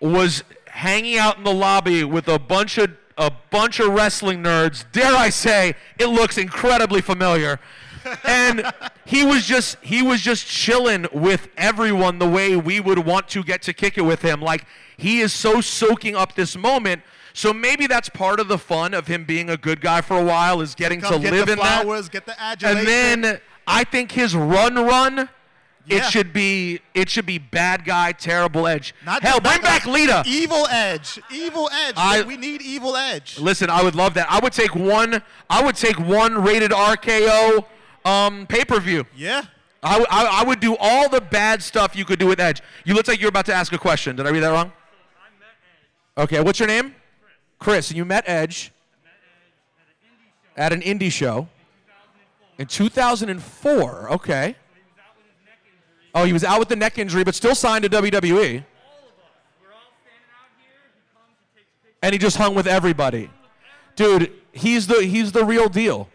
was 0.00 0.42
hanging 0.66 1.18
out 1.18 1.36
in 1.38 1.44
the 1.44 1.52
lobby 1.52 2.04
with 2.04 2.28
a 2.28 2.38
bunch 2.38 2.78
of 2.78 2.90
a 3.18 3.30
bunch 3.50 3.80
of 3.80 3.92
wrestling 3.92 4.42
nerds. 4.42 4.84
Dare 4.92 5.14
I 5.14 5.28
say, 5.28 5.74
it 5.98 6.06
looks 6.06 6.38
incredibly 6.38 7.02
familiar. 7.02 7.60
and 8.24 8.72
he 9.04 9.24
was 9.24 9.44
just 9.44 9.76
he 9.82 10.02
was 10.02 10.22
just 10.22 10.46
chilling 10.46 11.06
with 11.12 11.48
everyone 11.56 12.18
the 12.18 12.28
way 12.28 12.56
we 12.56 12.80
would 12.80 13.00
want 13.00 13.28
to 13.28 13.42
get 13.42 13.62
to 13.62 13.72
kick 13.72 13.98
it 13.98 14.02
with 14.02 14.22
him. 14.22 14.40
Like 14.40 14.64
he 14.96 15.20
is 15.20 15.32
so 15.32 15.60
soaking 15.60 16.16
up 16.16 16.34
this 16.34 16.56
moment. 16.56 17.02
So 17.32 17.52
maybe 17.52 17.86
that's 17.86 18.08
part 18.08 18.40
of 18.40 18.48
the 18.48 18.58
fun 18.58 18.94
of 18.94 19.06
him 19.06 19.24
being 19.24 19.48
a 19.50 19.56
good 19.56 19.80
guy 19.80 20.00
for 20.00 20.18
a 20.18 20.24
while 20.24 20.60
is 20.60 20.74
getting 20.74 21.00
Come 21.00 21.14
to 21.14 21.18
get 21.20 21.32
live 21.32 21.46
the 21.46 21.52
in 21.52 21.58
that. 21.58 21.82
flowers, 21.82 22.08
get 22.08 22.26
the 22.26 22.40
adulation. 22.40 22.78
And 22.78 22.86
then 23.24 23.40
I 23.66 23.84
think 23.84 24.12
his 24.12 24.34
run 24.34 24.74
run, 24.74 25.28
Yeah. 25.86 25.98
it 25.98 26.04
should 26.10 26.32
be 26.32 26.80
it 26.94 27.08
should 27.08 27.26
be 27.26 27.38
bad 27.38 27.84
guy, 27.84 28.12
terrible 28.12 28.66
edge. 28.66 28.94
Not 29.06 29.22
Hell, 29.22 29.40
bring 29.40 29.60
back 29.62 29.84
guy. 29.84 29.90
Lita. 29.92 30.22
Evil 30.26 30.66
Edge. 30.68 31.18
Evil 31.30 31.70
Edge. 31.72 31.94
I- 31.96 32.22
we 32.22 32.36
need 32.36 32.62
Evil 32.62 32.96
Edge. 32.96 33.38
Listen, 33.38 33.70
I 33.70 33.82
would 33.82 33.94
love 33.94 34.14
that. 34.14 34.26
I 34.30 34.40
would 34.40 34.52
take 34.52 34.74
one. 34.74 35.22
I 35.48 35.62
would 35.64 35.76
take 35.76 35.98
one 35.98 36.42
rated 36.42 36.70
RKO 36.72 37.64
um, 38.04 38.46
pay 38.46 38.64
per 38.64 38.80
view. 38.80 39.06
Yeah. 39.16 39.42
I, 39.82 40.04
I, 40.10 40.40
I 40.40 40.44
would 40.44 40.60
do 40.60 40.76
all 40.78 41.08
the 41.08 41.22
bad 41.22 41.62
stuff 41.62 41.96
you 41.96 42.04
could 42.04 42.18
do 42.18 42.26
with 42.26 42.38
Edge. 42.40 42.60
You 42.84 42.92
look 42.94 43.08
like 43.08 43.18
you're 43.20 43.30
about 43.30 43.46
to 43.46 43.54
ask 43.54 43.72
a 43.72 43.78
question. 43.78 44.14
Did 44.16 44.26
I 44.26 44.30
read 44.30 44.40
that 44.42 44.50
wrong? 44.50 44.72
Okay, 46.18 46.40
what's 46.42 46.58
your 46.58 46.68
name? 46.68 46.94
Chris. 47.60 47.92
You 47.92 48.04
met 48.04 48.24
Edge 48.26 48.72
at 50.56 50.72
an 50.72 50.80
indie 50.80 51.12
show 51.12 51.46
in 52.58 52.66
2004. 52.66 54.12
Okay. 54.12 54.56
Oh, 56.14 56.24
he 56.24 56.32
was 56.32 56.42
out 56.42 56.58
with 56.58 56.68
the 56.68 56.76
neck 56.76 56.98
injury, 56.98 57.22
but 57.22 57.34
still 57.34 57.54
signed 57.54 57.84
to 57.84 57.90
WWE. 57.90 58.64
And 62.02 62.12
he 62.12 62.18
just 62.18 62.38
hung 62.38 62.54
with 62.54 62.66
everybody. 62.66 63.30
Dude, 63.94 64.32
he's 64.52 64.86
the 64.86 65.04
he's 65.04 65.32
the 65.32 65.44
real 65.44 65.68
deal. 65.68 66.08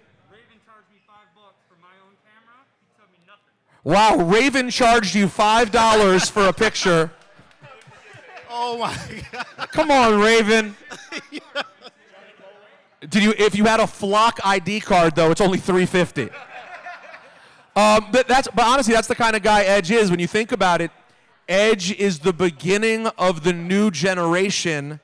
Wow, 3.84 4.18
Raven 4.18 4.72
charged 4.72 5.14
you 5.14 5.28
five 5.28 5.70
dollars 5.70 6.28
for 6.28 6.48
a 6.48 6.54
picture. 6.54 7.12
Oh 8.58 8.78
my 8.78 8.98
God. 9.34 9.70
Come 9.72 9.92
on, 9.92 10.18
Raven. 10.18 10.78
Did 13.10 13.22
you? 13.22 13.34
If 13.38 13.54
you 13.54 13.66
had 13.66 13.82
a 13.82 13.88
flock 13.88 14.40
ID 14.46 14.80
card, 14.80 15.14
though, 15.14 15.30
it's 15.30 15.42
only 15.42 15.58
three 15.58 15.86
fifty. 15.86 16.30
Um, 17.76 18.08
but 18.14 18.30
that's. 18.30 18.48
But 18.56 18.66
honestly, 18.66 18.94
that's 18.94 19.10
the 19.10 19.16
kind 19.16 19.36
of 19.36 19.44
guy 19.44 19.64
Edge 19.64 19.92
is. 19.92 20.10
When 20.10 20.22
you 20.22 20.28
think 20.28 20.54
about 20.54 20.80
it, 20.80 20.90
Edge 21.50 21.92
is 21.92 22.20
the 22.20 22.32
beginning 22.32 23.08
of 23.18 23.44
the 23.44 23.52
new 23.52 23.92
generation 23.92 25.02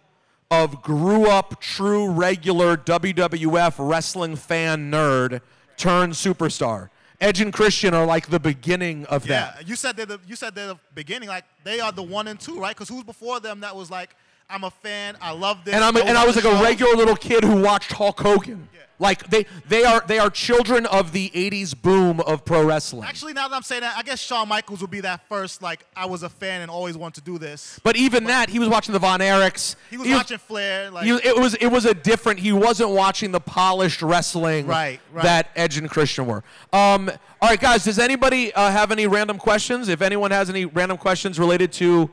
of 0.49 0.82
grew 0.82 1.26
up, 1.26 1.60
true, 1.60 2.10
regular 2.10 2.78
WWF 2.78 3.76
wrestling 3.80 4.38
fan 4.38 4.90
nerd 4.90 5.41
turned 5.76 6.14
superstar. 6.14 6.90
Edge 7.22 7.39
and 7.39 7.53
Christian 7.53 7.93
are 7.93 8.06
like 8.06 8.27
the 8.27 8.39
beginning 8.39 9.06
of 9.06 9.27
that. 9.27 9.57
Yeah, 9.57 9.68
you 9.68 9.76
said 9.76 9.95
they're 9.95 10.07
the 10.07 10.19
you 10.27 10.35
said 10.35 10.56
they're 10.56 10.69
the 10.69 10.80
beginning. 10.95 11.30
Like 11.30 11.45
they 11.64 11.80
are 11.80 11.91
the 11.91 12.02
one 12.02 12.27
and 12.27 12.39
two, 12.39 12.60
right? 12.60 12.76
Because 12.76 12.89
who's 12.89 13.03
before 13.03 13.39
them 13.39 13.60
that 13.60 13.76
was 13.76 13.91
like, 13.91 14.15
I'm 14.52 14.64
a 14.64 14.72
fan, 14.72 15.15
I 15.22 15.32
love 15.32 15.64
this. 15.65 15.73
and 15.73 15.84
I'm 15.84 15.95
a, 15.95 15.99
and 16.02 16.18
I 16.18 16.26
was 16.26 16.36
like 16.36 16.45
a 16.45 16.61
regular 16.64 16.94
little 16.95 17.15
kid 17.15 17.44
who 17.44 17.61
watched 17.61 17.91
Hulk 17.94 18.19
Hogan. 18.19 18.68
Like 18.99 19.32
they 19.32 19.48
they 19.68 19.84
are 19.84 20.03
they 20.06 20.19
are 20.19 20.30
children 20.30 20.86
of 20.86 21.11
the 21.11 21.32
'80s 21.32 21.73
boom 21.82 22.19
of 22.19 22.45
pro 22.45 22.64
wrestling. 22.64 23.03
Actually, 23.10 23.34
now 23.34 23.48
that 23.48 23.56
I'm 23.56 23.64
saying 23.64 23.82
that, 23.82 23.98
I 23.98 24.03
guess 24.03 24.19
Shawn 24.19 24.48
Michaels 24.48 24.82
would 24.82 24.91
be 24.91 25.02
that 25.02 25.28
first. 25.28 25.64
Like 25.64 25.84
I 25.95 26.06
was 26.06 26.22
a 26.22 26.30
fan 26.30 26.61
and 26.61 26.69
always 26.69 26.95
wanted 26.95 27.26
to 27.26 27.32
do 27.32 27.40
this. 27.40 27.80
But 27.84 27.95
even 27.98 28.26
that, 28.26 28.49
he 28.52 28.60
was 28.60 28.69
watching 28.69 28.94
the 28.94 28.99
Von 28.99 29.19
Erichs. 29.19 29.76
He 29.90 29.98
was 29.98 30.07
watching 30.07 30.38
Flair. 30.38 30.91
Like 30.91 31.06
he 31.06 31.14
it 31.14 31.36
was 31.36 31.56
it 31.56 31.65
was 31.69 31.86
a 31.86 31.95
different. 31.95 32.41
He 32.41 32.52
wasn't 32.52 32.91
watching 32.91 33.32
the 33.32 33.40
polished 33.40 34.03
wrestling 34.03 34.68
Right, 34.68 34.99
right. 35.11 35.23
that 35.23 35.49
Edge 35.56 35.78
and 35.80 35.90
Christian 35.90 36.28
were. 36.28 36.44
Um, 36.72 37.10
all 37.41 37.49
right, 37.49 37.60
guys. 37.60 37.84
Does 37.84 37.98
anybody 37.98 38.53
uh, 38.53 38.69
have 38.69 38.91
any 38.91 39.07
random 39.07 39.40
questions? 39.40 39.90
If 39.90 40.03
anyone 40.03 40.30
has 40.30 40.48
any 40.48 40.65
random 40.65 40.99
questions 40.99 41.40
related 41.40 41.72
to 41.73 42.11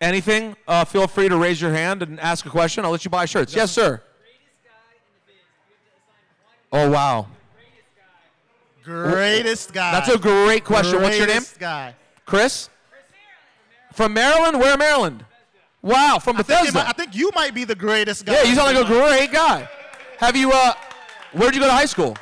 anything, 0.00 0.56
uh, 0.68 0.84
feel 0.84 1.06
free 1.06 1.28
to 1.28 1.36
raise 1.36 1.60
your 1.60 1.72
hand 1.72 2.02
and 2.02 2.18
ask 2.20 2.44
a 2.46 2.50
question. 2.50 2.84
I'll 2.84 2.90
let 2.90 3.04
you 3.04 3.10
buy 3.10 3.24
shirts. 3.26 3.54
Yes, 3.54 3.70
sir. 3.72 4.02
Oh 6.72 6.90
wow. 6.90 7.26
greatest 8.82 9.72
guy. 9.72 9.92
That's 9.92 10.08
a 10.08 10.18
great 10.18 10.64
question. 10.64 11.00
What's 11.00 11.16
your 11.16 11.26
name? 11.26 11.36
Greatest 11.36 11.58
Guy. 11.58 11.94
Chris? 12.24 12.68
From 13.92 14.12
Maryland? 14.12 14.58
Where 14.60 14.76
Maryland? 14.76 15.24
Wow, 15.80 16.18
from 16.18 16.36
I 16.36 16.42
think, 16.42 16.58
Bethesda. 16.58 16.78
might- 16.80 16.88
I 16.88 16.92
think 16.92 17.14
you 17.14 17.30
might 17.34 17.54
be 17.54 17.64
the 17.64 17.74
greatest 17.74 18.26
guy. 18.26 18.32
Yeah, 18.34 18.42
you 18.42 18.54
sound 18.56 18.74
like 18.76 18.84
a 18.84 18.88
great 18.88 19.30
guy. 19.32 19.68
Have 20.18 20.36
you, 20.36 20.50
uh, 20.52 20.72
where'd 21.32 21.54
you 21.54 21.60
go 21.60 21.66
to 21.68 21.72
high 21.72 21.86
school? 21.86 22.16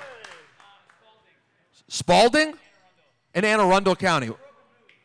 Spalding? 1.88 2.54
In 3.34 3.44
Anne 3.44 3.60
Arundel 3.60 3.96
County. 3.96 4.30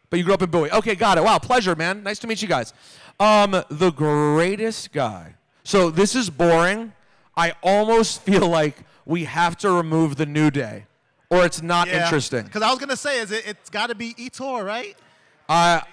But 0.10 0.18
you 0.18 0.26
grew 0.26 0.34
up 0.34 0.41
in 0.41 0.49
Bowie. 0.49 0.72
Okay, 0.72 0.95
got 0.95 1.18
it. 1.18 1.23
Wow, 1.23 1.38
pleasure, 1.38 1.76
man. 1.76 2.03
Nice 2.03 2.19
to 2.19 2.27
meet 2.27 2.41
you 2.41 2.48
guys. 2.48 2.73
Um, 3.19 3.64
the 3.69 3.91
greatest 3.91 4.91
guy. 4.91 5.36
So 5.64 5.91
this 5.91 6.15
is 6.15 6.30
boring. 6.30 6.94
I 7.38 7.53
almost 7.61 8.22
feel 8.23 8.48
like 8.48 8.77
we 9.06 9.26
have 9.26 9.57
to 9.57 9.72
remove 9.72 10.15
the 10.15 10.26
New 10.26 10.52
Day, 10.52 10.86
or 11.30 11.45
it's 11.45 11.61
not 11.61 11.88
interesting. 11.88 12.44
Because 12.44 12.61
I 12.61 12.69
was 12.69 12.80
gonna 12.80 12.98
say, 12.98 13.19
is 13.19 13.31
it? 13.31 13.45
It's 13.45 13.69
got 13.69 13.88
to 13.88 13.95
be 13.95 14.15
Ettore, 14.18 14.64
right? 14.64 14.98
I 15.48 15.84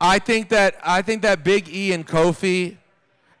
I 0.00 0.18
think 0.18 0.48
that 0.50 0.76
I 0.84 1.02
think 1.02 1.22
that 1.22 1.44
Big 1.44 1.68
E 1.68 1.92
and 1.92 2.06
Kofi, 2.06 2.76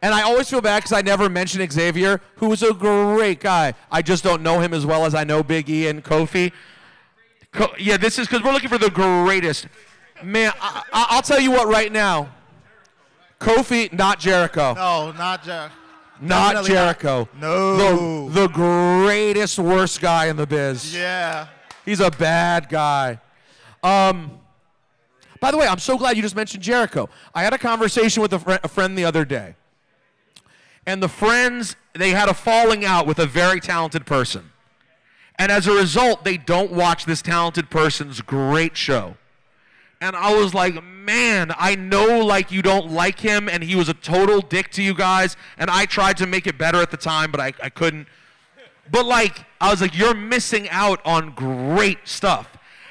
and 0.00 0.14
I 0.14 0.22
always 0.22 0.48
feel 0.48 0.60
bad 0.60 0.78
because 0.78 0.92
I 0.92 1.02
never 1.02 1.28
mention 1.28 1.68
Xavier, 1.70 2.20
who 2.36 2.48
was 2.48 2.62
a 2.62 2.72
great 2.72 3.40
guy. 3.40 3.74
I 3.90 4.00
just 4.02 4.22
don't 4.24 4.42
know 4.42 4.60
him 4.60 4.72
as 4.72 4.86
well 4.86 5.04
as 5.04 5.14
I 5.14 5.24
know 5.24 5.42
Big 5.42 5.68
E 5.68 5.88
and 5.88 6.02
Kofi. 6.04 6.52
Co- 7.52 7.74
yeah, 7.78 7.96
this 7.96 8.18
is 8.18 8.26
because 8.28 8.42
we're 8.42 8.52
looking 8.52 8.68
for 8.70 8.78
the 8.78 8.90
greatest. 8.90 9.66
Man, 10.24 10.52
I, 10.60 10.82
I, 10.92 11.06
I'll 11.10 11.22
tell 11.22 11.40
you 11.40 11.50
what 11.50 11.68
right 11.68 11.92
now. 11.92 12.28
Kofi, 13.40 13.92
not 13.92 14.20
Jericho. 14.20 14.74
No, 14.74 15.12
not 15.12 15.42
Jer. 15.44 15.70
Not 16.20 16.52
Definitely 16.52 16.70
Jericho. 16.70 17.28
No. 17.40 18.28
The, 18.28 18.42
the 18.42 18.48
greatest, 18.48 19.58
worst 19.58 20.00
guy 20.00 20.26
in 20.26 20.36
the 20.36 20.46
biz. 20.46 20.94
Yeah. 20.94 21.48
He's 21.84 21.98
a 21.98 22.10
bad 22.10 22.68
guy. 22.68 23.20
Um, 23.82 24.38
by 25.40 25.50
the 25.50 25.56
way, 25.56 25.66
I'm 25.66 25.80
so 25.80 25.98
glad 25.98 26.14
you 26.16 26.22
just 26.22 26.36
mentioned 26.36 26.62
Jericho. 26.62 27.08
I 27.34 27.42
had 27.42 27.52
a 27.52 27.58
conversation 27.58 28.22
with 28.22 28.32
a, 28.32 28.38
fri- 28.38 28.58
a 28.62 28.68
friend 28.68 28.96
the 28.96 29.04
other 29.04 29.24
day. 29.24 29.56
And 30.86 31.02
the 31.02 31.08
friends, 31.08 31.74
they 31.94 32.10
had 32.10 32.28
a 32.28 32.34
falling 32.34 32.84
out 32.84 33.06
with 33.06 33.18
a 33.18 33.26
very 33.26 33.58
talented 33.58 34.06
person. 34.06 34.52
And 35.36 35.50
as 35.50 35.66
a 35.66 35.72
result, 35.72 36.22
they 36.22 36.36
don't 36.36 36.70
watch 36.70 37.04
this 37.04 37.22
talented 37.22 37.70
person's 37.70 38.20
great 38.20 38.76
show. 38.76 39.16
And 40.02 40.16
I 40.16 40.34
was 40.34 40.52
like, 40.52 40.82
man, 40.82 41.52
I 41.56 41.76
know 41.76 42.24
like 42.24 42.50
you 42.50 42.60
don't 42.60 42.90
like 42.90 43.20
him 43.20 43.48
and 43.48 43.62
he 43.62 43.76
was 43.76 43.88
a 43.88 43.94
total 43.94 44.40
dick 44.40 44.70
to 44.72 44.82
you 44.82 44.94
guys. 44.94 45.36
And 45.56 45.70
I 45.70 45.86
tried 45.86 46.16
to 46.16 46.26
make 46.26 46.48
it 46.48 46.58
better 46.58 46.78
at 46.82 46.90
the 46.90 46.96
time, 46.96 47.30
but 47.30 47.40
I, 47.40 47.52
I 47.62 47.68
couldn't. 47.68 48.08
But 48.90 49.06
like, 49.06 49.44
I 49.60 49.70
was 49.70 49.80
like, 49.80 49.96
you're 49.96 50.14
missing 50.14 50.68
out 50.70 51.00
on 51.06 51.30
great 51.34 51.98
stuff. 52.08 52.48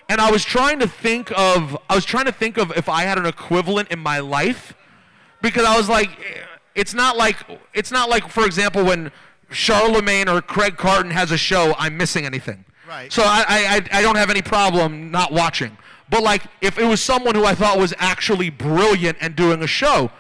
And 0.08 0.22
I 0.22 0.32
was 0.32 0.46
trying 0.46 0.80
to 0.80 0.88
think 0.88 1.32
of, 1.38 1.78
I 1.90 1.96
was 1.96 2.06
trying 2.06 2.26
to 2.26 2.32
think 2.32 2.58
of 2.58 2.72
if 2.78 2.88
I 2.88 3.02
had 3.04 3.18
an 3.18 3.26
equivalent 3.26 3.92
in 3.92 4.00
my 4.00 4.20
life, 4.20 4.74
because 5.42 5.66
I 5.66 5.76
was 5.76 5.90
like, 5.90 6.10
it's 6.76 6.94
not 6.94 7.18
like, 7.18 7.38
it's 7.74 7.92
not 7.92 8.10
like, 8.10 8.30
for 8.30 8.46
example, 8.46 8.86
when 8.86 9.12
Charlemagne 9.50 10.30
or 10.30 10.42
Craig 10.42 10.78
Carton 10.78 11.12
has 11.12 11.32
a 11.32 11.38
show, 11.38 11.76
I'm 11.78 11.98
missing 11.98 12.26
anything. 12.26 12.64
Right. 12.88 13.12
So 13.12 13.24
I, 13.24 13.44
I- 13.92 14.00
I 14.00 14.02
don't 14.02 14.16
have 14.18 14.30
any 14.30 14.42
problem 14.42 15.12
not 15.12 15.34
watching. 15.34 15.78
But 16.12 16.22
like, 16.22 16.44
if 16.62 16.78
it 16.78 16.84
was 16.86 17.02
someone 17.02 17.34
who 17.34 17.46
I 17.46 17.56
thought 17.56 17.80
was 17.80 17.94
actually 17.98 18.52
brilliant 18.52 19.18
and 19.22 19.36
doing 19.36 19.64
a 19.64 19.68
show, 19.68 20.12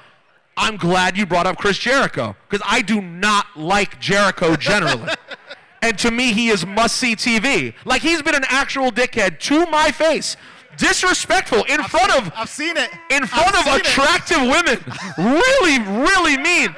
I'm 0.57 0.77
glad 0.77 1.17
you 1.17 1.25
brought 1.25 1.45
up 1.45 1.57
Chris 1.57 1.77
Jericho 1.77 2.35
because 2.49 2.65
I 2.67 2.81
do 2.81 3.01
not 3.01 3.45
like 3.57 3.99
Jericho 3.99 4.55
generally. 4.55 5.09
and 5.81 5.99
to 5.99 6.09
me, 6.09 6.31
he 6.33 6.47
is 6.49 6.65
must 6.65 6.95
see 6.95 7.15
TV. 7.15 7.73
Like, 7.85 8.01
he's 8.01 8.21
been 8.21 8.35
an 8.35 8.45
actual 8.47 8.89
dickhead 8.91 9.39
to 9.41 9.65
my 9.67 9.91
face. 9.91 10.37
Disrespectful 10.77 11.63
in 11.65 11.83
front 11.83 12.15
of 12.17 12.31
I've 12.35 12.49
seen 12.49 12.77
it. 12.77 12.89
in 13.11 13.25
front 13.27 13.53
I've 13.53 13.67
of 13.67 13.73
seen 13.73 13.75
it. 13.75 13.87
attractive 13.87 14.41
women. 14.41 14.79
really, 15.17 15.79
really 16.01 16.37
mean. 16.37 16.73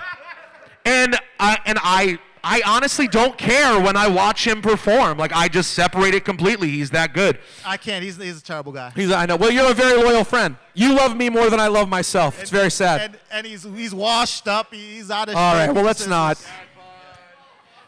And 0.86 1.16
I 1.40 1.60
and 1.66 1.78
I 1.82 2.18
I 2.46 2.62
honestly 2.66 3.08
don't 3.08 3.38
care 3.38 3.80
when 3.80 3.96
I 3.96 4.08
watch 4.08 4.46
him 4.46 4.62
perform. 4.62 5.18
Like 5.18 5.32
I 5.34 5.48
just 5.48 5.72
separate 5.72 6.14
it 6.14 6.26
completely. 6.26 6.70
He's 6.70 6.90
that 6.90 7.14
good. 7.14 7.40
I 7.66 7.78
can't. 7.78 8.04
He's, 8.04 8.18
he's 8.18 8.40
a 8.40 8.44
terrible 8.44 8.74
guy. 8.74 8.92
He's 8.96 9.12
I 9.12 9.26
know. 9.26 9.38
Well, 9.38 9.50
you're 9.52 9.72
a 9.72 9.74
very 9.74 9.98
loyal 10.04 10.26
friend. 10.26 10.58
You 10.74 10.94
love 10.94 11.16
me 11.16 11.30
more 11.30 11.50
than 11.50 11.60
I 11.62 11.68
love 11.68 11.88
myself. 11.88 12.42
It's 12.42 12.50
very 12.52 12.70
sad. 12.72 13.02
And, 13.02 13.18
and 13.32 13.48
he's 13.48 13.64
he's 13.64 13.96
washed 13.96 14.48
up. 14.50 14.74
He's 14.74 15.10
out 15.10 15.30
of 15.30 15.36
All 15.36 15.54
shape. 15.54 15.68
right. 15.68 15.76
Well, 15.76 15.86
let's 15.86 16.00
His- 16.00 16.10
not. 16.10 16.46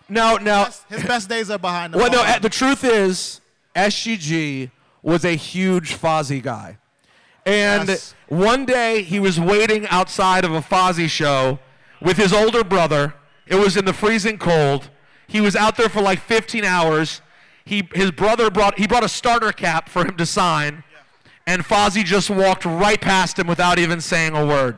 No, 0.08 0.38
no. 0.38 0.68
His 0.90 1.04
best 1.04 1.30
days 1.30 1.50
are 1.50 1.58
behind 1.58 1.94
him. 1.96 2.00
Well, 2.02 2.12
no. 2.12 2.24
eh, 2.24 2.40
The 2.40 2.50
truth 2.50 2.84
is, 2.84 3.42
SGG 3.76 4.70
was 5.02 5.26
a 5.26 5.36
huge 5.36 5.96
Fozzy 5.98 6.42
guy, 6.42 6.78
and 7.46 7.90
Yes. 7.90 8.14
one 8.28 8.66
day 8.66 9.02
he 9.02 9.20
was 9.20 9.40
waiting 9.40 9.88
outside 9.88 10.46
of 10.46 10.52
a 10.54 10.62
Fozzy 10.62 11.10
show 11.10 11.60
with 12.02 12.18
his 12.18 12.32
older 12.34 12.64
brother. 12.64 13.16
It 13.48 13.56
was 13.56 13.78
in 13.78 13.86
the 13.86 13.94
freezing 13.94 14.38
cold. 14.38 14.90
He 15.28 15.42
was 15.42 15.56
out 15.56 15.78
there 15.78 15.90
for 15.90 16.02
like 16.02 16.20
15 16.20 16.64
hours. 16.64 17.22
He 17.64 17.88
his 17.94 18.12
brother 18.12 18.52
brought 18.52 18.78
he 18.78 18.88
brought 18.88 19.04
a 19.04 19.10
starter 19.10 19.52
cap 19.52 19.90
for 19.90 20.06
him 20.06 20.18
to 20.18 20.26
sign, 20.26 20.84
and 21.48 21.64
Fozzy 21.64 22.04
just 22.04 22.30
walked 22.30 22.64
right 22.66 23.02
past 23.02 23.40
him 23.40 23.48
without 23.48 23.80
even 23.80 24.02
saying 24.02 24.36
a 24.36 24.46
word. 24.46 24.78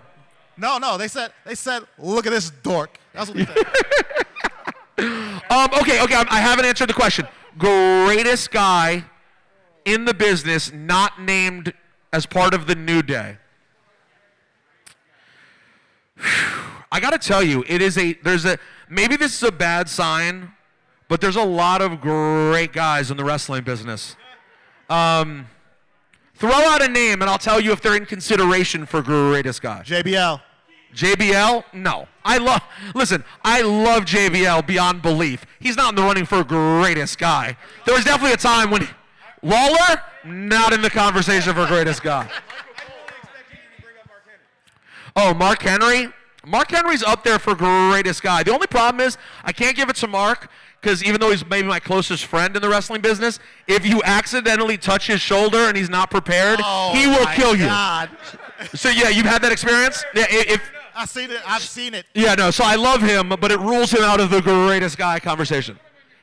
No, 0.56 0.77
no, 0.77 0.98
they 0.98 1.07
said 1.07 1.31
they 1.45 1.56
said, 1.56 1.84
look 1.98 2.26
at 2.26 2.30
this 2.30 2.49
dork. 2.64 2.98
That's 3.14 3.30
what 3.30 3.38
they 3.38 3.45
said. 3.45 3.65
Um, 4.99 5.69
okay, 5.80 6.02
okay, 6.02 6.15
I 6.15 6.26
I 6.27 6.39
haven't 6.39 6.65
answered 6.65 6.89
the 6.89 6.94
question. 6.94 7.27
Greatest 7.56 8.49
guy 8.49 9.06
in 9.85 10.06
the 10.06 10.14
business 10.14 10.73
not 10.73 11.22
named 11.22 11.72
as 12.11 12.26
part 12.26 12.56
of 12.56 12.65
the 12.65 12.73
New 12.73 13.03
Day. 13.03 13.38
I 16.91 16.99
got 16.99 17.11
to 17.11 17.18
tell 17.18 17.43
you, 17.43 17.64
it 17.68 17.81
is 17.81 17.97
a 17.97 18.14
there's 18.14 18.45
a 18.45 18.57
maybe 18.89 19.15
this 19.15 19.35
is 19.35 19.47
a 19.47 19.51
bad 19.51 19.89
sign, 19.89 20.51
but 21.07 21.22
there's 21.22 21.35
a 21.35 21.43
lot 21.43 21.81
of 21.81 22.01
great 22.01 22.73
guys 22.73 23.11
in 23.11 23.18
the 23.18 23.23
wrestling 23.23 23.64
business. 23.64 24.15
Um, 24.89 25.47
throw 26.35 26.51
out 26.51 26.81
a 26.81 26.88
name 26.88 27.22
and 27.22 27.30
I'll 27.30 27.38
tell 27.38 27.59
you 27.59 27.72
if 27.72 27.81
they're 27.81 27.95
in 27.95 28.05
consideration 28.05 28.85
for 28.85 29.01
greatest 29.01 29.61
guy. 29.61 29.81
JBL. 29.84 30.41
JBL? 30.95 31.64
No. 31.73 32.07
I 32.23 32.38
love 32.38 32.61
listen, 32.95 33.23
I 33.43 33.61
love 33.61 34.05
JBL 34.05 34.65
beyond 34.65 35.01
belief. 35.01 35.45
He's 35.59 35.76
not 35.76 35.89
in 35.89 35.95
the 35.95 36.03
running 36.03 36.26
for 36.26 36.43
greatest 36.43 37.18
guy. 37.18 37.57
There 37.85 37.95
was 37.95 38.05
definitely 38.05 38.34
a 38.34 38.38
time 38.38 38.72
when 38.72 38.88
Lawler, 39.41 40.01
not 40.26 40.73
in 40.73 40.81
the 40.81 40.89
conversation 40.89 41.53
for 41.53 41.65
greatest 41.68 42.01
guy. 42.01 42.30
Oh, 45.15 45.34
Mark 45.34 45.61
Henry? 45.61 46.14
Mark 46.47 46.71
Henry's 46.71 47.03
up 47.03 47.23
there 47.23 47.39
for 47.39 47.55
greatest 47.55 48.23
guy. 48.23 48.43
The 48.43 48.53
only 48.53 48.67
problem 48.67 49.05
is 49.05 49.17
I 49.43 49.51
can't 49.51 49.75
give 49.75 49.89
it 49.89 49.95
to 49.97 50.07
Mark 50.07 50.49
because 50.81 51.03
even 51.03 51.19
though 51.19 51.31
he's 51.31 51.45
maybe 51.45 51.67
my 51.67 51.79
closest 51.79 52.25
friend 52.25 52.55
in 52.55 52.61
the 52.61 52.69
wrestling 52.69 53.01
business, 53.01 53.39
if 53.67 53.85
you 53.85 54.01
accidentally 54.05 54.77
touch 54.77 55.07
his 55.07 55.19
shoulder 55.21 55.57
and 55.57 55.75
he's 55.75 55.89
not 55.89 56.09
prepared, 56.09 56.59
Oh, 56.63 56.91
he 56.93 57.05
will 57.07 57.23
my 57.23 57.35
kill 57.35 57.55
you. 57.55 57.65
God. 57.65 58.09
So 58.73 58.89
yeah, 58.89 59.09
you've 59.09 59.25
had 59.25 59.41
that 59.41 59.51
experience? 59.51 60.03
Yeah, 60.15 60.23
i- 60.23 60.45
if 60.47 60.71
I've 60.95 61.09
seen 61.09 61.29
it. 61.29 61.41
I've 61.45 61.61
seen 61.61 61.93
it. 61.93 62.05
yeah, 62.15 62.33
no. 62.33 62.49
So 62.49 62.63
I 62.63 62.75
love 62.75 63.01
him, 63.01 63.29
but 63.29 63.51
it 63.51 63.59
rules 63.59 63.91
him 63.91 64.01
out 64.01 64.19
of 64.19 64.29
the 64.31 64.41
greatest 64.41 64.97
guy 64.97 65.19
conversation. 65.19 65.77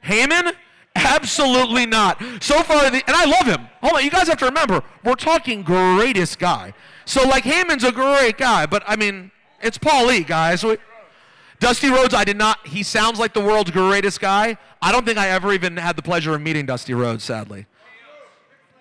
Heyman, 0.05 0.53
absolutely 0.97 1.87
not. 1.87 2.21
So 2.41 2.63
far, 2.63 2.91
the, 2.91 2.97
and 3.07 3.17
I 3.17 3.25
love 3.25 3.47
him. 3.47 3.69
Hold 3.83 3.95
on, 3.99 4.05
you 4.05 4.11
guys 4.11 4.27
have 4.29 4.39
to 4.39 4.47
remember, 4.47 4.83
we're 5.05 5.15
talking 5.15 5.63
greatest 5.63 6.39
guy. 6.39 6.73
So 7.05 7.23
like 7.29 7.45
Heyman's 7.45 7.85
a 7.85 7.93
great 7.93 8.37
guy, 8.39 8.67
but 8.67 8.83
I 8.87 8.97
mean, 8.97 9.31
it's 9.63 9.79
Paul 9.79 10.07
Lee, 10.07 10.23
guys. 10.23 10.65
We- 10.65 10.79
Dusty 11.61 11.89
Rhodes, 11.89 12.15
I 12.15 12.25
did 12.25 12.37
not. 12.37 12.67
He 12.67 12.83
sounds 12.83 13.19
like 13.19 13.33
the 13.33 13.41
world's 13.41 13.71
greatest 13.71 14.21
guy. 14.21 14.59
I 14.83 14.93
don't 14.93 15.07
think 15.07 15.19
I 15.19 15.31
ever 15.31 15.53
even 15.53 15.77
had 15.77 15.97
the 15.97 16.03
pleasure 16.03 16.35
of 16.35 16.43
meeting 16.43 16.67
Dusty 16.67 16.93
Rhodes, 16.95 17.25
sadly. 17.25 17.67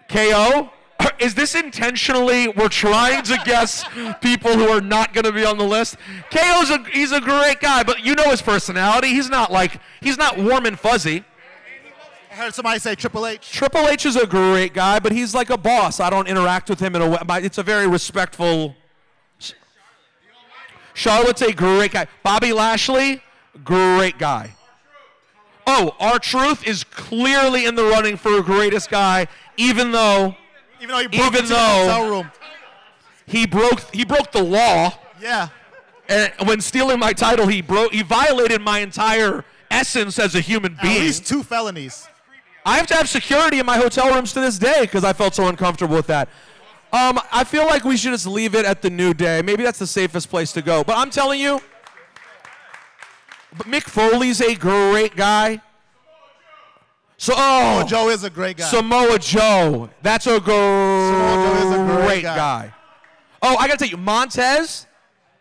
KO? 0.09 0.69
Is 1.19 1.33
this 1.35 1.55
intentionally? 1.55 2.49
We're 2.49 2.69
trying 2.69 3.23
to 3.23 3.39
guess 3.45 3.85
people 4.21 4.53
who 4.53 4.67
are 4.67 4.81
not 4.81 5.13
going 5.13 5.23
to 5.23 5.31
be 5.31 5.45
on 5.45 5.57
the 5.57 5.63
list. 5.63 5.97
KO's 6.29 6.69
a 6.71 6.83
he's 6.91 7.11
a 7.11 7.21
great 7.21 7.59
guy, 7.61 7.83
but 7.83 8.03
you 8.03 8.15
know 8.15 8.29
his 8.29 8.41
personality. 8.41 9.09
He's 9.09 9.29
not 9.29 9.51
like 9.51 9.79
he's 10.01 10.17
not 10.17 10.37
warm 10.37 10.65
and 10.65 10.77
fuzzy. 10.77 11.23
I 12.31 12.35
heard 12.35 12.53
somebody 12.53 12.79
say 12.79 12.95
Triple 12.95 13.27
H. 13.27 13.51
Triple 13.51 13.87
H 13.87 14.05
is 14.05 14.15
a 14.15 14.25
great 14.25 14.73
guy, 14.73 14.99
but 14.99 15.11
he's 15.11 15.35
like 15.35 15.51
a 15.51 15.57
boss. 15.57 15.99
I 15.99 16.09
don't 16.09 16.27
interact 16.27 16.67
with 16.69 16.79
him 16.79 16.95
in 16.95 17.01
a 17.01 17.09
way. 17.09 17.17
It's 17.43 17.59
a 17.59 17.63
very 17.63 17.87
respectful. 17.87 18.75
Charlotte's 20.93 21.41
a 21.41 21.51
great 21.51 21.91
guy. 21.91 22.07
Bobby 22.23 22.53
Lashley, 22.53 23.21
great 23.63 24.17
guy. 24.17 24.53
Oh, 25.65 25.95
R-Truth 25.99 26.67
is 26.67 26.83
clearly 26.83 27.65
in 27.65 27.75
the 27.75 27.83
running 27.83 28.17
for 28.17 28.41
greatest 28.41 28.89
guy, 28.89 29.27
even 29.57 29.91
though 29.91 30.35
Even 30.81 30.95
though 30.95 31.01
he 31.01 31.07
broke 31.07 31.33
even 31.33 31.45
though 31.45 31.55
hotel 31.55 32.09
room. 32.09 32.31
he 33.25 33.47
broke 33.47 33.79
he 33.93 34.03
broke 34.03 34.31
the 34.31 34.43
law. 34.43 34.93
Yeah. 35.21 35.47
And 36.09 36.31
when 36.45 36.59
stealing 36.59 36.99
my 36.99 37.13
title, 37.13 37.47
he 37.47 37.61
broke 37.61 37.93
he 37.93 38.03
violated 38.03 38.61
my 38.61 38.79
entire 38.79 39.45
essence 39.71 40.19
as 40.19 40.35
a 40.35 40.41
human 40.41 40.77
being. 40.81 40.97
At 40.97 41.01
least 41.01 41.25
two 41.27 41.43
felonies. 41.43 42.07
I 42.65 42.77
have 42.77 42.87
to 42.87 42.95
have 42.95 43.09
security 43.09 43.59
in 43.59 43.65
my 43.65 43.77
hotel 43.77 44.13
rooms 44.13 44.31
to 44.33 44.41
this 44.41 44.57
day 44.59 44.81
because 44.81 45.03
I 45.03 45.13
felt 45.13 45.33
so 45.35 45.47
uncomfortable 45.47 45.95
with 45.95 46.07
that. 46.07 46.29
Um, 46.93 47.19
I 47.31 47.43
feel 47.43 47.65
like 47.65 47.83
we 47.83 47.97
should 47.97 48.11
just 48.11 48.27
leave 48.27 48.53
it 48.53 48.65
at 48.65 48.83
the 48.83 48.89
new 48.91 49.15
day. 49.15 49.41
Maybe 49.41 49.63
that's 49.63 49.79
the 49.79 49.87
safest 49.87 50.29
place 50.29 50.51
to 50.53 50.61
go. 50.61 50.83
But 50.83 50.95
I'm 50.95 51.09
telling 51.09 51.39
you, 51.39 51.59
but 53.57 53.65
Mick 53.65 53.83
Foley's 53.83 54.41
a 54.41 54.53
great 54.53 55.15
guy. 55.15 55.59
So, 57.17 57.33
oh, 57.35 57.79
Samoa 57.79 57.89
Joe 57.89 58.09
is 58.09 58.23
a 58.23 58.29
great 58.29 58.57
guy. 58.57 58.65
Samoa 58.65 59.17
Joe. 59.17 59.89
That's 60.03 60.27
a, 60.27 60.39
gr- 60.39 60.51
Joe 60.51 61.53
is 61.57 61.73
a 61.73 61.83
great 61.95 62.05
great 62.05 62.23
guy. 62.23 62.35
guy. 62.35 62.73
Oh, 63.41 63.55
I 63.57 63.67
got 63.67 63.79
to 63.79 63.85
tell 63.85 63.87
you, 63.87 63.97
Montez. 63.97 64.85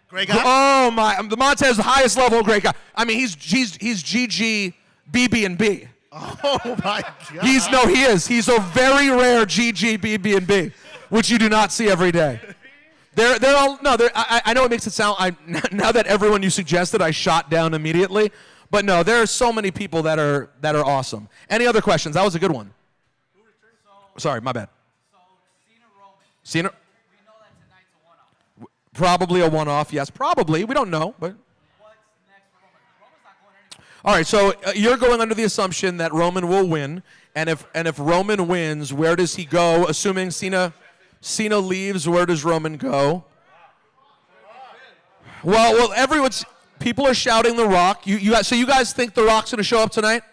Great 0.08 0.28
guy. 0.28 0.42
Oh 0.44 0.90
my, 0.90 1.20
the 1.28 1.36
Montez, 1.36 1.72
is 1.72 1.76
the 1.76 1.82
highest 1.82 2.16
level 2.16 2.42
great 2.42 2.62
guy. 2.62 2.72
I 2.94 3.04
mean, 3.04 3.18
he's 3.18 3.34
he's 3.34 3.76
he's 3.76 4.02
GG 4.02 4.74
BB 5.10 5.46
and 5.46 5.58
B. 5.58 5.86
Oh 6.14 6.76
my 6.84 7.00
God. 7.00 7.42
He's 7.42 7.70
no, 7.70 7.86
he 7.86 8.02
is. 8.02 8.26
He's 8.26 8.48
a 8.48 8.58
very 8.60 9.08
rare 9.08 9.46
GG 9.46 9.98
BB 9.98 10.36
and 10.36 10.46
B, 10.46 10.70
which 11.12 11.28
you 11.28 11.38
do 11.38 11.50
not 11.50 11.70
see 11.70 11.90
every 11.90 12.10
day. 12.10 12.40
They're 13.14 13.38
they're 13.38 13.56
all 13.56 13.78
no. 13.82 13.98
They're, 13.98 14.10
I, 14.14 14.40
I 14.46 14.52
know 14.54 14.64
it 14.64 14.70
makes 14.70 14.86
it 14.86 14.92
sound. 14.92 15.16
I 15.18 15.36
now 15.70 15.92
that 15.92 16.06
everyone 16.06 16.42
you 16.42 16.48
suggested, 16.48 17.02
I 17.02 17.10
shot 17.10 17.50
down 17.50 17.74
immediately. 17.74 18.32
But 18.70 18.86
no, 18.86 19.02
there 19.02 19.20
are 19.20 19.26
so 19.26 19.52
many 19.52 19.70
people 19.70 20.02
that 20.04 20.18
are 20.18 20.48
that 20.62 20.74
are 20.74 20.84
awesome. 20.84 21.28
Any 21.50 21.66
other 21.66 21.82
questions? 21.82 22.14
That 22.14 22.24
was 22.24 22.34
a 22.34 22.38
good 22.38 22.50
one. 22.50 22.72
Sorry, 24.16 24.40
my 24.40 24.52
bad. 24.52 24.68
Cena. 26.42 26.72
Probably 28.94 29.40
a 29.40 29.48
one-off. 29.48 29.92
Yes, 29.92 30.10
probably. 30.10 30.64
We 30.64 30.74
don't 30.74 30.90
know, 30.90 31.14
but. 31.18 31.34
What's 31.78 31.96
next 32.28 32.44
for 32.52 32.60
Roman? 32.60 32.76
Roman's 33.00 33.24
not 33.24 33.34
going 33.42 33.56
anywhere. 33.70 33.86
All 34.04 34.14
right, 34.14 34.26
so 34.26 34.52
uh, 34.66 34.72
you're 34.74 34.98
going 34.98 35.22
under 35.22 35.34
the 35.34 35.44
assumption 35.44 35.96
that 35.96 36.12
Roman 36.12 36.46
will 36.48 36.66
win, 36.66 37.02
and 37.34 37.48
if 37.48 37.66
and 37.74 37.88
if 37.88 37.98
Roman 37.98 38.48
wins, 38.48 38.92
where 38.92 39.16
does 39.16 39.36
he 39.36 39.46
go? 39.46 39.86
Assuming 39.86 40.30
Cena, 40.30 40.74
Cena 41.22 41.58
leaves, 41.58 42.08
where 42.08 42.26
does 42.26 42.44
Roman 42.44 42.76
go? 42.76 43.24
Well, 45.44 45.72
well, 45.74 45.92
everyone's 45.94 46.44
people 46.80 47.06
are 47.06 47.14
shouting 47.14 47.56
The 47.56 47.66
Rock. 47.66 48.08
You, 48.08 48.16
you 48.16 48.32
guys, 48.32 48.48
so 48.48 48.56
you 48.56 48.66
guys 48.66 48.92
think 48.92 49.14
The 49.14 49.22
Rock's 49.22 49.52
going 49.52 49.58
to 49.58 49.64
show 49.64 49.78
up 49.78 49.92
tonight? 49.92 50.24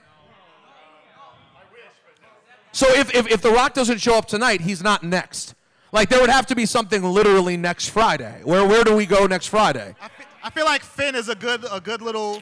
So 2.71 2.87
if, 2.89 3.13
if 3.15 3.27
if 3.27 3.41
The 3.41 3.51
Rock 3.51 3.73
doesn't 3.73 3.99
show 3.99 4.15
up 4.15 4.27
tonight, 4.27 4.61
he's 4.61 4.83
not 4.83 5.03
next. 5.03 5.53
Like 5.91 6.09
there 6.09 6.21
would 6.21 6.29
have 6.29 6.47
to 6.47 6.55
be 6.55 6.65
something 6.65 7.03
literally 7.03 7.55
next 7.55 7.89
Friday. 7.89 8.41
Where 8.43 8.67
where 8.67 8.83
do 8.83 8.95
we 8.95 9.05
go 9.05 9.25
next 9.25 9.47
Friday? 9.47 9.95
I 10.43 10.49
feel 10.49 10.65
like 10.65 10.83
Finn 10.83 11.15
is 11.15 11.29
a 11.29 11.35
good 11.35 11.65
a 11.71 11.79
good 11.79 12.01
little 12.01 12.41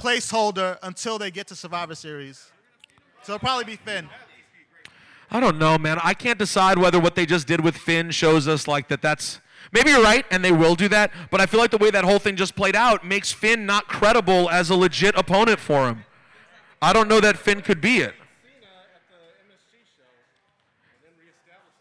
placeholder 0.00 0.78
until 0.82 1.18
they 1.18 1.30
get 1.30 1.48
to 1.48 1.56
Survivor 1.56 1.94
Series. 1.94 2.50
So 3.22 3.34
it'll 3.34 3.40
probably 3.40 3.64
be 3.64 3.76
Finn. 3.76 4.08
I 5.32 5.40
don't 5.40 5.58
know, 5.58 5.78
man. 5.78 5.98
I 6.02 6.12
can't 6.12 6.38
decide 6.38 6.76
whether 6.76 7.00
what 7.00 7.14
they 7.14 7.24
just 7.24 7.46
did 7.46 7.64
with 7.64 7.74
Finn 7.74 8.10
shows 8.10 8.46
us 8.46 8.68
like 8.68 8.88
that. 8.88 9.00
That's 9.00 9.40
maybe 9.72 9.88
you're 9.88 10.02
right, 10.02 10.26
and 10.30 10.44
they 10.44 10.52
will 10.52 10.74
do 10.74 10.88
that. 10.88 11.10
But 11.30 11.40
I 11.40 11.46
feel 11.46 11.58
like 11.58 11.70
the 11.70 11.78
way 11.78 11.90
that 11.90 12.04
whole 12.04 12.18
thing 12.18 12.36
just 12.36 12.54
played 12.54 12.76
out 12.76 13.02
makes 13.02 13.32
Finn 13.32 13.64
not 13.64 13.88
credible 13.88 14.50
as 14.50 14.68
a 14.68 14.76
legit 14.76 15.16
opponent 15.16 15.58
for 15.58 15.88
him. 15.88 16.04
I 16.82 16.92
don't 16.92 17.08
know 17.08 17.18
that 17.20 17.38
Finn 17.38 17.62
could 17.62 17.80
be 17.80 17.98
it. 17.98 18.14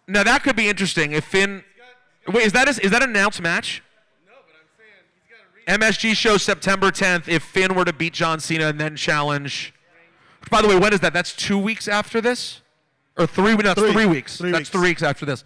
Now 0.07 0.23
that 0.23 0.43
could 0.43 0.55
be 0.55 0.69
interesting 0.69 1.11
if 1.11 1.25
Finn. 1.25 1.65
Wait, 2.27 2.45
is 2.45 2.53
that 2.53 2.67
a, 2.67 2.85
is 2.85 2.91
that 2.91 3.03
an 3.03 3.09
announced 3.09 3.41
match? 3.41 3.83
MSG 5.67 6.15
show 6.15 6.37
September 6.37 6.89
10th. 6.89 7.27
If 7.27 7.43
Finn 7.43 7.75
were 7.75 7.85
to 7.85 7.93
beat 7.93 8.13
John 8.13 8.39
Cena 8.39 8.67
and 8.67 8.79
then 8.79 8.95
challenge. 8.95 9.73
By 10.49 10.61
the 10.61 10.67
way, 10.67 10.77
when 10.77 10.93
is 10.93 11.01
that? 11.01 11.13
That's 11.13 11.35
two 11.35 11.57
weeks 11.57 11.87
after 11.87 12.19
this, 12.19 12.60
or 13.21 13.27
three? 13.27 13.55
No, 13.55 13.73
Three. 13.73 13.91
three 13.93 14.05
weeks. 14.05 14.37
Three 14.37 14.51
That's 14.51 14.61
weeks. 14.61 14.69
three 14.69 14.81
weeks 14.89 15.03
after 15.03 15.25
this. 15.25 15.43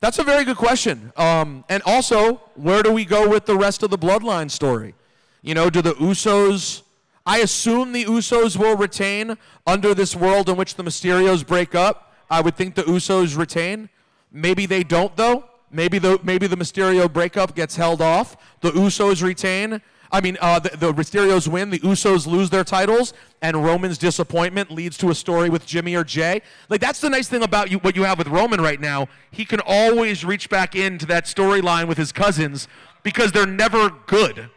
That's 0.00 0.18
a 0.18 0.24
very 0.24 0.44
good 0.44 0.56
question. 0.56 1.12
Um, 1.16 1.64
and 1.68 1.82
also, 1.86 2.40
where 2.56 2.82
do 2.82 2.92
we 2.92 3.04
go 3.04 3.28
with 3.28 3.46
the 3.46 3.56
rest 3.56 3.82
of 3.84 3.90
the 3.90 3.98
bloodline 3.98 4.50
story? 4.50 4.94
You 5.42 5.54
know, 5.54 5.70
do 5.70 5.80
the 5.82 5.92
Usos? 5.94 6.82
I 7.24 7.38
assume 7.38 7.92
the 7.92 8.04
Usos 8.06 8.56
will 8.56 8.76
retain 8.76 9.36
under 9.66 9.94
this 9.94 10.16
world 10.16 10.48
in 10.48 10.56
which 10.56 10.74
the 10.74 10.82
Mysterios 10.82 11.46
break 11.46 11.74
up. 11.76 12.12
I 12.28 12.40
would 12.40 12.56
think 12.56 12.74
the 12.74 12.82
Usos 12.82 13.36
retain. 13.38 13.88
Maybe 14.32 14.66
they 14.66 14.82
don't 14.82 15.14
though. 15.16 15.44
Maybe 15.70 15.98
the 15.98 16.18
maybe 16.22 16.46
the 16.46 16.56
Mysterio 16.56 17.10
breakup 17.12 17.54
gets 17.54 17.76
held 17.76 18.02
off. 18.02 18.36
The 18.60 18.70
Usos 18.72 19.22
retain. 19.22 19.80
I 20.14 20.20
mean, 20.20 20.36
uh, 20.42 20.58
the, 20.58 20.76
the 20.76 20.92
Mysterios 20.92 21.48
win. 21.48 21.70
The 21.70 21.78
Usos 21.80 22.26
lose 22.26 22.50
their 22.50 22.64
titles, 22.64 23.14
and 23.40 23.64
Roman's 23.64 23.96
disappointment 23.96 24.70
leads 24.70 24.98
to 24.98 25.08
a 25.08 25.14
story 25.14 25.48
with 25.48 25.64
Jimmy 25.64 25.96
or 25.96 26.04
Jay. 26.04 26.42
Like 26.68 26.82
that's 26.82 27.00
the 27.00 27.08
nice 27.08 27.28
thing 27.28 27.42
about 27.42 27.70
you, 27.70 27.78
what 27.78 27.96
you 27.96 28.04
have 28.04 28.18
with 28.18 28.28
Roman 28.28 28.60
right 28.60 28.78
now. 28.78 29.08
He 29.30 29.46
can 29.46 29.60
always 29.64 30.22
reach 30.22 30.50
back 30.50 30.76
into 30.76 31.06
that 31.06 31.24
storyline 31.24 31.88
with 31.88 31.96
his 31.96 32.12
cousins 32.12 32.68
because 33.02 33.32
they're 33.32 33.46
never 33.46 33.90
good. 34.06 34.50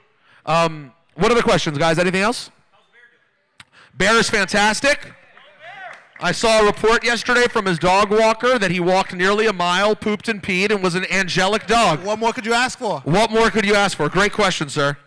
Um, 0.46 0.92
what 1.16 1.32
other 1.32 1.42
questions, 1.42 1.78
guys? 1.78 1.98
Anything 1.98 2.22
else? 2.22 2.52
Bear 3.98 4.16
is 4.20 4.30
fantastic. 4.30 5.14
I 6.20 6.34
saw 6.34 6.62
a 6.62 6.66
report 6.66 7.04
yesterday 7.04 7.48
from 7.48 7.66
his 7.66 7.80
dog 7.80 8.10
walker 8.10 8.58
that 8.60 8.72
he 8.72 8.80
walked 8.80 9.14
nearly 9.14 9.48
a 9.48 9.54
mile, 9.54 9.96
pooped 9.96 10.28
and 10.28 10.44
peed, 10.44 10.72
and 10.72 10.84
was 10.84 10.96
an 10.96 11.06
angelic 11.12 11.66
dog. 11.66 12.04
What 12.04 12.20
more 12.20 12.34
could 12.34 12.46
you 12.46 12.54
ask 12.54 12.78
for? 12.78 13.02
What 13.02 13.32
more 13.32 13.50
could 13.50 13.66
you 13.66 13.76
ask 13.76 13.98
for? 13.98 14.10
Great 14.10 14.34
question, 14.34 14.70
sir. 14.70 14.98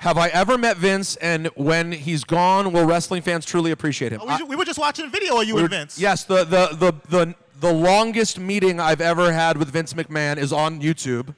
Have 0.00 0.16
I 0.16 0.28
ever 0.28 0.56
met 0.56 0.78
Vince, 0.78 1.16
and 1.16 1.48
when 1.56 1.92
he's 1.92 2.24
gone, 2.24 2.72
will 2.72 2.86
wrestling 2.86 3.20
fans 3.20 3.44
truly 3.44 3.70
appreciate 3.70 4.12
him? 4.12 4.20
Oh, 4.22 4.26
we, 4.26 4.38
ju- 4.38 4.46
we 4.46 4.56
were 4.56 4.64
just 4.64 4.78
watching 4.78 5.04
a 5.04 5.08
video 5.10 5.38
of 5.38 5.46
you 5.46 5.56
We 5.56 5.60
and 5.60 5.70
Vince. 5.70 5.98
Yes, 5.98 6.24
the, 6.24 6.44
the, 6.44 6.68
the, 6.74 6.94
the, 7.10 7.34
the 7.60 7.70
longest 7.72 8.38
meeting 8.38 8.80
I've 8.80 9.02
ever 9.02 9.30
had 9.30 9.58
with 9.58 9.68
Vince 9.68 9.92
McMahon 9.92 10.38
is 10.38 10.54
on 10.54 10.80
YouTube. 10.80 11.34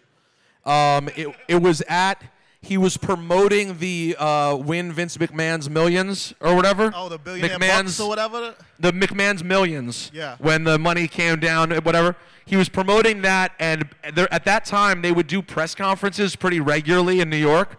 Um, 0.65 1.09
it, 1.17 1.35
it 1.49 1.61
was 1.61 1.83
at, 1.89 2.23
he 2.61 2.79
was 2.79 2.97
promoting 2.97 3.79
the 3.79 4.15
uh, 4.17 4.55
Win 4.55 4.93
Vince 4.93 5.17
McMahon's 5.17 5.69
Millions 5.69 6.33
or 6.41 6.55
whatever. 6.55 6.93
Oh, 6.95 7.09
the 7.09 7.19
billionaire 7.19 7.59
McMahon's, 7.59 7.99
bucks 7.99 8.01
or 8.01 8.09
whatever. 8.09 8.55
the 8.79 8.93
McMahon's 8.93 9.43
Millions. 9.43 10.13
Yeah. 10.15 10.37
When 10.39 10.63
the 10.63 10.79
money 10.79 11.09
came 11.09 11.41
down, 11.41 11.73
whatever. 11.73 12.15
He 12.45 12.55
was 12.55 12.69
promoting 12.69 13.23
that, 13.23 13.55
and 13.59 13.89
there, 14.15 14.33
at 14.33 14.45
that 14.45 14.65
time, 14.65 15.03
they 15.03 15.11
would 15.11 15.27
do 15.27 15.43
press 15.43 15.75
conferences 15.75 16.37
pretty 16.37 16.61
regularly 16.61 17.19
in 17.19 17.29
New 17.29 17.37
York. 17.37 17.77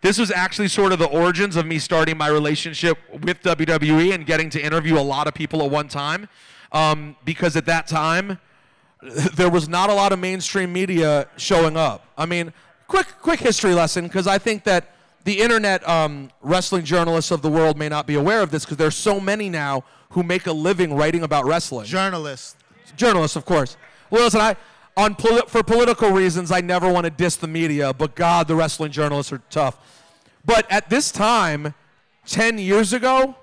This 0.00 0.18
was 0.18 0.30
actually 0.30 0.68
sort 0.68 0.92
of 0.92 0.98
the 0.98 1.08
origins 1.08 1.56
of 1.56 1.66
me 1.66 1.78
starting 1.78 2.16
my 2.16 2.28
relationship 2.28 2.98
with 3.10 3.42
WWE 3.42 4.14
and 4.14 4.24
getting 4.24 4.48
to 4.50 4.60
interview 4.60 4.98
a 4.98 5.02
lot 5.02 5.26
of 5.26 5.34
people 5.34 5.62
at 5.62 5.70
one 5.70 5.88
time. 5.88 6.28
Um, 6.70 7.16
because 7.24 7.56
at 7.56 7.66
that 7.66 7.86
time, 7.86 8.38
there 9.34 9.50
was 9.50 9.68
not 9.68 9.90
a 9.90 9.94
lot 9.94 10.12
of 10.12 10.18
mainstream 10.18 10.72
media 10.72 11.28
showing 11.36 11.76
up. 11.76 12.06
I 12.16 12.26
mean, 12.26 12.52
quick 12.86 13.06
quick 13.20 13.40
history 13.40 13.74
lesson 13.74 14.04
because 14.04 14.26
I 14.26 14.38
think 14.38 14.64
that 14.64 14.94
the 15.24 15.40
internet 15.40 15.86
um, 15.88 16.30
wrestling 16.42 16.84
journalists 16.84 17.30
of 17.30 17.42
the 17.42 17.50
world 17.50 17.76
may 17.76 17.88
not 17.88 18.06
be 18.06 18.14
aware 18.14 18.40
of 18.40 18.50
this 18.50 18.64
because 18.64 18.76
there's 18.76 18.96
so 18.96 19.20
many 19.20 19.50
now 19.50 19.84
who 20.10 20.22
make 20.22 20.46
a 20.46 20.52
living 20.52 20.94
writing 20.94 21.22
about 21.22 21.44
wrestling. 21.44 21.86
Journalists. 21.86 22.56
Journalists, 22.96 23.36
of 23.36 23.44
course. 23.44 23.76
Well, 24.10 24.24
listen, 24.24 24.40
I 24.40 24.56
on 24.98 25.14
poli- 25.14 25.46
for 25.46 25.62
political 25.62 26.10
reasons, 26.10 26.50
I 26.50 26.60
never 26.60 26.92
want 26.92 27.04
to 27.04 27.10
diss 27.10 27.36
the 27.36 27.46
media, 27.46 27.94
but 27.94 28.16
God, 28.16 28.48
the 28.48 28.56
wrestling 28.56 28.90
journalists 28.90 29.32
are 29.32 29.40
tough. 29.48 29.78
But 30.44 30.70
at 30.70 30.90
this 30.90 31.12
time, 31.12 31.72
ten 32.26 32.58
years 32.58 32.92
ago, 32.92 33.36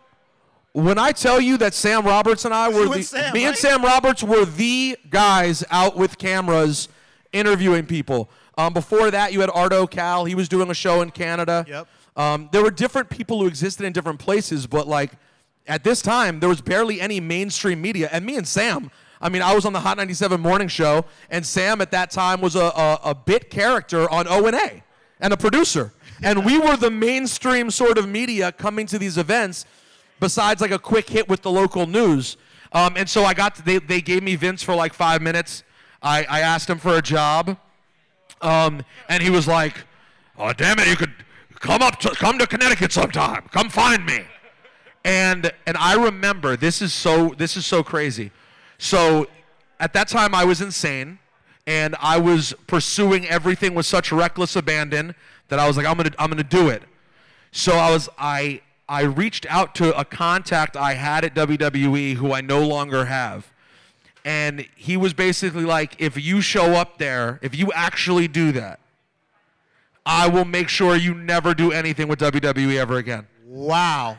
when 0.73 0.99
I 0.99 1.13
tell 1.13 1.39
you 1.39 1.57
that 1.57 1.73
Sam 1.73 2.05
Roberts 2.05 2.43
and 2.43 2.53
I 2.53 2.67
were 2.67 2.85
the, 2.85 2.91
and 2.95 3.05
Sam, 3.05 3.33
me 3.33 3.45
and? 3.45 3.55
Sam 3.55 3.81
Roberts 3.81 4.21
were 4.21 4.43
the 4.43 4.97
guys 5.09 5.63
out 5.71 5.95
with 5.95 6.17
cameras 6.17 6.89
interviewing 7.31 7.85
people. 7.85 8.29
Um, 8.57 8.73
before 8.73 9.09
that, 9.09 9.31
you 9.31 9.39
had 9.39 9.49
Arda 9.49 9.77
Ocal. 9.77 10.27
He 10.27 10.35
was 10.35 10.49
doing 10.49 10.69
a 10.69 10.73
show 10.73 11.01
in 11.01 11.11
Canada. 11.11 11.65
Yep. 11.67 11.87
Um, 12.17 12.49
there 12.51 12.63
were 12.63 12.71
different 12.71 13.09
people 13.09 13.39
who 13.39 13.47
existed 13.47 13.85
in 13.85 13.93
different 13.93 14.19
places, 14.19 14.67
but 14.67 14.87
like 14.87 15.11
at 15.67 15.83
this 15.83 16.01
time, 16.01 16.41
there 16.41 16.49
was 16.49 16.61
barely 16.61 16.99
any 16.99 17.19
mainstream 17.19 17.81
media. 17.81 18.09
And 18.11 18.25
me 18.25 18.35
and 18.35 18.47
Sam, 18.47 18.91
I 19.25 19.29
mean, 19.29 19.41
I 19.41 19.55
was 19.55 19.65
on 19.65 19.73
the 19.73 19.79
Hot 19.79 19.97
97 19.97 20.39
morning 20.39 20.67
show, 20.67 21.03
and 21.31 21.43
Sam 21.43 21.81
at 21.81 21.89
that 21.89 22.11
time 22.11 22.41
was 22.41 22.55
a, 22.55 22.65
a, 22.65 22.99
a 23.05 23.15
bit 23.15 23.49
character 23.49 24.07
on 24.11 24.27
O 24.27 24.45
and 24.45 24.55
A 24.55 24.83
and 25.19 25.33
a 25.33 25.37
producer. 25.37 25.93
And 26.21 26.45
we 26.45 26.59
were 26.59 26.77
the 26.77 26.91
mainstream 26.91 27.71
sort 27.71 27.97
of 27.97 28.07
media 28.07 28.51
coming 28.51 28.85
to 28.85 28.99
these 28.99 29.17
events, 29.17 29.65
besides 30.19 30.61
like 30.61 30.69
a 30.69 30.77
quick 30.77 31.09
hit 31.09 31.27
with 31.27 31.41
the 31.41 31.49
local 31.49 31.87
news. 31.87 32.37
Um, 32.71 32.97
and 32.97 33.09
so 33.09 33.23
I 33.23 33.33
got 33.33 33.55
to, 33.55 33.63
they, 33.63 33.79
they 33.79 33.99
gave 33.99 34.21
me 34.21 34.35
Vince 34.35 34.61
for 34.61 34.75
like 34.75 34.93
five 34.93 35.23
minutes. 35.23 35.63
I, 36.03 36.27
I 36.29 36.41
asked 36.41 36.69
him 36.69 36.77
for 36.77 36.95
a 36.95 37.01
job. 37.01 37.57
Um, 38.43 38.83
and 39.09 39.23
he 39.23 39.31
was 39.31 39.47
like, 39.47 39.85
"Oh 40.37 40.53
damn 40.53 40.77
it! 40.77 40.87
You 40.87 40.97
could 40.97 41.13
come 41.55 41.81
up 41.81 41.99
to 42.01 42.09
come 42.09 42.37
to 42.37 42.45
Connecticut 42.45 42.91
sometime. 42.91 43.47
Come 43.49 43.69
find 43.69 44.05
me." 44.05 44.19
And 45.03 45.51
and 45.65 45.77
I 45.77 45.95
remember 45.95 46.55
this 46.55 46.79
is 46.83 46.93
so 46.93 47.29
this 47.37 47.57
is 47.57 47.65
so 47.65 47.81
crazy. 47.81 48.31
So 48.77 49.27
at 49.79 49.93
that 49.93 50.07
time 50.07 50.33
I 50.35 50.45
was 50.45 50.61
insane, 50.61 51.19
and 51.67 51.95
I 51.99 52.17
was 52.17 52.53
pursuing 52.67 53.27
everything 53.27 53.73
with 53.73 53.85
such 53.85 54.11
reckless 54.11 54.55
abandon 54.55 55.15
that 55.49 55.59
I 55.59 55.67
was 55.67 55.77
like, 55.77 55.85
"I'm 55.85 55.97
gonna 55.97 56.11
I'm 56.19 56.29
gonna 56.29 56.43
do 56.43 56.69
it." 56.69 56.83
So 57.51 57.73
I 57.73 57.91
was 57.91 58.09
I 58.17 58.61
I 58.87 59.01
reached 59.01 59.45
out 59.47 59.73
to 59.75 59.97
a 59.97 60.05
contact 60.05 60.77
I 60.77 60.93
had 60.93 61.25
at 61.25 61.33
WWE 61.33 62.15
who 62.15 62.33
I 62.33 62.41
no 62.41 62.65
longer 62.65 63.05
have. 63.05 63.51
And 64.23 64.65
he 64.75 64.97
was 64.97 65.13
basically 65.13 65.65
like, 65.65 65.95
if 65.99 66.23
you 66.23 66.41
show 66.41 66.73
up 66.73 66.97
there, 66.97 67.39
if 67.41 67.55
you 67.55 67.71
actually 67.73 68.27
do 68.27 68.51
that, 68.53 68.79
I 70.05 70.27
will 70.27 70.45
make 70.45 70.67
sure 70.69 70.95
you 70.95 71.13
never 71.13 71.53
do 71.53 71.71
anything 71.71 72.07
with 72.07 72.19
WWE 72.19 72.77
ever 72.77 72.97
again. 72.97 73.27
Wow. 73.45 74.17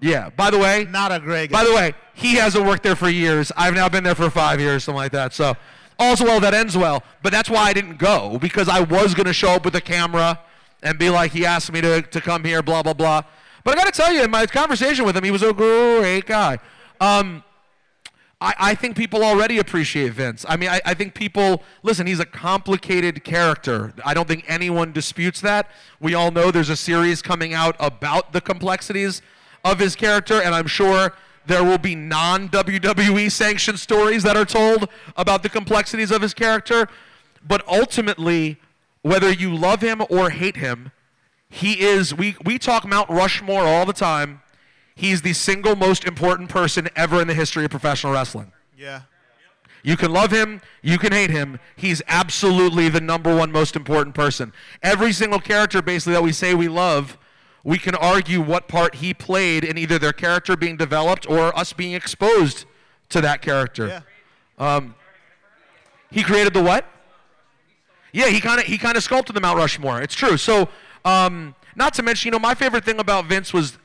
Yeah. 0.00 0.30
By 0.30 0.50
the 0.50 0.58
way, 0.58 0.86
Not 0.90 1.12
a 1.12 1.20
great 1.20 1.50
Guy. 1.50 1.58
by 1.58 1.64
the 1.68 1.74
way, 1.74 1.94
he 2.14 2.34
hasn't 2.34 2.64
worked 2.66 2.82
there 2.82 2.96
for 2.96 3.08
years. 3.08 3.50
I've 3.56 3.74
now 3.74 3.88
been 3.88 4.04
there 4.04 4.14
for 4.14 4.30
five 4.30 4.60
years, 4.60 4.84
something 4.84 4.96
like 4.96 5.12
that. 5.12 5.32
So, 5.32 5.54
all's 5.98 6.20
well 6.20 6.40
that 6.40 6.54
ends 6.54 6.76
well. 6.76 7.02
But 7.22 7.32
that's 7.32 7.48
why 7.48 7.62
I 7.62 7.72
didn't 7.72 7.98
go 7.98 8.38
because 8.38 8.68
I 8.68 8.80
was 8.80 9.14
going 9.14 9.26
to 9.26 9.32
show 9.32 9.50
up 9.50 9.64
with 9.64 9.74
a 9.74 9.80
camera 9.80 10.40
and 10.82 10.98
be 10.98 11.08
like, 11.10 11.32
he 11.32 11.46
asked 11.46 11.72
me 11.72 11.80
to, 11.80 12.02
to 12.02 12.20
come 12.20 12.44
here, 12.44 12.62
blah 12.62 12.82
blah 12.82 12.94
blah. 12.94 13.22
But 13.64 13.76
I 13.78 13.82
got 13.82 13.92
to 13.92 14.02
tell 14.02 14.12
you, 14.12 14.22
in 14.22 14.30
my 14.30 14.46
conversation 14.46 15.04
with 15.04 15.16
him, 15.16 15.24
he 15.24 15.30
was 15.30 15.42
a 15.42 15.52
great 15.52 16.26
guy. 16.26 16.58
Um, 17.00 17.42
I, 18.40 18.54
I 18.58 18.74
think 18.74 18.96
people 18.96 19.24
already 19.24 19.58
appreciate 19.58 20.12
Vince. 20.12 20.44
I 20.48 20.56
mean, 20.56 20.68
I, 20.68 20.80
I 20.84 20.94
think 20.94 21.14
people, 21.14 21.62
listen, 21.82 22.06
he's 22.06 22.20
a 22.20 22.26
complicated 22.26 23.24
character. 23.24 23.94
I 24.04 24.12
don't 24.14 24.28
think 24.28 24.44
anyone 24.46 24.92
disputes 24.92 25.40
that. 25.40 25.70
We 26.00 26.14
all 26.14 26.30
know 26.30 26.50
there's 26.50 26.68
a 26.68 26.76
series 26.76 27.22
coming 27.22 27.54
out 27.54 27.74
about 27.80 28.32
the 28.32 28.40
complexities 28.42 29.22
of 29.66 29.80
his 29.80 29.96
character, 29.96 30.40
and 30.40 30.54
I'm 30.54 30.68
sure 30.68 31.12
there 31.46 31.64
will 31.64 31.78
be 31.78 31.94
non 31.94 32.48
WWE 32.48 33.30
sanctioned 33.30 33.80
stories 33.80 34.22
that 34.22 34.36
are 34.36 34.44
told 34.44 34.88
about 35.16 35.42
the 35.42 35.48
complexities 35.48 36.10
of 36.10 36.22
his 36.22 36.32
character. 36.32 36.88
But 37.46 37.66
ultimately, 37.68 38.58
whether 39.02 39.30
you 39.30 39.54
love 39.54 39.80
him 39.80 40.02
or 40.08 40.30
hate 40.30 40.56
him, 40.56 40.92
he 41.48 41.80
is, 41.80 42.14
we, 42.14 42.36
we 42.44 42.58
talk 42.58 42.86
Mount 42.86 43.10
Rushmore 43.10 43.62
all 43.62 43.86
the 43.86 43.92
time. 43.92 44.42
He's 44.94 45.22
the 45.22 45.32
single 45.32 45.76
most 45.76 46.04
important 46.04 46.48
person 46.48 46.88
ever 46.96 47.20
in 47.20 47.28
the 47.28 47.34
history 47.34 47.64
of 47.64 47.70
professional 47.70 48.12
wrestling. 48.12 48.52
Yeah. 48.76 49.02
You 49.82 49.96
can 49.96 50.12
love 50.12 50.32
him, 50.32 50.60
you 50.82 50.98
can 50.98 51.12
hate 51.12 51.30
him. 51.30 51.60
He's 51.76 52.02
absolutely 52.08 52.88
the 52.88 53.00
number 53.00 53.34
one 53.34 53.52
most 53.52 53.76
important 53.76 54.14
person. 54.14 54.52
Every 54.82 55.12
single 55.12 55.38
character, 55.38 55.80
basically, 55.82 56.14
that 56.14 56.22
we 56.22 56.32
say 56.32 56.54
we 56.54 56.68
love, 56.68 57.16
we 57.66 57.78
can 57.78 57.96
argue 57.96 58.40
what 58.40 58.68
part 58.68 58.94
he 58.94 59.12
played 59.12 59.64
in 59.64 59.76
either 59.76 59.98
their 59.98 60.12
character 60.12 60.56
being 60.56 60.76
developed 60.76 61.28
or 61.28 61.54
us 61.58 61.72
being 61.72 61.94
exposed 61.94 62.64
to 63.08 63.20
that 63.20 63.42
character. 63.42 64.04
Um, 64.56 64.94
he 66.08 66.22
created 66.22 66.54
the 66.54 66.62
what? 66.62 66.86
Yeah, 68.12 68.28
he 68.28 68.40
kind 68.40 68.60
of 68.60 68.66
he 68.66 68.78
kind 68.78 68.96
of 68.96 69.02
sculpted 69.02 69.34
the 69.34 69.40
Mount 69.40 69.58
Rushmore. 69.58 70.00
It's 70.00 70.14
true. 70.14 70.36
So, 70.36 70.68
um, 71.04 71.56
not 71.74 71.92
to 71.94 72.04
mention, 72.04 72.28
you 72.28 72.30
know, 72.30 72.38
my 72.38 72.54
favorite 72.54 72.84
thing 72.84 73.00
about 73.00 73.26
Vince 73.26 73.52
was 73.52 73.78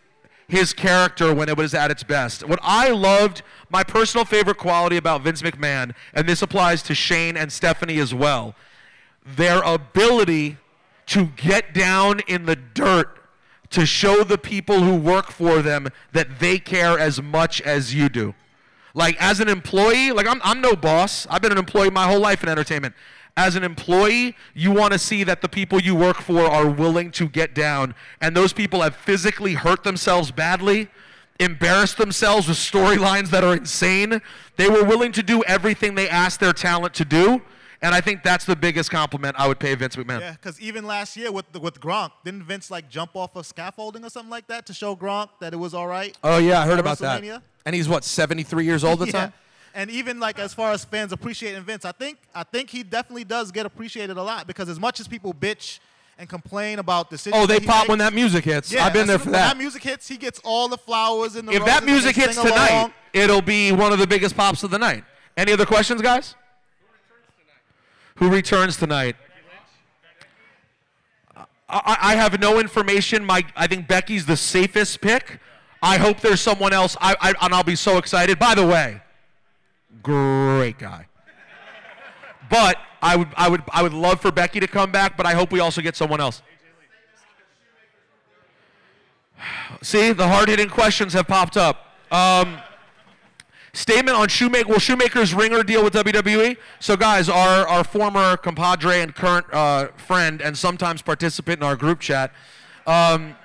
his 0.47 0.73
character 0.73 1.33
when 1.33 1.49
it 1.49 1.57
was 1.57 1.73
at 1.73 1.89
its 1.89 2.03
best. 2.03 2.47
What 2.47 2.59
I 2.61 2.89
loved, 2.91 3.41
my 3.71 3.83
personal 3.83 4.25
favorite 4.25 4.59
quality 4.59 4.97
about 4.97 5.23
Vince 5.23 5.41
McMahon, 5.41 5.95
and 6.13 6.29
this 6.29 6.43
applies 6.43 6.83
to 6.83 6.93
Shane 6.93 7.35
and 7.35 7.51
Stephanie 7.51 7.97
as 7.97 8.13
well, 8.13 8.53
their 9.25 9.63
ability 9.63 10.57
to 11.07 11.25
get 11.35 11.73
down 11.73 12.19
in 12.27 12.45
the 12.45 12.55
dirt 12.55 13.20
to 13.71 13.85
show 13.85 14.23
the 14.23 14.37
people 14.37 14.81
who 14.81 14.95
work 14.95 15.31
for 15.31 15.61
them 15.61 15.87
that 16.11 16.39
they 16.39 16.59
care 16.59 16.99
as 16.99 17.21
much 17.21 17.61
as 17.61 17.93
you 17.95 18.09
do. 18.09 18.33
Like 18.93 19.15
as 19.21 19.39
an 19.39 19.47
employee, 19.47 20.11
like 20.11 20.27
I'm, 20.27 20.41
I'm 20.43 20.61
no 20.61 20.75
boss. 20.75 21.25
I've 21.29 21.41
been 21.41 21.51
an 21.51 21.57
employee 21.57 21.89
my 21.89 22.05
whole 22.05 22.19
life 22.19 22.43
in 22.43 22.49
entertainment. 22.49 22.93
As 23.37 23.55
an 23.55 23.63
employee, 23.63 24.35
you 24.53 24.71
want 24.71 24.91
to 24.91 24.99
see 24.99 25.23
that 25.23 25.41
the 25.41 25.47
people 25.47 25.81
you 25.81 25.95
work 25.95 26.17
for 26.17 26.41
are 26.41 26.69
willing 26.69 27.11
to 27.11 27.29
get 27.29 27.55
down. 27.55 27.95
And 28.19 28.35
those 28.35 28.51
people 28.51 28.81
have 28.81 28.95
physically 28.95 29.53
hurt 29.53 29.85
themselves 29.85 30.31
badly, 30.31 30.89
embarrassed 31.39 31.97
themselves 31.97 32.49
with 32.49 32.57
storylines 32.57 33.29
that 33.29 33.45
are 33.45 33.55
insane. 33.55 34.21
They 34.57 34.69
were 34.69 34.83
willing 34.83 35.13
to 35.13 35.23
do 35.23 35.43
everything 35.43 35.95
they 35.95 36.09
asked 36.09 36.41
their 36.41 36.51
talent 36.51 36.93
to 36.95 37.05
do. 37.05 37.41
And 37.83 37.95
I 37.95 38.01
think 38.01 38.21
that's 38.23 38.45
the 38.45 38.55
biggest 38.55 38.91
compliment 38.91 39.35
I 39.39 39.47
would 39.47 39.59
pay 39.59 39.73
Vince 39.73 39.95
McMahon. 39.95 40.19
Yeah, 40.19 40.31
because 40.33 40.61
even 40.61 40.85
last 40.85 41.17
year 41.17 41.31
with 41.31 41.45
with 41.59 41.79
Gronk, 41.81 42.11
didn't 42.23 42.43
Vince 42.43 42.69
like 42.69 42.89
jump 42.89 43.15
off 43.15 43.35
of 43.35 43.45
scaffolding 43.45 44.03
or 44.05 44.09
something 44.09 44.29
like 44.29 44.47
that 44.47 44.65
to 44.67 44.73
show 44.73 44.95
Gronk 44.95 45.29
that 45.39 45.53
it 45.53 45.57
was 45.57 45.73
all 45.73 45.87
right? 45.87 46.15
Oh 46.23 46.37
yeah, 46.37 46.61
I 46.61 46.65
heard 46.67 46.79
about 46.79 46.99
that. 46.99 47.23
And 47.65 47.75
he's 47.75 47.87
what, 47.89 48.03
73 48.03 48.65
years 48.65 48.83
old 48.83 49.01
at 49.01 49.07
the 49.07 49.13
Yeah. 49.13 49.19
time? 49.25 49.33
And 49.73 49.89
even 49.89 50.19
like 50.19 50.37
as 50.37 50.53
far 50.53 50.71
as 50.73 50.83
fans 50.83 51.11
appreciating 51.11 51.63
Vince, 51.63 51.85
I 51.85 51.91
think 51.91 52.17
I 52.35 52.43
think 52.43 52.69
he 52.69 52.83
definitely 52.83 53.23
does 53.23 53.51
get 53.51 53.65
appreciated 53.65 54.17
a 54.17 54.23
lot 54.23 54.45
because 54.47 54.67
as 54.69 54.79
much 54.79 54.99
as 54.99 55.07
people 55.07 55.33
bitch 55.33 55.79
and 56.19 56.27
complain 56.29 56.77
about 56.77 57.09
the 57.09 57.15
decisions, 57.15 57.41
Oh, 57.41 57.47
they 57.47 57.59
pop 57.59 57.77
makes- 57.83 57.89
when 57.89 57.99
that 57.99 58.13
music 58.13 58.43
hits. 58.45 58.71
Yeah, 58.71 58.85
I've 58.85 58.93
been 58.93 59.07
there 59.07 59.15
that's 59.17 59.23
for 59.23 59.31
when 59.31 59.39
that. 59.41 59.47
that 59.53 59.57
music 59.57 59.81
hits, 59.81 60.07
he 60.07 60.17
gets 60.17 60.39
all 60.43 60.67
the 60.67 60.77
flowers 60.77 61.35
in 61.35 61.45
the 61.47 61.53
If 61.53 61.65
that 61.65 61.83
music 61.83 62.15
hits 62.15 62.35
tonight, 62.35 62.69
along. 62.69 62.93
it'll 63.13 63.41
be 63.41 63.71
one 63.71 63.91
of 63.91 63.97
the 63.97 64.05
biggest 64.05 64.35
pops 64.37 64.61
of 64.63 64.69
the 64.69 64.77
night. 64.77 65.03
Any 65.37 65.53
other 65.53 65.65
questions, 65.65 66.01
guys? 66.01 66.35
Who 68.21 68.29
returns 68.29 68.77
tonight? 68.77 69.15
I, 71.67 71.97
I 71.99 72.15
have 72.15 72.39
no 72.39 72.59
information. 72.59 73.25
My, 73.25 73.43
I 73.55 73.65
think 73.65 73.87
Becky's 73.87 74.27
the 74.27 74.37
safest 74.37 75.01
pick. 75.01 75.39
I 75.81 75.97
hope 75.97 76.19
there's 76.19 76.39
someone 76.39 76.71
else. 76.71 76.95
I, 77.01 77.15
I 77.19 77.33
and 77.41 77.51
I'll 77.51 77.63
be 77.63 77.75
so 77.75 77.97
excited. 77.97 78.37
By 78.37 78.53
the 78.53 78.67
way, 78.67 79.01
great 80.03 80.77
guy. 80.77 81.07
But 82.47 82.77
I 83.01 83.15
would 83.15 83.29
I 83.35 83.49
would 83.49 83.63
I 83.71 83.81
would 83.81 83.93
love 83.93 84.21
for 84.21 84.31
Becky 84.31 84.59
to 84.59 84.67
come 84.67 84.91
back, 84.91 85.17
but 85.17 85.25
I 85.25 85.33
hope 85.33 85.51
we 85.51 85.59
also 85.59 85.81
get 85.81 85.95
someone 85.95 86.21
else. 86.21 86.43
See, 89.81 90.11
the 90.11 90.27
hard 90.27 90.47
hitting 90.47 90.69
questions 90.69 91.13
have 91.13 91.25
popped 91.27 91.57
up. 91.57 91.87
Um, 92.11 92.59
statement 93.73 94.17
on 94.17 94.27
Shoemaker. 94.27 94.67
Will 94.67 94.79
Shoemaker's 94.79 95.33
ringer 95.33 95.63
deal 95.63 95.83
with 95.83 95.93
WWE? 95.93 96.57
So, 96.79 96.95
guys, 96.95 97.29
our, 97.29 97.67
our 97.67 97.83
former 97.83 98.37
compadre 98.37 99.01
and 99.01 99.15
current 99.15 99.45
uh, 99.53 99.87
friend 99.97 100.41
and 100.41 100.57
sometimes 100.57 101.01
participant 101.01 101.59
in 101.59 101.63
our 101.63 101.75
group 101.75 101.99
chat, 101.99 102.31
um, 102.85 103.35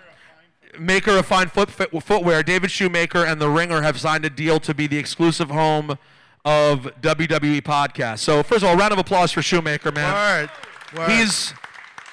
maker 0.78 1.12
of 1.12 1.27
fine 1.27 1.48
foot, 1.48 1.70
footwear, 1.70 2.43
David 2.43 2.70
Shoemaker 2.70 3.24
and 3.24 3.40
the 3.40 3.48
Ringer 3.48 3.82
have 3.82 4.01
signed 4.01 4.24
a 4.24 4.31
deal 4.31 4.61
to 4.61 4.74
be 4.74 4.86
the 4.86 4.98
exclusive 4.98 5.51
home 5.51 5.98
of 6.44 6.82
WWE 7.03 7.62
podcast. 7.62 8.20
So, 8.20 8.43
first 8.43 8.62
of 8.62 8.70
all, 8.70 8.77
round 8.77 8.93
of 8.93 8.98
applause 8.98 9.32
for 9.32 9.43
Shoemaker, 9.43 9.93
man. 9.93 10.12
Word. 10.12 10.51
Word. 10.97 11.11
He's, 11.11 11.53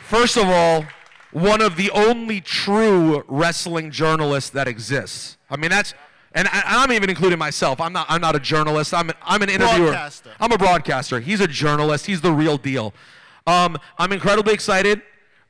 first 0.01 0.37
of 0.37 0.47
all, 0.47 0.85
one 1.31 1.61
of 1.61 1.75
the 1.75 1.89
only 1.91 2.41
true 2.41 3.23
wrestling 3.27 3.91
journalists 3.91 4.49
that 4.51 4.67
exists. 4.67 5.37
I 5.49 5.57
mean, 5.57 5.69
that's, 5.69 5.93
and 6.33 6.47
I, 6.47 6.63
I'm 6.65 6.91
even 6.91 7.09
including 7.09 7.39
myself. 7.39 7.79
I'm 7.79 7.93
not, 7.93 8.05
I'm 8.09 8.21
not 8.21 8.35
a 8.35 8.39
journalist. 8.39 8.93
I'm 8.93 9.09
an, 9.09 9.15
I'm 9.21 9.41
an 9.41 9.49
interviewer. 9.49 9.87
Broadcaster. 9.87 10.31
I'm 10.39 10.51
a 10.51 10.57
broadcaster. 10.57 11.19
He's 11.19 11.39
a 11.39 11.47
journalist. 11.47 12.05
He's 12.05 12.21
the 12.21 12.31
real 12.31 12.57
deal. 12.57 12.93
Um, 13.45 13.77
I'm 13.97 14.11
incredibly 14.11 14.53
excited. 14.53 15.01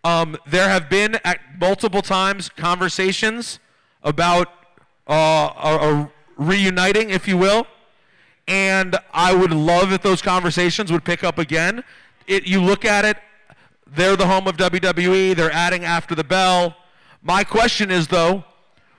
Um, 0.03 0.37
there 0.45 0.67
have 0.67 0.89
been 0.89 1.17
at 1.23 1.39
multiple 1.59 2.01
times 2.01 2.49
conversations 2.49 3.59
about 4.03 4.49
uh, 5.07 5.13
a, 5.13 5.79
a 5.81 6.11
reuniting, 6.37 7.09
if 7.09 7.27
you 7.27 7.37
will, 7.37 7.67
and 8.47 8.97
I 9.13 9.33
would 9.33 9.51
love 9.51 9.93
if 9.93 10.01
those 10.01 10.21
conversations 10.21 10.91
would 10.91 11.05
pick 11.05 11.23
up 11.23 11.37
again. 11.37 11.83
It, 12.27 12.45
you 12.45 12.61
look 12.61 12.83
at 12.83 13.05
it, 13.05 13.17
they're 13.87 14.15
the 14.15 14.27
home 14.27 14.47
of 14.47 14.57
WWE. 14.57 15.35
They're 15.35 15.51
adding 15.51 15.85
after 15.85 16.15
the 16.15 16.23
bell. 16.23 16.75
My 17.21 17.43
question 17.43 17.91
is 17.91 18.07
though, 18.07 18.43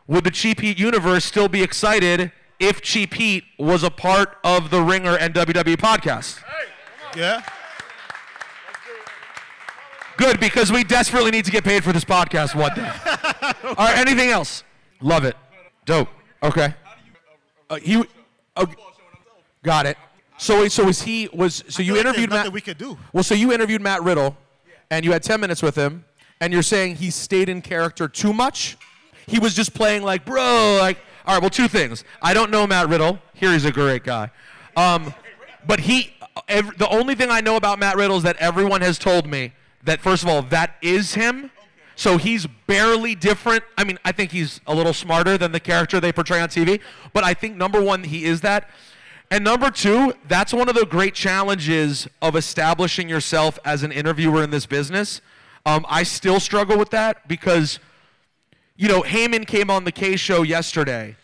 would 0.06 0.24
the 0.24 0.30
Cheap 0.30 0.60
Heat 0.60 0.78
universe 0.78 1.24
still 1.24 1.48
be 1.48 1.62
excited 1.62 2.32
if 2.60 2.82
Cheap 2.82 3.14
Heat 3.14 3.44
was 3.58 3.82
a 3.82 3.90
part 3.90 4.36
of 4.44 4.70
the 4.70 4.82
Ringer 4.82 5.16
and 5.16 5.34
WWE 5.34 5.76
podcast? 5.76 6.42
Yeah. 7.16 7.42
Good, 10.16 10.38
because 10.38 10.70
we 10.70 10.84
desperately 10.84 11.30
need 11.30 11.44
to 11.44 11.50
get 11.50 11.64
paid 11.64 11.82
for 11.82 11.92
this 11.92 12.04
podcast 12.04 12.54
one 12.54 12.74
day. 12.74 12.90
All 13.64 13.74
right, 13.74 13.98
anything 13.98 14.30
else? 14.30 14.62
Love 15.00 15.24
it. 15.24 15.36
Dope. 15.84 16.08
Okay. 16.42 16.74
Uh, 17.68 17.76
he. 17.76 18.04
Uh, 18.56 18.66
got 19.62 19.86
it. 19.86 19.96
So, 20.38 20.68
so 20.68 20.84
was 20.84 21.02
he 21.02 21.28
was 21.32 21.64
so 21.68 21.82
you 21.82 21.96
interviewed 21.96 22.30
Matt? 22.30 22.52
we 22.52 22.60
could 22.60 22.78
do. 22.78 22.98
Well, 23.12 23.24
so 23.24 23.34
you 23.34 23.52
interviewed 23.52 23.80
Matt 23.80 24.02
Riddle, 24.02 24.36
and 24.90 25.04
you 25.04 25.12
had 25.12 25.22
ten 25.22 25.40
minutes 25.40 25.62
with 25.62 25.74
him, 25.76 26.04
and 26.40 26.52
you're 26.52 26.62
saying 26.62 26.96
he 26.96 27.10
stayed 27.10 27.48
in 27.48 27.62
character 27.62 28.08
too 28.08 28.32
much. 28.32 28.76
He 29.26 29.38
was 29.38 29.54
just 29.54 29.74
playing 29.74 30.02
like, 30.02 30.24
bro, 30.24 30.78
like. 30.80 30.98
All 31.26 31.34
right. 31.34 31.40
Well, 31.40 31.50
two 31.50 31.68
things. 31.68 32.04
I 32.20 32.34
don't 32.34 32.50
know 32.50 32.66
Matt 32.66 32.88
Riddle. 32.88 33.18
Here 33.32 33.50
he's 33.52 33.64
a 33.64 33.72
great 33.72 34.04
guy. 34.04 34.30
Um, 34.76 35.14
but 35.66 35.80
he, 35.80 36.14
ev 36.48 36.76
the 36.76 36.88
only 36.88 37.14
thing 37.14 37.30
I 37.30 37.40
know 37.40 37.56
about 37.56 37.78
Matt 37.78 37.96
Riddle 37.96 38.18
is 38.18 38.22
that 38.24 38.36
everyone 38.36 38.82
has 38.82 38.98
told 38.98 39.26
me 39.26 39.52
that 39.84 40.00
first 40.00 40.22
of 40.22 40.28
all 40.28 40.42
that 40.42 40.76
is 40.82 41.14
him. 41.14 41.50
So 41.96 42.18
he's 42.18 42.46
barely 42.66 43.14
different. 43.14 43.64
I 43.78 43.84
mean, 43.84 43.98
I 44.04 44.12
think 44.12 44.32
he's 44.32 44.60
a 44.66 44.74
little 44.74 44.92
smarter 44.92 45.38
than 45.38 45.52
the 45.52 45.60
character 45.60 46.00
they 46.00 46.12
portray 46.12 46.40
on 46.40 46.48
TV. 46.48 46.80
But 47.12 47.24
I 47.24 47.34
think 47.34 47.56
number 47.56 47.80
one, 47.80 48.04
he 48.04 48.24
is 48.24 48.40
that. 48.40 48.68
And 49.30 49.44
number 49.44 49.70
two, 49.70 50.12
that's 50.28 50.52
one 50.52 50.68
of 50.68 50.74
the 50.74 50.86
great 50.86 51.14
challenges 51.14 52.08
of 52.20 52.36
establishing 52.36 53.08
yourself 53.08 53.58
as 53.64 53.82
an 53.82 53.92
interviewer 53.92 54.42
in 54.42 54.50
this 54.50 54.66
business. 54.66 55.20
Um, 55.64 55.86
I 55.88 56.02
still 56.02 56.40
struggle 56.40 56.76
with 56.76 56.90
that 56.90 57.26
because, 57.26 57.78
you 58.76 58.88
know, 58.88 59.02
Heyman 59.02 59.46
came 59.46 59.70
on 59.70 59.84
the 59.84 59.92
K 59.92 60.16
show 60.16 60.42
yesterday, 60.42 61.16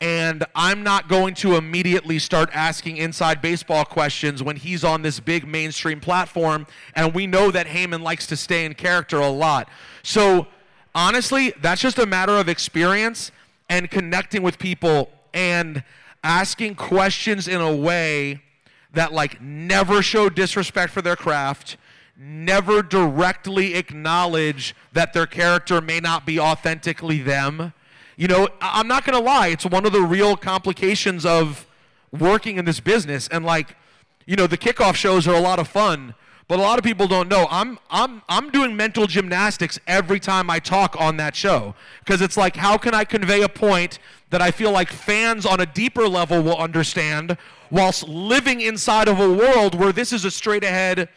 and 0.00 0.44
I'm 0.54 0.82
not 0.82 1.08
going 1.08 1.34
to 1.36 1.56
immediately 1.56 2.18
start 2.18 2.48
asking 2.54 2.96
inside 2.96 3.42
baseball 3.42 3.84
questions 3.84 4.42
when 4.42 4.56
he's 4.56 4.82
on 4.82 5.02
this 5.02 5.20
big 5.20 5.46
mainstream 5.46 6.00
platform, 6.00 6.66
and 6.94 7.14
we 7.14 7.26
know 7.26 7.50
that 7.50 7.66
Heyman 7.66 8.00
likes 8.00 8.26
to 8.28 8.36
stay 8.36 8.64
in 8.64 8.74
character 8.74 9.18
a 9.18 9.28
lot. 9.28 9.68
So, 10.02 10.46
honestly, 10.94 11.52
that's 11.60 11.82
just 11.82 11.98
a 11.98 12.06
matter 12.06 12.32
of 12.32 12.48
experience 12.48 13.30
and 13.68 13.90
connecting 13.90 14.42
with 14.42 14.58
people 14.58 15.10
and 15.34 15.84
asking 16.24 16.76
questions 16.76 17.46
in 17.46 17.60
a 17.60 17.74
way 17.74 18.40
that 18.94 19.12
like 19.12 19.40
never 19.42 20.00
show 20.00 20.30
disrespect 20.30 20.92
for 20.92 21.02
their 21.02 21.16
craft 21.16 21.76
never 22.18 22.82
directly 22.82 23.74
acknowledge 23.74 24.74
that 24.92 25.12
their 25.12 25.26
character 25.26 25.80
may 25.80 26.00
not 26.00 26.24
be 26.24 26.40
authentically 26.40 27.20
them. 27.22 27.72
You 28.16 28.28
know 28.28 28.48
i'm 28.62 28.88
not 28.88 29.04
going 29.04 29.18
to 29.18 29.22
lie 29.22 29.48
it's 29.48 29.66
one 29.66 29.84
of 29.84 29.92
the 29.92 30.00
real 30.00 30.38
complications 30.38 31.26
of 31.26 31.66
working 32.10 32.56
in 32.56 32.64
this 32.64 32.80
business 32.80 33.28
and 33.28 33.44
like 33.44 33.76
you 34.24 34.36
know 34.36 34.46
the 34.46 34.56
kickoff 34.56 34.94
shows 34.94 35.28
are 35.28 35.34
a 35.34 35.40
lot 35.40 35.58
of 35.58 35.68
fun 35.68 36.14
but 36.48 36.58
a 36.58 36.62
lot 36.62 36.78
of 36.78 36.84
people 36.84 37.06
don't 37.08 37.28
know. 37.28 37.46
I'm 37.50 37.78
i'm 37.90 38.22
i'm 38.28 38.50
doing 38.50 38.76
mental 38.76 39.06
gymnastics 39.06 39.78
every 39.86 40.20
time 40.20 40.48
i 40.48 40.58
talk 40.58 40.96
on 40.98 41.16
that 41.16 41.34
show 41.34 41.74
because 42.04 42.22
it's 42.22 42.36
like 42.36 42.56
how 42.56 42.78
can 42.78 42.94
i 42.94 43.04
convey 43.04 43.42
a 43.42 43.48
point 43.48 43.98
that 44.30 44.40
i 44.40 44.50
feel 44.50 44.70
like 44.70 44.88
fans 44.88 45.44
on 45.44 45.60
a 45.60 45.66
deeper 45.66 46.08
level 46.08 46.42
will 46.42 46.56
understand 46.56 47.36
whilst 47.70 48.08
living 48.08 48.60
inside 48.60 49.08
of 49.08 49.20
a 49.20 49.30
world 49.32 49.74
where 49.74 49.92
this 49.92 50.12
is 50.12 50.24
a 50.24 50.30
straight 50.30 50.64
ahead 50.64 51.08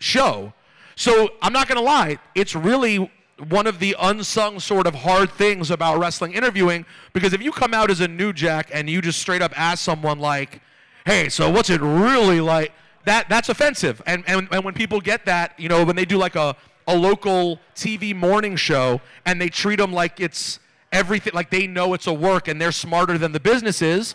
show. 0.00 0.52
So 0.96 1.30
i'm 1.40 1.54
not 1.54 1.66
going 1.66 1.78
to 1.78 1.84
lie 1.84 2.18
it's 2.34 2.54
really 2.54 3.10
one 3.48 3.66
of 3.66 3.78
the 3.78 3.96
unsung 3.98 4.60
sort 4.60 4.86
of 4.86 4.94
hard 4.94 5.30
things 5.30 5.70
about 5.70 5.98
wrestling 5.98 6.34
interviewing 6.34 6.84
because 7.14 7.32
if 7.32 7.40
you 7.40 7.52
come 7.52 7.72
out 7.72 7.90
as 7.90 8.00
a 8.00 8.08
new 8.08 8.34
jack 8.34 8.70
and 8.70 8.90
you 8.90 9.00
just 9.00 9.18
straight 9.18 9.40
up 9.40 9.58
ask 9.58 9.82
someone 9.82 10.18
like 10.18 10.60
hey 11.06 11.28
so 11.28 11.50
what's 11.50 11.70
it 11.70 11.80
really 11.80 12.40
like? 12.40 12.72
That 13.04 13.28
that's 13.28 13.48
offensive. 13.48 14.02
And 14.06 14.24
and, 14.26 14.48
and 14.52 14.64
when 14.64 14.74
people 14.74 15.00
get 15.00 15.24
that 15.26 15.58
you 15.58 15.68
know 15.68 15.84
when 15.84 15.96
they 15.96 16.04
do 16.04 16.18
like 16.18 16.36
a, 16.36 16.56
a 16.86 16.96
local 16.96 17.60
tv 17.74 18.14
morning 18.14 18.56
show 18.56 19.00
and 19.24 19.40
they 19.40 19.48
treat 19.48 19.76
them 19.76 19.92
like 19.92 20.20
it's 20.20 20.60
everything 20.92 21.32
like 21.34 21.50
they 21.50 21.66
know 21.66 21.94
it's 21.94 22.06
a 22.06 22.12
work 22.12 22.48
and 22.48 22.60
they're 22.60 22.72
smarter 22.72 23.16
than 23.16 23.32
the 23.32 23.40
business 23.40 23.80
is 23.80 24.14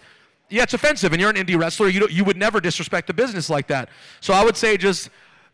yeah 0.49 0.63
it's 0.63 0.73
offensive. 0.73 1.11
And 1.13 1.21
you're 1.21 1.31
an 1.31 1.35
indie 1.35 1.59
wrestler 1.59 1.87
you, 1.87 2.07
you 2.09 2.23
would 2.23 2.37
never 2.37 2.61
disrespect 2.61 3.07
the 3.07 3.13
business 3.13 3.49
like 3.49 3.67
that. 3.67 3.89
So 4.21 4.33
i 4.33 4.43
would 4.43 4.57
say 4.57 4.77
just 4.77 5.09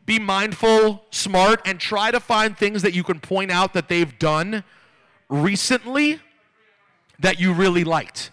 be 0.06 0.20
mindful 0.20 1.06
smart 1.12 1.62
and 1.66 1.80
try 1.80 2.12
to 2.12 2.20
find 2.20 2.58
things 2.58 2.82
that 2.82 2.94
you 2.94 3.04
can 3.04 3.20
point 3.20 3.52
out 3.52 3.74
that 3.74 3.88
they've 3.88 4.18
done 4.20 4.64
recently 5.30 6.20
that 7.20 7.40
you 7.40 7.54
really 7.54 7.84
liked 7.84 8.32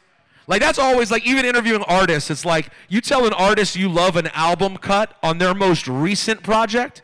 like 0.49 0.62
that's 0.62 0.78
always 0.78 1.11
like 1.11 1.27
even 1.27 1.45
interviewing 1.45 1.82
artists, 1.82 2.31
it's 2.31 2.45
like 2.45 2.70
you 2.89 3.03
tell 3.03 3.27
an 3.27 3.35
artist 3.35 3.77
you 3.77 3.89
love 3.89 4.16
an 4.16 4.28
album 4.28 4.78
cut 4.78 5.15
on 5.23 5.36
their 5.36 5.55
most 5.55 5.86
recent 5.86 6.43
project 6.43 7.03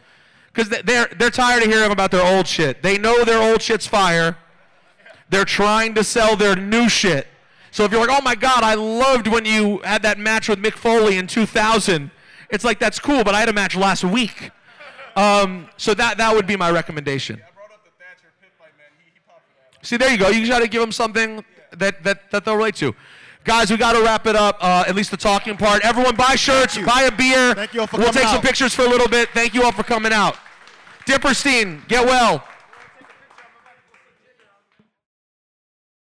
because 0.53 0.71
they're 0.71 1.09
they're 1.19 1.31
tired 1.31 1.63
of 1.63 1.69
hearing 1.69 1.93
about 1.93 2.11
their 2.11 2.25
old 2.25 2.49
shit. 2.49 2.83
They 2.83 2.97
know 2.97 3.23
their 3.23 3.43
old 3.43 3.61
shit's 3.61 3.87
fire. 3.87 4.39
They're 5.29 5.45
trying 5.45 5.95
to 5.95 6.03
sell 6.03 6.37
their 6.37 6.57
new 6.57 6.89
shit. 6.89 7.27
So 7.71 7.85
if 7.85 7.93
you're 7.93 8.01
like, 8.01 8.19
oh 8.19 8.23
my 8.25 8.35
god, 8.35 8.63
I 8.63 8.75
loved 8.75 9.27
when 9.27 9.45
you 9.45 9.79
had 9.79 10.03
that 10.03 10.19
match 10.19 10.49
with 10.49 10.59
Mick 10.59 10.75
Foley 10.75 11.19
in 11.19 11.27
2000, 11.27 12.11
it's 12.55 12.65
like 12.65 12.79
that's 12.79 12.99
cool, 12.99 13.25
but 13.25 13.35
I 13.35 13.41
had 13.41 13.49
a 13.49 13.53
match 13.53 13.77
last 13.77 14.05
week. 14.05 14.51
Um, 15.17 15.69
so 15.77 15.95
that 15.95 16.19
that 16.19 16.35
would 16.35 16.47
be 16.47 16.57
my 16.57 16.71
recommendation. 16.71 17.41
See, 19.83 19.99
there 19.99 20.11
you 20.11 20.17
go. 20.17 20.29
You 20.29 20.49
got 20.49 20.61
to 20.61 20.69
give 20.69 20.81
them 20.81 20.93
something 20.93 21.45
that, 21.77 22.03
that, 22.05 22.31
that 22.31 22.45
they'll 22.45 22.57
relate 22.57 22.77
to. 22.77 22.95
Guys, 23.45 23.71
we 23.71 23.77
got 23.77 23.93
to 23.93 24.03
wrap 24.03 24.27
it 24.27 24.35
up, 24.35 24.57
uh, 24.61 24.85
at 24.89 24.95
least 24.95 25.11
the 25.11 25.19
talking 25.19 25.59
part. 25.59 25.85
Everyone 25.85 26.17
buy 26.17 26.35
shirts, 26.35 26.79
buy 26.79 27.03
a 27.03 27.13
beer. 27.13 27.55
Thank 27.55 27.75
you 27.75 27.81
all 27.81 27.87
for 27.87 27.99
we'll 27.99 28.07
coming 28.07 28.23
take 28.23 28.31
some 28.31 28.41
pictures 28.41 28.75
for 28.75 28.83
a 28.83 28.89
little 28.89 29.09
bit. 29.09 29.29
Thank 29.35 29.53
you 29.53 29.63
all 29.63 29.73
for 29.73 29.83
coming 29.83 30.13
out. 30.13 30.39
Dipperstein, 31.07 31.87
get 31.87 32.07
well. 32.07 32.43